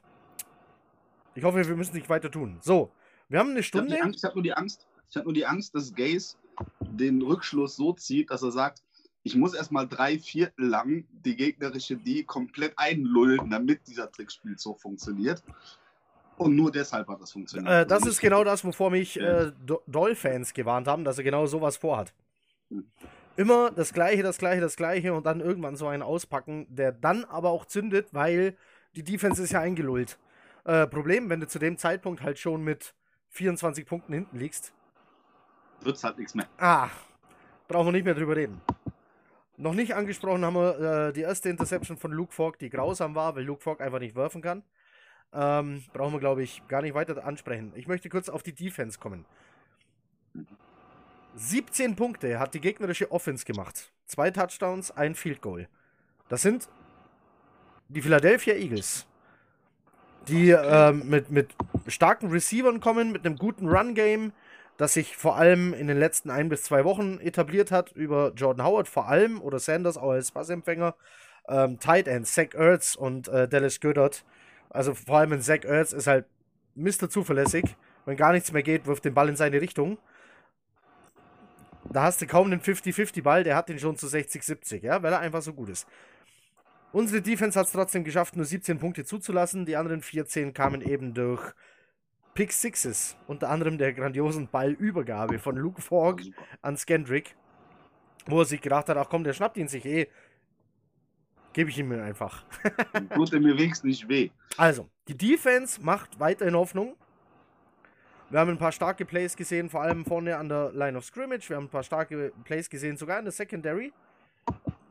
ich 1.34 1.44
hoffe, 1.44 1.66
wir 1.66 1.76
müssen 1.76 1.94
nicht 1.94 2.08
weiter 2.08 2.30
tun. 2.30 2.58
So, 2.60 2.90
wir 3.28 3.38
haben 3.38 3.50
eine 3.50 3.62
Stunde. 3.62 3.94
Ich 3.94 4.02
habe 4.02 4.12
hab 4.12 4.34
nur 4.34 4.42
die 4.42 4.52
Angst, 4.52 4.88
ich 5.08 5.16
habe 5.16 5.24
nur 5.24 5.34
die 5.34 5.46
Angst, 5.46 5.74
dass 5.74 5.94
Gaze 5.94 6.36
den 6.80 7.22
Rückschluss 7.22 7.76
so 7.76 7.92
zieht, 7.92 8.30
dass 8.30 8.42
er 8.42 8.50
sagt, 8.50 8.82
ich 9.22 9.36
muss 9.36 9.54
erstmal 9.54 9.86
drei 9.86 10.18
Viertel 10.18 10.66
lang 10.66 11.04
die 11.12 11.36
gegnerische 11.36 11.96
D 11.96 12.24
komplett 12.24 12.72
einlullen, 12.76 13.50
damit 13.50 13.86
dieser 13.86 14.10
Trickspielzug 14.10 14.80
funktioniert. 14.80 15.44
Und 16.38 16.56
nur 16.56 16.72
deshalb 16.72 17.06
hat 17.08 17.20
das 17.20 17.32
funktioniert. 17.32 17.70
Äh, 17.70 17.86
das 17.86 18.06
ist 18.06 18.18
genau 18.18 18.44
das, 18.44 18.64
wovor 18.64 18.90
mich 18.90 19.20
äh, 19.20 19.52
Doll-Fans 19.86 20.54
gewarnt 20.54 20.88
haben, 20.88 21.04
dass 21.04 21.18
er 21.18 21.24
genau 21.24 21.44
sowas 21.46 21.76
vorhat. 21.76 22.14
Hm. 22.70 22.86
Immer 23.36 23.70
das 23.70 23.92
Gleiche, 23.92 24.22
das 24.22 24.38
Gleiche, 24.38 24.60
das 24.60 24.76
Gleiche 24.76 25.12
und 25.14 25.26
dann 25.26 25.40
irgendwann 25.40 25.76
so 25.76 25.86
einen 25.88 26.02
auspacken, 26.02 26.66
der 26.68 26.92
dann 26.92 27.24
aber 27.24 27.50
auch 27.50 27.64
zündet, 27.64 28.12
weil 28.12 28.56
die 28.94 29.04
Defense 29.04 29.42
ist 29.42 29.52
ja 29.52 29.60
eingelullt. 29.60 30.18
Äh, 30.64 30.86
Problem, 30.86 31.30
wenn 31.30 31.40
du 31.40 31.46
zu 31.46 31.58
dem 31.58 31.78
Zeitpunkt 31.78 32.22
halt 32.22 32.38
schon 32.38 32.62
mit 32.62 32.94
24 33.30 33.86
Punkten 33.86 34.12
hinten 34.12 34.38
liegst. 34.38 34.72
Wird's 35.80 36.04
halt 36.04 36.18
nichts 36.18 36.34
mehr. 36.34 36.46
Ah, 36.58 36.90
brauchen 37.68 37.86
wir 37.86 37.92
nicht 37.92 38.04
mehr 38.04 38.14
drüber 38.14 38.36
reden. 38.36 38.60
Noch 39.56 39.74
nicht 39.74 39.94
angesprochen 39.94 40.44
haben 40.44 40.54
wir 40.54 41.08
äh, 41.08 41.12
die 41.12 41.20
erste 41.20 41.48
Interception 41.48 41.96
von 41.96 42.12
Luke 42.12 42.32
Falk, 42.32 42.58
die 42.58 42.70
grausam 42.70 43.14
war, 43.14 43.36
weil 43.36 43.44
Luke 43.44 43.62
Falk 43.62 43.80
einfach 43.80 43.98
nicht 43.98 44.16
werfen 44.16 44.42
kann. 44.42 44.62
Ähm, 45.32 45.84
brauchen 45.92 46.14
wir, 46.14 46.18
glaube 46.18 46.42
ich, 46.42 46.66
gar 46.66 46.82
nicht 46.82 46.94
weiter 46.94 47.24
ansprechen. 47.24 47.72
Ich 47.76 47.86
möchte 47.86 48.08
kurz 48.08 48.28
auf 48.28 48.42
die 48.42 48.54
Defense 48.54 48.98
kommen. 48.98 49.26
17 51.36 51.96
Punkte 51.96 52.38
hat 52.38 52.54
die 52.54 52.60
gegnerische 52.60 53.10
Offense 53.10 53.44
gemacht. 53.44 53.92
Zwei 54.06 54.30
Touchdowns, 54.30 54.90
ein 54.90 55.14
Field 55.14 55.40
Goal. 55.40 55.68
Das 56.28 56.42
sind 56.42 56.68
die 57.88 58.02
Philadelphia 58.02 58.54
Eagles, 58.54 59.06
die 60.28 60.50
ähm, 60.50 61.08
mit, 61.08 61.30
mit 61.30 61.54
starken 61.86 62.30
Receivern 62.30 62.80
kommen, 62.80 63.12
mit 63.12 63.26
einem 63.26 63.36
guten 63.36 63.68
Run-Game, 63.68 64.32
das 64.76 64.94
sich 64.94 65.16
vor 65.16 65.36
allem 65.36 65.74
in 65.74 65.88
den 65.88 65.98
letzten 65.98 66.30
ein 66.30 66.48
bis 66.48 66.62
zwei 66.62 66.84
Wochen 66.84 67.18
etabliert 67.18 67.70
hat, 67.70 67.92
über 67.92 68.32
Jordan 68.34 68.66
Howard 68.66 68.88
vor 68.88 69.08
allem 69.08 69.40
oder 69.40 69.58
Sanders 69.58 69.96
auch 69.96 70.10
als 70.10 70.30
Passempfänger, 70.30 70.94
ähm, 71.48 71.78
Tight 71.80 72.08
End, 72.08 72.26
Zach 72.26 72.54
Ertz 72.54 72.94
und 72.94 73.28
äh, 73.28 73.48
Dallas 73.48 73.80
Goddard. 73.80 74.24
Also 74.70 74.94
vor 74.94 75.18
allem 75.18 75.32
ein 75.32 75.42
Zach 75.42 75.64
Ertz 75.64 75.92
ist 75.92 76.06
halt 76.06 76.26
Mr. 76.76 77.10
zuverlässig. 77.10 77.64
Wenn 78.06 78.16
gar 78.16 78.32
nichts 78.32 78.52
mehr 78.52 78.62
geht, 78.62 78.86
wirft 78.86 79.04
den 79.04 79.14
Ball 79.14 79.28
in 79.28 79.36
seine 79.36 79.60
Richtung. 79.60 79.98
Da 81.88 82.04
hast 82.04 82.20
du 82.20 82.26
kaum 82.26 82.46
einen 82.46 82.60
50-50-Ball, 82.60 83.44
der 83.44 83.56
hat 83.56 83.68
den 83.68 83.78
schon 83.78 83.96
zu 83.96 84.06
60-70, 84.06 84.82
ja, 84.82 85.02
weil 85.02 85.12
er 85.12 85.20
einfach 85.20 85.42
so 85.42 85.52
gut 85.52 85.70
ist. 85.70 85.86
Unsere 86.92 87.22
Defense 87.22 87.58
hat 87.58 87.66
es 87.66 87.72
trotzdem 87.72 88.04
geschafft, 88.04 88.36
nur 88.36 88.44
17 88.44 88.78
Punkte 88.78 89.04
zuzulassen. 89.04 89.64
Die 89.64 89.76
anderen 89.76 90.02
14 90.02 90.52
kamen 90.52 90.82
eben 90.82 91.14
durch 91.14 91.54
Pick 92.34 92.52
Sixes, 92.52 93.16
unter 93.26 93.48
anderem 93.48 93.78
der 93.78 93.92
grandiosen 93.92 94.48
Ballübergabe 94.48 95.38
von 95.38 95.56
Luke 95.56 95.80
Falk 95.82 96.22
an 96.62 96.76
Skendrick, 96.76 97.36
wo 98.26 98.40
er 98.40 98.44
sich 98.44 98.60
gedacht 98.60 98.88
hat, 98.88 98.96
ach 98.96 99.08
komm, 99.08 99.24
der 99.24 99.32
schnappt 99.32 99.56
ihn 99.56 99.68
sich 99.68 99.84
eh. 99.84 100.08
Gebe 101.52 101.70
ich 101.70 101.78
ihm 101.78 101.90
einfach. 101.92 102.44
Tut 103.14 103.32
er 103.32 103.40
mir 103.40 103.56
wenigstens 103.58 103.84
nicht 103.84 104.08
weh. 104.08 104.30
Also, 104.56 104.88
die 105.08 105.16
Defense 105.16 105.80
macht 105.82 106.20
weiterhin 106.20 106.54
Hoffnung. 106.54 106.96
Wir 108.30 108.38
haben 108.38 108.50
ein 108.50 108.58
paar 108.58 108.70
starke 108.70 109.04
Plays 109.04 109.34
gesehen, 109.34 109.68
vor 109.68 109.82
allem 109.82 110.04
vorne 110.04 110.36
an 110.36 110.48
der 110.48 110.70
Line 110.72 110.96
of 110.96 111.04
Scrimmage. 111.04 111.48
Wir 111.48 111.56
haben 111.56 111.64
ein 111.64 111.68
paar 111.68 111.82
starke 111.82 112.32
Plays 112.44 112.70
gesehen, 112.70 112.96
sogar 112.96 113.18
in 113.18 113.24
der 113.24 113.32
Secondary. 113.32 113.92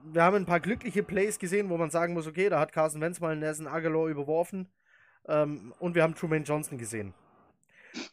Wir 0.04 0.24
haben 0.24 0.36
ein 0.36 0.46
paar 0.46 0.60
glückliche 0.60 1.04
Plays 1.04 1.40
gesehen, 1.40 1.70
wo 1.70 1.78
man 1.78 1.90
sagen 1.90 2.14
muss, 2.14 2.28
okay, 2.28 2.50
da 2.50 2.60
hat 2.60 2.74
Carson 2.74 3.00
Wentz 3.00 3.22
mal 3.22 3.38
Nelson 3.38 3.68
Aguilar 3.68 4.08
überworfen. 4.08 4.68
Ähm, 5.26 5.74
und 5.80 5.96
wir 5.96 6.04
haben 6.04 6.16
Truman 6.16 6.44
Johnson 6.44 6.78
gesehen. 6.78 7.14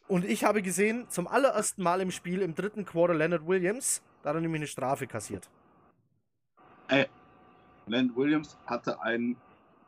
Und 0.07 0.23
ich 0.23 0.45
habe 0.45 0.61
gesehen, 0.61 1.09
zum 1.09 1.27
allerersten 1.27 1.83
Mal 1.83 1.99
im 1.99 2.11
Spiel, 2.11 2.41
im 2.41 2.55
dritten 2.55 2.85
Quarter, 2.85 3.13
Leonard 3.13 3.45
Williams, 3.45 4.01
da 4.23 4.29
hat 4.29 4.37
er 4.37 4.41
nämlich 4.41 4.61
eine 4.61 4.67
Strafe 4.67 5.07
kassiert. 5.07 5.49
Ey, 6.87 7.05
Leonard 7.85 8.15
Williams 8.15 8.57
hatte 8.65 9.01
einen 9.01 9.35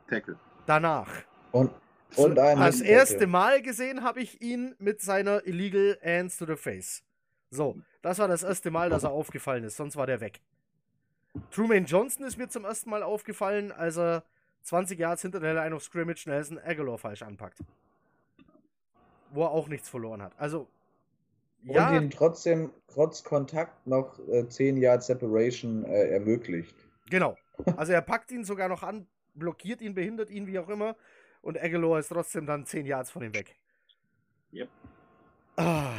Tackle. 0.06 0.36
Danach. 0.66 1.08
Und, 1.50 1.70
und 2.16 2.38
einen 2.38 2.60
Das 2.60 2.80
erste 2.80 3.26
Mal 3.26 3.62
gesehen 3.62 4.02
habe 4.02 4.20
ich 4.20 4.40
ihn 4.40 4.74
mit 4.78 5.00
seiner 5.00 5.46
Illegal 5.46 5.98
Hands 6.04 6.36
to 6.36 6.46
the 6.46 6.56
Face. 6.56 7.02
So, 7.50 7.76
das 8.02 8.18
war 8.18 8.28
das 8.28 8.42
erste 8.42 8.70
Mal, 8.70 8.90
dass 8.90 9.04
er 9.04 9.10
aufgefallen 9.10 9.64
ist, 9.64 9.76
sonst 9.76 9.96
war 9.96 10.06
der 10.06 10.20
weg. 10.20 10.40
Truman 11.50 11.84
Johnson 11.84 12.24
ist 12.26 12.36
mir 12.36 12.48
zum 12.48 12.64
ersten 12.64 12.90
Mal 12.90 13.02
aufgefallen, 13.02 13.72
als 13.72 13.96
er 13.96 14.24
20 14.62 14.98
Yards 14.98 15.22
hinter 15.22 15.40
der 15.40 15.54
Line 15.54 15.74
of 15.74 15.82
Scrimmage 15.82 16.26
Nelson 16.26 16.58
Aguilar 16.58 16.98
falsch 16.98 17.22
anpackt. 17.22 17.58
Wo 19.30 19.44
er 19.44 19.50
auch 19.50 19.68
nichts 19.68 19.88
verloren 19.88 20.22
hat. 20.22 20.32
Also, 20.38 20.68
Und 21.64 21.74
ja, 21.74 21.94
ihm 21.96 22.10
trotzdem, 22.10 22.70
trotz 22.88 23.22
Kontakt, 23.22 23.86
noch 23.86 24.18
äh, 24.28 24.48
10 24.48 24.76
Yard 24.76 25.02
Separation 25.02 25.84
äh, 25.84 26.08
ermöglicht. 26.10 26.74
genau. 27.08 27.36
Also 27.76 27.92
er 27.92 28.00
packt 28.00 28.30
ihn 28.32 28.42
sogar 28.44 28.68
noch 28.70 28.82
an, 28.82 29.06
blockiert 29.34 29.82
ihn, 29.82 29.94
behindert 29.94 30.30
ihn, 30.30 30.46
wie 30.46 30.58
auch 30.58 30.68
immer. 30.70 30.96
Und 31.42 31.58
Aguilar 31.58 31.98
ist 31.98 32.08
trotzdem 32.08 32.46
dann 32.46 32.66
10 32.66 32.86
Yards 32.86 33.10
von 33.10 33.22
ihm 33.22 33.34
weg. 33.34 33.56
Yep. 34.52 34.68
Ah, 35.56 35.92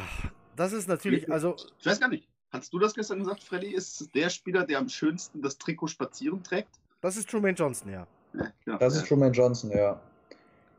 das 0.55 0.73
ist 0.73 0.87
natürlich, 0.87 1.31
also 1.31 1.55
Ich 1.79 1.85
weiß 1.85 1.99
gar 1.99 2.09
nicht. 2.09 2.27
Hast 2.51 2.73
du 2.73 2.79
das 2.79 2.93
gestern 2.93 3.19
gesagt, 3.19 3.43
Freddy 3.43 3.73
ist 3.73 4.13
der 4.13 4.29
Spieler, 4.29 4.65
der 4.65 4.79
am 4.79 4.89
schönsten 4.89 5.41
das 5.41 5.57
Trikot 5.57 5.87
spazieren 5.87 6.43
trägt? 6.43 6.81
das 7.01 7.17
ist 7.17 7.29
Truman 7.29 7.55
Johnson, 7.55 7.91
ja. 7.91 8.07
Ja, 8.33 8.51
genau. 8.65 8.77
Das 8.77 8.95
ist 8.95 9.07
Truman 9.07 9.33
Johnson, 9.33 9.71
ja. 9.71 9.99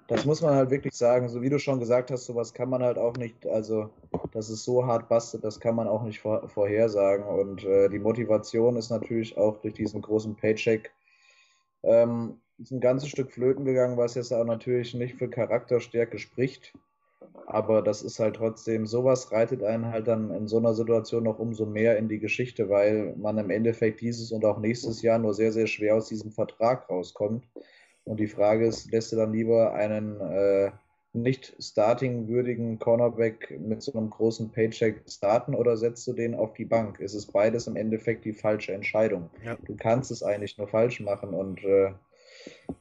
Das 0.07 0.25
muss 0.25 0.43
man 0.43 0.55
halt 0.55 0.71
wirklich 0.71 0.95
sagen. 0.95 1.29
So 1.29 1.41
wie 1.41 1.49
du 1.49 1.59
schon 1.59 1.79
gesagt 1.79 2.11
hast, 2.11 2.27
sowas 2.27 2.53
kann 2.53 2.69
man 2.69 2.83
halt 2.83 2.99
auch 2.99 3.17
nicht, 3.17 3.47
also 3.47 3.91
dass 4.33 4.49
es 4.49 4.65
so 4.65 4.87
hart 4.87 5.09
bastet, 5.09 5.45
das 5.45 5.59
kann 5.59 5.75
man 5.75 5.89
auch 5.89 6.03
nicht 6.03 6.21
vor, 6.21 6.47
vorhersagen. 6.49 7.25
Und 7.25 7.65
äh, 7.65 7.89
die 7.89 7.99
Motivation 7.99 8.77
ist 8.77 8.91
natürlich 8.91 9.37
auch 9.37 9.59
durch 9.59 9.75
diesen 9.75 10.03
großen 10.03 10.35
Paycheck 10.35 10.93
ähm, 11.83 12.41
ist 12.59 12.71
ein 12.71 12.81
ganzes 12.81 13.09
Stück 13.09 13.33
flöten 13.33 13.65
gegangen, 13.65 13.97
was 13.97 14.15
jetzt 14.15 14.33
auch 14.33 14.45
natürlich 14.45 14.95
nicht 14.95 15.17
für 15.17 15.29
Charakterstärke 15.29 16.19
spricht. 16.19 16.75
Aber 17.47 17.83
das 17.83 18.03
ist 18.03 18.19
halt 18.19 18.37
trotzdem, 18.37 18.87
sowas 18.87 19.33
reitet 19.33 19.63
einen 19.63 19.87
halt 19.87 20.07
dann 20.09 20.31
in 20.31 20.49
so 20.49 20.59
einer 20.59 20.75
Situation 20.75 21.25
noch 21.25 21.39
umso 21.39 21.67
mehr 21.67 21.99
in 21.99 22.09
die 22.09 22.19
Geschichte, 22.19 22.69
weil 22.69 23.15
man 23.17 23.39
im 23.39 23.51
Endeffekt 23.51 24.01
dieses 24.01 24.33
und 24.33 24.45
auch 24.45 24.59
nächstes 24.59 25.03
Jahr 25.03 25.19
nur 25.19 25.35
sehr, 25.35 25.53
sehr 25.53 25.67
schwer 25.67 25.97
aus 25.97 26.09
diesem 26.09 26.33
Vertrag 26.33 26.89
rauskommt. 26.89 27.47
Und 28.05 28.19
die 28.19 28.27
Frage 28.27 28.67
ist, 28.67 28.91
lässt 28.91 29.12
du 29.12 29.16
dann 29.16 29.33
lieber 29.33 29.74
einen 29.74 30.20
äh, 30.20 30.70
nicht 31.12 31.55
starting-würdigen 31.61 32.79
Cornerback 32.79 33.59
mit 33.61 33.83
so 33.83 33.93
einem 33.93 34.11
großen 34.11 34.51
Paycheck 34.51 35.03
starten 35.07 35.55
oder 35.55 35.77
setzt 35.77 36.07
du 36.07 36.15
den 36.15 36.35
auf 36.35 36.55
die 36.55 36.65
Bank? 36.65 37.01
Es 37.01 37.15
ist 37.15 37.33
beides 37.33 37.66
im 37.66 37.77
Endeffekt 37.77 38.24
die 38.24 38.33
falsche 38.33 38.73
Entscheidung. 38.73 39.31
Ja. 39.45 39.57
Du 39.65 39.77
kannst 39.77 40.11
es 40.11 40.23
eigentlich 40.23 40.57
nur 40.59 40.69
falsch 40.69 41.01
machen 41.01 41.35
und 41.35 41.62
äh, 41.65 41.93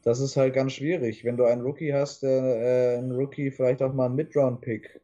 das 0.04 0.20
ist 0.20 0.38
halt 0.38 0.54
ganz 0.54 0.74
schwierig. 0.74 1.24
Wenn 1.24 1.38
du 1.38 1.46
einen 1.46 1.62
Rookie 1.62 1.94
hast, 1.94 2.24
der, 2.24 2.96
äh, 2.96 2.98
einen 2.98 3.12
Rookie 3.12 3.52
vielleicht 3.52 3.82
auch 3.82 3.94
mal 3.94 4.06
einen 4.06 4.16
Mid-Round-Pick, 4.16 5.02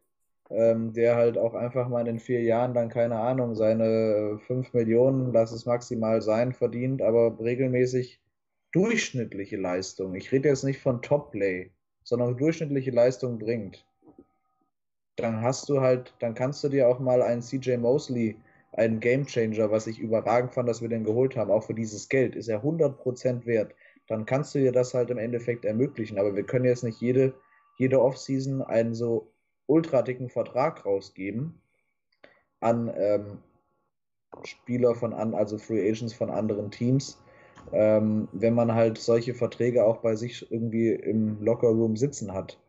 ähm, 0.50 0.94
der 0.94 1.16
halt 1.16 1.38
auch 1.38 1.54
einfach 1.54 1.90
mal 1.90 2.00
in 2.02 2.06
den 2.06 2.20
vier 2.20 2.42
Jahren 2.42 2.74
dann, 2.74 2.90
keine 2.90 3.20
Ahnung, 3.20 3.56
seine 3.56 4.40
5 4.48 4.74
Millionen, 4.74 5.34
lass 5.34 5.52
es 5.52 5.66
maximal 5.66 6.22
sein, 6.22 6.54
verdient, 6.54 7.02
aber 7.02 7.38
regelmäßig 7.40 8.22
durchschnittliche 8.72 9.58
Leistung. 9.58 10.16
Ich 10.16 10.32
rede 10.32 10.50
jetzt 10.50 10.64
nicht 10.64 10.80
von 10.80 11.02
Top-Play, 11.02 11.72
sondern 12.04 12.38
durchschnittliche 12.38 12.92
Leistung 12.92 13.40
bringt. 13.40 13.86
Dann 15.18 15.42
hast 15.42 15.68
du 15.70 15.82
halt, 15.82 16.14
dann 16.20 16.36
kannst 16.36 16.64
du 16.64 16.70
dir 16.70 16.88
auch 16.88 17.00
mal 17.00 17.22
einen 17.22 17.42
CJ 17.42 17.78
Mosley, 17.78 18.38
einen 18.72 19.00
Gamechanger, 19.00 19.72
was 19.72 19.88
ich 19.88 20.00
überragend 20.00 20.54
fand, 20.54 20.70
dass 20.70 20.82
wir 20.82 20.90
den 20.90 21.04
geholt 21.04 21.36
haben, 21.36 21.52
auch 21.52 21.64
für 21.64 21.74
dieses 21.74 22.08
Geld, 22.10 22.36
ist 22.36 22.48
er 22.48 22.64
100% 22.64 23.46
wert. 23.46 23.74
Dann 24.08 24.26
kannst 24.26 24.56
du 24.56 24.60
dir 24.60 24.72
das 24.72 24.94
halt 24.94 25.10
im 25.10 25.18
Endeffekt 25.18 25.66
ermöglichen. 25.66 26.18
Aber 26.18 26.36
wir 26.36 26.44
können 26.44 26.66
jetzt 26.66 26.84
nicht 26.84 27.02
jede, 27.02 27.34
jede 27.78 28.02
Offseason 28.02 28.62
einen 28.62 28.94
so 28.94 29.32
ultra 29.68 30.02
dicken 30.02 30.30
Vertrag 30.30 30.86
rausgeben 30.86 31.62
an 32.60 32.92
ähm, 32.96 33.40
Spieler 34.44 34.96
von 34.96 35.14
an, 35.14 35.34
also 35.34 35.58
Free 35.58 35.90
Agents 35.90 36.14
von 36.14 36.30
anderen 36.30 36.72
Teams, 36.72 37.22
ähm, 37.72 38.28
wenn 38.32 38.54
man 38.54 38.74
halt 38.74 38.98
solche 38.98 39.34
Verträge 39.34 39.86
auch 39.86 39.98
bei 39.98 40.16
sich 40.16 40.52
irgendwie 40.52 40.90
im 40.90 41.42
Lockerroom 41.44 41.96
sitzen 41.98 42.34
hat. 42.34 42.60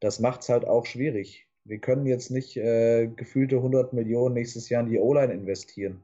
Das 0.00 0.20
macht 0.20 0.42
es 0.42 0.48
halt 0.48 0.66
auch 0.66 0.86
schwierig. 0.86 1.46
Wir 1.64 1.78
können 1.78 2.06
jetzt 2.06 2.30
nicht 2.30 2.56
äh, 2.56 3.08
gefühlte 3.08 3.56
100 3.56 3.92
Millionen 3.92 4.34
nächstes 4.34 4.68
Jahr 4.68 4.82
in 4.82 4.90
die 4.90 4.98
O-Line 4.98 5.32
investieren. 5.32 6.02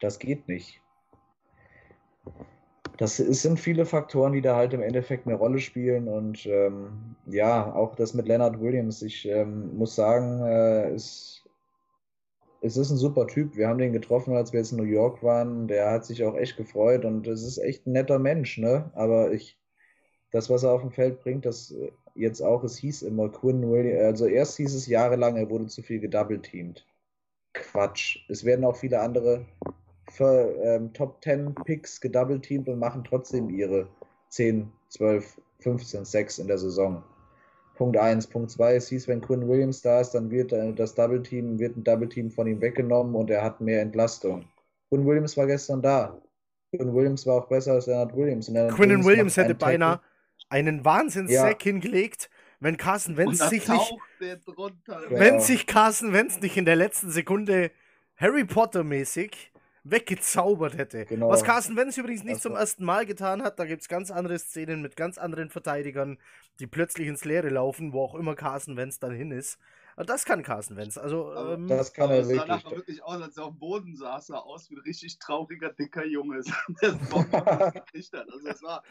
Das 0.00 0.18
geht 0.18 0.48
nicht. 0.48 0.80
Das 2.98 3.16
sind 3.16 3.60
viele 3.60 3.86
Faktoren, 3.86 4.32
die 4.32 4.40
da 4.40 4.56
halt 4.56 4.74
im 4.74 4.82
Endeffekt 4.82 5.26
eine 5.26 5.36
Rolle 5.36 5.60
spielen. 5.60 6.08
Und 6.08 6.44
ähm, 6.46 7.14
ja, 7.26 7.72
auch 7.72 7.94
das 7.94 8.12
mit 8.12 8.26
Leonard 8.26 8.60
Williams. 8.60 9.02
Ich 9.02 9.24
ähm, 9.26 9.76
muss 9.76 9.94
sagen, 9.94 10.42
äh, 10.44 10.90
es, 10.90 11.44
es 12.60 12.76
ist 12.76 12.90
ein 12.90 12.96
super 12.96 13.28
Typ. 13.28 13.56
Wir 13.56 13.68
haben 13.68 13.78
den 13.78 13.92
getroffen, 13.92 14.34
als 14.34 14.52
wir 14.52 14.58
jetzt 14.58 14.72
in 14.72 14.78
New 14.78 14.84
York 14.84 15.22
waren. 15.22 15.68
Der 15.68 15.92
hat 15.92 16.06
sich 16.06 16.24
auch 16.24 16.36
echt 16.36 16.56
gefreut 16.56 17.04
und 17.04 17.28
es 17.28 17.44
ist 17.44 17.58
echt 17.58 17.86
ein 17.86 17.92
netter 17.92 18.18
Mensch, 18.18 18.58
ne? 18.58 18.90
Aber 18.94 19.32
ich, 19.32 19.56
das, 20.32 20.50
was 20.50 20.64
er 20.64 20.72
auf 20.72 20.80
dem 20.80 20.90
Feld 20.90 21.20
bringt, 21.20 21.46
das 21.46 21.70
äh, 21.70 21.92
jetzt 22.16 22.40
auch, 22.42 22.64
es 22.64 22.78
hieß 22.78 23.02
immer 23.02 23.28
Quinn 23.28 23.70
Williams, 23.70 24.02
also 24.02 24.26
erst 24.26 24.56
hieß 24.56 24.74
es 24.74 24.88
jahrelang, 24.88 25.36
er 25.36 25.48
wurde 25.50 25.68
zu 25.68 25.82
viel 25.82 26.00
gedoubleteamt. 26.00 26.84
Quatsch. 27.52 28.18
Es 28.28 28.44
werden 28.44 28.64
auch 28.64 28.76
viele 28.76 29.00
andere 29.00 29.46
für 30.10 30.54
ähm, 30.62 30.92
Top 30.92 31.22
10 31.22 31.54
Picks 31.64 32.00
gedoubleteamt 32.00 32.68
und 32.68 32.78
machen 32.78 33.04
trotzdem 33.04 33.50
ihre 33.50 33.88
10, 34.30 34.70
12, 34.88 35.40
15, 35.60 36.04
6 36.04 36.38
in 36.38 36.48
der 36.48 36.58
Saison. 36.58 37.02
Punkt 37.76 37.96
1. 37.96 38.26
Punkt 38.26 38.50
2, 38.50 38.74
es 38.74 38.88
hieß, 38.88 39.06
wenn 39.06 39.20
Quinn 39.20 39.48
Williams 39.48 39.82
da 39.82 40.00
ist, 40.00 40.10
dann 40.10 40.30
wird 40.30 40.52
äh, 40.52 40.72
das 40.72 40.94
Double 40.94 41.22
Team, 41.22 41.58
wird 41.58 41.76
ein 41.76 41.84
Double 41.84 42.08
Team 42.08 42.30
von 42.30 42.46
ihm 42.46 42.60
weggenommen 42.60 43.14
und 43.14 43.30
er 43.30 43.42
hat 43.42 43.60
mehr 43.60 43.80
Entlastung. 43.80 44.44
Quinn 44.90 45.06
Williams 45.06 45.36
war 45.36 45.46
gestern 45.46 45.80
da. 45.80 46.20
Quinn 46.74 46.94
Williams 46.94 47.26
war 47.26 47.36
auch 47.36 47.48
besser 47.48 47.72
als 47.72 47.86
Leonard 47.86 48.16
Williams. 48.16 48.48
Leonard 48.48 48.74
Quinn 48.74 49.04
Williams, 49.04 49.36
hätte 49.36 49.54
beinahe 49.54 50.00
einen 50.48 50.84
Wahnsinns-Sack 50.84 51.64
ja. 51.64 51.70
hingelegt, 51.70 52.30
wenn 52.60 52.76
Carson 52.76 53.16
Wentz 53.16 53.48
sich 53.48 53.68
nicht. 53.68 53.94
Wenn 55.08 55.34
ja. 55.34 55.40
sich 55.40 55.66
Carson 55.66 56.12
Wentz 56.12 56.40
nicht 56.40 56.56
in 56.56 56.64
der 56.64 56.76
letzten 56.76 57.10
Sekunde 57.10 57.70
Harry 58.16 58.44
Potter-mäßig 58.44 59.52
weggezaubert 59.90 60.76
hätte. 60.76 61.04
Genau. 61.04 61.28
Was 61.28 61.44
Carson 61.44 61.76
Wentz 61.76 61.96
übrigens 61.96 62.24
nicht 62.24 62.36
also. 62.36 62.50
zum 62.50 62.56
ersten 62.56 62.84
Mal 62.84 63.06
getan 63.06 63.42
hat, 63.42 63.58
da 63.58 63.64
gibt 63.64 63.82
es 63.82 63.88
ganz 63.88 64.10
andere 64.10 64.38
Szenen 64.38 64.82
mit 64.82 64.96
ganz 64.96 65.18
anderen 65.18 65.50
Verteidigern, 65.50 66.18
die 66.60 66.66
plötzlich 66.66 67.08
ins 67.08 67.24
Leere 67.24 67.48
laufen, 67.48 67.92
wo 67.92 68.02
auch 68.02 68.14
immer 68.14 68.34
Carson 68.34 68.76
Wentz 68.76 68.98
dann 68.98 69.14
hin 69.14 69.30
ist. 69.30 69.58
Das 70.06 70.24
kann 70.24 70.44
Carson 70.44 70.76
Wentz. 70.76 70.96
Also, 70.96 71.34
ähm, 71.34 71.66
das 71.66 71.92
kann 71.92 72.10
er 72.10 72.28
wirklich. 72.28 72.62
sah 72.62 72.70
wirklich 72.70 73.02
aus, 73.02 73.20
als 73.20 73.36
er 73.36 73.44
auf 73.44 73.54
dem 73.54 73.58
Boden 73.58 73.96
saß, 73.96 74.28
sah 74.28 74.38
aus 74.38 74.70
wie 74.70 74.76
ein 74.76 74.82
richtig 74.82 75.18
trauriger, 75.18 75.70
dicker 75.72 76.06
Junge, 76.06 76.40
der 76.82 76.92
Bock 77.10 77.28
gekriegt 77.74 78.12
hat. 78.12 78.30
Also, 78.32 78.46
das 78.46 78.62
war, 78.62 78.84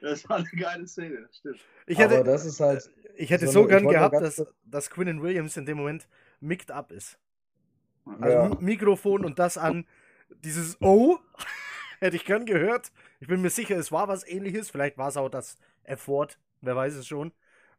das 0.00 0.28
war 0.28 0.38
eine 0.38 0.48
geile 0.58 0.86
Szene, 0.88 1.28
stimmt. 1.32 1.60
Ich 1.86 1.98
hätte, 1.98 2.16
Aber 2.16 2.24
das 2.24 2.44
ist 2.44 2.58
halt. 2.58 2.90
Ich 3.14 3.30
hätte 3.30 3.46
so, 3.46 3.52
so 3.52 3.66
gern 3.66 3.86
gehabt, 3.86 4.16
dass, 4.16 4.44
dass 4.64 4.90
Quinnen 4.90 5.22
Williams 5.22 5.56
in 5.56 5.66
dem 5.66 5.78
Moment 5.78 6.08
mickt 6.40 6.72
up 6.72 6.90
ist. 6.90 7.18
Also 8.20 8.54
ja. 8.54 8.60
Mikrofon 8.60 9.24
und 9.24 9.38
das 9.38 9.58
an 9.58 9.86
dieses 10.44 10.80
Oh 10.80 11.18
hätte 12.00 12.16
ich 12.16 12.24
gern 12.24 12.46
gehört. 12.46 12.92
Ich 13.20 13.28
bin 13.28 13.42
mir 13.42 13.50
sicher, 13.50 13.76
es 13.76 13.92
war 13.92 14.08
was 14.08 14.26
ähnliches. 14.26 14.70
Vielleicht 14.70 14.98
war 14.98 15.08
es 15.08 15.16
auch 15.16 15.28
das 15.28 15.58
F-Wort, 15.84 16.38
wer 16.60 16.76
weiß 16.76 16.94
es 16.94 17.06
schon. 17.06 17.32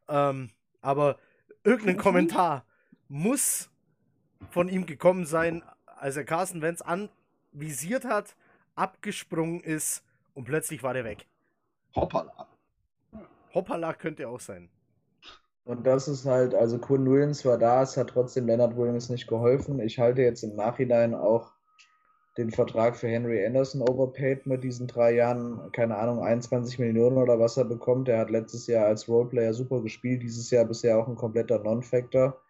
Ähm, 0.08 0.50
aber 0.80 1.18
irgendein 1.64 1.96
Kommentar 1.96 2.64
muss 3.08 3.70
von 4.50 4.68
ihm 4.68 4.86
gekommen 4.86 5.24
sein, 5.26 5.62
als 5.86 6.16
er 6.16 6.24
Carsten 6.24 6.62
Wentz 6.62 6.82
anvisiert 6.82 8.04
hat, 8.04 8.36
abgesprungen 8.74 9.60
ist 9.60 10.04
und 10.34 10.44
plötzlich 10.44 10.82
war 10.82 10.94
der 10.94 11.04
weg. 11.04 11.26
Hoppala. 11.94 12.48
Hoppala 13.54 13.92
könnte 13.94 14.28
auch 14.28 14.40
sein. 14.40 14.70
Und 15.64 15.86
das 15.86 16.08
ist 16.08 16.24
halt, 16.24 16.54
also 16.54 16.78
Quinn 16.78 17.08
Williams 17.08 17.44
war 17.44 17.56
da, 17.56 17.82
es 17.82 17.96
hat 17.96 18.08
trotzdem 18.08 18.46
Leonard 18.46 18.76
Williams 18.76 19.08
nicht 19.10 19.28
geholfen. 19.28 19.78
Ich 19.80 19.98
halte 19.98 20.22
jetzt 20.22 20.42
im 20.42 20.56
Nachhinein 20.56 21.14
auch 21.14 21.52
den 22.36 22.50
Vertrag 22.50 22.96
für 22.96 23.08
Henry 23.08 23.44
Anderson 23.44 23.82
overpaid 23.82 24.46
mit 24.46 24.64
diesen 24.64 24.86
drei 24.86 25.14
Jahren, 25.14 25.70
keine 25.72 25.96
Ahnung, 25.98 26.22
21 26.22 26.78
Millionen 26.78 27.18
oder 27.18 27.38
was 27.38 27.56
er 27.56 27.64
bekommt. 27.64 28.08
Er 28.08 28.18
hat 28.18 28.30
letztes 28.30 28.66
Jahr 28.66 28.86
als 28.86 29.06
Roleplayer 29.08 29.52
super 29.52 29.82
gespielt, 29.82 30.22
dieses 30.22 30.50
Jahr 30.50 30.64
bisher 30.64 30.98
auch 30.98 31.08
ein 31.08 31.16
kompletter 31.16 31.58
Non-Factor. 31.58 32.40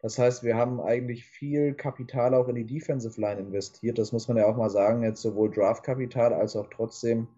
Das 0.00 0.18
heißt, 0.18 0.42
wir 0.42 0.56
haben 0.56 0.80
eigentlich 0.80 1.24
viel 1.24 1.74
Kapital 1.74 2.34
auch 2.34 2.48
in 2.48 2.54
die 2.54 2.66
Defensive 2.66 3.20
Line 3.20 3.40
investiert. 3.40 3.98
Das 3.98 4.12
muss 4.12 4.28
man 4.28 4.36
ja 4.36 4.46
auch 4.46 4.56
mal 4.56 4.70
sagen, 4.70 5.02
jetzt 5.02 5.22
sowohl 5.22 5.50
Draftkapital 5.50 6.32
als 6.32 6.56
auch 6.56 6.68
trotzdem 6.70 7.28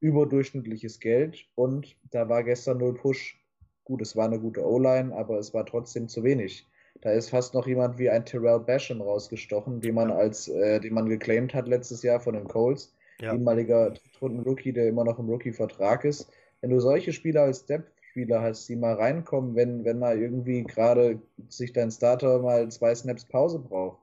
überdurchschnittliches 0.00 1.00
Geld. 1.00 1.46
Und 1.54 1.96
da 2.10 2.28
war 2.28 2.42
gestern 2.42 2.78
null 2.78 2.94
Push. 2.94 3.43
Gut, 3.84 4.00
es 4.00 4.16
war 4.16 4.26
eine 4.26 4.40
gute 4.40 4.64
O-Line, 4.66 5.14
aber 5.14 5.38
es 5.38 5.52
war 5.52 5.66
trotzdem 5.66 6.08
zu 6.08 6.24
wenig. 6.24 6.66
Da 7.00 7.10
ist 7.10 7.30
fast 7.30 7.54
noch 7.54 7.66
jemand 7.66 7.98
wie 7.98 8.08
ein 8.08 8.24
Terrell 8.24 8.60
Basham 8.60 9.02
rausgestochen, 9.02 9.80
den 9.80 9.94
man 9.94 10.10
als, 10.10 10.48
äh, 10.48 10.80
den 10.80 10.94
man 10.94 11.08
geclaimed 11.08 11.52
hat 11.54 11.68
letztes 11.68 12.02
Jahr 12.02 12.20
von 12.20 12.34
den 12.34 12.48
Colts. 12.48 12.94
Ja. 13.20 13.32
Ehemaliger 13.32 13.92
Runden-Rookie, 14.20 14.72
der 14.72 14.88
immer 14.88 15.04
noch 15.04 15.18
im 15.18 15.28
Rookie-Vertrag 15.28 16.04
ist. 16.04 16.30
Wenn 16.60 16.70
du 16.70 16.80
solche 16.80 17.12
Spieler 17.12 17.42
als 17.42 17.66
Depth-Spieler 17.66 18.40
hast, 18.40 18.68
die 18.68 18.76
mal 18.76 18.94
reinkommen, 18.94 19.54
wenn, 19.54 19.84
wenn 19.84 19.98
mal 19.98 20.18
irgendwie 20.18 20.64
gerade 20.64 21.20
sich 21.48 21.72
dein 21.72 21.90
Starter 21.90 22.40
mal 22.40 22.70
zwei 22.70 22.94
Snaps 22.94 23.24
Pause 23.26 23.58
braucht, 23.58 23.98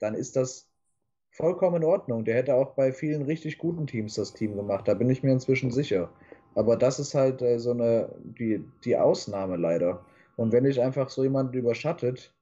dann 0.00 0.14
ist 0.14 0.36
das 0.36 0.68
vollkommen 1.30 1.82
in 1.82 1.84
Ordnung. 1.84 2.24
Der 2.24 2.34
hätte 2.34 2.54
auch 2.54 2.74
bei 2.74 2.92
vielen 2.92 3.22
richtig 3.22 3.58
guten 3.58 3.86
Teams 3.86 4.14
das 4.14 4.32
Team 4.32 4.56
gemacht, 4.56 4.88
da 4.88 4.94
bin 4.94 5.10
ich 5.10 5.22
mir 5.22 5.32
inzwischen 5.32 5.70
sicher. 5.70 6.10
Aber 6.58 6.76
das 6.76 6.98
ist 6.98 7.14
halt 7.14 7.40
äh, 7.40 7.60
so 7.60 7.70
eine, 7.70 8.08
die, 8.18 8.64
die 8.84 8.96
Ausnahme 8.96 9.56
leider. 9.56 10.04
Und 10.36 10.50
wenn 10.50 10.64
dich 10.64 10.80
einfach 10.80 11.08
so 11.08 11.22
jemand 11.22 11.54
überschattet, 11.54 12.34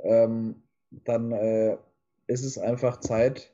ähm, 0.00 0.56
dann 0.90 1.32
äh, 1.32 1.78
ist 2.26 2.44
es 2.44 2.58
einfach 2.58 3.00
Zeit, 3.00 3.50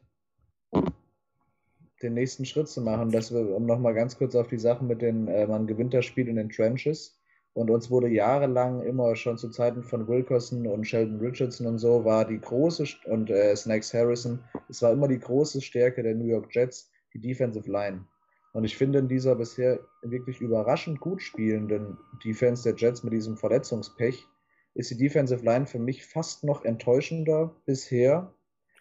den 2.02 2.14
nächsten 2.14 2.44
Schritt 2.44 2.66
zu 2.66 2.80
machen. 2.80 3.12
Dass 3.12 3.32
wir, 3.32 3.54
um 3.54 3.64
nochmal 3.64 3.94
ganz 3.94 4.18
kurz 4.18 4.34
auf 4.34 4.48
die 4.48 4.58
Sachen 4.58 4.88
mit 4.88 5.02
den, 5.02 5.28
äh, 5.28 5.46
man 5.46 5.68
gewinnt 5.68 5.94
das 5.94 6.04
Spiel 6.04 6.26
in 6.26 6.34
den 6.34 6.50
Trenches. 6.50 7.16
Und 7.54 7.70
uns 7.70 7.88
wurde 7.88 8.08
jahrelang 8.08 8.82
immer 8.82 9.14
schon 9.14 9.38
zu 9.38 9.50
Zeiten 9.50 9.84
von 9.84 10.08
Wilkerson 10.08 10.66
und 10.66 10.84
Sheldon 10.84 11.20
Richardson 11.20 11.68
und 11.68 11.78
so 11.78 12.04
war 12.04 12.24
die 12.24 12.40
große 12.40 12.86
und 13.06 13.30
äh, 13.30 13.54
Snacks 13.54 13.94
Harrison, 13.94 14.40
es 14.68 14.82
war 14.82 14.92
immer 14.92 15.08
die 15.08 15.18
große 15.18 15.60
Stärke 15.60 16.02
der 16.02 16.14
New 16.14 16.26
York 16.26 16.54
Jets, 16.54 16.90
die 17.14 17.20
Defensive 17.20 17.70
Line. 17.70 18.04
Und 18.52 18.64
ich 18.64 18.76
finde 18.76 18.98
in 18.98 19.08
dieser 19.08 19.34
bisher 19.34 19.80
wirklich 20.02 20.40
überraschend 20.40 21.00
gut 21.00 21.22
spielenden 21.22 21.98
Defense 22.24 22.62
der 22.62 22.74
Jets 22.74 23.02
mit 23.02 23.12
diesem 23.12 23.36
Verletzungspech 23.36 24.26
ist 24.74 24.90
die 24.90 24.96
Defensive 24.96 25.44
Line 25.44 25.66
für 25.66 25.78
mich 25.78 26.06
fast 26.06 26.44
noch 26.44 26.64
enttäuschender 26.64 27.54
bisher 27.66 28.32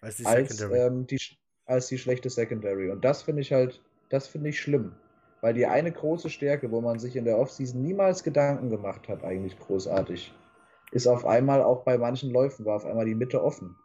als 0.01 0.17
die, 0.17 0.25
als, 0.25 0.61
ähm, 0.61 1.07
die, 1.07 1.19
als 1.65 1.87
die 1.87 1.97
schlechte 1.97 2.29
Secondary. 2.29 2.91
Und 2.91 3.03
das 3.03 3.23
finde 3.23 3.41
ich 3.41 3.51
halt, 3.51 3.83
das 4.09 4.27
finde 4.27 4.49
ich 4.49 4.59
schlimm. 4.59 4.93
Weil 5.41 5.53
die 5.53 5.65
eine 5.65 5.91
große 5.91 6.29
Stärke, 6.29 6.71
wo 6.71 6.81
man 6.81 6.99
sich 6.99 7.15
in 7.15 7.25
der 7.25 7.37
Offseason 7.37 7.81
niemals 7.81 8.23
Gedanken 8.23 8.69
gemacht 8.69 9.07
hat, 9.07 9.23
eigentlich 9.23 9.57
großartig, 9.59 10.33
ist 10.91 11.07
auf 11.07 11.25
einmal 11.25 11.61
auch 11.61 11.83
bei 11.83 11.97
manchen 11.97 12.31
Läufen, 12.31 12.65
war 12.65 12.77
auf 12.77 12.85
einmal 12.85 13.05
die 13.05 13.15
Mitte 13.15 13.43
offen. 13.43 13.75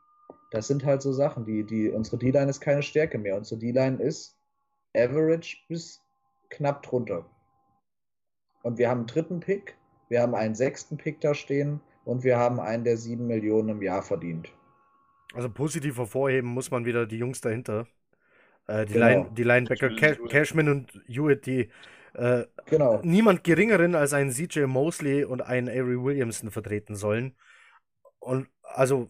Das 0.51 0.67
sind 0.67 0.85
halt 0.85 1.03
so 1.03 1.13
Sachen, 1.13 1.45
die, 1.45 1.65
die, 1.65 1.91
unsere 1.91 2.19
D-Line 2.19 2.51
ist 2.51 2.61
keine 2.61 2.83
Stärke 2.83 3.19
mehr. 3.19 3.37
Unsere 3.37 3.59
D-Line 3.59 4.03
ist 4.03 4.39
average 4.97 5.57
bis 5.69 6.03
knapp 6.51 6.83
drunter. 6.83 7.25
Und 8.63 8.79
wir 8.79 8.89
haben 8.89 8.99
einen 8.99 9.07
dritten 9.07 9.41
Pick, 9.41 9.77
wir 10.09 10.21
haben 10.21 10.35
einen 10.35 10.55
sechsten 10.55 10.97
Pick 10.97 11.21
da 11.21 11.35
stehen 11.35 11.81
und 12.05 12.25
wir 12.25 12.39
haben 12.39 12.61
einen, 12.61 12.85
der 12.85 12.97
sieben 12.97 13.27
Millionen 13.27 13.71
im 13.71 13.83
Jahr 13.83 14.03
verdient. 14.03 14.53
Also 15.35 15.49
positiv 15.49 15.97
hervorheben 15.97 16.51
muss 16.51 16.71
man 16.71 16.85
wieder 16.85 17.07
die 17.07 17.19
Jungs 17.19 17.41
dahinter. 17.41 17.87
Äh, 18.67 18.87
die, 18.87 18.93
genau. 18.95 19.07
Line, 19.07 19.31
die 19.33 19.43
Linebacker 19.43 19.91
Cash, 19.97 20.19
Cashman 20.29 20.69
und 20.69 20.93
Hewitt, 21.07 21.47
die 21.47 21.71
äh, 22.15 22.45
genau. 22.67 23.01
niemand 23.03 23.43
geringeren 23.43 23.95
als 23.95 24.13
einen 24.13 24.31
CJ 24.31 24.67
Mosley 24.67 25.25
und 25.25 25.41
einen 25.41 25.69
Avery 25.69 26.03
Williamson 26.03 26.51
vertreten 26.51 26.95
sollen. 26.95 27.35
Und 28.19 28.49
also, 28.63 29.09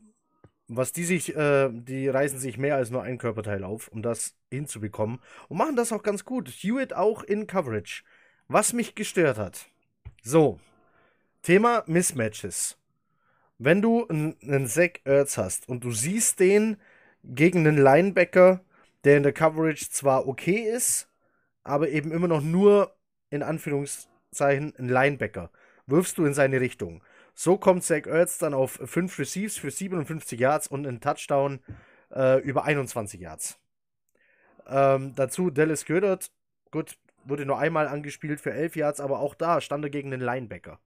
was 0.76 0.92
die 0.92 1.04
sich, 1.04 1.34
äh, 1.36 1.68
die 1.72 2.08
reißen 2.08 2.38
sich 2.38 2.58
mehr 2.58 2.76
als 2.76 2.90
nur 2.90 3.02
ein 3.02 3.18
Körperteil 3.18 3.64
auf, 3.64 3.88
um 3.88 4.02
das 4.02 4.34
hinzubekommen. 4.50 5.20
Und 5.48 5.58
machen 5.58 5.76
das 5.76 5.92
auch 5.92 6.02
ganz 6.02 6.24
gut. 6.24 6.48
Hewitt 6.48 6.94
auch 6.94 7.22
in 7.22 7.46
Coverage. 7.46 8.02
Was 8.48 8.72
mich 8.72 8.94
gestört 8.94 9.38
hat. 9.38 9.66
So, 10.22 10.60
Thema 11.42 11.84
Mismatches 11.86 12.76
wenn 13.64 13.80
du 13.80 14.06
einen 14.08 14.66
Zach 14.66 15.00
Ertz 15.04 15.38
hast 15.38 15.68
und 15.68 15.84
du 15.84 15.92
siehst 15.92 16.40
den 16.40 16.76
gegen 17.22 17.66
einen 17.66 17.78
Linebacker, 17.78 18.60
der 19.04 19.16
in 19.16 19.22
der 19.22 19.32
Coverage 19.32 19.88
zwar 19.90 20.26
okay 20.26 20.68
ist, 20.68 21.08
aber 21.62 21.88
eben 21.90 22.10
immer 22.10 22.28
noch 22.28 22.42
nur 22.42 22.96
in 23.30 23.42
Anführungszeichen 23.42 24.74
ein 24.76 24.88
Linebacker, 24.88 25.50
wirfst 25.86 26.18
du 26.18 26.24
in 26.24 26.34
seine 26.34 26.60
Richtung. 26.60 27.02
So 27.34 27.56
kommt 27.56 27.84
Zach 27.84 28.06
Ertz 28.06 28.38
dann 28.38 28.54
auf 28.54 28.80
5 28.84 29.18
Receives 29.18 29.56
für 29.56 29.70
57 29.70 30.38
Yards 30.38 30.66
und 30.66 30.86
einen 30.86 31.00
Touchdown 31.00 31.60
äh, 32.10 32.40
über 32.40 32.64
21 32.64 33.20
Yards. 33.20 33.58
Ähm, 34.66 35.14
dazu 35.14 35.50
Dallas 35.50 35.84
Gödert, 35.84 36.30
gut, 36.70 36.98
wurde 37.24 37.46
nur 37.46 37.58
einmal 37.58 37.88
angespielt 37.88 38.40
für 38.40 38.52
11 38.52 38.76
Yards, 38.76 39.00
aber 39.00 39.20
auch 39.20 39.34
da 39.34 39.60
stand 39.60 39.84
er 39.84 39.90
gegen 39.90 40.10
den 40.10 40.20
Linebacker. 40.20 40.78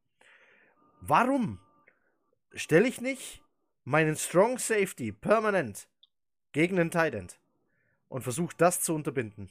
Warum 1.01 1.61
stelle 2.55 2.89
ich 2.89 3.01
nicht 3.01 3.43
meinen 3.85 4.17
Strong 4.17 4.59
Safety 4.59 5.13
permanent 5.13 5.89
gegen 6.53 6.77
den 6.77 6.91
Tight 6.91 7.15
End 7.15 7.39
und 8.09 8.23
versuche 8.23 8.55
das 8.57 8.81
zu 8.81 8.95
unterbinden. 8.95 9.51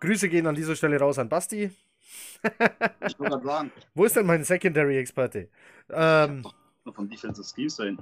Grüße 0.00 0.28
gehen 0.28 0.46
an 0.46 0.54
dieser 0.54 0.76
Stelle 0.76 0.98
raus 0.98 1.18
an 1.18 1.28
Basti. 1.28 1.70
ich 3.06 3.18
wollte 3.18 3.40
sagen. 3.44 3.72
Wo 3.94 4.04
ist 4.04 4.16
denn 4.16 4.26
mein 4.26 4.44
Secondary-Experte? 4.44 5.48
Ähm, 5.90 6.44
von 6.94 7.08
Defensive 7.08 7.46
Schemes 7.46 7.76
dahin. 7.76 7.98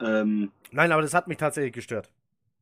Ähm, 0.00 0.52
Nein, 0.70 0.92
aber 0.92 1.02
das 1.02 1.14
hat 1.14 1.26
mich 1.26 1.38
tatsächlich 1.38 1.72
gestört. 1.72 2.10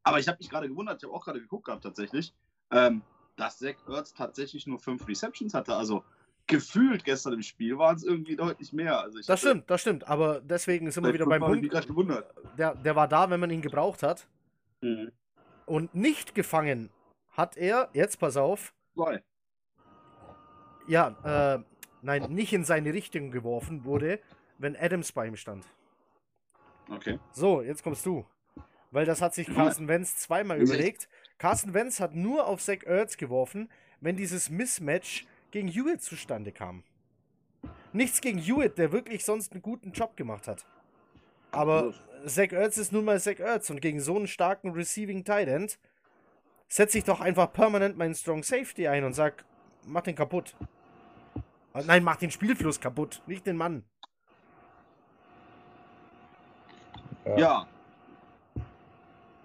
Aber 0.02 0.18
ich 0.18 0.28
habe 0.28 0.38
mich 0.38 0.50
gerade 0.50 0.68
gewundert, 0.68 0.98
ich 0.98 1.04
habe 1.04 1.14
auch 1.14 1.24
gerade 1.24 1.40
geguckt 1.40 1.66
gehabt 1.66 1.82
tatsächlich. 1.82 2.32
Ähm, 2.70 3.02
dass 3.36 3.58
Zach 3.58 3.74
Ertz 3.88 4.14
tatsächlich 4.14 4.66
nur 4.66 4.78
fünf 4.78 5.06
Receptions 5.08 5.54
hatte. 5.54 5.74
Also 5.74 6.04
gefühlt 6.46 7.04
gestern 7.04 7.34
im 7.34 7.42
Spiel 7.42 7.78
waren 7.78 7.96
es 7.96 8.04
irgendwie 8.04 8.36
deutlich 8.36 8.72
mehr. 8.72 9.00
Also 9.00 9.18
das 9.26 9.40
stimmt, 9.40 9.68
das 9.68 9.80
stimmt. 9.80 10.08
Aber 10.08 10.40
deswegen 10.40 10.90
sind 10.90 11.04
wir 11.04 11.12
wieder 11.12 11.26
beim 11.26 11.40
Punkt. 11.40 11.72
Der, 12.58 12.74
der 12.74 12.96
war 12.96 13.08
da, 13.08 13.30
wenn 13.30 13.40
man 13.40 13.50
ihn 13.50 13.62
gebraucht 13.62 14.02
hat. 14.02 14.26
Mhm. 14.80 15.10
Und 15.66 15.94
nicht 15.94 16.34
gefangen 16.34 16.90
hat 17.34 17.56
er, 17.56 17.90
jetzt 17.92 18.18
pass 18.18 18.36
auf. 18.36 18.72
Zwei. 18.94 19.22
Ja, 20.86 21.56
äh, 21.56 21.62
nein, 22.02 22.32
nicht 22.32 22.52
in 22.52 22.64
seine 22.64 22.92
Richtung 22.92 23.30
geworfen 23.30 23.84
wurde, 23.84 24.20
wenn 24.58 24.76
Adams 24.76 25.12
bei 25.12 25.26
ihm 25.26 25.36
stand. 25.36 25.66
Okay. 26.90 27.18
So, 27.32 27.62
jetzt 27.62 27.82
kommst 27.82 28.06
du. 28.06 28.24
Weil 28.90 29.06
das 29.06 29.20
hat 29.20 29.34
sich 29.34 29.52
Carson 29.52 29.88
Wentz 29.88 30.18
zweimal 30.18 30.60
überlegt. 30.60 31.08
Carson 31.38 31.74
Wentz 31.74 31.98
hat 31.98 32.14
nur 32.14 32.46
auf 32.46 32.62
Zach 32.62 32.84
Ertz 32.84 33.16
geworfen, 33.16 33.68
wenn 34.00 34.16
dieses 34.16 34.50
Mismatch 34.50 35.26
gegen 35.50 35.66
Hewitt 35.66 36.02
zustande 36.02 36.52
kam. 36.52 36.84
Nichts 37.92 38.20
gegen 38.20 38.38
Hewitt, 38.38 38.78
der 38.78 38.92
wirklich 38.92 39.24
sonst 39.24 39.52
einen 39.52 39.62
guten 39.62 39.92
Job 39.92 40.16
gemacht 40.16 40.46
hat. 40.46 40.64
Aber 41.50 41.92
Zach 42.26 42.52
Ertz 42.52 42.76
ist 42.76 42.92
nun 42.92 43.04
mal 43.04 43.20
Zach 43.20 43.40
Ertz 43.40 43.70
und 43.70 43.80
gegen 43.80 44.00
so 44.00 44.16
einen 44.16 44.28
starken 44.28 44.72
Receiving 44.72 45.24
Tight 45.24 45.48
End 45.48 45.78
setze 46.74 46.98
ich 46.98 47.04
doch 47.04 47.20
einfach 47.20 47.52
permanent 47.52 47.96
meinen 47.96 48.16
Strong 48.16 48.42
Safety 48.42 48.88
ein 48.88 49.04
und 49.04 49.12
sag, 49.12 49.44
mach 49.86 50.02
den 50.02 50.16
kaputt. 50.16 50.56
Ah, 51.72 51.82
nein, 51.86 52.02
mach 52.02 52.16
den 52.16 52.32
Spielfluss 52.32 52.80
kaputt, 52.80 53.22
nicht 53.28 53.46
den 53.46 53.56
Mann. 53.56 53.84
Ja. 57.24 57.38
ja. 57.38 57.66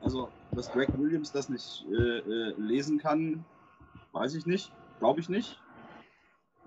Also, 0.02 0.32
dass 0.54 0.72
Greg 0.72 0.90
Williams 0.98 1.32
das 1.32 1.50
nicht 1.50 1.86
äh, 1.92 2.18
äh, 2.18 2.54
lesen 2.58 2.98
kann, 2.98 3.46
weiß 4.12 4.34
ich 4.34 4.48
nicht. 4.48 4.72
Glaube 4.98 5.20
ich 5.20 5.30
nicht. 5.30 5.62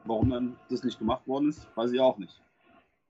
Warum 0.05 0.31
dann 0.31 0.57
das 0.71 0.85
nicht 0.85 1.01
gemacht 1.01 1.27
worden 1.27 1.49
ist, 1.49 1.67
weiß 1.75 1.91
ich 1.91 2.01
auch 2.01 2.19
nicht. 2.19 2.41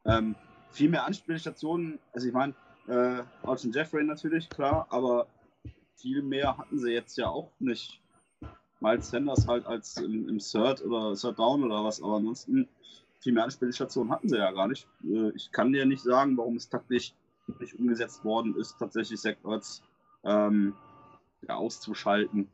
Ähm, 0.06 0.36
viel 0.70 0.88
mehr 0.88 1.04
Anspielstationen, 1.04 1.98
also 2.14 2.26
ich 2.28 2.32
meine, 2.32 2.54
äh, 2.88 3.22
Archie 3.42 3.70
Jeffrey 3.74 4.04
natürlich, 4.04 4.48
klar, 4.48 4.86
aber 4.88 5.26
viel 5.96 6.22
mehr 6.22 6.56
hatten 6.58 6.78
sie 6.78 6.90
jetzt 6.90 7.16
ja 7.16 7.28
auch 7.28 7.50
nicht. 7.58 8.00
Miles 8.80 9.10
Sanders 9.10 9.46
halt 9.46 9.64
als 9.66 9.96
im, 9.96 10.28
im 10.28 10.38
Third 10.38 10.82
oder 10.82 11.14
Third 11.14 11.38
Down 11.38 11.62
oder 11.62 11.84
was, 11.84 12.02
aber 12.02 12.16
ansonsten 12.16 12.68
viel 13.20 13.32
mehr 13.32 13.44
Anspielstationen 13.44 14.12
hatten 14.12 14.28
sie 14.28 14.36
ja 14.36 14.50
gar 14.50 14.66
nicht. 14.66 14.88
Äh, 15.04 15.30
ich 15.36 15.52
kann 15.52 15.72
dir 15.72 15.86
nicht 15.86 16.02
sagen, 16.02 16.36
warum 16.36 16.56
es 16.56 16.68
taktisch 16.68 17.14
nicht 17.60 17.78
umgesetzt 17.78 18.24
worden 18.24 18.56
ist, 18.56 18.76
tatsächlich 18.78 19.20
Zach 19.20 19.36
Ertz 19.44 19.82
ähm, 20.24 20.74
ja, 21.46 21.56
auszuschalten. 21.56 22.50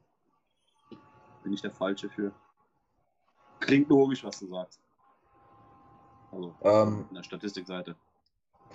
Bin 1.43 1.53
ich 1.53 1.63
der 1.63 1.71
Falsche 1.71 2.11
für. 2.11 2.33
Klingt 3.61 3.89
logisch, 3.89 4.25
was 4.25 4.41
du 4.41 4.47
sagst. 4.49 4.81
Also, 6.31 6.55
ähm, 6.63 7.07
in 7.09 7.15
der 7.15 7.23
Statistikseite. 7.23 7.97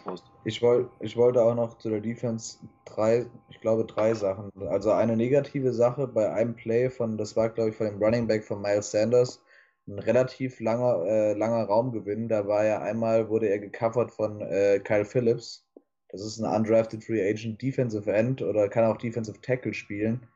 Prost. 0.03 0.25
Ich, 0.45 0.61
wollt, 0.61 0.89
ich 0.99 1.15
wollte 1.17 1.41
auch 1.41 1.55
noch 1.55 1.77
zu 1.77 1.89
der 1.89 2.01
Defense 2.01 2.57
drei, 2.85 3.25
ich 3.49 3.61
glaube, 3.61 3.85
drei 3.85 4.13
Sachen. 4.13 4.51
Also 4.67 4.91
eine 4.91 5.15
negative 5.15 5.73
Sache 5.73 6.07
bei 6.07 6.31
einem 6.31 6.55
Play 6.55 6.89
von, 6.89 7.17
das 7.17 7.35
war, 7.35 7.49
glaube 7.49 7.69
ich, 7.69 7.75
von 7.75 7.87
dem 7.87 8.01
Running 8.01 8.27
Back 8.27 8.43
von 8.43 8.61
Miles 8.61 8.91
Sanders, 8.91 9.41
ein 9.87 9.99
relativ 9.99 10.59
langer, 10.59 11.03
äh, 11.05 11.33
langer 11.33 11.65
Raumgewinn. 11.65 12.27
Da 12.27 12.47
war 12.47 12.65
ja 12.65 12.81
einmal, 12.81 13.29
wurde 13.29 13.47
er 13.47 13.59
gecovert 13.59 14.11
von 14.11 14.41
äh, 14.41 14.79
Kyle 14.79 15.05
Phillips. 15.05 15.65
Das 16.09 16.21
ist 16.21 16.39
ein 16.39 16.55
undrafted 16.55 17.03
Free 17.03 17.27
Agent 17.27 17.61
Defensive 17.61 18.11
End 18.11 18.41
oder 18.41 18.69
kann 18.69 18.85
auch 18.85 18.97
Defensive 18.97 19.41
Tackle 19.41 19.73
spielen. 19.73 20.27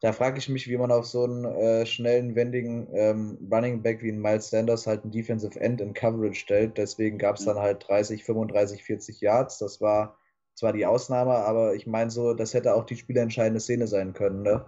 Da 0.00 0.12
frage 0.12 0.38
ich 0.38 0.48
mich, 0.48 0.68
wie 0.68 0.76
man 0.76 0.92
auf 0.92 1.06
so 1.06 1.24
einen 1.24 1.44
äh, 1.44 1.86
schnellen, 1.86 2.34
wendigen 2.34 2.88
ähm, 2.92 3.38
Running 3.50 3.82
Back 3.82 4.02
wie 4.02 4.12
ein 4.12 4.20
Miles 4.20 4.50
Sanders 4.50 4.86
halt 4.86 5.04
ein 5.04 5.10
Defensive 5.10 5.58
End 5.58 5.80
in 5.80 5.94
Coverage 5.94 6.38
stellt. 6.38 6.76
Deswegen 6.76 7.16
gab 7.16 7.36
es 7.36 7.46
dann 7.46 7.58
halt 7.58 7.86
30, 7.88 8.22
35, 8.24 8.84
40 8.84 9.20
Yards. 9.22 9.58
Das 9.58 9.80
war 9.80 10.18
zwar 10.54 10.74
die 10.74 10.84
Ausnahme, 10.84 11.32
aber 11.34 11.74
ich 11.74 11.86
meine 11.86 12.10
so, 12.10 12.34
das 12.34 12.52
hätte 12.52 12.74
auch 12.74 12.84
die 12.84 12.96
spielentscheidende 12.96 13.60
Szene 13.60 13.86
sein 13.86 14.12
können. 14.12 14.42
Ne? 14.42 14.66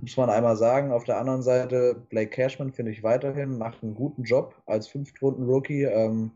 Muss 0.00 0.16
man 0.16 0.28
einmal 0.28 0.56
sagen. 0.56 0.90
Auf 0.92 1.04
der 1.04 1.18
anderen 1.18 1.42
Seite, 1.42 1.94
Blake 2.08 2.30
Cashman 2.30 2.72
finde 2.72 2.90
ich 2.90 3.04
weiterhin, 3.04 3.58
macht 3.58 3.82
einen 3.82 3.94
guten 3.94 4.24
Job 4.24 4.60
als 4.66 4.88
Fünftrunden-Rookie. 4.88 5.84
Ähm, 5.84 6.32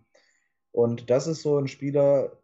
und 0.71 1.11
das 1.11 1.27
ist 1.27 1.43
so 1.43 1.59
ein 1.59 1.67
Spieler, 1.67 2.39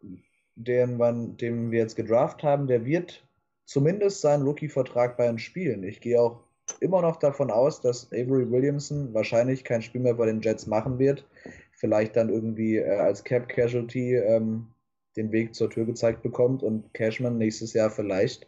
den, 0.55 0.97
man, 0.97 1.37
den 1.37 1.71
wir 1.71 1.79
jetzt 1.79 1.95
gedraft 1.95 2.43
haben, 2.43 2.67
der 2.67 2.85
wird 2.85 3.24
zumindest 3.65 4.21
seinen 4.21 4.43
Rookie-Vertrag 4.43 5.17
bei 5.17 5.27
den 5.27 5.39
Spielen. 5.39 5.83
Ich 5.83 6.01
gehe 6.01 6.21
auch 6.21 6.43
immer 6.79 7.01
noch 7.01 7.17
davon 7.17 7.51
aus, 7.51 7.81
dass 7.81 8.11
Avery 8.11 8.49
Williamson 8.49 9.13
wahrscheinlich 9.13 9.63
kein 9.63 9.81
Spiel 9.81 10.01
mehr 10.01 10.15
bei 10.15 10.25
den 10.25 10.41
Jets 10.41 10.67
machen 10.67 10.99
wird. 10.99 11.25
Vielleicht 11.71 12.15
dann 12.15 12.29
irgendwie 12.29 12.77
äh, 12.77 12.97
als 12.97 13.23
Cap 13.23 13.49
Casualty 13.49 14.15
ähm, 14.15 14.67
den 15.15 15.31
Weg 15.31 15.55
zur 15.55 15.69
Tür 15.69 15.85
gezeigt 15.85 16.23
bekommt 16.23 16.63
und 16.63 16.93
Cashman 16.93 17.37
nächstes 17.37 17.73
Jahr 17.73 17.89
vielleicht 17.89 18.47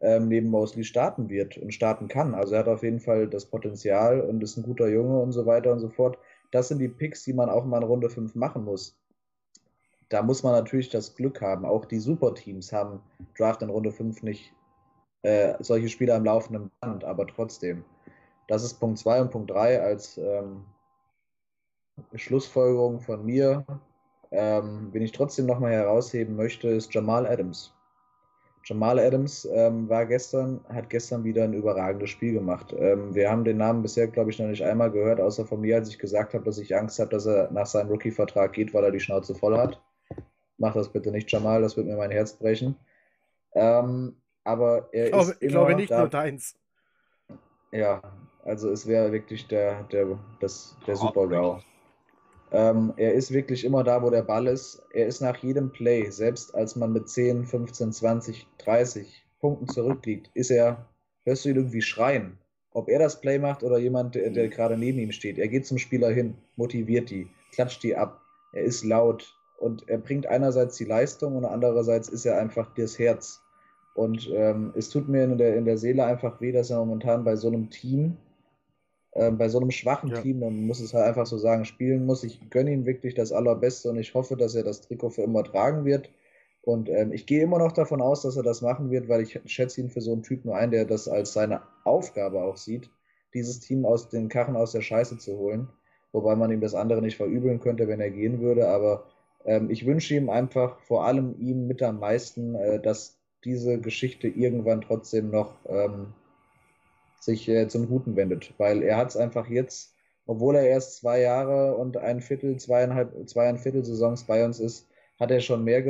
ähm, 0.00 0.28
neben 0.28 0.48
Mosley 0.48 0.84
starten 0.84 1.28
wird 1.28 1.58
und 1.58 1.74
starten 1.74 2.08
kann. 2.08 2.34
Also 2.34 2.54
er 2.54 2.60
hat 2.60 2.68
auf 2.68 2.82
jeden 2.82 3.00
Fall 3.00 3.28
das 3.28 3.46
Potenzial 3.46 4.20
und 4.20 4.42
ist 4.42 4.56
ein 4.56 4.62
guter 4.62 4.88
Junge 4.88 5.20
und 5.20 5.32
so 5.32 5.46
weiter 5.46 5.72
und 5.72 5.80
so 5.80 5.88
fort. 5.88 6.18
Das 6.50 6.68
sind 6.68 6.78
die 6.78 6.88
Picks, 6.88 7.24
die 7.24 7.32
man 7.32 7.50
auch 7.50 7.64
mal 7.64 7.78
in 7.78 7.84
Runde 7.84 8.08
5 8.08 8.34
machen 8.34 8.64
muss. 8.64 8.96
Da 10.08 10.22
muss 10.22 10.42
man 10.42 10.52
natürlich 10.52 10.88
das 10.88 11.14
Glück 11.14 11.42
haben. 11.42 11.66
Auch 11.66 11.84
die 11.84 11.98
Superteams 11.98 12.72
haben 12.72 13.00
Draft 13.36 13.62
in 13.62 13.68
Runde 13.68 13.92
5 13.92 14.22
nicht 14.22 14.54
äh, 15.22 15.54
solche 15.60 15.88
Spieler 15.88 16.16
am 16.16 16.24
laufenden 16.24 16.70
Band, 16.80 17.04
aber 17.04 17.26
trotzdem. 17.26 17.84
Das 18.46 18.64
ist 18.64 18.74
Punkt 18.80 18.98
2 18.98 19.22
und 19.22 19.30
Punkt 19.30 19.50
3 19.50 19.82
als 19.82 20.18
ähm, 20.18 20.64
Schlussfolgerung 22.14 23.00
von 23.00 23.24
mir. 23.24 23.64
Ähm, 24.30 24.88
wen 24.92 25.02
ich 25.02 25.12
trotzdem 25.12 25.46
nochmal 25.46 25.72
herausheben 25.72 26.36
möchte, 26.36 26.68
ist 26.68 26.92
Jamal 26.92 27.26
Adams. 27.26 27.74
Jamal 28.64 28.98
Adams 28.98 29.48
ähm, 29.50 29.88
war 29.88 30.04
gestern, 30.04 30.60
hat 30.68 30.90
gestern 30.90 31.24
wieder 31.24 31.44
ein 31.44 31.54
überragendes 31.54 32.10
Spiel 32.10 32.34
gemacht. 32.34 32.74
Ähm, 32.76 33.14
wir 33.14 33.30
haben 33.30 33.44
den 33.44 33.56
Namen 33.56 33.82
bisher, 33.82 34.08
glaube 34.08 34.30
ich, 34.30 34.38
noch 34.38 34.46
nicht 34.46 34.62
einmal 34.62 34.90
gehört, 34.90 35.20
außer 35.20 35.46
von 35.46 35.60
mir, 35.60 35.76
als 35.76 35.88
ich 35.88 35.98
gesagt 35.98 36.34
habe, 36.34 36.44
dass 36.44 36.58
ich 36.58 36.76
Angst 36.76 36.98
habe, 36.98 37.10
dass 37.10 37.24
er 37.24 37.50
nach 37.50 37.66
seinem 37.66 37.88
Rookie-Vertrag 37.88 38.52
geht, 38.52 38.74
weil 38.74 38.84
er 38.84 38.90
die 38.90 39.00
Schnauze 39.00 39.34
voll 39.34 39.56
hat. 39.56 39.80
Mach 40.58 40.74
das 40.74 40.90
bitte 40.90 41.10
nicht, 41.10 41.30
Jamal, 41.32 41.62
das 41.62 41.76
wird 41.76 41.86
mir 41.86 41.96
mein 41.96 42.10
Herz 42.10 42.34
brechen. 42.34 42.76
Ähm, 43.54 44.16
aber 44.48 44.88
er 44.92 45.04
ich 45.04 45.12
glaube, 45.12 45.30
ist 45.30 45.42
ich 45.42 45.48
glaube 45.48 45.74
nicht 45.74 45.90
da, 45.90 45.98
nur 45.98 46.08
deins. 46.08 46.56
Ja, 47.70 48.00
also 48.44 48.70
es 48.70 48.86
wäre 48.86 49.12
wirklich 49.12 49.46
der, 49.46 49.82
der, 49.84 50.18
das, 50.40 50.74
der 50.86 50.96
Super-GAU. 50.96 51.60
Ähm, 52.50 52.94
er 52.96 53.12
ist 53.12 53.30
wirklich 53.30 53.62
immer 53.62 53.84
da, 53.84 54.02
wo 54.02 54.08
der 54.08 54.22
Ball 54.22 54.46
ist. 54.46 54.82
Er 54.94 55.06
ist 55.06 55.20
nach 55.20 55.36
jedem 55.36 55.70
Play, 55.70 56.08
selbst 56.08 56.54
als 56.54 56.76
man 56.76 56.94
mit 56.94 57.10
10, 57.10 57.44
15, 57.44 57.92
20, 57.92 58.46
30 58.56 59.26
Punkten 59.38 59.68
zurückliegt, 59.68 60.30
ist 60.32 60.50
er, 60.50 60.86
hörst 61.24 61.44
du 61.44 61.50
ihn 61.50 61.56
irgendwie 61.56 61.82
schreien. 61.82 62.38
Ob 62.72 62.88
er 62.88 62.98
das 62.98 63.20
Play 63.20 63.38
macht 63.38 63.62
oder 63.62 63.76
jemand, 63.76 64.14
der, 64.14 64.30
der 64.30 64.48
gerade 64.48 64.78
neben 64.78 64.98
ihm 64.98 65.12
steht. 65.12 65.36
Er 65.36 65.48
geht 65.48 65.66
zum 65.66 65.76
Spieler 65.76 66.08
hin, 66.08 66.38
motiviert 66.56 67.10
die, 67.10 67.28
klatscht 67.52 67.82
die 67.82 67.96
ab. 67.96 68.22
Er 68.54 68.62
ist 68.62 68.82
laut 68.82 69.36
und 69.58 69.86
er 69.90 69.98
bringt 69.98 70.26
einerseits 70.26 70.76
die 70.76 70.86
Leistung 70.86 71.36
und 71.36 71.44
andererseits 71.44 72.08
ist 72.08 72.24
er 72.24 72.38
einfach 72.38 72.72
das 72.74 72.98
Herz. 72.98 73.42
Und 73.98 74.30
ähm, 74.32 74.72
es 74.76 74.90
tut 74.90 75.08
mir 75.08 75.24
in 75.24 75.38
der, 75.38 75.56
in 75.56 75.64
der 75.64 75.76
Seele 75.76 76.04
einfach 76.04 76.40
weh, 76.40 76.52
dass 76.52 76.70
er 76.70 76.78
momentan 76.78 77.24
bei 77.24 77.34
so 77.34 77.48
einem 77.48 77.68
Team, 77.68 78.16
äh, 79.10 79.32
bei 79.32 79.48
so 79.48 79.58
einem 79.58 79.72
schwachen 79.72 80.10
ja. 80.10 80.20
Team, 80.20 80.38
man 80.38 80.68
muss 80.68 80.78
es 80.78 80.94
halt 80.94 81.04
einfach 81.04 81.26
so 81.26 81.36
sagen, 81.36 81.64
spielen 81.64 82.06
muss. 82.06 82.22
Ich 82.22 82.48
gönne 82.48 82.70
ihm 82.70 82.86
wirklich 82.86 83.16
das 83.16 83.32
Allerbeste 83.32 83.90
und 83.90 83.98
ich 83.98 84.14
hoffe, 84.14 84.36
dass 84.36 84.54
er 84.54 84.62
das 84.62 84.82
Trikot 84.82 85.10
für 85.10 85.22
immer 85.22 85.42
tragen 85.42 85.84
wird. 85.84 86.10
Und 86.62 86.88
ähm, 86.88 87.12
ich 87.12 87.26
gehe 87.26 87.42
immer 87.42 87.58
noch 87.58 87.72
davon 87.72 88.00
aus, 88.00 88.22
dass 88.22 88.36
er 88.36 88.44
das 88.44 88.62
machen 88.62 88.92
wird, 88.92 89.08
weil 89.08 89.22
ich 89.22 89.40
schätze 89.46 89.80
ihn 89.80 89.90
für 89.90 90.00
so 90.00 90.12
einen 90.12 90.22
Typ 90.22 90.44
nur 90.44 90.54
ein, 90.54 90.70
der 90.70 90.84
das 90.84 91.08
als 91.08 91.32
seine 91.32 91.62
Aufgabe 91.82 92.40
auch 92.40 92.56
sieht, 92.56 92.88
dieses 93.34 93.58
Team 93.58 93.84
aus 93.84 94.08
den 94.10 94.28
Kachen 94.28 94.54
aus 94.54 94.70
der 94.70 94.82
Scheiße 94.82 95.18
zu 95.18 95.36
holen. 95.38 95.70
Wobei 96.12 96.36
man 96.36 96.52
ihm 96.52 96.60
das 96.60 96.76
andere 96.76 97.02
nicht 97.02 97.16
verübeln 97.16 97.58
könnte, 97.58 97.88
wenn 97.88 98.00
er 98.00 98.10
gehen 98.10 98.40
würde. 98.40 98.68
Aber 98.68 99.06
ähm, 99.44 99.70
ich 99.70 99.86
wünsche 99.86 100.14
ihm 100.14 100.30
einfach, 100.30 100.78
vor 100.82 101.04
allem 101.04 101.34
ihm 101.40 101.66
mit 101.66 101.82
am 101.82 101.98
meisten, 101.98 102.54
äh, 102.54 102.80
dass 102.80 103.17
diese 103.44 103.80
Geschichte 103.80 104.28
irgendwann 104.28 104.80
trotzdem 104.80 105.30
noch 105.30 105.54
ähm, 105.66 106.12
sich 107.20 107.48
äh, 107.48 107.68
zum 107.68 107.88
Guten 107.88 108.16
wendet. 108.16 108.54
Weil 108.58 108.82
er 108.82 108.96
hat 108.96 109.10
es 109.10 109.16
einfach 109.16 109.48
jetzt, 109.48 109.94
obwohl 110.26 110.56
er 110.56 110.68
erst 110.68 110.96
zwei 110.96 111.20
Jahre 111.20 111.76
und 111.76 111.96
ein 111.96 112.20
Viertel, 112.20 112.56
zweieinhalb, 112.58 113.28
zweieinviertel 113.28 113.84
Saisons 113.84 114.24
bei 114.24 114.44
uns 114.44 114.60
ist, 114.60 114.88
hat 115.18 115.30
er 115.30 115.40
schon 115.40 115.64
mehr 115.64 115.82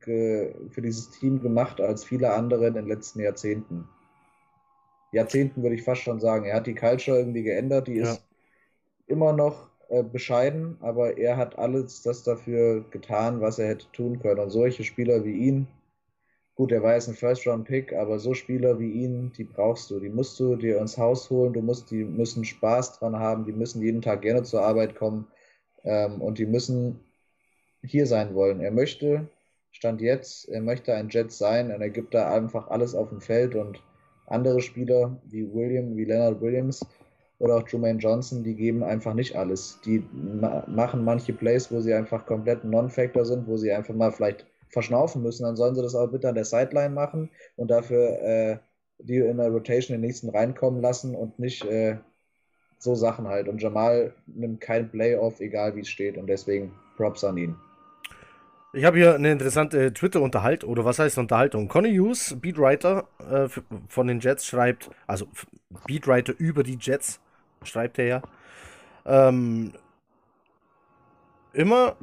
für 0.00 0.82
dieses 0.82 1.10
Team 1.10 1.40
gemacht 1.40 1.80
als 1.80 2.04
viele 2.04 2.32
andere 2.32 2.66
in 2.66 2.74
den 2.74 2.86
letzten 2.86 3.20
Jahrzehnten. 3.20 3.88
Jahrzehnten 5.12 5.62
würde 5.62 5.76
ich 5.76 5.82
fast 5.82 6.02
schon 6.02 6.20
sagen. 6.20 6.44
Er 6.44 6.56
hat 6.56 6.66
die 6.66 6.74
Culture 6.74 7.18
irgendwie 7.18 7.44
geändert, 7.44 7.88
die 7.88 7.96
ja. 7.96 8.12
ist 8.12 8.26
immer 9.06 9.32
noch 9.32 9.70
äh, 9.88 10.02
bescheiden, 10.02 10.76
aber 10.80 11.16
er 11.16 11.36
hat 11.36 11.58
alles 11.58 12.02
das 12.02 12.24
dafür 12.24 12.84
getan, 12.90 13.40
was 13.40 13.58
er 13.58 13.68
hätte 13.68 13.86
tun 13.92 14.18
können. 14.18 14.40
Und 14.40 14.50
solche 14.50 14.84
Spieler 14.84 15.24
wie 15.24 15.32
ihn, 15.32 15.68
Gut, 16.56 16.70
er 16.70 16.84
war 16.84 16.94
jetzt 16.94 17.08
ein 17.08 17.14
First-Round-Pick, 17.14 17.92
aber 17.94 18.20
so 18.20 18.32
Spieler 18.32 18.78
wie 18.78 18.92
ihn, 18.92 19.32
die 19.36 19.42
brauchst 19.42 19.90
du. 19.90 19.98
Die 19.98 20.08
musst 20.08 20.38
du 20.38 20.54
dir 20.54 20.78
ins 20.78 20.96
Haus 20.96 21.28
holen. 21.28 21.52
Du 21.52 21.60
musst, 21.60 21.90
die 21.90 22.04
müssen 22.04 22.44
Spaß 22.44 23.00
dran 23.00 23.18
haben. 23.18 23.44
Die 23.44 23.52
müssen 23.52 23.82
jeden 23.82 24.02
Tag 24.02 24.22
gerne 24.22 24.44
zur 24.44 24.62
Arbeit 24.62 24.94
kommen. 24.94 25.26
Ähm, 25.82 26.22
und 26.22 26.38
die 26.38 26.46
müssen 26.46 27.00
hier 27.82 28.06
sein 28.06 28.34
wollen. 28.36 28.60
Er 28.60 28.70
möchte, 28.70 29.28
Stand 29.72 30.00
jetzt, 30.00 30.48
er 30.48 30.60
möchte 30.60 30.94
ein 30.94 31.08
Jet 31.08 31.32
sein. 31.32 31.74
Und 31.74 31.80
er 31.80 31.90
gibt 31.90 32.14
da 32.14 32.32
einfach 32.32 32.68
alles 32.68 32.94
auf 32.94 33.08
dem 33.08 33.20
Feld. 33.20 33.56
Und 33.56 33.82
andere 34.26 34.60
Spieler 34.60 35.20
wie 35.24 35.52
William, 35.52 35.96
wie 35.96 36.04
Leonard 36.04 36.40
Williams 36.40 36.86
oder 37.40 37.56
auch 37.56 37.68
Jermaine 37.68 37.98
Johnson, 37.98 38.44
die 38.44 38.54
geben 38.54 38.84
einfach 38.84 39.14
nicht 39.14 39.34
alles. 39.34 39.80
Die 39.84 40.04
ma 40.12 40.64
machen 40.68 41.04
manche 41.04 41.32
Plays, 41.32 41.72
wo 41.72 41.80
sie 41.80 41.94
einfach 41.94 42.26
komplett 42.26 42.62
Non-Factor 42.62 43.24
sind, 43.24 43.48
wo 43.48 43.56
sie 43.56 43.72
einfach 43.72 43.94
mal 43.94 44.12
vielleicht 44.12 44.46
verschnaufen 44.74 45.22
müssen, 45.22 45.44
dann 45.44 45.56
sollen 45.56 45.74
sie 45.74 45.82
das 45.82 45.94
auch 45.94 46.08
bitte 46.08 46.28
an 46.28 46.34
der 46.34 46.44
Sideline 46.44 46.94
machen 46.94 47.30
und 47.56 47.70
dafür 47.70 48.20
äh, 48.20 48.58
die 48.98 49.16
in 49.16 49.38
der 49.38 49.48
Rotation 49.48 49.94
den 49.94 50.02
nächsten 50.02 50.28
reinkommen 50.28 50.80
lassen 50.80 51.14
und 51.14 51.38
nicht 51.38 51.64
äh, 51.64 51.96
so 52.78 52.94
Sachen 52.94 53.26
halt. 53.28 53.48
Und 53.48 53.62
Jamal 53.62 54.14
nimmt 54.26 54.60
kein 54.60 54.90
Playoff, 54.90 55.40
egal 55.40 55.74
wie 55.76 55.80
es 55.80 55.88
steht. 55.88 56.16
Und 56.16 56.26
deswegen 56.26 56.72
Props 56.96 57.24
an 57.24 57.36
ihn. 57.36 57.56
Ich 58.72 58.84
habe 58.84 58.98
hier 58.98 59.14
eine 59.14 59.30
interessante 59.30 59.92
Twitter-Unterhaltung, 59.92 60.68
oder 60.68 60.84
was 60.84 60.98
heißt 60.98 61.18
Unterhaltung? 61.18 61.68
Conny 61.68 61.96
Hughes, 61.96 62.36
Beatwriter 62.40 63.06
äh, 63.20 63.48
von 63.88 64.06
den 64.08 64.18
Jets, 64.18 64.46
schreibt, 64.46 64.90
also 65.06 65.26
Beatwriter 65.86 66.34
über 66.38 66.64
die 66.64 66.76
Jets, 66.80 67.20
schreibt 67.62 68.00
er 68.00 68.06
ja. 68.06 68.22
Ähm, 69.06 69.72
immer, 71.52 71.96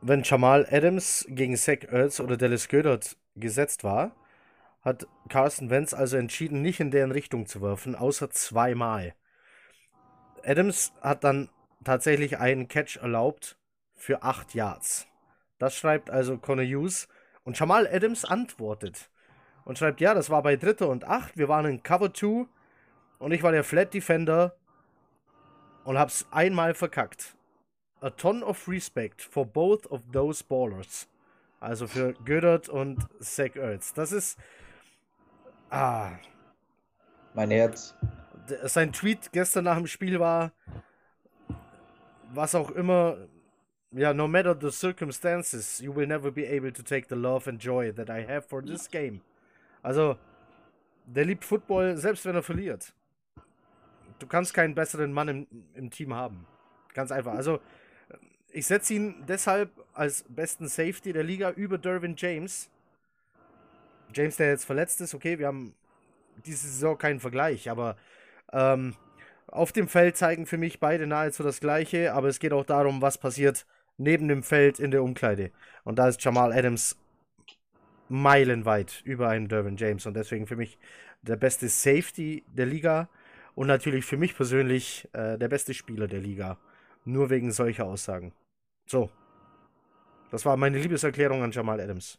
wenn 0.00 0.22
Jamal 0.22 0.66
Adams 0.70 1.26
gegen 1.28 1.56
Zach 1.56 1.84
Ertz 1.90 2.20
oder 2.20 2.36
Dallas 2.36 2.68
Goddard 2.68 3.16
gesetzt 3.36 3.84
war, 3.84 4.14
hat 4.82 5.06
Carson 5.28 5.70
Wentz 5.70 5.92
also 5.92 6.16
entschieden, 6.16 6.62
nicht 6.62 6.80
in 6.80 6.90
deren 6.90 7.10
Richtung 7.10 7.46
zu 7.46 7.60
werfen, 7.62 7.94
außer 7.94 8.30
zweimal. 8.30 9.14
Adams 10.44 10.92
hat 11.00 11.24
dann 11.24 11.48
tatsächlich 11.84 12.38
einen 12.38 12.68
Catch 12.68 12.96
erlaubt 12.96 13.58
für 13.94 14.22
acht 14.22 14.54
Yards. 14.54 15.06
Das 15.58 15.76
schreibt 15.76 16.10
also 16.10 16.38
Connor 16.38 16.64
Hughes. 16.64 17.08
Und 17.44 17.58
Jamal 17.58 17.86
Adams 17.86 18.26
antwortet 18.26 19.10
und 19.64 19.78
schreibt, 19.78 20.02
ja, 20.02 20.12
das 20.12 20.28
war 20.28 20.42
bei 20.42 20.56
Dritter 20.56 20.88
und 20.88 21.04
Acht. 21.04 21.38
Wir 21.38 21.48
waren 21.48 21.64
in 21.64 21.82
Cover 21.82 22.12
2 22.12 22.46
und 23.18 23.32
ich 23.32 23.42
war 23.42 23.52
der 23.52 23.64
Flat 23.64 23.94
Defender 23.94 24.54
und 25.84 25.98
hab's 25.98 26.26
einmal 26.30 26.74
verkackt. 26.74 27.37
A 28.00 28.10
ton 28.10 28.42
of 28.42 28.68
respect 28.68 29.22
for 29.22 29.44
both 29.44 29.86
of 29.90 30.02
those 30.12 30.42
ballers. 30.42 31.08
Also 31.60 31.86
für 31.86 32.14
Goddard 32.24 32.68
und 32.68 33.06
Zach 33.20 33.56
Ertz. 33.56 33.92
Das 33.92 34.12
ist. 34.12 34.38
Ah. 35.70 36.12
Mein 37.34 37.50
Herz. 37.50 37.94
Sein 38.64 38.92
Tweet 38.92 39.32
gestern 39.32 39.64
nach 39.64 39.76
dem 39.76 39.86
Spiel 39.86 40.18
war, 40.20 40.52
was 42.32 42.54
auch 42.54 42.70
immer 42.70 43.18
yeah, 43.94 44.12
no 44.12 44.28
matter 44.28 44.54
the 44.54 44.70
circumstances, 44.70 45.80
you 45.80 45.92
will 45.92 46.06
never 46.06 46.30
be 46.30 46.44
able 46.44 46.70
to 46.70 46.82
take 46.82 47.08
the 47.08 47.16
love 47.16 47.46
and 47.46 47.58
joy 47.58 47.90
that 47.92 48.10
I 48.10 48.22
have 48.22 48.46
for 48.46 48.62
this 48.62 48.88
game. 48.88 49.22
Also, 49.82 50.18
der 51.06 51.24
liebt 51.24 51.44
Football, 51.44 51.96
selbst 51.96 52.24
wenn 52.26 52.34
er 52.34 52.42
verliert. 52.42 52.92
Du 54.18 54.26
kannst 54.26 54.52
keinen 54.52 54.74
besseren 54.74 55.12
Mann 55.12 55.28
im, 55.28 55.46
im 55.74 55.90
Team 55.90 56.12
haben. 56.12 56.46
Ganz 56.92 57.12
einfach. 57.12 57.34
Also, 57.34 57.60
ich 58.50 58.66
setze 58.66 58.94
ihn 58.94 59.24
deshalb 59.26 59.70
als 59.94 60.24
besten 60.28 60.68
Safety 60.68 61.12
der 61.12 61.24
Liga 61.24 61.50
über 61.50 61.78
Dervin 61.78 62.14
James. 62.16 62.70
James, 64.14 64.36
der 64.36 64.50
jetzt 64.50 64.64
verletzt 64.64 65.00
ist, 65.00 65.14
okay, 65.14 65.38
wir 65.38 65.46
haben 65.46 65.74
diese 66.46 66.66
Saison 66.66 66.96
keinen 66.96 67.20
Vergleich, 67.20 67.68
aber 67.68 67.96
ähm, 68.52 68.94
auf 69.48 69.72
dem 69.72 69.88
Feld 69.88 70.16
zeigen 70.16 70.46
für 70.46 70.58
mich 70.58 70.80
beide 70.80 71.06
nahezu 71.06 71.42
das 71.42 71.60
Gleiche, 71.60 72.14
aber 72.14 72.28
es 72.28 72.38
geht 72.38 72.52
auch 72.52 72.64
darum, 72.64 73.02
was 73.02 73.18
passiert, 73.18 73.66
neben 73.96 74.28
dem 74.28 74.42
Feld 74.42 74.78
in 74.78 74.90
der 74.90 75.02
Umkleide. 75.02 75.50
Und 75.84 75.98
da 75.98 76.08
ist 76.08 76.22
Jamal 76.22 76.52
Adams 76.52 76.96
meilenweit 78.08 79.02
über 79.04 79.28
einen 79.28 79.48
Derwin 79.48 79.76
James 79.76 80.06
und 80.06 80.14
deswegen 80.14 80.46
für 80.46 80.56
mich 80.56 80.78
der 81.22 81.36
beste 81.36 81.68
Safety 81.68 82.44
der 82.46 82.66
Liga 82.66 83.08
und 83.54 83.66
natürlich 83.66 84.04
für 84.04 84.16
mich 84.16 84.36
persönlich 84.36 85.08
äh, 85.12 85.36
der 85.36 85.48
beste 85.48 85.74
Spieler 85.74 86.06
der 86.06 86.20
Liga. 86.20 86.58
Nur 87.08 87.30
wegen 87.30 87.50
solcher 87.52 87.86
Aussagen. 87.86 88.32
So. 88.86 89.08
Das 90.30 90.44
war 90.44 90.58
meine 90.58 90.78
Liebeserklärung 90.78 91.42
an 91.42 91.52
Jamal 91.52 91.80
Adams. 91.80 92.18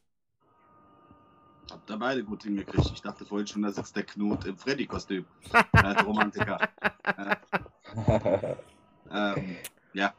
Habt 1.70 1.88
ihr 1.92 1.98
beide 1.98 2.24
gut 2.24 2.42
hingekriegt. 2.42 2.92
Ich 2.92 3.02
dachte 3.04 3.24
vorhin 3.24 3.46
schon, 3.46 3.62
da 3.62 3.72
sitzt 3.72 3.96
der 3.96 4.04
Knut 4.04 4.46
im 4.46 4.58
Freddy-Kostüm. 4.58 5.26
Als 5.74 6.04
Romantiker. 6.04 6.58
ähm, 9.12 9.58
ja, 9.94 10.14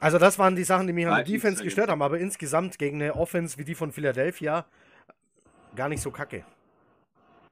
also 0.00 0.18
das 0.18 0.38
waren 0.38 0.56
die 0.56 0.64
Sachen, 0.64 0.86
die 0.86 0.92
mich 0.92 1.06
an 1.06 1.14
der 1.14 1.24
Defense 1.24 1.62
gestört 1.64 1.88
haben, 1.88 2.02
aber 2.02 2.18
insgesamt 2.18 2.78
gegen 2.78 3.00
eine 3.00 3.14
Offense 3.14 3.56
wie 3.56 3.64
die 3.64 3.74
von 3.74 3.92
Philadelphia 3.92 4.66
gar 5.74 5.88
nicht 5.88 6.02
so 6.02 6.10
kacke. 6.10 6.44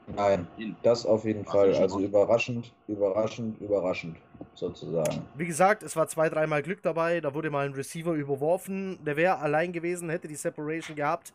Nein, 0.07 0.47
das 0.83 1.07
auf 1.07 1.25
jeden 1.25 1.45
Fall. 1.45 1.75
Also 1.75 2.01
überraschend, 2.01 2.73
überraschend, 2.89 3.61
überraschend, 3.61 4.17
sozusagen. 4.55 5.23
Wie 5.35 5.47
gesagt, 5.47 5.83
es 5.83 5.97
war 5.97 6.07
zwei, 6.09 6.29
dreimal 6.29 6.63
Glück 6.63 6.83
dabei. 6.83 7.21
Da 7.21 7.33
wurde 7.35 7.51
mal 7.51 7.67
ein 7.67 7.73
Receiver 7.73 8.13
überworfen. 8.13 8.99
Der 9.05 9.17
wäre 9.17 9.39
allein 9.39 9.73
gewesen, 9.73 10.11
hätte 10.11 10.29
die 10.29 10.35
Separation 10.35 10.97
gehabt. 10.97 11.33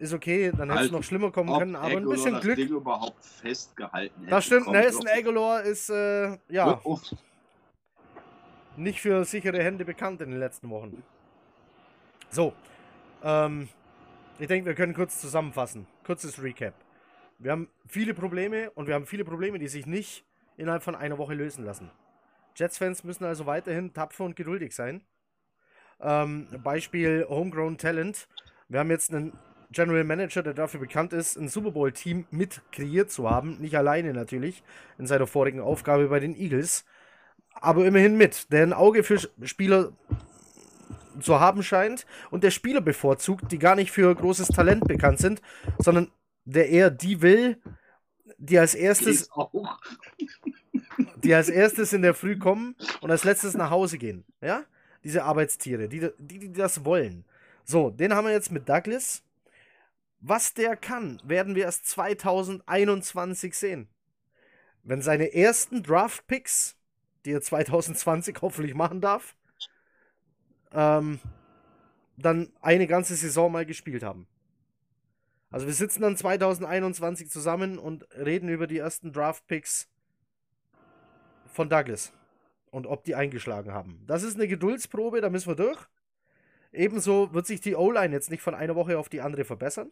Ist 0.00 0.12
okay, 0.12 0.52
dann 0.56 0.70
hätte 0.70 0.86
es 0.86 0.90
noch 0.90 1.04
schlimmer 1.04 1.30
kommen 1.30 1.56
können, 1.56 1.76
aber 1.76 1.96
ein 1.96 2.08
bisschen 2.08 2.32
das 2.32 2.42
Glück. 2.42 2.56
Ding 2.56 2.68
überhaupt 2.68 3.24
festgehalten 3.24 4.26
das 4.28 4.44
stimmt, 4.44 4.66
Nelson 4.66 5.06
Aguilar 5.06 5.62
ist, 5.62 5.90
äh, 5.90 6.36
ja 6.48 6.80
nicht 8.76 9.00
für 9.00 9.24
sichere 9.24 9.62
Hände 9.62 9.84
bekannt 9.84 10.20
in 10.20 10.30
den 10.30 10.40
letzten 10.40 10.70
Wochen. 10.70 11.02
So, 12.30 12.52
ähm, 13.22 13.68
ich 14.38 14.46
denke, 14.46 14.66
wir 14.66 14.74
können 14.74 14.94
kurz 14.94 15.20
zusammenfassen. 15.20 15.86
Kurzes 16.04 16.42
Recap. 16.42 16.74
Wir 17.40 17.52
haben 17.52 17.68
viele 17.88 18.14
Probleme 18.14 18.70
und 18.72 18.86
wir 18.86 18.94
haben 18.94 19.06
viele 19.06 19.24
Probleme, 19.24 19.58
die 19.58 19.66
sich 19.66 19.86
nicht 19.86 20.24
innerhalb 20.56 20.82
von 20.82 20.94
einer 20.94 21.18
Woche 21.18 21.34
lösen 21.34 21.64
lassen. 21.64 21.90
Jets-Fans 22.54 23.02
müssen 23.02 23.24
also 23.24 23.46
weiterhin 23.46 23.92
tapfer 23.92 24.24
und 24.24 24.36
geduldig 24.36 24.74
sein. 24.74 25.02
Ähm, 26.00 26.46
Beispiel 26.62 27.26
Homegrown 27.28 27.78
Talent. 27.78 28.28
Wir 28.68 28.80
haben 28.80 28.90
jetzt 28.90 29.12
einen 29.12 29.32
General 29.72 30.04
Manager, 30.04 30.42
der 30.42 30.54
dafür 30.54 30.80
bekannt 30.80 31.12
ist, 31.12 31.36
ein 31.36 31.48
Super 31.48 31.70
Bowl-Team 31.70 32.26
mit 32.30 32.60
kreiert 32.72 33.10
zu 33.10 33.28
haben. 33.28 33.58
Nicht 33.58 33.76
alleine 33.76 34.12
natürlich, 34.12 34.62
in 34.98 35.06
seiner 35.06 35.26
vorigen 35.26 35.60
Aufgabe 35.60 36.08
bei 36.08 36.20
den 36.20 36.36
Eagles 36.36 36.84
aber 37.54 37.84
immerhin 37.84 38.16
mit, 38.16 38.52
der 38.52 38.62
ein 38.62 38.72
Auge 38.72 39.02
für 39.02 39.18
Spieler 39.42 39.92
zu 41.20 41.40
haben 41.40 41.62
scheint 41.62 42.06
und 42.30 42.44
der 42.44 42.50
Spieler 42.50 42.80
bevorzugt, 42.80 43.50
die 43.52 43.58
gar 43.58 43.76
nicht 43.76 43.90
für 43.90 44.14
großes 44.14 44.48
Talent 44.48 44.86
bekannt 44.86 45.18
sind, 45.18 45.42
sondern 45.78 46.10
der 46.44 46.68
eher 46.68 46.90
die 46.90 47.22
will, 47.22 47.60
die 48.38 48.58
als 48.58 48.74
erstes 48.74 49.28
die 51.22 51.34
als 51.34 51.48
erstes 51.48 51.92
in 51.92 52.02
der 52.02 52.14
Früh 52.14 52.38
kommen 52.38 52.76
und 53.00 53.10
als 53.10 53.24
letztes 53.24 53.54
nach 53.54 53.70
Hause 53.70 53.98
gehen, 53.98 54.24
ja? 54.40 54.64
Diese 55.02 55.24
Arbeitstiere, 55.24 55.88
die, 55.88 56.10
die, 56.18 56.38
die 56.38 56.52
das 56.52 56.84
wollen. 56.84 57.24
So, 57.64 57.88
den 57.90 58.12
haben 58.12 58.26
wir 58.26 58.32
jetzt 58.32 58.52
mit 58.52 58.68
Douglas. 58.68 59.22
Was 60.20 60.52
der 60.52 60.76
kann, 60.76 61.18
werden 61.24 61.54
wir 61.54 61.64
erst 61.64 61.86
2021 61.86 63.54
sehen. 63.54 63.88
Wenn 64.82 65.00
seine 65.00 65.32
ersten 65.32 65.82
Draft-Picks 65.82 66.76
die 67.24 67.32
er 67.32 67.40
2020 67.40 68.36
hoffentlich 68.42 68.74
machen 68.74 69.00
darf, 69.00 69.36
ähm, 70.72 71.20
dann 72.16 72.52
eine 72.60 72.86
ganze 72.86 73.16
Saison 73.16 73.50
mal 73.50 73.66
gespielt 73.66 74.02
haben. 74.02 74.26
Also 75.50 75.66
wir 75.66 75.74
sitzen 75.74 76.02
dann 76.02 76.16
2021 76.16 77.28
zusammen 77.30 77.78
und 77.78 78.06
reden 78.16 78.48
über 78.48 78.66
die 78.66 78.78
ersten 78.78 79.12
Draft-Picks 79.12 79.88
von 81.46 81.68
Douglas 81.68 82.12
und 82.70 82.86
ob 82.86 83.02
die 83.04 83.16
eingeschlagen 83.16 83.72
haben. 83.72 84.04
Das 84.06 84.22
ist 84.22 84.36
eine 84.36 84.46
Geduldsprobe, 84.46 85.20
da 85.20 85.28
müssen 85.28 85.48
wir 85.48 85.56
durch. 85.56 85.88
Ebenso 86.72 87.34
wird 87.34 87.46
sich 87.46 87.60
die 87.60 87.74
O-Line 87.74 88.14
jetzt 88.14 88.30
nicht 88.30 88.42
von 88.42 88.54
einer 88.54 88.76
Woche 88.76 88.96
auf 88.96 89.08
die 89.08 89.20
andere 89.20 89.44
verbessern. 89.44 89.90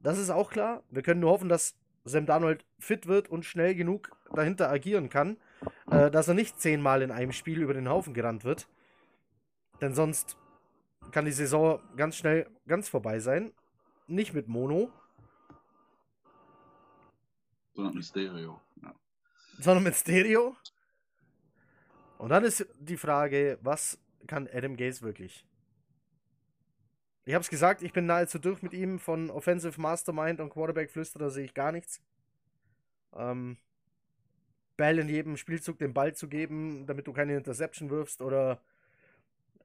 Das 0.00 0.18
ist 0.18 0.30
auch 0.30 0.50
klar. 0.50 0.82
Wir 0.90 1.02
können 1.02 1.20
nur 1.20 1.32
hoffen, 1.32 1.50
dass 1.50 1.74
Sam 2.04 2.24
Darnold 2.24 2.64
fit 2.78 3.06
wird 3.06 3.28
und 3.28 3.44
schnell 3.44 3.74
genug 3.74 4.16
dahinter 4.32 4.70
agieren 4.70 5.10
kann, 5.10 5.36
äh, 5.90 6.10
dass 6.10 6.28
er 6.28 6.34
nicht 6.34 6.60
zehnmal 6.60 7.02
in 7.02 7.10
einem 7.10 7.32
Spiel 7.32 7.60
über 7.60 7.74
den 7.74 7.88
Haufen 7.88 8.14
gerannt 8.14 8.44
wird. 8.44 8.68
Denn 9.82 9.94
sonst 9.94 10.38
kann 11.10 11.26
die 11.26 11.32
Saison 11.32 11.80
ganz 11.96 12.16
schnell 12.16 12.48
ganz 12.66 12.88
vorbei 12.88 13.18
sein. 13.18 13.52
Nicht 14.06 14.34
mit 14.34 14.48
Mono. 14.48 14.92
Sondern 17.74 17.94
mit 17.94 18.04
Stereo. 18.04 18.60
Ja. 18.82 18.94
Sondern 19.58 19.84
mit 19.84 19.94
Stereo. 19.94 20.56
Und 22.18 22.30
dann 22.30 22.44
ist 22.44 22.66
die 22.78 22.96
Frage, 22.96 23.58
was 23.62 23.98
kann 24.26 24.48
Adam 24.52 24.76
Gaze 24.76 25.02
wirklich? 25.02 25.46
Ich 27.24 27.34
habe 27.34 27.42
es 27.42 27.50
gesagt, 27.50 27.82
ich 27.82 27.92
bin 27.92 28.06
nahezu 28.06 28.38
durch 28.38 28.62
mit 28.62 28.72
ihm. 28.72 28.98
Von 28.98 29.30
Offensive 29.30 29.80
Mastermind 29.80 30.40
und 30.40 30.50
Quarterback 30.50 30.90
Flüsterer 30.90 31.30
sehe 31.30 31.44
ich 31.44 31.54
gar 31.54 31.72
nichts. 31.72 32.00
Ähm, 33.12 33.58
Ball 34.76 34.98
in 34.98 35.08
jedem 35.08 35.36
Spielzug 35.36 35.78
den 35.78 35.92
Ball 35.92 36.14
zu 36.14 36.28
geben, 36.28 36.86
damit 36.86 37.06
du 37.06 37.12
keine 37.12 37.36
Interception 37.36 37.90
wirfst 37.90 38.22
oder 38.22 38.62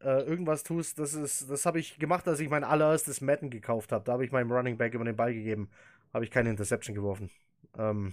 äh, 0.03 0.23
irgendwas 0.23 0.64
tust. 0.64 0.99
Das 0.99 1.14
ist, 1.14 1.49
das 1.49 1.65
habe 1.65 1.80
ich 1.80 1.98
gemacht, 1.99 2.28
als 2.28 2.40
ich 2.40 2.49
mein 2.49 2.64
allererstes 2.64 3.22
Madden 3.22 3.49
gekauft 3.49 3.91
habe. 3.91 4.03
Da 4.03 4.14
habe 4.14 4.26
ich 4.26 4.32
meinem 4.32 4.52
Running 4.52 4.78
Back 4.78 4.94
über 4.94 5.06
den 5.06 5.15
Ball 5.15 5.34
gegeben, 5.34 5.69
habe 6.14 6.23
ich 6.23 6.32
keine 6.32 6.49
Interception 6.49 6.95
geworfen. 6.95 7.30
Ähm, 7.78 8.11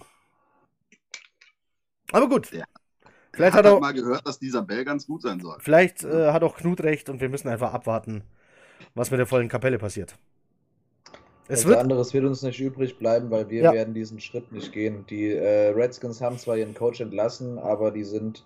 aber 2.11 2.27
gut. 2.27 2.51
Ja. 2.51 2.65
Vielleicht 3.33 3.55
hat, 3.55 3.65
er 3.65 3.73
auch 3.73 3.79
mal 3.79 3.93
gehört, 3.93 4.27
dass 4.27 4.39
dieser 4.39 4.63
Bell 4.63 4.83
ganz 4.83 5.05
gut 5.05 5.21
sein 5.21 5.39
soll. 5.39 5.57
Vielleicht 5.59 6.03
äh, 6.03 6.31
hat 6.31 6.43
auch 6.43 6.57
Knut 6.57 6.81
recht 6.81 7.09
und 7.09 7.21
wir 7.21 7.29
müssen 7.29 7.47
einfach 7.47 7.73
abwarten, 7.73 8.23
was 8.95 9.11
mit 9.11 9.19
der 9.19 9.27
vollen 9.27 9.47
Kapelle 9.47 9.77
passiert. 9.77 10.15
Es 11.47 11.65
wird 11.65 11.79
anderes 11.79 12.13
wird 12.13 12.25
uns 12.25 12.43
nicht 12.43 12.59
übrig 12.59 12.99
bleiben, 12.99 13.31
weil 13.31 13.49
wir 13.49 13.63
ja. 13.63 13.73
werden 13.73 13.95
diesen 13.95 14.19
Schritt 14.19 14.51
nicht 14.51 14.71
gehen. 14.71 15.05
Die 15.09 15.31
äh, 15.31 15.69
Redskins 15.69 16.21
haben 16.21 16.37
zwar 16.37 16.57
ihren 16.57 16.75
Coach 16.75 17.01
entlassen, 17.01 17.57
aber 17.57 17.89
die 17.89 18.03
sind 18.03 18.45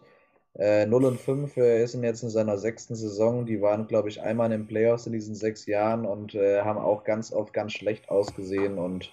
äh, 0.56 0.86
0 0.86 1.06
und 1.06 1.20
5. 1.20 1.58
Er 1.58 1.84
ist 1.84 1.96
jetzt 1.96 2.24
in 2.24 2.30
seiner 2.30 2.58
sechsten 2.58 2.96
Saison. 2.96 3.46
Die 3.46 3.62
waren, 3.62 3.88
glaube 3.88 4.10
ich, 4.10 4.22
einmal 4.22 4.52
in 4.52 4.62
den 4.62 4.68
Playoffs 4.68 5.08
in 5.08 5.14
diesen 5.14 5.36
sechs 5.36 5.66
Jahren 5.66 6.06
und 6.06 6.36
äh, 6.36 6.62
haben 6.62 6.80
auch 6.80 7.04
ganz 7.04 7.32
oft 7.34 7.54
ganz 7.54 7.74
schlecht 7.74 8.10
ausgesehen 8.10 8.78
und 8.78 9.12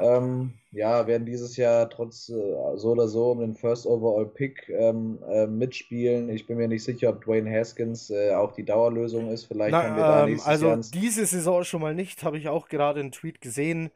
ähm, 0.00 0.52
ja, 0.72 1.06
werden 1.06 1.26
dieses 1.26 1.56
Jahr 1.56 1.88
trotz 1.88 2.28
äh, 2.28 2.76
so 2.76 2.90
oder 2.90 3.08
so 3.08 3.30
um 3.30 3.40
den 3.40 3.54
First 3.54 3.86
Overall 3.86 4.26
Pick 4.26 4.68
ähm, 4.68 5.18
äh, 5.28 5.46
mitspielen. 5.46 6.28
Ich 6.28 6.46
bin 6.46 6.58
mir 6.58 6.68
nicht 6.68 6.84
sicher, 6.84 7.10
ob 7.10 7.24
Dwayne 7.24 7.50
Haskins 7.50 8.10
äh, 8.10 8.32
auch 8.32 8.52
die 8.52 8.64
Dauerlösung 8.64 9.30
ist. 9.30 9.44
Vielleicht 9.44 9.72
Na, 9.72 9.82
haben 9.82 9.96
wir 9.96 10.02
da 10.02 10.26
ähm, 10.26 10.40
Also 10.44 10.66
Jahr 10.68 10.80
diese 10.92 11.26
Saison 11.26 11.64
schon 11.64 11.80
mal 11.80 11.94
nicht, 11.94 12.22
habe 12.24 12.38
ich 12.38 12.48
auch 12.48 12.68
gerade 12.68 13.00
einen 13.00 13.12
Tweet 13.12 13.40
gesehen. 13.40 13.90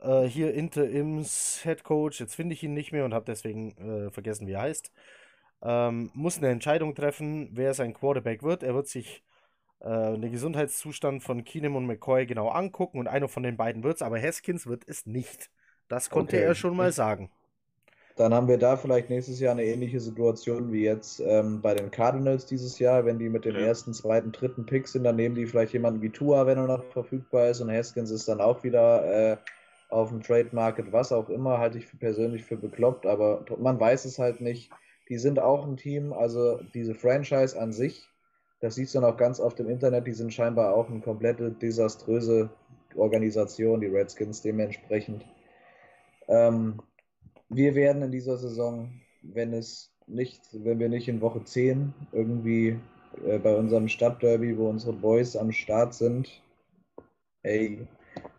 Äh, 0.00 0.24
hier 0.24 0.52
Interims 0.52 1.60
Head 1.62 1.84
Coach, 1.84 2.20
jetzt 2.20 2.34
finde 2.34 2.52
ich 2.52 2.62
ihn 2.62 2.74
nicht 2.74 2.92
mehr 2.92 3.04
und 3.04 3.14
habe 3.14 3.24
deswegen 3.26 3.76
äh, 3.78 4.10
vergessen, 4.10 4.46
wie 4.46 4.52
er 4.52 4.62
heißt. 4.62 4.92
Ähm, 5.62 6.10
muss 6.14 6.38
eine 6.38 6.48
Entscheidung 6.48 6.94
treffen, 6.94 7.48
wer 7.52 7.74
sein 7.74 7.94
Quarterback 7.94 8.42
wird. 8.42 8.62
Er 8.62 8.74
wird 8.74 8.88
sich 8.88 9.22
äh, 9.80 10.18
den 10.18 10.32
Gesundheitszustand 10.32 11.22
von 11.22 11.44
Keenum 11.44 11.76
und 11.76 11.86
McCoy 11.86 12.26
genau 12.26 12.48
angucken 12.48 12.98
und 12.98 13.08
einer 13.08 13.28
von 13.28 13.42
den 13.42 13.56
beiden 13.56 13.82
wird 13.82 13.96
es, 13.96 14.02
aber 14.02 14.20
Haskins 14.20 14.66
wird 14.66 14.84
es 14.86 15.06
nicht. 15.06 15.50
Das 15.88 16.10
konnte 16.10 16.36
okay. 16.36 16.44
er 16.44 16.54
schon 16.54 16.76
mal 16.76 16.92
sagen. 16.92 17.30
Dann 18.16 18.32
haben 18.32 18.48
wir 18.48 18.56
da 18.56 18.78
vielleicht 18.78 19.10
nächstes 19.10 19.40
Jahr 19.40 19.52
eine 19.52 19.64
ähnliche 19.64 20.00
Situation 20.00 20.72
wie 20.72 20.84
jetzt 20.84 21.20
ähm, 21.20 21.60
bei 21.60 21.74
den 21.74 21.90
Cardinals 21.90 22.46
dieses 22.46 22.78
Jahr. 22.78 23.04
Wenn 23.04 23.18
die 23.18 23.28
mit 23.28 23.44
dem 23.44 23.54
ja. 23.54 23.66
ersten, 23.66 23.92
zweiten, 23.92 24.32
dritten 24.32 24.64
Pick 24.64 24.88
sind, 24.88 25.04
dann 25.04 25.16
nehmen 25.16 25.34
die 25.34 25.44
vielleicht 25.44 25.74
jemanden 25.74 26.00
wie 26.00 26.08
Tua, 26.08 26.46
wenn 26.46 26.56
er 26.56 26.66
noch 26.66 26.84
verfügbar 26.84 27.50
ist. 27.50 27.60
Und 27.60 27.70
Haskins 27.70 28.10
ist 28.10 28.26
dann 28.26 28.40
auch 28.40 28.64
wieder 28.64 29.32
äh, 29.32 29.36
auf 29.90 30.08
dem 30.08 30.22
Trade 30.22 30.48
Market, 30.52 30.92
was 30.92 31.12
auch 31.12 31.28
immer, 31.28 31.58
halte 31.58 31.76
ich 31.76 31.86
für 31.86 31.98
persönlich 31.98 32.42
für 32.42 32.56
bekloppt. 32.56 33.04
Aber 33.04 33.44
man 33.58 33.78
weiß 33.78 34.06
es 34.06 34.18
halt 34.18 34.40
nicht. 34.40 34.70
Die 35.08 35.18
sind 35.18 35.38
auch 35.38 35.66
ein 35.66 35.76
Team, 35.76 36.12
also 36.12 36.60
diese 36.74 36.94
Franchise 36.94 37.58
an 37.58 37.72
sich 37.72 38.08
das 38.60 38.76
siehst 38.76 38.94
du 38.94 39.00
auch 39.00 39.16
ganz 39.16 39.38
oft 39.38 39.60
im 39.60 39.68
Internet, 39.68 40.06
die 40.06 40.12
sind 40.12 40.32
scheinbar 40.32 40.74
auch 40.74 40.88
eine 40.88 41.00
komplette 41.00 41.50
desaströse 41.50 42.50
Organisation, 42.96 43.80
die 43.80 43.86
Redskins 43.86 44.40
dementsprechend. 44.40 45.26
Ähm, 46.28 46.80
wir 47.48 47.74
werden 47.74 48.02
in 48.02 48.10
dieser 48.10 48.38
Saison, 48.38 48.90
wenn 49.22 49.52
es 49.52 49.92
nicht, 50.06 50.42
wenn 50.52 50.78
wir 50.78 50.88
nicht 50.88 51.08
in 51.08 51.20
Woche 51.20 51.44
10 51.44 51.92
irgendwie 52.12 52.78
äh, 53.26 53.38
bei 53.38 53.54
unserem 53.54 53.88
Stadtderby, 53.88 54.56
wo 54.56 54.70
unsere 54.70 54.94
Boys 54.94 55.36
am 55.36 55.52
Start 55.52 55.94
sind, 55.94 56.42
ey, 57.42 57.86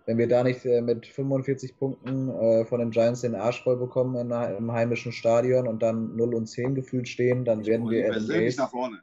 wenn 0.05 0.17
wir 0.17 0.27
da 0.27 0.43
nicht 0.43 0.65
äh, 0.65 0.81
mit 0.81 1.05
45 1.05 1.77
Punkten 1.77 2.29
äh, 2.29 2.65
von 2.65 2.79
den 2.79 2.91
Giants 2.91 3.21
den 3.21 3.35
Arsch 3.35 3.63
voll 3.63 3.77
bekommen 3.77 4.15
in, 4.15 4.31
im 4.31 4.71
heimischen 4.71 5.11
Stadion 5.11 5.67
und 5.67 5.81
dann 5.83 6.15
0 6.15 6.33
und 6.33 6.47
10 6.47 6.75
gefühlt 6.75 7.07
stehen, 7.07 7.45
dann 7.45 7.65
werden 7.65 7.89
wir 7.89 8.09
Adam 8.09 8.27
Gaze, 8.27 8.57
nach 8.57 8.69
vorne. 8.69 9.01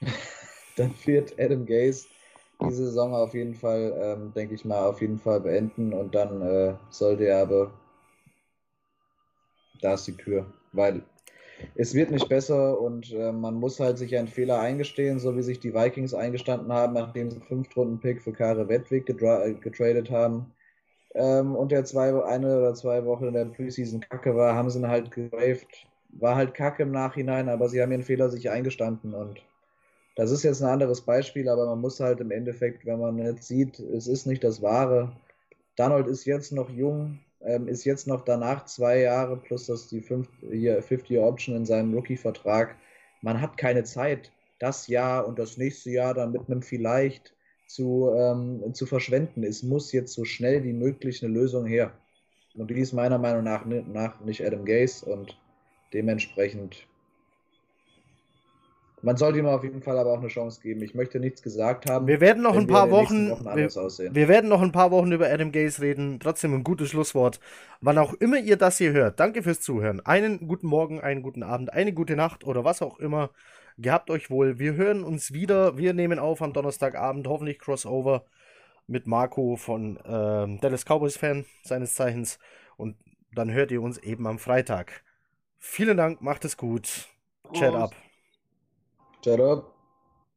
dann 0.76 0.94
wird 1.04 1.34
Adam 1.38 1.64
Gaze 1.64 2.06
die 2.60 2.72
Saison 2.72 3.14
auf 3.14 3.34
jeden 3.34 3.54
Fall, 3.54 3.94
ähm, 4.00 4.32
denke 4.34 4.54
ich 4.54 4.64
mal, 4.64 4.84
auf 4.84 5.00
jeden 5.00 5.18
Fall 5.18 5.40
beenden 5.40 5.92
und 5.92 6.14
dann 6.14 6.42
äh, 6.42 6.74
sollte 6.90 7.24
er 7.24 7.42
aber, 7.42 7.72
da 9.80 9.94
ist 9.94 10.06
die 10.06 10.16
Tür, 10.16 10.52
weil 10.72 11.02
es 11.74 11.94
wird 11.94 12.10
nicht 12.10 12.28
besser 12.28 12.80
und 12.80 13.12
äh, 13.12 13.32
man 13.32 13.54
muss 13.54 13.80
halt 13.80 13.98
sich 13.98 14.16
einen 14.16 14.28
Fehler 14.28 14.60
eingestehen, 14.60 15.18
so 15.18 15.36
wie 15.36 15.42
sich 15.42 15.60
die 15.60 15.74
Vikings 15.74 16.14
eingestanden 16.14 16.72
haben, 16.72 16.94
nachdem 16.94 17.30
sie 17.30 17.40
fünf 17.40 17.74
Runden 17.76 18.00
Pick 18.00 18.22
für 18.22 18.32
Kare 18.32 18.68
Wedwig 18.68 19.06
getradet 19.06 20.10
haben. 20.10 20.52
Ähm, 21.14 21.56
und 21.56 21.72
der 21.72 21.84
zwei, 21.84 22.22
eine 22.24 22.58
oder 22.58 22.74
zwei 22.74 23.04
Wochen 23.04 23.26
in 23.26 23.34
der 23.34 23.46
Preseason 23.46 24.00
kacke 24.00 24.36
war, 24.36 24.54
haben 24.54 24.70
sie 24.70 24.78
ihn 24.78 24.88
halt 24.88 25.10
gewaved. 25.10 25.86
War 26.10 26.36
halt 26.36 26.54
kacke 26.54 26.84
im 26.84 26.92
Nachhinein, 26.92 27.48
aber 27.48 27.68
sie 27.68 27.82
haben 27.82 27.92
ihren 27.92 28.02
Fehler 28.02 28.30
sich 28.30 28.50
eingestanden 28.50 29.14
und 29.14 29.42
das 30.18 30.32
ist 30.32 30.42
jetzt 30.42 30.60
ein 30.62 30.68
anderes 30.68 31.02
Beispiel, 31.02 31.48
aber 31.48 31.66
man 31.66 31.80
muss 31.80 32.00
halt 32.00 32.18
im 32.18 32.32
Endeffekt, 32.32 32.84
wenn 32.84 32.98
man 32.98 33.18
jetzt 33.18 33.46
sieht, 33.46 33.78
es 33.78 34.08
ist 34.08 34.26
nicht 34.26 34.42
das 34.42 34.60
Wahre. 34.60 35.12
Donald 35.76 36.08
ist 36.08 36.24
jetzt 36.24 36.50
noch 36.50 36.68
jung, 36.70 37.20
ähm, 37.40 37.68
ist 37.68 37.84
jetzt 37.84 38.06
noch 38.06 38.24
danach 38.24 38.66
zwei 38.66 39.00
Jahre 39.00 39.36
plus 39.36 39.66
das 39.66 39.88
die 39.88 40.02
50-Year-Option 40.02 41.56
in 41.56 41.66
seinem 41.66 41.94
Rookie-Vertrag. 41.94 42.76
Man 43.22 43.40
hat 43.40 43.56
keine 43.56 43.84
Zeit, 43.84 44.32
das 44.58 44.86
Jahr 44.88 45.26
und 45.26 45.38
das 45.38 45.56
nächste 45.56 45.90
Jahr 45.90 46.14
dann 46.14 46.32
mit 46.32 46.48
einem 46.48 46.62
vielleicht 46.62 47.34
zu, 47.68 48.10
ähm, 48.16 48.74
zu 48.74 48.86
verschwenden. 48.86 49.44
Es 49.44 49.62
muss 49.62 49.92
jetzt 49.92 50.14
so 50.14 50.24
schnell 50.24 50.64
wie 50.64 50.72
möglich 50.72 51.22
eine 51.22 51.32
Lösung 51.32 51.66
her. 51.66 51.92
Und 52.54 52.70
die 52.70 52.80
ist 52.80 52.92
meiner 52.92 53.18
Meinung 53.18 53.44
nach, 53.44 53.64
nach 53.64 54.20
nicht 54.20 54.44
Adam 54.44 54.64
Gaze 54.64 55.06
und 55.06 55.38
dementsprechend 55.92 56.86
man 59.02 59.16
sollte 59.16 59.38
ihm 59.38 59.46
auf 59.46 59.62
jeden 59.62 59.82
Fall 59.82 59.98
aber 59.98 60.12
auch 60.12 60.18
eine 60.18 60.28
Chance 60.28 60.60
geben. 60.60 60.82
Ich 60.82 60.94
möchte 60.94 61.20
nichts 61.20 61.42
gesagt 61.42 61.88
haben. 61.88 62.06
Wir 62.06 62.20
werden 62.20 62.42
noch 62.42 62.56
ein 62.56 62.66
paar 62.66 62.90
Wochen, 62.90 63.30
Wochen 63.30 63.44
wir, 63.44 63.68
wir, 64.14 64.28
werden 64.28 64.48
noch 64.48 64.62
ein 64.62 64.72
paar 64.72 64.90
Wochen 64.90 65.12
über 65.12 65.28
Adam 65.28 65.52
Gaze 65.52 65.82
reden. 65.82 66.18
Trotzdem 66.20 66.54
ein 66.54 66.64
gutes 66.64 66.90
Schlusswort. 66.90 67.40
Wann 67.80 67.98
auch 67.98 68.14
immer 68.14 68.38
ihr 68.38 68.56
das 68.56 68.78
hier 68.78 68.92
hört, 68.92 69.20
danke 69.20 69.42
fürs 69.42 69.60
Zuhören. 69.60 70.00
Einen 70.04 70.48
guten 70.48 70.66
Morgen, 70.66 71.00
einen 71.00 71.22
guten 71.22 71.42
Abend, 71.42 71.72
eine 71.72 71.92
gute 71.92 72.16
Nacht 72.16 72.44
oder 72.44 72.64
was 72.64 72.82
auch 72.82 72.98
immer. 72.98 73.30
Gehabt 73.76 74.10
euch 74.10 74.30
wohl. 74.30 74.58
Wir 74.58 74.74
hören 74.74 75.04
uns 75.04 75.32
wieder. 75.32 75.78
Wir 75.78 75.94
nehmen 75.94 76.18
auf 76.18 76.42
am 76.42 76.52
Donnerstagabend, 76.52 77.28
hoffentlich 77.28 77.60
Crossover 77.60 78.24
mit 78.88 79.06
Marco 79.06 79.56
von 79.56 79.98
ähm, 80.04 80.58
Dallas 80.60 80.84
Cowboys 80.84 81.16
Fan 81.16 81.44
seines 81.62 81.94
Zeichens. 81.94 82.38
Und 82.76 82.96
dann 83.32 83.52
hört 83.52 83.70
ihr 83.70 83.82
uns 83.82 83.98
eben 83.98 84.26
am 84.26 84.38
Freitag. 84.38 85.04
Vielen 85.58 85.96
Dank, 85.96 86.22
macht 86.22 86.44
es 86.44 86.56
gut. 86.56 87.08
Chat 87.52 87.74
ab. 87.74 87.94
Shut 89.24 89.40
up. 89.40 89.77